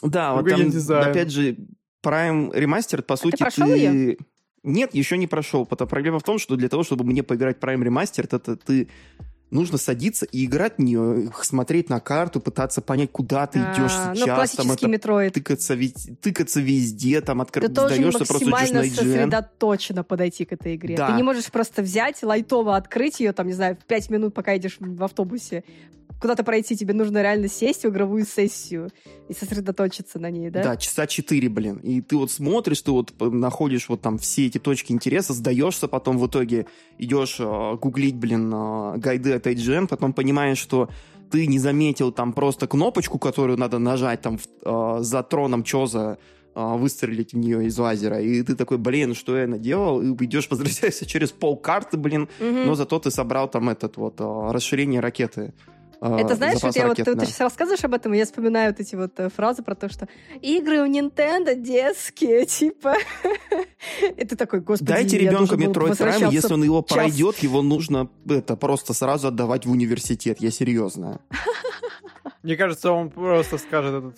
Да, 0.02 0.34
вот 0.34 0.48
там, 0.48 1.01
опять 1.01 1.30
же, 1.30 1.56
Prime 2.05 2.52
Remastered, 2.52 3.02
по 3.02 3.14
а 3.14 3.16
сути, 3.16 3.43
ты... 3.43 3.51
ты... 3.51 3.62
Ее? 3.64 4.16
Нет, 4.62 4.94
еще 4.94 5.16
не 5.16 5.26
прошел. 5.26 5.66
Проблема 5.66 6.18
в 6.18 6.22
том, 6.22 6.38
что 6.38 6.56
для 6.56 6.68
того, 6.68 6.84
чтобы 6.84 7.05
мне 7.05 7.22
поиграть 7.22 7.59
Prime 7.59 7.82
Remastered, 7.82 8.36
это 8.36 8.56
ты 8.56 8.88
нужно 9.51 9.78
садиться 9.78 10.27
и 10.27 10.44
играть 10.44 10.74
в 10.78 10.82
нее, 10.82 11.31
смотреть 11.43 11.89
на 11.89 12.01
карту, 12.01 12.40
пытаться 12.40 12.81
понять, 12.82 13.10
куда 13.12 13.47
ты 13.47 13.59
идешь 13.60 13.93
а, 13.93 14.14
сейчас. 14.14 14.59
Ну, 14.59 14.77
там, 14.77 14.90
Metroid. 14.90 15.35
Тыкаться, 15.35 15.77
тыкаться 16.20 16.60
везде, 16.60 17.20
там, 17.20 17.40
открыть, 17.40 17.73
ты 17.73 17.73
сдаешься, 17.73 18.24
просто 18.24 18.44
идешь 18.44 18.70
на 18.73 18.85
сосредоточенно 18.85 20.05
подойти 20.05 20.44
к 20.44 20.52
этой 20.52 20.77
игре. 20.77 20.97
Да. 20.97 21.09
Ты 21.09 21.12
не 21.14 21.23
можешь 21.23 21.47
просто 21.51 21.82
взять, 21.82 22.23
лайтово 22.23 22.77
открыть 22.77 23.20
ее, 23.20 23.32
там, 23.32 23.47
не 23.47 23.52
знаю, 23.52 23.77
в 23.77 23.85
пять 23.85 24.10
минут, 24.10 24.35
пока 24.35 24.56
идешь 24.56 24.77
в 24.81 25.02
автобусе, 25.02 25.64
куда-то 26.20 26.44
пройти, 26.44 26.76
тебе 26.76 26.94
нужно 26.94 27.22
реально 27.22 27.48
сесть 27.48 27.84
в 27.84 27.88
игровую 27.88 28.24
сессию 28.24 28.90
и 29.28 29.34
сосредоточиться 29.34 30.18
на 30.18 30.30
ней, 30.30 30.51
да? 30.51 30.62
Да, 30.62 30.76
часа 30.76 31.06
четыре, 31.06 31.48
блин. 31.48 31.76
И 31.78 32.01
ты 32.01 32.16
вот 32.16 32.30
смотришь, 32.30 32.82
ты 32.82 32.90
вот 32.90 33.12
находишь 33.20 33.88
вот 33.88 34.01
там 34.01 34.18
все 34.18 34.47
эти 34.47 34.59
точки 34.59 34.93
интереса, 34.93 35.32
сдаешься, 35.32 35.88
потом 35.88 36.18
в 36.18 36.26
итоге 36.26 36.66
идешь 36.98 37.36
э, 37.38 37.76
гуглить, 37.80 38.16
блин, 38.16 38.52
э, 38.52 38.98
гайды 38.98 39.32
от 39.32 39.47
IGN, 39.47 39.88
потом 39.88 40.12
понимаешь, 40.12 40.59
что 40.59 40.88
ты 41.30 41.47
не 41.47 41.59
заметил 41.59 42.12
там 42.12 42.32
просто 42.32 42.66
кнопочку, 42.66 43.18
которую 43.18 43.59
надо 43.59 43.78
нажать 43.78 44.22
там 44.22 44.38
э, 44.64 44.98
за 45.01 45.22
троном 45.22 45.64
Чоза, 45.64 46.18
выстрелить 46.59 47.34
в 47.34 47.36
нее 47.36 47.66
из 47.66 47.76
лазера. 47.78 48.18
И 48.18 48.43
ты 48.43 48.56
такой, 48.56 48.78
блин, 48.78 49.14
что 49.14 49.36
я 49.36 49.47
наделал? 49.47 50.01
И 50.01 50.06
идешь, 50.24 50.48
возвращаешься 50.51 51.05
через 51.05 51.30
пол 51.30 51.59
карты, 51.59 51.98
блин, 51.98 52.30
угу. 52.40 52.48
но 52.48 52.74
зато 52.74 52.98
ты 52.98 53.10
собрал 53.10 53.51
там 53.51 53.68
этот 53.68 53.98
вот 53.98 54.14
расширение 54.18 55.01
ракеты. 55.01 55.52
А, 56.01 56.18
Это 56.20 56.35
знаешь, 56.35 56.62
вот 56.62 56.77
я 56.77 56.89
вот, 56.89 56.97
ты, 56.97 57.05
ты 57.05 57.27
сейчас 57.27 57.40
рассказываешь 57.40 57.85
об 57.85 57.94
этом, 57.94 58.12
и 58.14 58.18
я 58.18 58.24
вспоминаю 58.24 58.73
вот 58.73 58.81
эти 58.81 58.94
вот 58.94 59.18
э, 59.18 59.28
фразы 59.28 59.62
про 59.62 59.74
то, 59.74 59.89
что 59.89 60.09
игры 60.43 60.81
у 60.81 60.86
Nintendo 60.86 61.55
детские, 61.55 62.47
типа. 62.47 62.97
Это 64.16 64.36
такой, 64.36 64.60
господи, 64.60 64.93
Дайте 64.93 65.18
ребенку 65.18 65.55
Metroid 65.55 65.97
Prime, 65.97 66.32
если 66.32 66.55
он 66.55 66.64
его 66.64 66.85
час. 66.86 66.97
пройдет, 66.97 67.39
его 67.39 67.62
нужно 67.62 68.09
это 68.28 68.56
просто 68.56 68.93
сразу 68.94 69.28
отдавать 69.28 69.66
в 69.66 69.70
университет, 69.70 70.39
я 70.40 70.51
серьезно. 70.51 71.20
Мне 72.43 72.56
кажется, 72.56 72.93
он 72.93 73.10
просто 73.10 73.59
скажет 73.59 74.14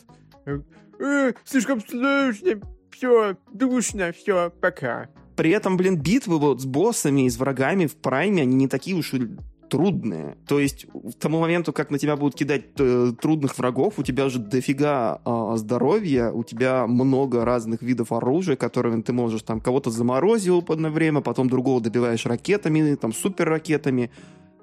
этот... 0.47 0.63
Э, 1.01 1.33
слишком 1.45 1.81
сложно, 1.81 2.61
все, 2.91 3.37
душно, 3.53 4.13
все, 4.13 4.51
пока. 4.61 5.09
При 5.37 5.51
этом, 5.51 5.77
блин, 5.77 5.97
битвы 5.97 6.39
вот 6.39 6.61
с 6.61 6.65
боссами 6.65 7.27
и 7.27 7.31
с 7.31 7.37
врагами 7.37 7.87
в 7.87 7.95
прайме, 7.97 8.43
они 8.43 8.57
не 8.57 8.67
такие 8.67 8.97
уж 8.97 9.15
и 9.15 9.29
трудные. 9.69 10.37
То 10.47 10.59
есть 10.59 10.87
к 10.87 11.15
тому 11.19 11.41
моменту, 11.41 11.73
как 11.73 11.91
на 11.91 11.99
тебя 11.99 12.17
будут 12.17 12.35
кидать 12.35 12.65
э, 12.79 13.13
трудных 13.21 13.59
врагов, 13.59 13.99
у 13.99 14.03
тебя 14.03 14.27
уже 14.27 14.39
дофига 14.39 15.21
э, 15.25 15.31
э, 15.31 15.57
здоровья, 15.57 16.31
у 16.31 16.45
тебя 16.45 16.87
много 16.87 17.45
разных 17.45 17.83
видов 17.83 18.13
оружия, 18.13 18.57
которыми 18.57 19.03
ты 19.03 19.13
можешь 19.13 19.43
там 19.43 19.61
кого-то 19.61 19.91
заморозил 19.91 20.65
одно 20.69 20.91
время, 20.91 21.21
потом 21.21 21.49
другого 21.49 21.81
добиваешь 21.81 22.27
ракетами, 22.27 22.95
там 22.95 23.13
суперракетами, 23.13 24.11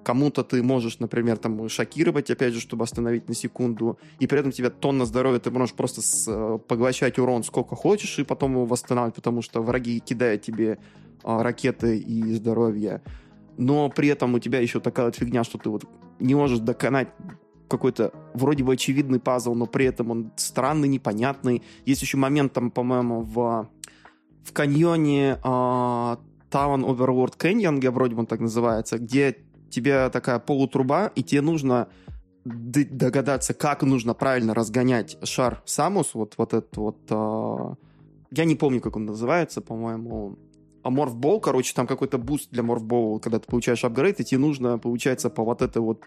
кому-то 0.03 0.43
ты 0.43 0.61
можешь, 0.61 0.99
например, 0.99 1.37
там 1.37 1.67
шокировать, 1.67 2.29
опять 2.29 2.53
же, 2.53 2.59
чтобы 2.59 2.83
остановить 2.83 3.27
на 3.27 3.33
секунду, 3.33 3.97
и 4.19 4.27
при 4.27 4.39
этом 4.39 4.51
тебя 4.51 4.69
тонна 4.69 5.05
здоровья, 5.05 5.39
ты 5.39 5.51
можешь 5.51 5.73
просто 5.73 6.01
с, 6.01 6.25
э, 6.27 6.59
поглощать 6.67 7.19
урон 7.19 7.43
сколько 7.43 7.75
хочешь, 7.75 8.19
и 8.19 8.23
потом 8.23 8.51
его 8.51 8.65
восстанавливать, 8.65 9.15
потому 9.15 9.41
что 9.41 9.61
враги 9.61 9.99
кидают 9.99 10.43
тебе 10.43 10.77
а, 11.23 11.41
ракеты 11.41 11.97
и 11.97 12.33
здоровье. 12.33 13.01
Но 13.57 13.89
при 13.89 14.09
этом 14.09 14.33
у 14.33 14.39
тебя 14.39 14.59
еще 14.59 14.79
такая 14.79 15.07
вот 15.07 15.15
фигня, 15.15 15.43
что 15.43 15.57
ты 15.57 15.69
вот 15.69 15.85
не 16.19 16.35
можешь 16.35 16.59
доконать 16.59 17.09
какой-то 17.67 18.11
вроде 18.33 18.63
бы 18.63 18.73
очевидный 18.73 19.19
пазл, 19.19 19.53
но 19.55 19.65
при 19.65 19.85
этом 19.85 20.11
он 20.11 20.31
странный, 20.35 20.87
непонятный. 20.87 21.63
Есть 21.85 22.01
еще 22.01 22.17
момент 22.17 22.53
там, 22.53 22.71
по-моему, 22.71 23.21
в, 23.21 23.69
в 24.43 24.53
каньоне 24.53 25.31
э, 25.31 25.37
Town 25.43 26.17
Overworld 26.51 27.37
Canyon, 27.37 27.83
я 27.83 27.91
вроде 27.91 28.15
бы 28.15 28.21
он 28.21 28.27
так 28.27 28.39
называется, 28.39 28.97
где 28.99 29.37
тебе 29.69 30.09
такая 30.09 30.39
полутруба, 30.39 31.07
и 31.15 31.23
тебе 31.23 31.41
нужно 31.41 31.87
догадаться, 32.45 33.53
как 33.53 33.81
нужно 33.81 34.13
правильно 34.13 34.53
разгонять 34.53 35.17
шар 35.23 35.61
Самус, 35.65 36.13
вот, 36.13 36.35
вот 36.37 36.53
этот 36.53 36.77
вот... 36.77 36.97
Э, 37.09 37.75
я 38.31 38.45
не 38.45 38.55
помню, 38.55 38.81
как 38.81 38.95
он 38.95 39.05
называется, 39.05 39.61
по-моему... 39.61 40.37
А 40.85 40.91
morph 40.91 41.15
ball, 41.15 41.39
короче, 41.39 41.73
там 41.73 41.87
какой-то 41.87 42.19
буст 42.19 42.51
для 42.51 42.61
морфбола, 42.61 43.17
когда 43.17 43.39
ты 43.39 43.47
получаешь 43.47 43.83
апгрейд, 43.83 44.19
и 44.19 44.23
тебе 44.23 44.37
нужно, 44.37 44.77
получается, 44.77 45.31
по 45.31 45.43
вот 45.43 45.63
этой 45.63 45.81
вот 45.81 46.03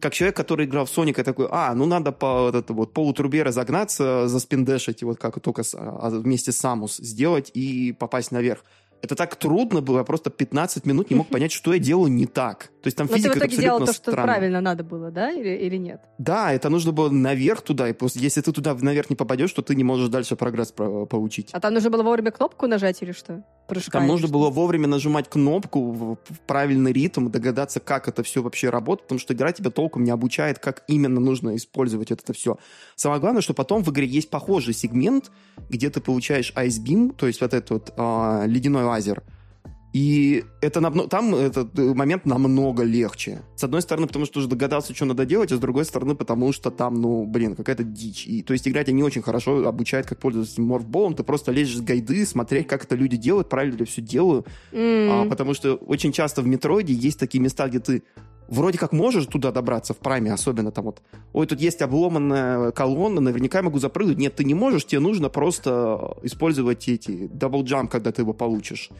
как 0.00 0.12
человек, 0.12 0.36
который 0.36 0.66
играл 0.66 0.86
в 0.86 0.90
Соника, 0.90 1.22
такой, 1.22 1.46
а, 1.48 1.72
ну 1.72 1.86
надо 1.86 2.10
по 2.10 2.42
вот 2.42 2.56
это 2.56 2.72
вот 2.72 2.92
полутрубе 2.92 3.44
разогнаться, 3.44 4.26
заспиндешить, 4.26 5.02
и 5.02 5.04
вот 5.04 5.18
как 5.20 5.40
только 5.40 5.62
с, 5.62 5.72
а, 5.78 6.10
вместе 6.10 6.50
с 6.50 6.56
Samus 6.56 6.96
сделать 6.96 7.52
и 7.54 7.92
попасть 7.92 8.32
наверх. 8.32 8.64
Это 9.02 9.14
так 9.14 9.36
трудно 9.36 9.82
было, 9.82 9.98
я 9.98 10.04
просто 10.04 10.30
15 10.30 10.84
минут 10.84 11.10
не 11.10 11.16
мог 11.16 11.28
понять, 11.30 11.52
что 11.52 11.72
я 11.72 11.78
делаю 11.78 12.10
не 12.10 12.26
так. 12.26 12.72
То 12.82 12.88
есть 12.88 12.96
там 12.96 13.06
Но 13.08 13.14
физика 13.14 13.34
ты 13.34 13.38
в 13.38 13.42
итоге 13.44 13.56
делал 13.56 13.78
то, 13.78 13.92
что 13.92 14.10
странная. 14.10 14.24
правильно 14.24 14.60
надо 14.60 14.82
было, 14.82 15.12
да, 15.12 15.30
или, 15.30 15.50
или 15.50 15.76
нет? 15.76 16.00
Да, 16.18 16.52
это 16.52 16.70
нужно 16.70 16.90
было 16.90 17.08
наверх 17.08 17.62
туда, 17.62 17.88
и 17.88 17.92
просто 17.92 18.18
если 18.18 18.40
ты 18.40 18.50
туда 18.50 18.74
наверх 18.74 19.10
не 19.10 19.16
попадешь, 19.16 19.52
то 19.52 19.62
ты 19.62 19.76
не 19.76 19.84
можешь 19.84 20.08
дальше 20.08 20.34
прогресс 20.34 20.72
получить. 20.72 21.50
А 21.52 21.60
там 21.60 21.72
нужно 21.72 21.90
было 21.90 22.02
вовремя 22.02 22.32
кнопку 22.32 22.66
нажать 22.66 23.00
или 23.02 23.12
что? 23.12 23.44
Прыжка 23.68 23.98
там 23.98 24.06
нужно 24.06 24.28
было 24.28 24.48
вовремя 24.48 24.86
нажимать 24.86 25.28
кнопку 25.28 25.92
в, 25.92 26.14
в 26.16 26.40
правильный 26.46 26.90
ритм, 26.90 27.28
догадаться, 27.28 27.80
как 27.80 28.08
это 28.08 28.22
все 28.22 28.42
вообще 28.42 28.70
работает, 28.70 29.04
потому 29.04 29.18
что 29.18 29.34
игра 29.34 29.52
тебя 29.52 29.70
толком 29.70 30.04
не 30.04 30.10
обучает, 30.10 30.58
как 30.58 30.84
именно 30.88 31.20
нужно 31.20 31.54
использовать 31.54 32.10
это 32.10 32.32
все. 32.32 32.56
Самое 32.96 33.20
главное, 33.20 33.42
что 33.42 33.52
потом 33.52 33.84
в 33.84 33.90
игре 33.90 34.06
есть 34.06 34.30
похожий 34.30 34.72
сегмент, 34.72 35.30
где 35.68 35.90
ты 35.90 36.00
получаешь 36.00 36.52
Ice 36.56 36.82
Beam, 36.82 37.14
то 37.14 37.26
есть 37.26 37.42
вот 37.42 37.52
этот 37.52 37.70
вот 37.70 37.92
э, 37.94 38.44
ледяной 38.46 38.84
лазер, 38.84 39.22
и 39.92 40.44
это 40.60 40.80
там 41.08 41.34
этот 41.34 41.76
момент 41.76 42.26
намного 42.26 42.82
легче. 42.82 43.40
С 43.56 43.64
одной 43.64 43.80
стороны, 43.80 44.06
потому 44.06 44.26
что 44.26 44.40
уже 44.40 44.48
догадался, 44.48 44.94
что 44.94 45.06
надо 45.06 45.24
делать, 45.24 45.50
а 45.50 45.56
с 45.56 45.60
другой 45.60 45.86
стороны, 45.86 46.14
потому 46.14 46.52
что 46.52 46.70
там, 46.70 47.00
ну, 47.00 47.24
блин, 47.24 47.56
какая-то 47.56 47.84
дичь. 47.84 48.26
И, 48.26 48.42
то 48.42 48.52
есть 48.52 48.68
игра 48.68 48.84
тебя 48.84 48.94
не 48.94 49.02
очень 49.02 49.22
хорошо 49.22 49.66
обучает, 49.66 50.06
как 50.06 50.18
пользоваться 50.18 50.60
морфболом. 50.60 51.14
Ты 51.14 51.22
просто 51.22 51.52
лезешь 51.52 51.78
с 51.78 51.80
гайды, 51.80 52.26
смотреть, 52.26 52.66
как 52.66 52.84
это 52.84 52.96
люди 52.96 53.16
делают, 53.16 53.48
правильно 53.48 53.78
ли 53.78 53.84
все 53.86 54.02
делаю. 54.02 54.44
Мм. 54.72 55.08
А, 55.10 55.28
потому 55.28 55.54
что 55.54 55.74
очень 55.74 56.12
часто 56.12 56.42
в 56.42 56.46
Метроиде 56.46 56.92
есть 56.92 57.18
такие 57.18 57.42
места, 57.42 57.66
где 57.68 57.80
ты 57.80 58.02
вроде 58.48 58.78
как 58.78 58.92
можешь 58.92 59.26
туда 59.26 59.52
добраться, 59.52 59.94
в 59.94 59.98
прайме 59.98 60.32
особенно 60.32 60.70
там 60.70 60.86
вот, 60.86 61.02
ой, 61.32 61.46
тут 61.46 61.60
есть 61.60 61.82
обломанная 61.82 62.72
колонна, 62.72 63.20
наверняка 63.20 63.58
я 63.58 63.62
могу 63.62 63.78
запрыгнуть. 63.78 64.18
Нет, 64.18 64.36
ты 64.36 64.44
не 64.44 64.54
можешь, 64.54 64.86
тебе 64.86 65.00
нужно 65.00 65.28
просто 65.28 66.16
использовать 66.22 66.88
эти 66.88 67.26
double 67.28 67.62
jump, 67.62 67.90
когда 67.90 68.12
ты 68.12 68.22
его 68.22 68.32
получишь. 68.32 68.90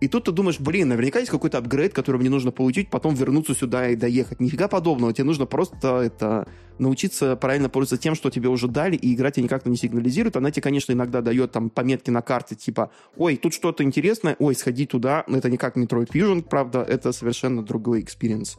И 0.00 0.08
тут 0.08 0.24
ты 0.24 0.32
думаешь, 0.32 0.58
блин, 0.58 0.88
наверняка 0.88 1.18
есть 1.18 1.30
какой-то 1.30 1.58
апгрейд, 1.58 1.92
который 1.92 2.16
мне 2.16 2.30
нужно 2.30 2.50
получить, 2.50 2.88
потом 2.88 3.14
вернуться 3.14 3.54
сюда 3.54 3.88
и 3.88 3.96
доехать. 3.96 4.40
Нифига 4.40 4.66
подобного. 4.66 5.12
Тебе 5.12 5.24
нужно 5.24 5.44
просто 5.44 6.00
это 6.00 6.48
научиться 6.78 7.36
правильно 7.36 7.68
пользоваться 7.68 8.02
тем, 8.02 8.14
что 8.14 8.30
тебе 8.30 8.48
уже 8.48 8.66
дали, 8.66 8.96
и 8.96 9.14
игра 9.14 9.30
тебе 9.30 9.44
никак 9.44 9.66
не 9.66 9.76
сигнализирует. 9.76 10.36
Она 10.36 10.50
тебе, 10.50 10.62
конечно, 10.62 10.92
иногда 10.92 11.20
дает 11.20 11.52
там 11.52 11.68
пометки 11.68 12.08
на 12.10 12.22
карте, 12.22 12.54
типа, 12.54 12.90
ой, 13.16 13.36
тут 13.36 13.52
что-то 13.52 13.84
интересное, 13.84 14.36
ой, 14.38 14.54
сходи 14.54 14.86
туда. 14.86 15.24
Но 15.26 15.36
это 15.36 15.50
не 15.50 15.58
как 15.58 15.76
Metroid 15.76 16.10
Fusion, 16.10 16.42
правда, 16.42 16.82
это 16.82 17.12
совершенно 17.12 17.62
другой 17.62 18.00
experience. 18.00 18.58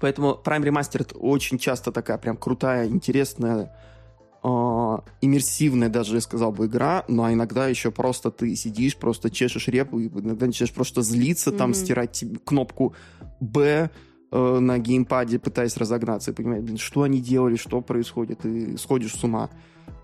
Поэтому 0.00 0.40
Prime 0.44 0.64
Remastered 0.64 1.16
очень 1.16 1.58
часто 1.58 1.92
такая 1.92 2.18
прям 2.18 2.36
крутая, 2.36 2.88
интересная 2.88 3.72
э, 4.42 4.98
иммерсивная 5.20 5.88
даже, 5.88 6.16
я 6.16 6.20
сказал 6.20 6.52
бы, 6.52 6.66
игра, 6.66 7.04
но 7.08 7.32
иногда 7.32 7.68
еще 7.68 7.90
просто 7.90 8.30
ты 8.30 8.54
сидишь, 8.56 8.96
просто 8.96 9.30
чешешь 9.30 9.68
репу, 9.68 9.98
и 9.98 10.08
иногда 10.08 10.46
начинаешь 10.46 10.72
просто 10.72 11.02
злиться, 11.02 11.50
mm-hmm. 11.50 11.56
там, 11.56 11.74
стирать 11.74 12.24
кнопку 12.44 12.94
«Б», 13.40 13.90
э, 14.30 14.58
на 14.58 14.78
геймпаде, 14.78 15.38
пытаясь 15.38 15.76
разогнаться, 15.76 16.30
и 16.30 16.34
понимаешь, 16.34 16.62
блин, 16.62 16.78
что 16.78 17.02
они 17.02 17.20
делали, 17.20 17.56
что 17.56 17.80
происходит, 17.80 18.44
и 18.44 18.76
сходишь 18.76 19.14
с 19.14 19.24
ума. 19.24 19.50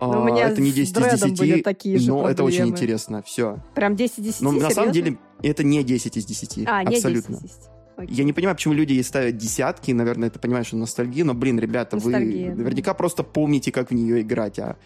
Но 0.01 0.13
а, 0.13 0.21
у 0.21 0.25
меня 0.25 0.49
это 0.49 0.61
не 0.61 0.71
10 0.71 0.97
из 0.97 1.21
10, 1.21 1.39
были 1.39 1.61
такие 1.61 1.99
же 1.99 2.09
но 2.09 2.19
проблемы. 2.19 2.33
это 2.33 2.45
очень 2.45 2.69
интересно, 2.69 3.23
все. 3.23 3.59
Прям 3.75 3.97
10 3.97 4.19
из 4.19 4.25
10, 4.25 4.41
Но 4.43 4.51
серьезно? 4.51 4.69
на 4.69 4.75
самом 4.75 4.93
деле 4.93 5.19
это 5.43 5.65
не 5.65 5.83
10 5.83 6.17
из 6.17 6.25
10, 6.25 6.67
а, 6.67 6.85
не 6.85 6.97
абсолютно. 6.97 7.35
10 7.35 7.45
из 7.45 7.57
10. 7.57 7.71
Окей. 7.99 8.15
Я 8.15 8.25
не 8.25 8.33
понимаю, 8.33 8.55
почему 8.55 8.75
люди 8.75 8.93
ей 8.93 9.03
ставят 9.03 9.37
десятки, 9.37 9.91
наверное, 9.91 10.29
это 10.29 10.39
понимаешь, 10.39 10.69
что 10.69 10.77
ностальгия, 10.77 11.25
но, 11.25 11.35
блин, 11.35 11.59
ребята, 11.59 11.97
Ностальгия, 11.97 12.51
вы 12.51 12.57
да. 12.57 12.63
наверняка 12.63 12.95
просто 12.95 13.25
помните, 13.25 13.73
как 13.73 13.91
в 13.91 13.95
нее 13.95 14.21
играть, 14.21 14.61
а 14.61 14.77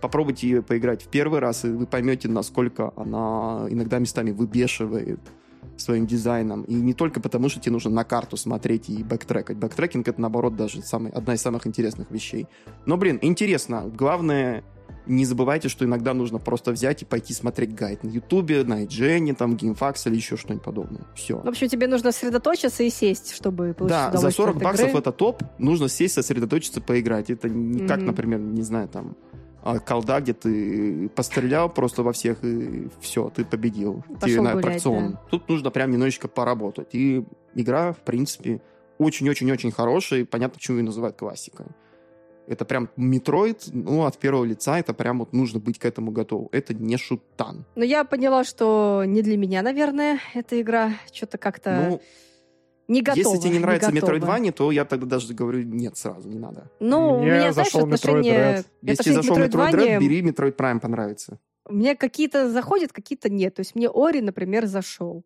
попробуйте 0.00 0.48
ее 0.48 0.62
поиграть 0.62 1.04
в 1.04 1.08
первый 1.08 1.38
раз, 1.38 1.64
и 1.64 1.68
вы 1.68 1.86
поймете, 1.86 2.28
насколько 2.28 2.92
она 2.96 3.66
иногда 3.70 4.00
местами 4.00 4.32
выбешивает 4.32 5.20
своим 5.76 6.06
дизайном. 6.06 6.62
И 6.64 6.74
не 6.74 6.92
только 6.92 7.20
потому, 7.20 7.48
что 7.48 7.60
тебе 7.60 7.72
нужно 7.72 7.90
на 7.90 8.02
карту 8.02 8.36
смотреть 8.36 8.88
и 8.88 9.04
бэктрекать. 9.04 9.58
Бэктрекинг— 9.58 10.08
это, 10.08 10.20
наоборот, 10.20 10.56
даже 10.56 10.82
самый, 10.82 11.12
одна 11.12 11.34
из 11.34 11.42
самых 11.42 11.68
интересных 11.68 12.10
вещей. 12.10 12.46
Но, 12.84 12.96
блин, 12.96 13.18
интересно. 13.22 13.88
Главное, 13.94 14.64
не 15.06 15.24
забывайте, 15.24 15.68
что 15.68 15.84
иногда 15.84 16.14
нужно 16.14 16.38
просто 16.38 16.72
взять 16.72 17.02
и 17.02 17.04
пойти 17.04 17.32
смотреть 17.32 17.74
гайд 17.74 18.02
на 18.04 18.08
Ютубе, 18.10 18.64
на 18.64 18.84
IGN, 18.84 19.34
там, 19.34 19.54
GameFAQs 19.54 20.08
или 20.08 20.16
еще 20.16 20.36
что-нибудь 20.36 20.64
подобное. 20.64 21.02
Все. 21.14 21.38
В 21.38 21.48
общем, 21.48 21.68
тебе 21.68 21.86
нужно 21.86 22.12
сосредоточиться 22.12 22.82
и 22.82 22.90
сесть, 22.90 23.34
чтобы 23.34 23.72
получить 23.74 23.96
Да, 23.96 24.04
за 24.12 24.18
удовольствие 24.18 24.46
40 24.46 24.56
от 24.56 24.62
баксов 24.62 24.88
игры. 24.88 24.98
это 24.98 25.12
топ. 25.12 25.42
Нужно 25.58 25.88
сесть, 25.88 26.14
сосредоточиться, 26.14 26.80
поиграть. 26.80 27.30
Это 27.30 27.48
не 27.48 27.86
как, 27.86 27.98
Мгм. 27.98 28.06
например, 28.06 28.40
не 28.40 28.62
знаю, 28.62 28.88
там, 28.88 29.16
а, 29.62 29.78
колда, 29.80 30.20
где 30.20 30.32
ты 30.32 31.08
пострелял 31.08 31.68
просто 31.68 32.02
во 32.02 32.12
всех, 32.12 32.38
и 32.44 32.88
все, 33.00 33.30
ты 33.34 33.44
победил. 33.44 34.04
Пошел 34.20 34.28
Тебе 34.28 34.40
на 34.42 34.52
аттракцион. 34.52 35.12
да. 35.12 35.20
Тут 35.30 35.48
нужно 35.48 35.70
прям 35.70 35.90
немножечко 35.90 36.28
поработать. 36.28 36.88
И 36.94 37.24
игра, 37.54 37.92
в 37.92 37.98
принципе, 37.98 38.60
очень-очень-очень 38.98 39.72
хорошая, 39.72 40.20
и 40.20 40.24
понятно, 40.24 40.54
почему 40.54 40.78
ее 40.78 40.84
называют 40.84 41.16
классикой. 41.16 41.66
Это 42.46 42.64
прям 42.64 42.88
Metroid, 42.96 43.64
ну, 43.72 44.04
от 44.04 44.18
первого 44.18 44.44
лица, 44.44 44.78
это 44.78 44.94
прям 44.94 45.18
вот 45.18 45.32
нужно 45.32 45.58
быть 45.58 45.78
к 45.78 45.84
этому 45.84 46.10
готову. 46.10 46.48
Это 46.52 46.74
не 46.74 46.96
шутан. 46.96 47.64
Но 47.74 47.84
я 47.84 48.04
поняла, 48.04 48.44
что 48.44 49.04
не 49.06 49.22
для 49.22 49.36
меня, 49.36 49.62
наверное, 49.62 50.20
эта 50.34 50.60
игра. 50.60 50.92
Что-то 51.12 51.38
как-то 51.38 51.86
ну, 51.90 52.00
не 52.88 53.02
готова. 53.02 53.34
если 53.34 53.38
тебе 53.38 53.52
не 53.54 53.58
нравится 53.58 53.90
готова. 53.90 54.16
Metroidvania, 54.16 54.52
то 54.52 54.70
я 54.70 54.84
тогда 54.84 55.06
даже 55.06 55.34
говорю, 55.34 55.62
нет, 55.64 55.96
сразу, 55.96 56.28
не 56.28 56.38
надо. 56.38 56.70
Ну, 56.80 57.14
у 57.14 57.18
Мне 57.18 57.32
меня, 57.32 57.52
знаешь, 57.52 57.72
зашел 57.72 57.86
Metroid 57.86 57.94
отношение... 57.94 58.64
Если 58.82 59.10
к 59.10 59.14
зашел 59.14 59.36
Metroid 59.36 59.50
Metroidvania, 59.50 59.72
Dread, 59.72 60.00
бери 60.00 60.22
Metroid 60.22 60.56
Prime, 60.56 60.80
понравится. 60.80 61.38
Мне 61.68 61.96
какие-то 61.96 62.48
заходят, 62.50 62.92
какие-то 62.92 63.28
нет. 63.28 63.54
То 63.54 63.60
есть 63.60 63.74
мне 63.74 63.88
Ori, 63.92 64.20
например, 64.20 64.66
зашел. 64.66 65.24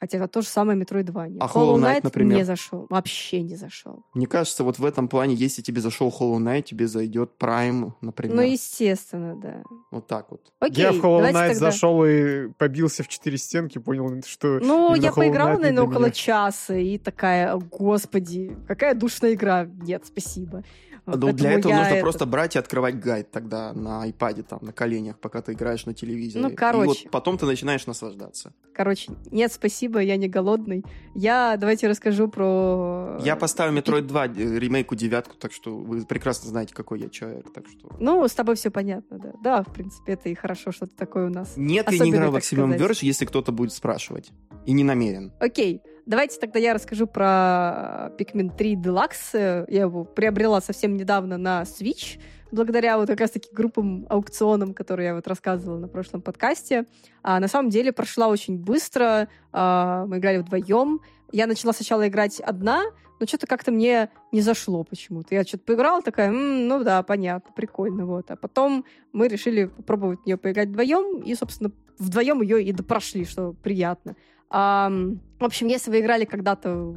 Хотя 0.00 0.16
это 0.16 0.28
то 0.28 0.40
же 0.40 0.48
самое 0.48 0.78
Metroidvania. 0.80 1.36
А 1.40 1.46
Hollow 1.46 1.76
Knight, 1.76 2.00
например? 2.02 2.38
не 2.38 2.44
зашел. 2.44 2.86
Вообще 2.88 3.42
не 3.42 3.54
зашел. 3.54 4.06
Мне 4.14 4.26
кажется, 4.26 4.64
вот 4.64 4.78
в 4.78 4.84
этом 4.86 5.08
плане, 5.08 5.34
если 5.34 5.60
тебе 5.60 5.82
зашел 5.82 6.08
Hollow 6.08 6.38
Knight, 6.38 6.62
тебе 6.62 6.88
зайдет 6.88 7.32
Prime, 7.38 7.92
например. 8.00 8.34
Ну, 8.36 8.42
естественно, 8.42 9.36
да. 9.38 9.62
Вот 9.90 10.06
так 10.06 10.30
вот. 10.30 10.40
Окей, 10.58 10.84
я 10.84 10.92
в 10.92 11.04
Hollow 11.04 11.20
Knight 11.28 11.32
тогда- 11.32 11.54
зашел 11.54 12.02
и 12.06 12.48
побился 12.56 13.02
в 13.02 13.08
четыре 13.08 13.36
стенки, 13.36 13.76
понял, 13.78 14.22
что 14.24 14.58
Ну, 14.60 14.94
я 14.94 15.10
Hollow 15.10 15.14
поиграла, 15.16 15.50
Knight 15.56 15.60
наверное, 15.60 15.82
около 15.84 16.04
меня. 16.04 16.10
часа, 16.12 16.74
и 16.76 16.96
такая, 16.96 17.54
господи, 17.56 18.56
какая 18.66 18.94
душная 18.94 19.34
игра. 19.34 19.66
Нет, 19.82 20.04
спасибо. 20.06 20.64
Ну, 21.06 21.32
для 21.32 21.52
этого 21.52 21.72
нужно 21.72 21.92
это- 21.92 22.00
просто 22.02 22.26
брать 22.26 22.56
и 22.56 22.58
открывать 22.58 22.98
гайд 22.98 23.30
тогда 23.30 23.72
на 23.72 24.08
iPad, 24.08 24.42
там, 24.42 24.58
на 24.62 24.72
коленях, 24.72 25.18
пока 25.18 25.42
ты 25.42 25.52
играешь 25.52 25.86
на 25.86 25.94
телевизоре. 25.94 26.42
Ну, 26.44 26.50
И 26.50 26.54
короче. 26.54 26.86
вот 26.86 27.10
потом 27.10 27.38
ты 27.38 27.46
начинаешь 27.46 27.86
наслаждаться. 27.86 28.52
Короче, 28.74 29.12
нет, 29.30 29.52
спасибо, 29.52 30.00
я 30.00 30.16
не 30.16 30.28
голодный. 30.28 30.84
Я, 31.14 31.56
давайте 31.58 31.88
расскажу 31.88 32.28
про... 32.28 33.18
Я 33.22 33.36
поставил 33.36 33.76
Metroid 33.76 34.02
2 34.02 34.26
э, 34.26 34.30
ремейку 34.58 34.94
девятку, 34.94 35.36
так 35.36 35.52
что 35.52 35.76
вы 35.76 36.04
прекрасно 36.04 36.48
знаете, 36.48 36.74
какой 36.74 37.00
я 37.00 37.08
человек, 37.08 37.52
так 37.52 37.64
что... 37.68 37.90
Ну, 37.98 38.26
с 38.26 38.32
тобой 38.32 38.54
все 38.54 38.70
понятно, 38.70 39.18
да. 39.18 39.32
Да, 39.42 39.62
в 39.62 39.72
принципе, 39.72 40.12
это 40.12 40.28
и 40.28 40.34
хорошо, 40.34 40.72
что 40.72 40.86
ты 40.86 40.94
такой 40.96 41.26
у 41.26 41.30
нас. 41.30 41.54
Нет, 41.56 41.90
я 41.90 42.04
не 42.04 42.10
играл 42.10 42.30
в 42.30 42.36
Maximum. 42.36 42.76
Verge, 42.78 43.00
если 43.02 43.24
кто-то 43.24 43.52
будет 43.52 43.72
спрашивать. 43.72 44.30
И 44.66 44.72
не 44.72 44.84
намерен. 44.84 45.32
Окей, 45.40 45.82
давайте 46.06 46.38
тогда 46.38 46.58
я 46.58 46.74
расскажу 46.74 47.06
про 47.06 48.12
Pikmin 48.18 48.56
3 48.56 48.76
Deluxe. 48.76 49.66
Я 49.68 49.82
его 49.82 50.04
приобрела 50.04 50.60
совсем 50.60 50.96
недавно 50.96 51.38
на 51.38 51.62
Switch. 51.62 52.20
благодаря 52.52 52.98
вот 52.98 53.06
как 53.06 53.20
раз-таки 53.20 53.48
группам 53.52 54.06
аукционам, 54.08 54.74
которые 54.74 55.08
я 55.08 55.14
вот 55.14 55.28
рассказывала 55.28 55.78
на 55.78 55.88
прошлом 55.88 56.20
подкасте. 56.20 56.84
А, 57.22 57.38
на 57.38 57.48
самом 57.48 57.70
деле 57.70 57.92
прошла 57.92 58.28
очень 58.28 58.58
быстро. 58.58 59.28
А, 59.52 60.04
мы 60.06 60.18
играли 60.18 60.38
вдвоем. 60.38 61.00
Я 61.32 61.46
начала 61.46 61.72
сначала 61.72 62.08
играть 62.08 62.40
одна, 62.40 62.82
но 63.20 63.26
что-то 63.26 63.46
как-то 63.46 63.70
мне 63.70 64.10
не 64.32 64.40
зашло 64.40 64.82
почему-то. 64.82 65.34
Я 65.34 65.44
что-то 65.44 65.64
поиграла, 65.64 66.02
такая, 66.02 66.28
М, 66.28 66.66
ну 66.66 66.82
да, 66.82 67.02
понятно, 67.02 67.52
прикольно, 67.54 68.06
вот. 68.06 68.30
А 68.30 68.36
потом 68.36 68.84
мы 69.12 69.28
решили 69.28 69.66
попробовать 69.66 70.22
в 70.22 70.26
нее 70.26 70.36
поиграть 70.36 70.70
вдвоем, 70.70 71.22
и, 71.22 71.34
собственно, 71.34 71.70
вдвоем 71.98 72.42
ее 72.42 72.64
и 72.64 72.72
допрошли, 72.72 73.24
что 73.24 73.52
приятно. 73.52 74.16
А, 74.50 74.90
в 75.38 75.44
общем, 75.44 75.68
если 75.68 75.90
вы 75.90 76.00
играли 76.00 76.24
когда-то 76.24 76.94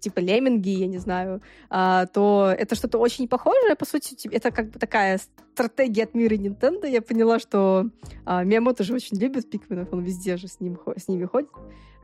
типа 0.00 0.20
лемминги, 0.20 0.70
я 0.70 0.86
не 0.86 0.98
знаю, 0.98 1.42
а, 1.70 2.06
то 2.06 2.54
это 2.56 2.74
что-то 2.74 2.98
очень 2.98 3.28
похожее. 3.28 3.74
По 3.76 3.84
сути, 3.84 4.28
это 4.30 4.50
как 4.50 4.70
бы 4.70 4.78
такая 4.78 5.18
стратегия 5.52 6.04
от 6.04 6.14
мира 6.14 6.34
Nintendo. 6.34 6.88
Я 6.88 7.02
поняла, 7.02 7.38
что 7.38 7.86
а, 8.24 8.44
Миямото 8.44 8.84
же 8.84 8.94
очень 8.94 9.18
любит 9.18 9.50
пикменов, 9.50 9.92
он 9.92 10.02
везде 10.02 10.36
же 10.36 10.48
с, 10.48 10.60
ним, 10.60 10.78
с 10.96 11.08
ними 11.08 11.24
ходит. 11.24 11.50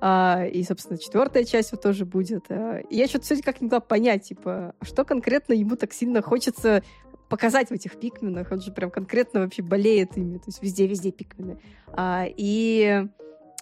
А, 0.00 0.44
и, 0.44 0.62
собственно, 0.64 0.98
четвертая 0.98 1.44
часть 1.44 1.72
вот 1.72 1.82
тоже 1.82 2.04
будет. 2.04 2.46
А, 2.50 2.78
и 2.78 2.96
я 2.96 3.06
что-то 3.06 3.26
сегодня 3.26 3.44
как 3.44 3.60
не 3.60 3.66
могла 3.66 3.80
понять, 3.80 4.24
типа, 4.24 4.74
что 4.82 5.04
конкретно 5.04 5.52
ему 5.52 5.76
так 5.76 5.92
сильно 5.92 6.20
хочется 6.20 6.82
показать 7.28 7.68
в 7.68 7.72
этих 7.72 7.96
пикменах. 7.98 8.50
Он 8.52 8.60
же 8.60 8.72
прям 8.72 8.90
конкретно 8.90 9.40
вообще 9.40 9.62
болеет 9.62 10.16
ими. 10.16 10.38
То 10.38 10.44
есть 10.46 10.62
везде-везде 10.62 11.10
пикмены. 11.10 11.58
А, 11.88 12.26
и 12.28 13.06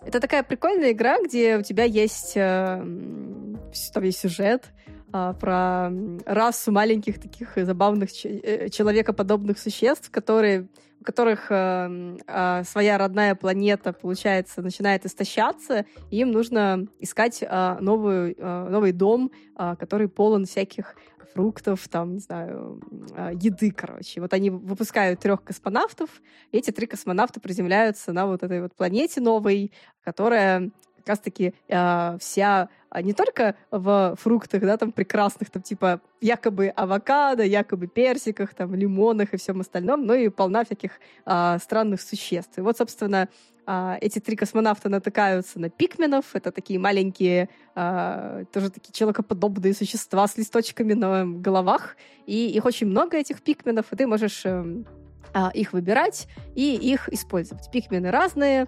это 0.06 0.20
такая 0.20 0.42
прикольная 0.42 0.92
игра, 0.92 1.18
где 1.22 1.58
у 1.58 1.62
тебя 1.62 1.84
есть, 1.84 2.32
э, 2.36 2.84
там 3.94 4.02
есть 4.02 4.18
сюжет 4.18 4.64
э, 5.12 5.34
про 5.38 5.90
расу 6.26 6.72
маленьких 6.72 7.20
таких 7.20 7.56
забавных 7.56 8.10
э, 8.24 8.68
человекоподобных 8.68 9.58
существ, 9.58 10.10
которые 10.10 10.68
у 11.02 11.04
которых 11.04 11.50
э, 11.50 12.16
э, 12.28 12.62
своя 12.64 12.96
родная 12.96 13.34
планета, 13.34 13.92
получается, 13.92 14.62
начинает 14.62 15.04
истощаться, 15.04 15.84
и 16.12 16.18
им 16.18 16.30
нужно 16.30 16.86
искать 17.00 17.42
э, 17.42 17.76
новую, 17.80 18.36
э, 18.38 18.68
новый 18.70 18.92
дом, 18.92 19.32
э, 19.58 19.74
который 19.80 20.08
полон 20.08 20.44
всяких 20.44 20.94
фруктов, 21.32 21.88
там, 21.88 22.14
не 22.14 22.20
знаю, 22.20 22.80
а, 23.16 23.32
еды, 23.32 23.70
короче. 23.70 24.20
Вот 24.20 24.32
они 24.34 24.50
выпускают 24.50 25.20
трех 25.20 25.42
космонавтов, 25.42 26.10
и 26.50 26.58
эти 26.58 26.70
три 26.70 26.86
космонавта 26.86 27.40
приземляются 27.40 28.12
на 28.12 28.26
вот 28.26 28.42
этой 28.42 28.62
вот 28.62 28.74
планете 28.74 29.20
новой, 29.20 29.72
которая 30.04 30.70
как 30.98 31.08
раз-таки 31.08 31.54
э, 31.68 32.16
вся 32.20 32.68
не 33.00 33.12
только 33.12 33.54
в 33.70 34.16
фруктах, 34.20 34.62
да, 34.62 34.76
там 34.76 34.92
прекрасных, 34.92 35.50
там 35.50 35.62
типа 35.62 36.00
якобы 36.20 36.68
авокадо, 36.68 37.42
якобы 37.42 37.86
персиках, 37.86 38.54
там 38.54 38.74
лимонах 38.74 39.32
и 39.32 39.36
всем 39.36 39.60
остальном, 39.60 40.06
но 40.06 40.14
и 40.14 40.28
полна 40.28 40.64
всяких 40.64 40.92
э, 41.24 41.58
странных 41.58 42.00
существ. 42.00 42.58
И 42.58 42.60
вот, 42.60 42.76
собственно, 42.76 43.28
а, 43.64 43.96
эти 44.00 44.18
три 44.18 44.36
космонавта 44.36 44.88
натыкаются 44.88 45.60
на 45.60 45.70
пикменов. 45.70 46.34
Это 46.34 46.50
такие 46.50 46.78
маленькие, 46.78 47.48
а, 47.74 48.44
тоже 48.52 48.70
такие 48.70 48.92
человекоподобные 48.92 49.74
существа 49.74 50.26
с 50.26 50.36
листочками 50.36 50.94
на 50.94 51.24
головах. 51.26 51.96
И 52.26 52.48
их 52.48 52.64
очень 52.64 52.88
много, 52.88 53.16
этих 53.16 53.42
пикменов, 53.42 53.92
и 53.92 53.96
ты 53.96 54.06
можешь 54.06 54.44
эм, 54.44 54.84
а, 55.32 55.50
их 55.54 55.72
выбирать 55.72 56.26
и 56.56 56.74
их 56.74 57.08
использовать. 57.08 57.70
Пикмены 57.70 58.10
разные, 58.10 58.66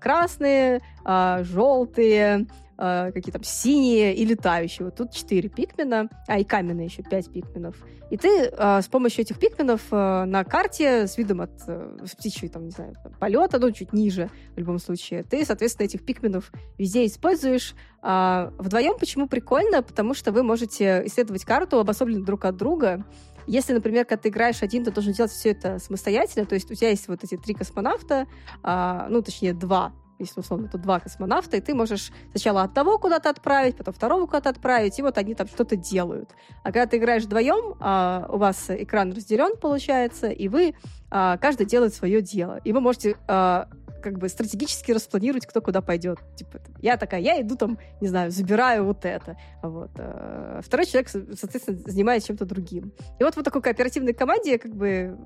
красные, 0.00 0.82
желтые, 1.04 2.46
э, 2.82 3.12
какие 3.12 3.32
там 3.32 3.44
синие 3.44 4.14
и 4.14 4.24
летающие. 4.24 4.84
Вот 4.84 4.96
тут 4.96 5.12
4 5.12 5.48
пикмена, 5.48 6.08
а 6.26 6.38
и 6.38 6.44
каменные 6.44 6.86
еще 6.86 7.02
5 7.02 7.32
пикменов. 7.32 7.76
И 8.10 8.16
ты 8.16 8.50
э, 8.52 8.82
с 8.82 8.88
помощью 8.88 9.22
этих 9.22 9.38
пикменов 9.38 9.80
э, 9.90 10.24
на 10.24 10.44
карте 10.44 11.06
с 11.06 11.16
видом 11.16 11.40
от 11.40 11.52
э, 11.66 11.98
с 12.04 12.14
птичьей, 12.14 12.50
там, 12.50 12.64
не 12.64 12.70
знаю, 12.70 12.94
полета, 13.18 13.58
ну, 13.58 13.70
чуть 13.70 13.92
ниже 13.92 14.28
в 14.54 14.58
любом 14.58 14.78
случае, 14.78 15.22
ты, 15.22 15.44
соответственно, 15.44 15.86
этих 15.86 16.04
пикменов 16.04 16.52
везде 16.76 17.06
используешь. 17.06 17.74
Э, 18.02 18.50
вдвоем 18.58 18.98
почему 18.98 19.28
прикольно? 19.28 19.82
Потому 19.82 20.14
что 20.14 20.32
вы 20.32 20.42
можете 20.42 21.02
исследовать 21.06 21.44
карту 21.44 21.78
обособленно 21.78 22.24
друг 22.24 22.44
от 22.44 22.56
друга, 22.56 23.04
если, 23.46 23.72
например, 23.72 24.04
когда 24.04 24.22
ты 24.22 24.28
играешь 24.28 24.62
один, 24.62 24.84
ты 24.84 24.92
должен 24.92 25.12
делать 25.12 25.32
все 25.32 25.50
это 25.50 25.78
самостоятельно, 25.78 26.46
то 26.46 26.54
есть 26.54 26.70
у 26.70 26.74
тебя 26.74 26.90
есть 26.90 27.08
вот 27.08 27.24
эти 27.24 27.36
три 27.36 27.54
космонавта, 27.54 28.26
а, 28.62 29.06
ну, 29.08 29.22
точнее, 29.22 29.52
два, 29.52 29.92
если 30.24 30.40
условно 30.40 30.68
тут 30.68 30.80
два 30.80 31.00
космонавта, 31.00 31.56
и 31.56 31.60
ты 31.60 31.74
можешь 31.74 32.10
сначала 32.30 32.62
от 32.62 32.74
того 32.74 32.98
куда-то 32.98 33.30
отправить, 33.30 33.76
потом 33.76 33.94
второго 33.94 34.26
куда-то 34.26 34.50
отправить, 34.50 34.98
и 34.98 35.02
вот 35.02 35.18
они 35.18 35.34
там 35.34 35.46
что-то 35.46 35.76
делают. 35.76 36.30
А 36.62 36.72
когда 36.72 36.86
ты 36.86 36.96
играешь 36.96 37.24
вдвоем, 37.24 37.76
а, 37.80 38.26
у 38.28 38.38
вас 38.38 38.66
экран 38.68 39.12
разделен, 39.12 39.56
получается, 39.56 40.28
и 40.28 40.48
вы 40.48 40.74
а, 41.10 41.36
каждый 41.36 41.66
делает 41.66 41.94
свое 41.94 42.22
дело. 42.22 42.60
И 42.64 42.72
вы 42.72 42.80
можете 42.80 43.16
а, 43.28 43.68
как 44.02 44.18
бы 44.18 44.28
стратегически 44.28 44.92
распланировать, 44.92 45.46
кто 45.46 45.60
куда 45.60 45.80
пойдет. 45.80 46.18
Типа, 46.36 46.60
я 46.80 46.96
такая, 46.96 47.20
я 47.20 47.40
иду 47.40 47.56
там, 47.56 47.78
не 48.00 48.08
знаю, 48.08 48.30
забираю 48.30 48.84
вот 48.84 49.04
это. 49.04 49.36
Вот. 49.62 49.90
А 49.96 50.60
второй 50.62 50.86
человек, 50.86 51.08
соответственно, 51.08 51.78
занимается 51.86 52.28
чем-то 52.28 52.44
другим. 52.44 52.92
И 53.18 53.24
вот 53.24 53.36
в 53.36 53.42
такой 53.42 53.62
кооперативной 53.62 54.12
команде 54.12 54.58
как 54.58 54.74
бы 54.74 55.16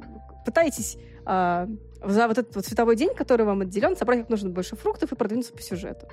пытаетесь 0.45 0.97
а, 1.25 1.69
за 2.05 2.29
вот 2.29 2.39
этот 2.39 2.55
вот 2.55 2.65
световой 2.65 2.97
день, 2.97 3.15
который 3.15 3.45
вам 3.45 3.63
отделен, 3.63 3.97
собрать 3.97 4.21
как 4.21 4.29
нужно 4.29 4.51
больше 4.51 4.77
фруктов 4.77 5.13
и 5.13 5.17
продвинуться 5.17 5.53
по 5.53 5.61
сюжету. 5.61 6.07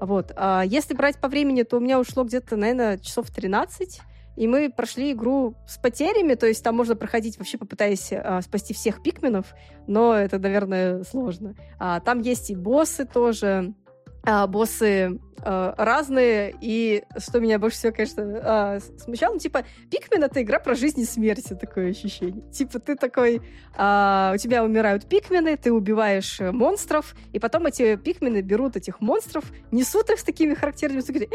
Вот. 0.00 0.32
А 0.36 0.62
если 0.64 0.94
брать 0.94 1.18
по 1.18 1.28
времени, 1.28 1.62
то 1.62 1.76
у 1.76 1.80
меня 1.80 2.00
ушло 2.00 2.24
где-то, 2.24 2.56
наверное, 2.56 2.98
часов 2.98 3.30
13, 3.30 4.00
и 4.40 4.46
мы 4.46 4.70
прошли 4.70 5.12
игру 5.12 5.54
с 5.68 5.76
потерями, 5.76 6.32
то 6.32 6.46
есть 6.46 6.64
там 6.64 6.74
можно 6.74 6.96
проходить 6.96 7.36
вообще 7.36 7.58
попытаясь 7.58 8.10
а, 8.10 8.40
спасти 8.40 8.72
всех 8.72 9.02
пикменов, 9.02 9.54
но 9.86 10.14
это, 10.14 10.38
наверное, 10.38 11.04
сложно. 11.04 11.54
А, 11.78 12.00
там 12.00 12.22
есть 12.22 12.48
и 12.48 12.56
боссы 12.56 13.04
тоже, 13.04 13.74
а, 14.22 14.46
боссы 14.46 15.20
разные, 15.42 16.54
и 16.60 17.04
что 17.18 17.40
меня 17.40 17.58
больше 17.58 17.78
всего, 17.78 17.92
конечно, 17.92 18.40
а, 18.42 18.78
смущало, 18.98 19.34
ну, 19.34 19.38
типа, 19.38 19.64
Пикмен— 19.90 20.22
это 20.24 20.42
игра 20.42 20.58
про 20.58 20.74
жизнь 20.74 21.00
и 21.00 21.04
смерть, 21.04 21.48
такое 21.60 21.90
ощущение. 21.90 22.42
Типа, 22.52 22.78
ты 22.78 22.96
такой, 22.96 23.40
а, 23.74 24.32
у 24.34 24.38
тебя 24.38 24.64
умирают 24.64 25.06
пикмены, 25.08 25.56
ты 25.56 25.72
убиваешь 25.72 26.40
э, 26.40 26.52
монстров, 26.52 27.14
и 27.32 27.38
потом 27.38 27.66
эти 27.66 27.96
пикмены 27.96 28.42
берут 28.42 28.76
этих 28.76 29.00
монстров, 29.00 29.44
несут 29.70 30.10
их 30.10 30.18
с 30.18 30.24
такими 30.24 30.54
характерными 30.54 31.00
звуками, 31.00 31.28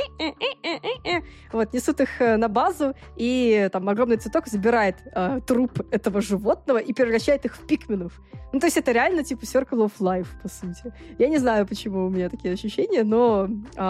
вот, 1.51 1.73
несут 1.73 2.01
их 2.01 2.22
э, 2.22 2.38
на 2.38 2.47
базу, 2.47 2.93
и 3.17 3.69
там 3.72 3.89
огромный 3.89 4.17
цветок 4.17 4.47
забирает 4.47 4.97
а, 5.13 5.39
труп 5.41 5.81
этого 5.91 6.22
животного 6.22 6.77
и 6.77 6.93
превращает 6.93 7.45
их 7.45 7.55
в 7.55 7.65
пикменов. 7.65 8.22
Ну, 8.53 8.59
то 8.59 8.67
есть 8.67 8.77
это 8.77 8.91
реально, 8.93 9.23
типа, 9.23 9.43
Circle 9.43 9.85
of 9.85 9.91
Life, 9.99 10.27
по 10.41 10.47
сути. 10.47 10.93
Я 11.17 11.27
не 11.27 11.38
знаю, 11.39 11.67
почему 11.67 12.05
у 12.05 12.09
меня 12.09 12.30
такие 12.30 12.53
ощущения, 12.53 13.03
но 13.03 13.49
а, 13.76 13.84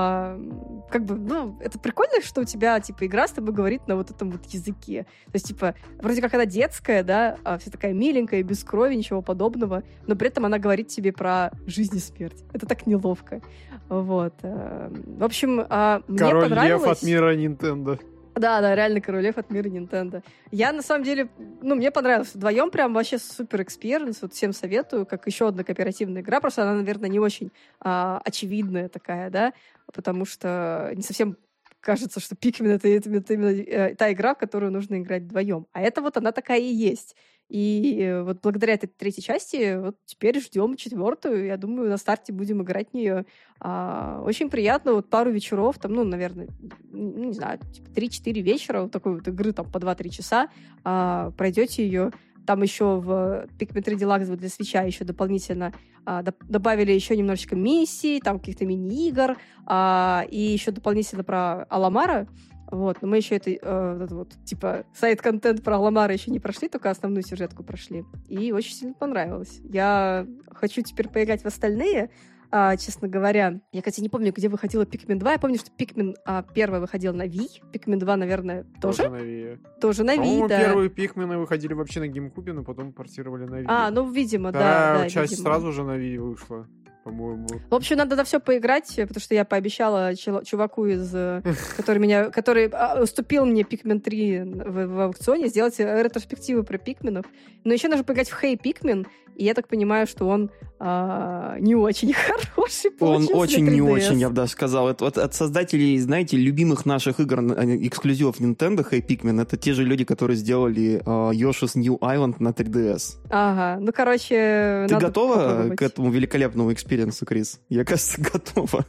как 0.89 1.05
бы, 1.05 1.15
ну, 1.15 1.57
это 1.59 1.79
прикольно, 1.79 2.21
что 2.21 2.41
у 2.41 2.43
тебя, 2.43 2.79
типа, 2.79 3.05
игра 3.05 3.27
с 3.27 3.31
тобой 3.31 3.53
говорит 3.53 3.87
на 3.87 3.95
вот 3.95 4.11
этом 4.11 4.31
вот 4.31 4.45
языке. 4.45 5.05
То 5.25 5.31
есть, 5.33 5.47
типа, 5.47 5.75
вроде 5.99 6.21
как 6.21 6.33
она 6.33 6.45
детская, 6.45 7.03
да, 7.03 7.37
а 7.43 7.57
вся 7.57 7.71
такая 7.71 7.93
миленькая, 7.93 8.43
без 8.43 8.63
крови, 8.63 8.95
ничего 8.95 9.21
подобного, 9.21 9.83
но 10.07 10.15
при 10.15 10.27
этом 10.27 10.45
она 10.45 10.59
говорит 10.59 10.87
тебе 10.87 11.11
про 11.11 11.51
жизнь 11.65 11.97
и 11.97 11.99
смерть. 11.99 12.43
Это 12.53 12.65
так 12.65 12.87
неловко. 12.87 13.41
Вот. 13.89 14.33
Э, 14.41 14.89
в 14.91 15.23
общем, 15.23 15.65
а, 15.69 16.01
мне 16.07 16.17
Король 16.17 16.43
понравилось... 16.43 16.83
Лев 16.83 16.97
от 16.97 17.03
мира 17.03 17.35
Nintendo. 17.35 17.99
Да, 18.35 18.59
да, 18.59 18.75
реально 18.75 18.99
королев 18.99 19.37
от 19.37 19.49
мира 19.49 19.69
Nintendo. 19.69 20.21
Я, 20.51 20.73
на 20.73 20.81
самом 20.81 21.03
деле, 21.03 21.29
ну, 21.61 21.75
мне 21.75 21.89
понравилось. 21.89 22.35
Вдвоем 22.35 22.69
прям 22.69 22.93
вообще 22.93 23.17
супер 23.17 23.61
experience. 23.61 24.21
Вот 24.21 24.33
всем 24.33 24.51
советую, 24.51 25.05
как 25.05 25.25
еще 25.25 25.47
одна 25.47 25.63
кооперативная 25.63 26.21
игра. 26.21 26.41
Просто 26.41 26.63
она, 26.63 26.73
наверное, 26.73 27.09
не 27.09 27.19
очень 27.19 27.51
а, 27.79 28.21
очевидная 28.25 28.89
такая, 28.89 29.29
да, 29.29 29.53
потому 29.93 30.25
что 30.25 30.91
не 30.95 31.01
совсем 31.01 31.37
кажется, 31.79 32.19
что 32.19 32.35
Pikmin 32.35 32.73
это, 32.73 32.89
это, 32.89 33.09
это 33.09 33.33
именно 33.33 33.51
э, 33.51 33.95
та 33.95 34.11
игра, 34.11 34.33
в 34.33 34.39
которую 34.39 34.71
нужно 34.71 34.99
играть 34.99 35.23
вдвоем. 35.23 35.67
А 35.71 35.81
это 35.81 36.01
вот 36.01 36.17
она 36.17 36.31
такая 36.31 36.59
и 36.59 36.73
есть. 36.73 37.15
И 37.49 37.99
э, 38.01 38.23
вот 38.23 38.39
благодаря 38.41 38.73
этой 38.73 38.87
третьей 38.87 39.23
части 39.23 39.77
вот 39.77 39.97
теперь 40.05 40.39
ждем 40.39 40.75
четвертую. 40.75 41.45
Я 41.45 41.57
думаю, 41.57 41.89
на 41.89 41.97
старте 41.97 42.33
будем 42.33 42.63
играть 42.63 42.89
в 42.91 42.93
нее. 42.95 43.25
А, 43.59 44.21
очень 44.25 44.49
приятно. 44.49 44.93
Вот 44.93 45.09
пару 45.09 45.31
вечеров, 45.31 45.77
там, 45.77 45.93
ну, 45.93 46.03
наверное, 46.03 46.47
не 46.91 47.33
знаю, 47.33 47.59
типа 47.59 47.89
3-4 47.89 48.41
вечера 48.41 48.81
вот 48.81 48.91
такой 48.91 49.15
вот 49.15 49.27
игры 49.27 49.51
там 49.53 49.71
по 49.71 49.77
2-3 49.77 50.09
часа 50.09 50.49
а, 50.83 51.31
пройдете 51.37 51.85
ее. 51.85 52.11
Там 52.45 52.61
еще 52.61 52.99
в 52.99 53.47
Pikmin 53.57 53.81
3 53.81 53.95
Deluxe 53.95 54.35
для 54.35 54.49
свеча 54.49 54.83
еще 54.83 55.03
дополнительно 55.03 55.73
а, 56.05 56.23
добавили 56.47 56.91
еще 56.91 57.17
немножечко 57.17 57.55
миссий, 57.55 58.19
там 58.19 58.39
каких-то 58.39 58.65
мини-игр, 58.65 59.37
а, 59.65 60.25
и 60.29 60.39
еще 60.39 60.71
дополнительно 60.71 61.23
про 61.23 61.63
Аламара. 61.63 62.27
Вот, 62.75 63.01
но 63.01 63.07
мы 63.07 63.17
еще 63.17 63.35
это, 63.35 63.51
э, 63.51 63.99
это 64.03 64.15
вот, 64.15 64.33
типа, 64.43 64.85
сайт-контент 64.93 65.63
про 65.63 65.77
Ламара 65.77 66.13
еще 66.13 66.31
не 66.31 66.39
прошли, 66.39 66.67
только 66.67 66.89
основную 66.89 67.23
сюжетку 67.23 67.63
прошли. 67.63 68.03
И 68.27 68.51
очень 68.51 68.73
сильно 68.73 68.93
понравилось. 68.93 69.61
Я 69.63 70.27
хочу 70.51 70.81
теперь 70.81 71.07
поиграть 71.09 71.41
в 71.43 71.45
остальные, 71.45 72.09
а, 72.51 72.77
честно 72.77 73.07
говоря. 73.07 73.59
Я, 73.71 73.81
кстати, 73.81 74.01
не 74.01 74.09
помню, 74.09 74.31
где 74.31 74.49
выходила 74.49 74.83
Pikmin 74.83 75.15
2. 75.15 75.31
Я 75.33 75.39
помню, 75.39 75.57
что 75.57 75.71
Pikmin 75.77 76.15
а, 76.25 76.43
первая 76.43 76.79
выходила 76.79 77.13
на 77.13 77.27
Wii. 77.27 77.61
Pikmin 77.73 77.97
2, 77.97 78.15
наверное, 78.17 78.65
тоже? 78.81 79.03
Тоже 79.03 79.09
на 79.09 79.17
Wii. 79.17 79.59
Тоже 79.81 80.03
на 80.03 80.15
Wii, 80.15 80.47
да. 80.47 80.59
первые 80.59 80.89
Pikmin 80.89 81.37
выходили 81.37 81.73
вообще 81.73 81.99
на 81.99 82.05
GameCube, 82.05 82.53
но 82.53 82.63
потом 82.63 82.93
портировали 82.93 83.45
на 83.45 83.55
Wii. 83.61 83.65
А, 83.67 83.91
ну, 83.91 84.09
видимо, 84.09 84.49
Вторая 84.49 84.93
да. 84.95 85.03
да 85.03 85.09
часть 85.09 85.31
видимо. 85.31 85.49
сразу 85.49 85.71
же 85.71 85.83
на 85.83 85.97
Wii 85.97 86.17
вышла, 86.19 86.67
по-моему. 87.05 87.47
В 87.69 87.75
общем, 87.75 87.97
надо 87.97 88.15
на 88.15 88.23
все 88.23 88.39
поиграть, 88.39 88.87
потому 88.95 89.19
что 89.19 89.35
я 89.35 89.45
пообещала 89.45 90.15
чуваку 90.15 90.87
из, 90.87 91.13
э, 91.13 91.43
который 91.77 91.99
меня, 91.99 92.31
который 92.31 92.67
а, 92.69 92.99
уступил 93.01 93.45
мне 93.45 93.61
Pikmin 93.61 93.99
3 93.99 94.39
в, 94.41 94.87
в 94.87 94.99
аукционе, 95.01 95.47
сделать 95.47 95.79
э, 95.79 96.03
ретроспективу 96.03 96.63
про 96.63 96.79
Пикменов. 96.79 97.25
Но 97.63 97.73
еще 97.73 97.89
нужно 97.89 98.03
поиграть 98.03 98.29
в 98.29 98.43
Hey 98.43 98.59
Pikmin, 98.59 99.05
и 99.35 99.43
я 99.45 99.53
так 99.53 99.67
понимаю, 99.67 100.07
что 100.07 100.27
он 100.27 100.49
а, 100.79 101.57
не 101.59 101.75
очень 101.75 102.13
хороший 102.55 102.91
Он 102.99 103.27
очень 103.33 103.65
не 103.65 103.79
3DS. 103.79 103.91
очень, 103.91 104.19
я 104.19 104.29
бы 104.29 104.35
даже 104.35 104.51
сказал. 104.51 104.89
Это 104.89 105.05
вот 105.05 105.17
от 105.17 105.33
создателей, 105.33 105.97
знаете, 105.99 106.37
любимых 106.37 106.85
наших 106.85 107.19
игр, 107.19 107.39
эксклюзивов 107.41 108.39
Nintendo, 108.39 108.85
Hey 108.89 109.05
Pikmin, 109.05 109.41
это 109.41 109.57
те 109.57 109.73
же 109.73 109.83
люди, 109.83 110.03
которые 110.03 110.37
сделали 110.37 111.01
э, 111.05 111.09
Yoshi's 111.33 111.71
New 111.75 111.95
Island 111.97 112.35
на 112.39 112.49
3DS. 112.49 113.17
Ага, 113.29 113.79
ну, 113.81 113.91
короче, 113.93 114.85
Ты 114.87 114.93
надо 114.93 115.07
готова 115.07 115.35
попробовать. 115.35 115.77
к 115.77 115.81
этому 115.81 116.11
великолепному 116.11 116.73
экспириенсу, 116.73 117.25
Крис? 117.25 117.59
Я, 117.69 117.85
кажется, 117.85 118.21
готова. 118.33 118.85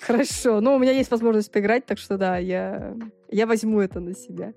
Хорошо. 0.00 0.60
Ну, 0.60 0.74
у 0.74 0.78
меня 0.78 0.92
есть 0.92 1.10
возможность 1.10 1.50
поиграть, 1.50 1.86
так 1.86 1.98
что 1.98 2.16
да, 2.16 2.38
я, 2.38 2.94
я 3.30 3.46
возьму 3.46 3.80
это 3.80 4.00
на 4.00 4.14
себя. 4.14 4.52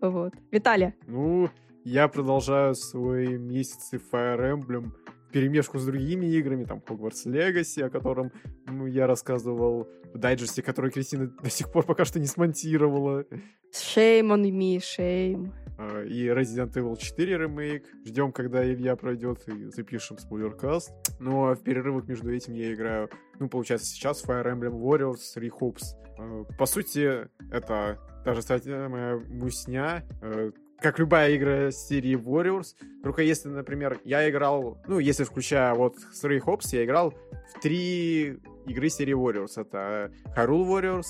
Вот. 0.00 0.32
Виталия. 0.50 0.94
Ну, 1.06 1.48
я 1.84 2.08
продолжаю 2.08 2.74
свои 2.74 3.38
месяцы 3.38 4.00
Fire 4.12 4.54
Emblem 4.54 4.92
перемешку 5.32 5.78
с 5.78 5.86
другими 5.86 6.26
играми, 6.26 6.64
там 6.64 6.82
Hogwarts 6.86 7.26
Legacy, 7.26 7.82
о 7.82 7.90
котором 7.90 8.32
ну, 8.66 8.86
я 8.86 9.06
рассказывал 9.06 9.88
в 10.12 10.18
дайджесте, 10.18 10.62
который 10.62 10.90
Кристина 10.90 11.28
до 11.28 11.50
сих 11.50 11.70
пор 11.70 11.86
пока 11.86 12.04
что 12.04 12.18
не 12.18 12.26
смонтировала. 12.26 13.24
Shame 13.72 14.28
on 14.32 14.42
me, 14.50 14.78
shame. 14.78 15.52
А, 15.78 16.02
И 16.02 16.26
Resident 16.26 16.72
Evil 16.74 16.96
4 16.98 17.38
ремейк. 17.38 17.84
Ждем, 18.04 18.32
когда 18.32 18.64
Илья 18.64 18.96
пройдет 18.96 19.48
и 19.48 19.66
запишем 19.66 20.18
спойлеркаст. 20.18 20.90
Ну 21.20 21.46
а 21.46 21.54
в 21.54 21.62
перерывах 21.62 22.08
между 22.08 22.32
этим 22.34 22.54
я 22.54 22.74
играю, 22.74 23.08
ну, 23.38 23.48
получается, 23.48 23.86
сейчас 23.86 24.24
Fire 24.24 24.46
Emblem 24.46 24.72
Warriors 24.72 25.20
Three 25.36 25.50
Hopes. 25.60 25.94
А, 26.18 26.44
По 26.58 26.66
сути, 26.66 27.28
это 27.52 27.98
та 28.24 28.34
же 28.34 28.42
самая 28.42 29.18
мусня, 29.28 30.04
э, 30.20 30.50
как 30.80 30.98
любая 30.98 31.36
игра 31.36 31.70
серии 31.70 32.16
Warriors. 32.16 32.74
Только 33.02 33.22
если, 33.22 33.48
например, 33.48 34.00
я 34.04 34.28
играл, 34.28 34.78
ну, 34.86 34.98
если 34.98 35.24
включая 35.24 35.74
вот 35.74 35.96
Three 36.22 36.40
Hopes, 36.40 36.68
я 36.72 36.84
играл 36.84 37.10
в 37.54 37.60
три 37.60 38.38
игры 38.66 38.88
серии 38.88 39.14
Warriors. 39.14 39.60
Это 39.60 40.12
Hyrule 40.36 40.66
Warriors, 40.66 41.06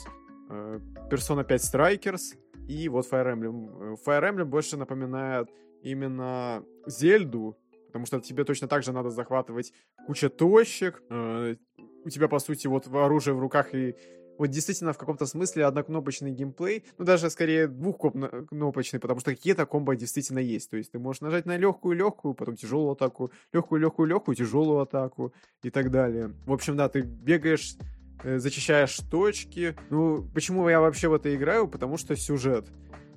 э, 0.51 0.81
Persona 1.11 1.45
5 1.45 1.61
Strikers 1.61 2.37
и 2.69 2.89
вот 2.89 3.07
Fire 3.11 3.33
Emblem. 3.35 3.95
Э, 3.95 3.97
Fire 4.05 4.29
Emblem 4.31 4.45
больше 4.45 4.77
напоминает 4.77 5.49
именно 5.83 6.65
Зельду, 6.87 7.57
потому 7.87 8.07
что 8.07 8.21
тебе 8.21 8.45
точно 8.45 8.69
так 8.69 8.83
же 8.83 8.93
надо 8.93 9.11
захватывать 9.11 9.73
куча 10.07 10.29
точек. 10.29 11.03
э, 11.11 11.57
У 12.05 12.09
тебя, 12.09 12.29
по 12.29 12.39
сути, 12.39 12.67
вот 12.67 12.87
оружие 12.87 13.35
в 13.35 13.41
руках 13.41 13.75
и 13.75 13.95
вот 14.41 14.49
действительно 14.49 14.95
в 14.95 14.99
каком-то 14.99 15.27
смысле 15.27 15.67
однокнопочный 15.67 16.31
геймплей, 16.31 16.87
ну 16.97 17.05
даже 17.05 17.29
скорее 17.29 17.69
двухкнопочный, 17.69 18.99
потому 18.99 19.21
что 19.21 19.33
какие-то 19.33 19.67
комбо 19.67 19.95
действительно 19.95 20.39
есть. 20.39 20.71
То 20.71 20.79
есть 20.79 20.93
ты 20.93 20.99
можешь 20.99 21.21
нажать 21.21 21.45
на 21.45 21.59
легкую-легкую, 21.59 22.33
потом 22.33 22.57
тяжелую 22.57 22.93
атаку, 22.93 23.31
легкую-легкую-легкую, 23.53 24.35
тяжелую 24.35 24.81
атаку 24.81 25.35
и 25.63 25.69
так 25.69 25.91
далее. 25.91 26.33
В 26.47 26.55
общем, 26.55 26.75
да, 26.79 26.89
ты 26.89 27.03
бегаешь 27.03 27.77
зачищаешь 28.25 28.97
точки. 29.11 29.77
Ну, 29.91 30.29
почему 30.35 30.69
я 30.69 30.81
вообще 30.81 31.09
в 31.09 31.15
это 31.15 31.35
играю? 31.35 31.69
Потому 31.69 31.97
что 31.97 32.17
сюжет. 32.17 32.67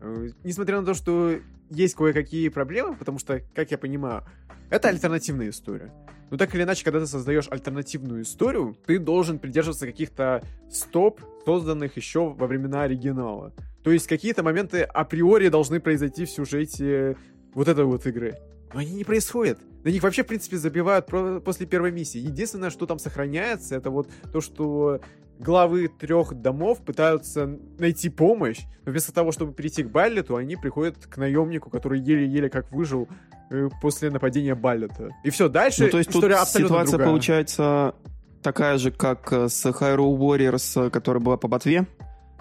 Э, 0.01 0.29
Несмотря 0.43 0.79
на 0.79 0.85
то, 0.85 0.93
что 0.93 1.39
есть 1.69 1.95
кое-какие 1.95 2.49
проблемы, 2.49 2.95
потому 2.95 3.19
что, 3.19 3.41
как 3.55 3.71
я 3.71 3.77
понимаю, 3.77 4.23
это 4.69 4.89
альтернативная 4.89 5.49
история. 5.49 5.91
Но 6.29 6.37
так 6.37 6.55
или 6.55 6.63
иначе, 6.63 6.83
когда 6.83 6.99
ты 6.99 7.05
создаешь 7.05 7.47
альтернативную 7.49 8.23
историю, 8.23 8.75
ты 8.85 8.97
должен 8.97 9.37
придерживаться 9.39 9.85
каких-то 9.85 10.43
стоп, 10.71 11.21
созданных 11.45 11.95
еще 11.97 12.29
во 12.29 12.47
времена 12.47 12.83
оригинала. 12.83 13.53
То 13.83 13.91
есть 13.91 14.07
какие-то 14.07 14.41
моменты 14.41 14.81
априори 14.81 15.49
должны 15.49 15.79
произойти 15.79 16.25
в 16.25 16.29
сюжете 16.29 17.17
вот 17.53 17.67
этой 17.67 17.85
вот 17.85 18.07
игры. 18.07 18.35
Но 18.73 18.79
они 18.79 18.93
не 18.93 19.03
происходят. 19.03 19.59
На 19.83 19.89
них 19.89 20.01
вообще, 20.03 20.23
в 20.23 20.27
принципе, 20.27 20.57
забивают 20.57 21.07
после 21.43 21.65
первой 21.65 21.91
миссии. 21.91 22.19
Единственное, 22.19 22.69
что 22.69 22.85
там 22.85 22.99
сохраняется, 22.99 23.75
это 23.75 23.89
вот 23.89 24.09
то, 24.31 24.41
что 24.41 25.01
главы 25.39 25.87
трех 25.87 26.33
домов 26.33 26.79
пытаются 26.83 27.57
найти 27.77 28.09
помощь, 28.09 28.61
но 28.85 28.91
вместо 28.91 29.13
того, 29.13 29.31
чтобы 29.31 29.53
перейти 29.53 29.83
к 29.83 29.89
Баллету, 29.89 30.35
они 30.35 30.55
приходят 30.55 30.97
к 30.97 31.17
наемнику, 31.17 31.69
который 31.69 31.99
еле-еле 31.99 32.49
как 32.49 32.71
выжил 32.71 33.07
э, 33.49 33.69
после 33.81 34.09
нападения 34.09 34.55
Баллета. 34.55 35.09
И 35.23 35.29
все, 35.29 35.49
дальше 35.49 35.85
Ну, 35.85 35.89
то 35.89 35.97
есть 35.97 36.09
тут 36.09 36.17
история 36.17 36.35
абсолютно 36.35 36.75
ситуация 36.75 36.91
другая. 36.91 37.07
получается 37.07 37.95
такая 38.41 38.77
же, 38.77 38.91
как 38.91 39.33
э, 39.33 39.49
с 39.49 39.65
Hyrule 39.65 40.17
Warriors, 40.17 40.87
э, 40.87 40.89
которая 40.89 41.21
была 41.21 41.37
по 41.37 41.47
ботве, 41.47 41.87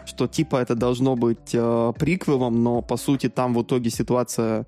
что 0.05 0.27
типа 0.27 0.57
это 0.57 0.75
должно 0.75 1.17
быть 1.17 1.55
э, 1.55 1.93
приквелом, 1.99 2.63
но 2.63 2.83
по 2.83 2.97
сути 2.97 3.29
там 3.29 3.55
в 3.55 3.63
итоге 3.63 3.91
ситуация 3.91 4.67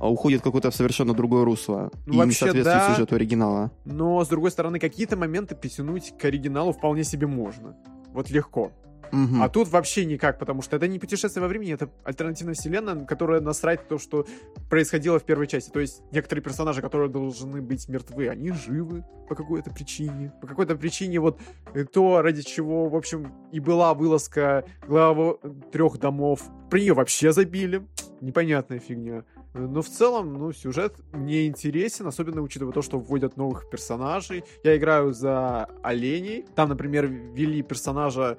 э, 0.00 0.06
уходит 0.06 0.40
в 0.40 0.44
какое-то 0.44 0.70
совершенно 0.70 1.14
другое 1.14 1.44
русло 1.44 1.90
Ну, 2.06 2.22
и 2.22 2.26
не 2.26 2.32
соответствует 2.32 2.64
да. 2.64 2.94
сюжету 2.94 3.14
оригинала. 3.14 3.70
Но, 3.84 4.24
с 4.24 4.28
другой 4.28 4.50
стороны, 4.50 4.78
какие-то 4.78 5.16
моменты 5.16 5.54
притянуть 5.54 6.14
к 6.18 6.24
оригиналу 6.24 6.72
вполне 6.72 7.04
себе 7.04 7.26
можно. 7.26 7.76
Вот 8.12 8.30
легко. 8.30 8.72
Мгм. 9.12 9.42
А 9.42 9.48
тут 9.48 9.68
вообще 9.68 10.04
никак, 10.04 10.38
потому 10.38 10.62
что 10.62 10.76
это 10.76 10.88
не 10.88 10.98
путешествие 10.98 11.42
во 11.42 11.48
времени, 11.48 11.74
это 11.74 11.90
альтернативная 12.04 12.54
вселенная, 12.54 13.04
которая 13.04 13.40
насрать 13.40 13.88
то, 13.88 13.98
что 13.98 14.26
происходило 14.68 15.18
в 15.18 15.24
первой 15.24 15.46
части. 15.46 15.70
То 15.70 15.80
есть 15.80 16.02
некоторые 16.12 16.42
персонажи, 16.42 16.82
которые 16.82 17.10
должны 17.10 17.62
быть 17.62 17.88
мертвы, 17.88 18.28
они 18.28 18.52
живы 18.52 19.04
по 19.28 19.34
какой-то 19.34 19.70
причине. 19.70 20.32
По 20.40 20.46
какой-то 20.46 20.76
причине 20.76 21.20
вот 21.20 21.40
э, 21.74 21.84
то, 21.84 22.22
ради 22.22 22.42
чего, 22.42 22.88
в 22.88 22.96
общем, 22.96 23.32
и 23.52 23.60
была 23.60 23.94
вылазка 23.94 24.64
главы 24.86 25.38
трех 25.72 25.98
домов, 25.98 26.42
про 26.70 26.78
нее 26.78 26.94
вообще 26.94 27.32
забили. 27.32 27.86
Непонятная 28.20 28.78
фигня. 28.78 29.24
Но 29.56 29.82
в 29.82 29.88
целом, 29.88 30.34
ну, 30.34 30.52
сюжет 30.52 30.94
мне 31.12 31.46
интересен, 31.46 32.06
особенно 32.06 32.42
учитывая 32.42 32.72
то, 32.72 32.82
что 32.82 32.98
вводят 32.98 33.36
новых 33.36 33.68
персонажей. 33.70 34.44
Я 34.62 34.76
играю 34.76 35.12
за 35.12 35.68
оленей. 35.82 36.44
Там, 36.54 36.68
например, 36.68 37.06
ввели 37.06 37.62
персонажа 37.62 38.36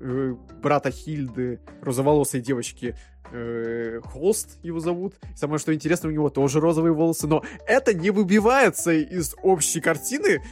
э, 0.00 0.34
брата 0.62 0.90
Хильды, 0.90 1.60
розоволосой 1.80 2.40
девочки, 2.40 2.96
э, 3.32 4.00
Холст 4.04 4.58
его 4.62 4.80
зовут. 4.80 5.14
Самое 5.34 5.58
что 5.58 5.74
интересно, 5.74 6.08
у 6.08 6.12
него 6.12 6.30
тоже 6.30 6.60
розовые 6.60 6.92
волосы, 6.92 7.26
но 7.26 7.42
это 7.66 7.94
не 7.94 8.10
выбивается 8.10 8.92
из 8.92 9.34
общей 9.42 9.80
картины. 9.80 10.42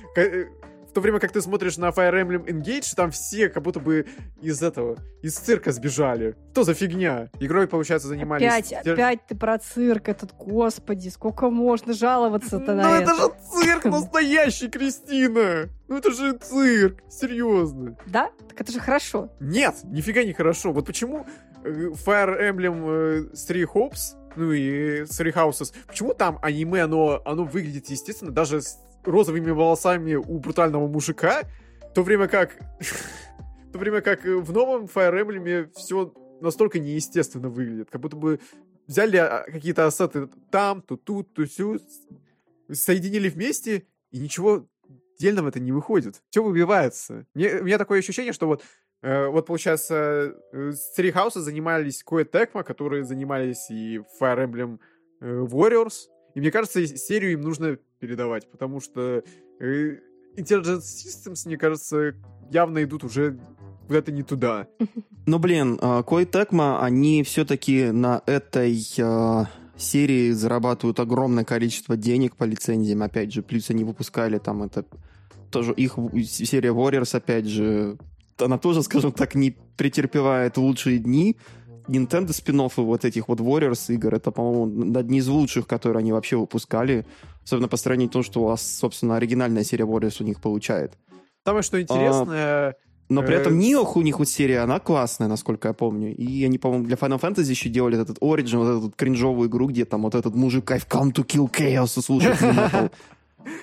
В 0.90 0.92
то 0.92 1.00
время 1.00 1.20
как 1.20 1.30
ты 1.30 1.40
смотришь 1.40 1.76
на 1.76 1.90
Fire 1.90 2.20
Emblem 2.20 2.44
Engage, 2.46 2.96
там 2.96 3.12
все 3.12 3.48
как 3.48 3.62
будто 3.62 3.78
бы 3.78 4.06
из 4.42 4.60
этого, 4.60 4.98
из 5.22 5.36
цирка 5.36 5.70
сбежали. 5.70 6.34
Что 6.50 6.64
за 6.64 6.74
фигня? 6.74 7.30
Игрой, 7.38 7.68
получается, 7.68 8.08
занимались... 8.08 8.44
Опять, 8.44 8.72
опять 8.72 9.24
ты 9.28 9.36
про 9.36 9.56
цирк 9.58 10.08
этот, 10.08 10.34
господи, 10.36 11.08
сколько 11.08 11.48
можно 11.48 11.92
жаловаться-то 11.92 12.74
Ну 12.74 12.82
на 12.82 12.98
это 12.98 13.12
это? 13.12 13.14
же 13.14 13.32
цирк 13.52 13.84
настоящий, 13.84 14.68
Кристина! 14.68 15.68
Ну 15.86 15.96
это 15.96 16.10
же 16.10 16.36
цирк, 16.38 16.98
серьезно. 17.08 17.96
Да? 18.06 18.30
Так 18.48 18.60
это 18.60 18.72
же 18.72 18.80
хорошо. 18.80 19.30
Нет, 19.38 19.76
нифига 19.84 20.24
не 20.24 20.32
хорошо. 20.32 20.72
Вот 20.72 20.86
почему 20.86 21.24
э, 21.62 21.68
Fire 22.04 22.36
Emblem 22.50 22.84
э, 22.88 23.34
Three 23.34 23.64
Hopes, 23.72 24.16
ну 24.34 24.50
и 24.50 25.02
Three 25.02 25.32
Houses, 25.32 25.72
почему 25.86 26.14
там 26.14 26.40
аниме, 26.42 26.82
оно, 26.82 27.22
оно 27.24 27.44
выглядит 27.44 27.88
естественно, 27.90 28.32
даже 28.32 28.60
с 28.60 28.76
розовыми 29.04 29.50
волосами 29.50 30.14
у 30.14 30.38
брутального 30.38 30.86
мужика, 30.86 31.42
в 31.90 31.94
то 31.94 32.02
время 32.02 32.28
как... 32.28 32.56
в 32.80 33.72
то 33.72 33.78
время 33.78 34.00
как 34.00 34.24
э, 34.26 34.36
в 34.36 34.52
новом 34.52 34.84
Fire 34.84 35.24
Emblem 35.24 35.70
все 35.76 36.12
настолько 36.40 36.78
неестественно 36.78 37.48
выглядит, 37.48 37.90
как 37.90 38.00
будто 38.00 38.16
бы 38.16 38.40
взяли 38.86 39.18
а, 39.18 39.44
какие-то 39.44 39.86
ассеты 39.86 40.28
там, 40.50 40.82
то 40.82 40.96
тут, 40.96 41.34
то 41.34 41.46
сю, 41.46 41.78
соединили 42.72 43.28
вместе, 43.28 43.86
и 44.10 44.18
ничего 44.18 44.66
дельного 45.18 45.48
это 45.48 45.60
не 45.60 45.72
выходит. 45.72 46.22
Все 46.30 46.42
выбивается. 46.42 47.26
Мне, 47.34 47.60
у 47.60 47.64
меня 47.64 47.78
такое 47.78 47.98
ощущение, 47.98 48.32
что 48.32 48.46
вот 48.46 48.62
Э, 49.02 49.28
вот, 49.28 49.46
получается, 49.46 50.34
э, 50.52 50.72
с 50.72 50.98
Three 50.98 51.12
House 51.12 51.38
занимались 51.38 52.04
Koei 52.04 52.30
Tecmo, 52.30 52.62
которые 52.62 53.04
занимались 53.04 53.70
и 53.70 53.98
Fire 54.20 54.46
Emblem 54.46 54.78
э, 55.20 55.46
Warriors. 55.46 56.08
И 56.34 56.40
мне 56.40 56.50
кажется, 56.50 56.86
серию 56.86 57.32
им 57.32 57.42
нужно 57.42 57.78
передавать, 57.98 58.50
потому 58.50 58.80
что 58.80 59.22
э, 59.60 59.96
Intelligent 60.36 60.80
Systems, 60.80 61.42
мне 61.46 61.56
кажется, 61.56 62.14
явно 62.50 62.82
идут 62.82 63.04
уже 63.04 63.38
куда-то 63.86 64.12
не 64.12 64.22
туда. 64.22 64.66
Ну, 65.26 65.38
блин, 65.38 65.78
Кой 66.06 66.24
Текма, 66.24 66.82
они 66.82 67.22
все-таки 67.22 67.90
на 67.92 68.22
этой 68.26 68.74
э, 68.98 69.44
серии 69.76 70.32
зарабатывают 70.32 70.98
огромное 70.98 71.44
количество 71.44 71.96
денег 71.96 72.36
по 72.36 72.44
лицензиям, 72.44 73.02
опять 73.02 73.32
же, 73.32 73.42
плюс 73.42 73.70
они 73.70 73.84
выпускали 73.84 74.38
там 74.38 74.62
это 74.62 74.84
тоже 75.50 75.72
их 75.72 75.98
серия 76.24 76.70
Warriors, 76.70 77.14
опять 77.16 77.46
же, 77.46 77.98
она 78.38 78.58
тоже, 78.58 78.82
скажем 78.82 79.12
так, 79.12 79.34
не 79.34 79.56
претерпевает 79.76 80.56
лучшие 80.56 80.98
дни. 80.98 81.36
Nintendo 81.90 82.32
спин 82.32 82.60
вот 82.76 83.04
этих 83.04 83.28
вот 83.28 83.40
Warriors 83.40 83.92
игр, 83.92 84.14
это, 84.14 84.30
по-моему, 84.30 84.98
одни 84.98 85.18
из 85.18 85.28
лучших, 85.28 85.66
которые 85.66 86.00
они 86.00 86.12
вообще 86.12 86.36
выпускали. 86.36 87.04
Особенно 87.44 87.68
по 87.68 87.76
сравнению 87.76 88.10
с 88.10 88.12
тем, 88.12 88.22
что 88.22 88.42
у 88.42 88.44
вас, 88.44 88.62
собственно, 88.62 89.16
оригинальная 89.16 89.64
серия 89.64 89.84
Warriors 89.84 90.16
у 90.20 90.24
них 90.24 90.40
получает. 90.40 90.92
Самое, 91.44 91.62
что 91.62 91.80
интересное... 91.80 92.70
А, 92.70 92.74
но 93.08 93.22
при 93.22 93.34
этом 93.34 93.58
Ниох 93.58 93.96
у 93.96 94.02
них 94.02 94.20
вот 94.20 94.28
серия, 94.28 94.60
она 94.60 94.78
классная, 94.78 95.26
насколько 95.26 95.66
я 95.68 95.74
помню. 95.74 96.14
И 96.14 96.44
они, 96.44 96.58
по-моему, 96.58 96.84
для 96.84 96.94
Final 96.94 97.20
Fantasy 97.20 97.50
еще 97.50 97.68
делали 97.68 98.00
этот 98.00 98.18
Origin, 98.18 98.58
вот 98.58 98.68
эту 98.68 98.92
кринжовую 98.96 99.48
игру, 99.48 99.66
где 99.66 99.84
там 99.84 100.02
вот 100.02 100.14
этот 100.14 100.36
мужик 100.36 100.70
I've 100.70 100.86
come 100.88 101.12
to 101.12 101.26
kill 101.26 101.50
chaos 101.50 102.00
слушает 102.00 102.38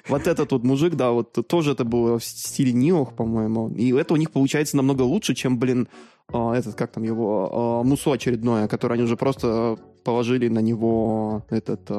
Вот 0.08 0.28
этот 0.28 0.52
вот 0.52 0.64
мужик, 0.64 0.96
да, 0.96 1.12
вот 1.12 1.38
тоже 1.48 1.72
это 1.72 1.86
было 1.86 2.20
в 2.20 2.26
стиле 2.26 2.74
Ниох, 2.74 3.16
по-моему. 3.16 3.70
И 3.70 3.94
это 3.94 4.14
у 4.14 4.18
них 4.18 4.32
получается 4.32 4.76
намного 4.76 5.04
лучше, 5.04 5.34
чем, 5.34 5.60
блин, 5.60 5.88
а, 5.88 6.17
этот, 6.32 6.76
как 6.76 6.92
там 6.92 7.04
его, 7.04 7.50
а, 7.52 7.84
Мусо 7.84 8.12
очередное, 8.12 8.68
которое 8.68 8.96
они 8.96 9.04
уже 9.04 9.16
просто 9.18 9.78
положили 10.04 10.48
на 10.48 10.60
него 10.60 11.46
этот 11.50 11.90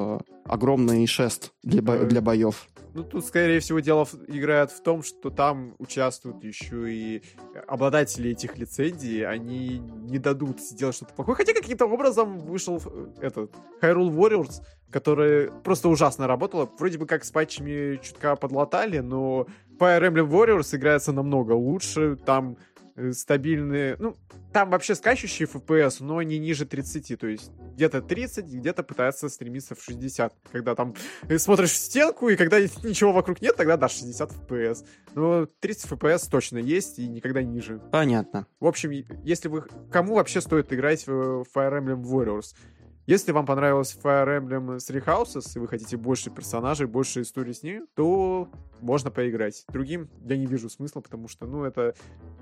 огромный 0.44 1.06
шест 1.06 1.52
для, 1.62 1.82
бо- 1.82 2.04
для 2.04 2.20
боев. 2.20 2.68
Ну, 2.94 3.04
тут, 3.04 3.24
скорее 3.24 3.60
всего, 3.60 3.80
дело 3.80 4.04
в, 4.04 4.14
играет 4.28 4.70
в 4.70 4.82
том, 4.82 5.02
что 5.02 5.30
там 5.30 5.74
участвуют 5.78 6.42
еще 6.42 6.92
и 6.92 7.22
обладатели 7.66 8.30
этих 8.30 8.58
лицензий, 8.58 9.24
они 9.26 9.78
не 9.78 10.18
дадут 10.18 10.60
сделать 10.60 10.96
что-то 10.96 11.14
плохое. 11.14 11.36
Хотя 11.36 11.52
каким-то 11.52 11.86
образом 11.86 12.38
вышел 12.38 12.82
э, 12.84 13.06
этот 13.20 13.54
Hyrule 13.82 14.10
Warriors, 14.10 14.62
который 14.90 15.50
просто 15.62 15.88
ужасно 15.88 16.26
работала. 16.26 16.68
Вроде 16.78 16.98
бы 16.98 17.06
как 17.06 17.24
с 17.24 17.30
патчами 17.30 18.00
чутка 18.02 18.36
подлатали, 18.36 18.98
но 18.98 19.46
Fire 19.78 20.00
Emblem 20.10 20.28
Warriors 20.28 20.74
играется 20.74 21.12
намного 21.12 21.52
лучше. 21.52 22.16
Там 22.16 22.56
Э, 22.58 22.67
стабильные, 23.12 23.96
ну, 23.98 24.16
там 24.52 24.70
вообще 24.70 24.94
скачущие 24.94 25.48
FPS, 25.48 25.96
но 26.00 26.22
не 26.22 26.38
ниже 26.38 26.66
30, 26.66 27.18
то 27.18 27.26
есть 27.26 27.50
где-то 27.74 28.02
30, 28.02 28.46
где-то 28.46 28.82
пытается 28.82 29.28
стремиться 29.28 29.74
в 29.74 29.82
60, 29.82 30.34
когда 30.50 30.74
там 30.74 30.94
э, 31.28 31.38
смотришь 31.38 31.70
в 31.70 31.76
стенку, 31.76 32.28
и 32.28 32.36
когда 32.36 32.60
ничего 32.82 33.12
вокруг 33.12 33.40
нет, 33.40 33.56
тогда, 33.56 33.76
да, 33.76 33.88
60 33.88 34.30
FPS. 34.30 34.84
Но 35.14 35.46
30 35.60 35.92
FPS 35.92 36.28
точно 36.30 36.58
есть, 36.58 36.98
и 36.98 37.08
никогда 37.08 37.42
ниже. 37.42 37.80
Понятно. 37.92 38.46
В 38.60 38.66
общем, 38.66 38.90
если 39.24 39.48
вы... 39.48 39.64
Кому 39.90 40.14
вообще 40.14 40.40
стоит 40.40 40.72
играть 40.72 41.06
в 41.06 41.44
Fire 41.54 41.80
Emblem 41.80 42.02
Warriors? 42.02 42.54
Если 43.08 43.32
вам 43.32 43.46
понравилась 43.46 43.98
Fire 44.04 44.38
Emblem 44.38 44.76
Three 44.76 45.02
Houses, 45.02 45.52
и 45.56 45.58
вы 45.58 45.66
хотите 45.66 45.96
больше 45.96 46.28
персонажей, 46.28 46.86
больше 46.86 47.22
истории 47.22 47.52
с 47.52 47.62
ней, 47.62 47.80
то 47.94 48.50
можно 48.82 49.10
поиграть. 49.10 49.64
Другим 49.72 50.10
я 50.26 50.36
не 50.36 50.44
вижу 50.44 50.68
смысла, 50.68 51.00
потому 51.00 51.26
что, 51.26 51.46
ну, 51.46 51.64
это... 51.64 51.94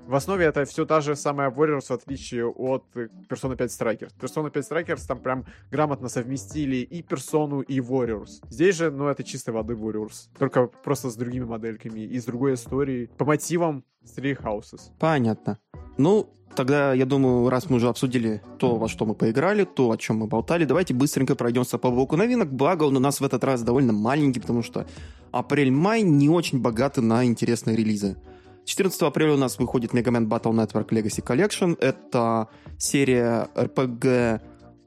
В 0.07 0.13
основе 0.13 0.43
это 0.43 0.65
все 0.65 0.85
та 0.85 0.99
же 0.99 1.15
самая 1.15 1.49
Warriors, 1.51 1.87
в 1.87 1.91
отличие 1.91 2.45
от 2.45 2.83
Persona 3.29 3.55
5 3.55 3.71
Strikers. 3.71 4.11
Persona 4.19 4.51
5 4.51 4.69
Strikers 4.69 5.07
там 5.07 5.19
прям 5.19 5.45
грамотно 5.71 6.09
совместили 6.09 6.75
и 6.75 7.01
персону, 7.01 7.61
и 7.61 7.79
Warriors. 7.79 8.45
Здесь 8.49 8.75
же, 8.75 8.91
ну, 8.91 9.07
это 9.07 9.23
чистой 9.23 9.51
воды 9.51 9.73
Warriors. 9.73 10.27
Только 10.37 10.67
просто 10.67 11.09
с 11.09 11.15
другими 11.15 11.45
модельками 11.45 12.01
и 12.01 12.19
с 12.19 12.25
другой 12.25 12.55
историей. 12.55 13.07
По 13.17 13.23
мотивам 13.23 13.85
Three 14.03 14.37
Houses. 14.37 14.91
Понятно. 14.99 15.59
Ну, 15.97 16.29
тогда, 16.57 16.93
я 16.93 17.05
думаю, 17.05 17.49
раз 17.49 17.69
мы 17.69 17.77
уже 17.77 17.87
обсудили 17.87 18.41
то, 18.57 18.75
во 18.75 18.89
что 18.89 19.05
мы 19.05 19.13
поиграли, 19.13 19.63
то, 19.63 19.91
о 19.91 19.97
чем 19.97 20.17
мы 20.17 20.27
болтали, 20.27 20.65
давайте 20.65 20.93
быстренько 20.93 21.35
пройдемся 21.35 21.77
по 21.77 21.91
блоку 21.91 22.17
новинок. 22.17 22.51
Благо, 22.51 22.83
он 22.83 22.97
у 22.97 22.99
нас 22.99 23.21
в 23.21 23.23
этот 23.23 23.43
раз 23.43 23.61
довольно 23.61 23.93
маленький, 23.93 24.39
потому 24.39 24.63
что 24.63 24.85
апрель-май 25.31 26.01
не 26.01 26.29
очень 26.29 26.59
богаты 26.59 27.01
на 27.01 27.23
интересные 27.25 27.77
релизы. 27.77 28.17
14 28.65 29.01
апреля 29.03 29.33
у 29.33 29.37
нас 29.37 29.59
выходит 29.59 29.93
Mega 29.93 30.11
Man 30.11 30.27
Battle 30.27 30.51
Network 30.51 30.89
Legacy 30.89 31.23
Collection. 31.23 31.77
Это 31.79 32.49
серия 32.77 33.47
RPG 33.55 34.41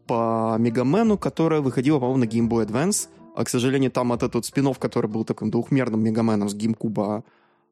по 0.07 0.57
Мегамену, 0.59 1.17
которая 1.17 1.61
выходила, 1.61 1.99
по-моему, 2.01 2.25
на 2.25 2.29
Game 2.29 2.49
Boy 2.49 2.67
Advance. 2.67 3.09
А, 3.37 3.45
к 3.45 3.49
сожалению, 3.49 3.91
там 3.91 4.09
вот 4.09 4.23
этот 4.23 4.45
спин 4.45 4.75
который 4.75 5.09
был 5.09 5.25
таким 5.25 5.51
двухмерным 5.51 6.03
Мегаменом 6.03 6.49
с 6.49 6.55
GameCube, 6.55 7.01
а, 7.01 7.23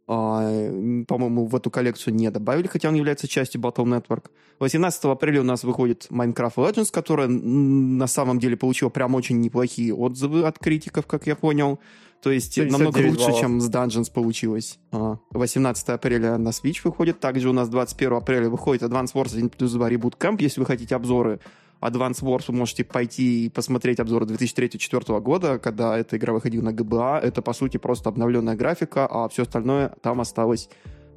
по-моему, 0.08 1.44
в 1.44 1.54
эту 1.54 1.70
коллекцию 1.70 2.14
не 2.14 2.30
добавили, 2.30 2.66
хотя 2.66 2.88
он 2.88 2.94
является 2.94 3.28
частью 3.28 3.60
Battle 3.60 3.84
Network. 3.84 4.30
18 4.58 5.04
апреля 5.04 5.42
у 5.42 5.44
нас 5.44 5.64
выходит 5.64 6.06
Minecraft 6.10 6.54
Legends, 6.56 6.90
которая 6.90 7.28
на 7.28 8.06
самом 8.06 8.38
деле 8.38 8.56
получила 8.56 8.88
прям 8.88 9.14
очень 9.14 9.38
неплохие 9.40 9.94
отзывы 9.94 10.44
от 10.44 10.58
критиков, 10.58 11.06
как 11.06 11.26
я 11.26 11.36
понял. 11.36 11.78
То 12.22 12.30
есть 12.30 12.56
намного 12.56 12.98
лучше, 12.98 13.26
баллов. 13.26 13.40
чем 13.40 13.60
с 13.60 13.70
Dungeons 13.70 14.10
получилось. 14.10 14.78
18 14.90 15.88
а, 15.88 15.94
апреля 15.94 16.38
на 16.38 16.48
Switch 16.48 16.80
выходит. 16.84 17.20
Также 17.20 17.50
у 17.50 17.52
нас 17.52 17.68
21 17.68 18.14
апреля 18.14 18.48
выходит 18.48 18.82
Advance 18.82 19.12
Wars 19.12 19.36
1 19.36 19.50
плюс 19.50 19.72
2 19.72 19.90
Reboot 19.90 20.16
Camp. 20.18 20.38
Если 20.40 20.58
вы 20.58 20.66
хотите 20.66 20.96
обзоры 20.96 21.38
Advance 21.80 22.22
Wars 22.22 22.44
вы 22.48 22.54
можете 22.54 22.84
пойти 22.84 23.46
и 23.46 23.48
посмотреть 23.48 24.00
обзоры 24.00 24.26
2003-2004 24.26 25.20
года, 25.20 25.58
когда 25.58 25.96
эта 25.96 26.16
игра 26.16 26.32
выходила 26.32 26.62
на 26.62 26.72
ГБА. 26.72 27.20
Это, 27.22 27.42
по 27.42 27.52
сути, 27.52 27.76
просто 27.76 28.08
обновленная 28.08 28.56
графика, 28.56 29.06
а 29.06 29.28
все 29.28 29.42
остальное 29.42 29.94
там 30.02 30.20
осталось 30.20 30.68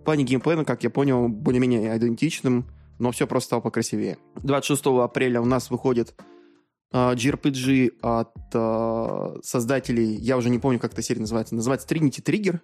в 0.02 0.04
плане 0.04 0.24
геймплея, 0.24 0.64
как 0.64 0.84
я 0.84 0.90
понял, 0.90 1.28
более-менее 1.28 1.96
идентичным, 1.98 2.66
но 3.00 3.12
все 3.12 3.28
просто 3.28 3.48
стало 3.48 3.62
покрасивее. 3.62 4.18
26 4.44 4.86
апреля 4.88 5.42
у 5.42 5.46
нас 5.46 5.70
выходит 5.70 6.16
uh, 6.94 7.16
JRPG 7.16 8.00
от 8.02 8.34
uh, 8.54 9.40
создателей, 9.44 10.16
я 10.16 10.38
уже 10.38 10.50
не 10.50 10.60
помню, 10.60 10.80
как 10.80 10.94
эта 10.94 11.02
серия 11.02 11.22
называется, 11.22 11.56
называется 11.56 11.88
Trinity 11.88 12.24
Trigger. 12.24 12.60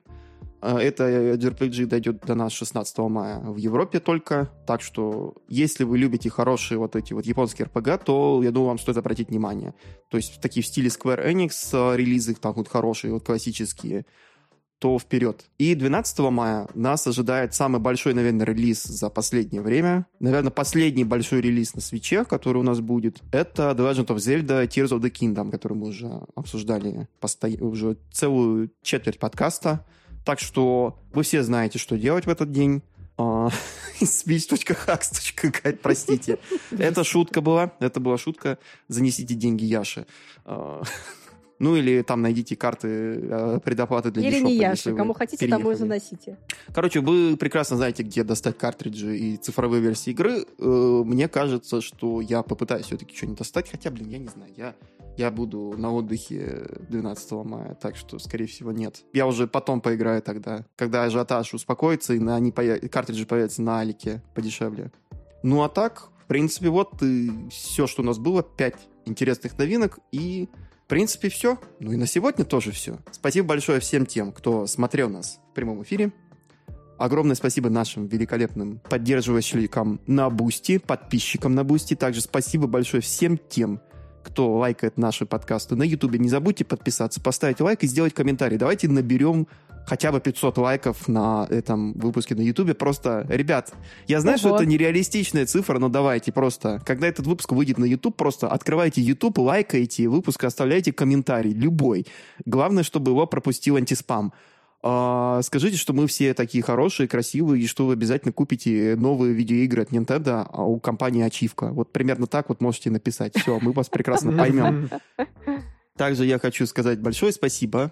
А, 0.60 0.80
это 0.82 1.36
JRPG 1.36 1.86
дойдет 1.86 2.22
до 2.26 2.36
нас 2.36 2.52
16 2.54 2.98
мая 3.00 3.40
в 3.40 3.58
Европе 3.58 4.00
только, 4.00 4.52
так 4.66 4.82
что 4.82 5.36
если 5.48 5.84
вы 5.84 5.98
любите 5.98 6.30
хорошие 6.30 6.78
вот 6.78 6.96
эти 6.96 7.14
вот 7.14 7.26
японские 7.26 7.68
RPG, 7.68 8.04
то, 8.06 8.42
я 8.44 8.52
думаю, 8.52 8.70
вам 8.70 8.80
стоит 8.80 8.98
обратить 8.98 9.30
внимание. 9.30 9.74
То 10.10 10.18
есть 10.18 10.42
такие 10.42 10.64
в 10.64 10.68
стиле 10.68 10.90
Square 10.90 11.26
Enix 11.26 11.52
а, 11.74 11.96
релизы, 11.96 12.34
там 12.36 12.54
вот 12.54 12.68
хорошие, 12.68 13.14
вот 13.14 13.24
классические, 13.24 14.06
то 14.80 15.00
вперед. 15.00 15.46
И 15.58 15.74
12 15.74 16.20
мая 16.20 16.68
нас 16.76 17.08
ожидает 17.08 17.54
самый 17.54 17.80
большой, 17.80 18.14
наверное, 18.14 18.46
релиз 18.46 18.84
за 18.84 19.10
последнее 19.10 19.62
время. 19.62 20.06
Наверное, 20.20 20.52
последний 20.52 21.04
большой 21.04 21.42
релиз 21.42 21.74
на 21.74 21.82
свече, 21.82 22.26
который 22.26 22.58
у 22.58 22.64
нас 22.64 22.80
будет, 22.80 23.22
это 23.32 23.72
The 23.72 23.92
Legend 23.92 24.08
of 24.08 24.18
Zelda 24.18 24.68
Tears 24.68 24.90
of 24.90 25.02
the 25.02 25.12
Kingdom, 25.12 25.50
который 25.50 25.74
мы 25.74 25.88
уже 25.88 26.22
обсуждали 26.36 27.08
посто... 27.20 27.48
уже 27.48 27.98
целую 28.12 28.72
четверть 28.84 29.20
подкаста. 29.20 29.86
Так 30.28 30.42
что 30.42 31.00
вы 31.14 31.24
все 31.24 31.42
знаете, 31.42 31.80
что 31.80 31.98
делать 31.98 32.26
в 32.26 32.30
этот 32.30 32.52
день. 32.52 32.82
а, 33.18 33.50
простите. 35.82 36.38
Это 36.70 37.06
шутка 37.06 37.40
была. 37.40 37.72
Это 37.80 38.02
была 38.02 38.18
шутка. 38.18 38.58
Занесите 38.90 39.36
деньги 39.36 39.64
Яше. 39.64 40.06
А, 40.44 40.84
ну 41.60 41.78
или 41.78 42.02
там 42.02 42.22
найдите 42.22 42.58
карты 42.58 42.88
э, 42.90 43.60
предоплаты 43.64 44.12
для 44.12 44.28
Или 44.28 44.42
не 44.42 44.58
Яша, 44.58 44.94
кому 44.94 45.14
хотите, 45.14 45.38
переехали. 45.38 45.62
тому 45.62 45.72
и 45.72 45.76
заносите. 45.76 46.38
Короче, 46.74 47.00
вы 47.00 47.38
прекрасно 47.38 47.78
знаете, 47.78 48.04
где 48.04 48.26
достать 48.26 48.58
картриджи 48.58 49.18
и 49.18 49.38
цифровые 49.38 49.82
версии 49.82 50.12
игры. 50.12 50.46
Э, 50.60 51.04
мне 51.06 51.30
кажется, 51.30 51.80
что 51.80 52.20
я 52.20 52.44
попытаюсь 52.44 52.88
все-таки 52.88 53.16
что-нибудь 53.16 53.38
достать, 53.38 53.72
хотя, 53.72 53.92
блин, 53.92 54.10
я 54.10 54.18
не 54.18 54.28
знаю, 54.28 54.52
я, 54.58 54.76
я 55.18 55.32
буду 55.32 55.74
на 55.78 55.92
отдыхе 55.92 56.68
12 56.90 57.32
мая, 57.44 57.74
так 57.76 57.96
что, 57.96 58.20
скорее 58.20 58.46
всего, 58.46 58.72
нет. 58.72 59.04
Я 59.14 59.28
уже 59.28 59.48
потом 59.48 59.82
поиграю 59.82 60.22
тогда, 60.22 60.66
когда 60.76 61.04
ажиотаж 61.04 61.54
успокоится, 61.54 62.14
и 62.14 62.20
на, 62.20 62.36
они 62.36 62.52
появ... 62.52 62.80
картриджи 62.90 63.26
появятся 63.26 63.62
на 63.62 63.80
Алике 63.80 64.22
подешевле. 64.36 64.92
Ну 65.44 65.64
а 65.64 65.70
так, 65.70 66.10
в 66.24 66.28
принципе, 66.28 66.70
вот 66.70 67.02
и 67.02 67.32
все, 67.50 67.88
что 67.88 68.02
у 68.02 68.06
нас 68.06 68.18
было, 68.18 68.44
пять 68.44 68.88
интересных 69.06 69.58
новинок, 69.58 70.00
и 70.12 70.50
в 70.86 70.90
принципе, 70.90 71.28
все. 71.28 71.60
Ну 71.82 71.92
и 71.92 71.98
на 71.98 72.08
сегодня 72.08 72.46
тоже 72.46 72.72
все. 72.72 73.00
Спасибо 73.12 73.50
большое 73.50 73.82
всем 73.82 74.06
тем, 74.06 74.32
кто 74.32 74.68
смотрел 74.68 75.10
нас 75.10 75.42
в 75.52 75.54
прямом 75.54 75.84
эфире. 75.84 76.14
Огромное 76.98 77.36
спасибо 77.36 77.70
нашим 77.70 78.08
великолепным 78.08 78.80
поддерживающим 78.90 80.00
на 80.08 80.30
Boosty, 80.30 80.78
подписчикам 80.78 81.56
на 81.56 81.64
Boosty. 81.64 81.96
Также 81.96 82.22
спасибо 82.22 82.68
большое 82.68 83.02
всем 83.02 83.38
тем, 83.38 83.82
кто 84.28 84.58
лайкает 84.58 84.98
наши 84.98 85.26
подкасты 85.26 85.76
на 85.76 85.84
Ютубе. 85.84 86.20
Не 86.20 86.28
забудьте 86.28 86.66
подписаться, 86.66 87.22
поставить 87.22 87.62
лайк 87.62 87.84
и 87.84 87.88
сделать 87.88 88.14
комментарий. 88.14 88.58
Давайте 88.58 88.90
наберем 88.90 89.48
хотя 89.86 90.12
бы 90.12 90.20
500 90.20 90.58
лайков 90.58 91.08
на 91.08 91.48
этом 91.50 91.94
выпуске 91.94 92.36
на 92.36 92.42
Ютубе. 92.42 92.74
Просто, 92.74 93.26
ребят, 93.30 93.74
я 94.08 94.20
знаю, 94.20 94.36
Ого. 94.36 94.40
что 94.40 94.56
это 94.58 94.66
нереалистичная 94.66 95.46
цифра, 95.46 95.80
но 95.80 95.88
давайте 95.88 96.34
просто, 96.34 96.82
когда 96.86 97.08
этот 97.08 97.26
выпуск 97.26 97.54
выйдет 97.54 97.78
на 97.78 97.86
Ютуб, 97.86 98.18
просто 98.18 98.50
открывайте 98.50 99.02
Ютуб, 99.02 99.38
лайкайте 99.40 100.10
выпуск, 100.10 100.44
оставляйте 100.44 100.92
комментарий, 100.92 101.54
любой. 101.54 102.06
Главное, 102.46 102.84
чтобы 102.84 103.12
его 103.12 103.26
пропустил 103.26 103.78
антиспам. 103.78 104.34
А, 104.84 105.42
скажите, 105.42 105.78
что 105.78 105.94
мы 105.94 106.08
все 106.08 106.34
такие 106.34 106.64
хорошие, 106.64 107.08
красивые, 107.08 107.64
и 107.64 107.68
что 107.68 107.88
вы 107.88 107.94
обязательно 107.94 108.32
купите 108.32 108.96
новые 108.96 109.34
видеоигры 109.34 109.82
от 109.82 109.92
Nintendo 109.92 110.48
а 110.52 110.64
у 110.64 110.80
компании 110.80 111.24
Ачивка. 111.24 111.72
Вот 111.72 111.92
примерно 111.92 112.28
так 112.28 112.50
вот 112.50 112.62
можете 112.62 112.90
написать. 112.90 113.36
Все, 113.36 113.60
мы 113.60 113.72
вас 113.72 113.90
прекрасно 113.90 114.38
поймем. 114.38 114.90
Также 115.98 116.26
я 116.26 116.38
хочу 116.38 116.66
сказать 116.68 117.02
большое 117.02 117.32
спасибо 117.32 117.92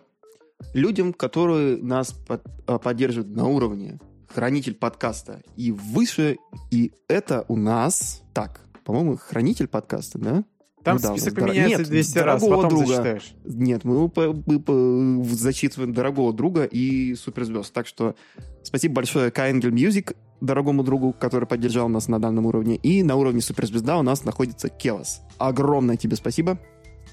людям, 0.73 1.11
которые 1.11 1.77
нас 1.77 2.11
под, 2.11 2.43
а, 2.67 2.77
поддерживают 2.77 3.35
на 3.35 3.47
уровне 3.47 3.99
хранитель 4.33 4.75
подкаста 4.75 5.41
и 5.55 5.71
выше. 5.71 6.37
И 6.71 6.93
это 7.07 7.45
у 7.47 7.55
нас... 7.55 8.21
Так, 8.33 8.61
по-моему, 8.83 9.17
хранитель 9.17 9.67
подкаста, 9.67 10.19
да? 10.19 10.43
Там 10.85 10.97
Недавно. 10.97 11.17
список 11.17 11.39
поменяется 11.39 11.79
Нет, 11.79 11.87
200 11.87 12.17
раз, 12.19 12.41
потом 12.43 12.69
друга. 12.69 12.85
зачитаешь. 12.85 13.33
Нет, 13.43 13.83
мы, 13.83 14.11
мы, 14.15 14.63
мы 14.67 15.23
зачитываем 15.25 15.93
дорогого 15.93 16.31
друга 16.31 16.63
и 16.63 17.15
суперзвезд. 17.15 17.73
Так 17.73 17.87
что 17.87 18.13
спасибо 18.61 18.93
большое 18.93 19.31
Каэнгель 19.31 19.71
Music, 19.73 20.15
дорогому 20.41 20.83
другу, 20.83 21.11
который 21.11 21.47
поддержал 21.47 21.89
нас 21.89 22.07
на 22.07 22.19
данном 22.19 22.45
уровне. 22.45 22.75
И 22.75 23.01
на 23.01 23.15
уровне 23.15 23.41
суперзвезда 23.41 23.97
у 23.97 24.03
нас 24.03 24.25
находится 24.25 24.69
Келос. 24.69 25.21
Огромное 25.39 25.97
тебе 25.97 26.17
спасибо. 26.17 26.59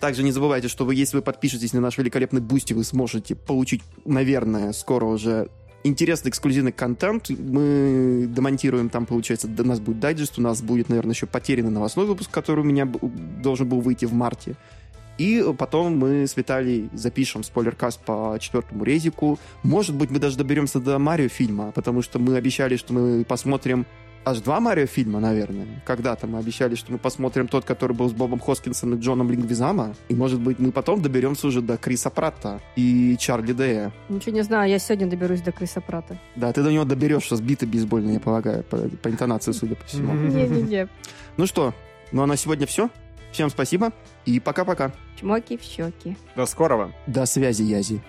Также 0.01 0.23
не 0.23 0.33
забывайте, 0.33 0.69
что 0.69 0.85
вы, 0.85 0.95
если 0.95 1.17
вы 1.17 1.23
подпишетесь 1.23 1.73
на 1.73 1.81
наш 1.81 1.97
великолепный 1.97 2.43
Boosty, 2.43 2.75
вы 2.75 2.85
сможете 2.85 3.35
получить, 3.35 3.81
наверное, 4.05 4.73
скоро 4.73 5.07
уже 5.07 5.49
интересный 5.85 6.31
эксклюзивный 6.31 6.73
контент. 6.73 7.29
Мы 7.31 8.27
домонтируем 8.29 8.89
там, 8.89 9.07
получается, 9.07 9.49
у 9.57 9.65
нас 9.65 9.81
будет 9.81 10.01
дайджест, 10.01 10.39
у 10.39 10.43
нас 10.43 10.63
будет, 10.63 10.89
наверное, 10.89 11.15
еще 11.15 11.27
потерянный 11.27 11.71
новостной 11.71 12.07
выпуск, 12.07 12.31
который 12.31 12.61
у 12.61 12.65
меня 12.65 12.87
должен 12.87 13.69
был 13.69 13.81
выйти 13.81 14.05
в 14.05 14.13
марте. 14.13 14.57
И 15.19 15.45
потом 15.59 15.99
мы 15.99 16.27
с 16.27 16.37
Виталий 16.37 16.89
запишем 16.95 17.45
спойлеркаст 17.45 18.01
по 18.01 18.39
четвертому 18.41 18.83
резику. 18.83 19.39
Может 19.63 19.95
быть, 19.95 20.11
мы 20.11 20.19
даже 20.19 20.39
доберемся 20.39 20.81
до 20.81 20.99
Марио 20.99 21.29
фильма, 21.29 21.71
потому 21.73 22.03
что 22.03 22.19
мы 22.19 22.37
обещали, 22.37 22.77
что 22.77 22.95
мы 22.95 23.25
посмотрим 23.25 23.87
аж 24.25 24.41
два 24.41 24.61
Марио 24.61 24.87
фильма, 24.87 25.21
наверное. 25.21 25.67
Когда-то 25.85 26.27
мы 26.27 26.39
обещали, 26.39 26.75
что 26.75 26.93
мы 26.93 26.99
посмотрим 26.99 27.49
тот, 27.49 27.65
который 27.65 27.97
был 27.97 28.09
с 28.09 28.13
Бобом 28.13 28.41
Хоскинсом 28.41 28.95
и 28.95 29.01
Джоном 29.01 29.31
Лингвизама. 29.31 29.95
И, 30.09 30.15
может 30.15 30.41
быть, 30.41 30.59
мы 30.59 30.73
потом 30.73 31.03
доберемся 31.03 31.47
уже 31.47 31.61
до 31.61 31.77
Криса 31.77 32.11
Пратта 32.11 32.61
и 32.77 33.17
Чарли 33.19 33.53
Дэя. 33.53 33.93
Ничего 34.09 34.35
не 34.35 34.43
знаю, 34.43 34.71
я 34.71 34.79
сегодня 34.79 35.07
доберусь 35.09 35.43
до 35.43 35.53
Криса 35.53 35.81
Пратта. 35.81 36.19
Да, 36.37 36.53
ты 36.53 36.63
до 36.63 36.73
него 36.73 36.85
доберешься 36.85 37.37
сбитый 37.37 37.69
бейсбольный, 37.69 38.15
я 38.15 38.21
полагаю, 38.21 38.65
по, 38.65 38.77
по 38.77 39.09
интонации, 39.09 39.53
судя 39.53 39.77
по 39.77 39.85
всему. 39.85 40.13
Не-не-не. 40.29 40.89
Ну 41.37 41.47
что, 41.47 41.75
ну 42.13 42.23
а 42.23 42.27
на 42.27 42.37
сегодня 42.37 42.67
все. 42.67 42.91
Всем 43.33 43.49
спасибо 43.49 43.93
и 44.27 44.41
пока-пока. 44.41 44.93
Чмоки 45.19 45.57
в 45.57 45.63
щеки. 45.63 46.17
До 46.37 46.45
скорого. 46.45 46.93
До 47.07 47.25
связи, 47.25 47.63
Язи. 47.63 48.03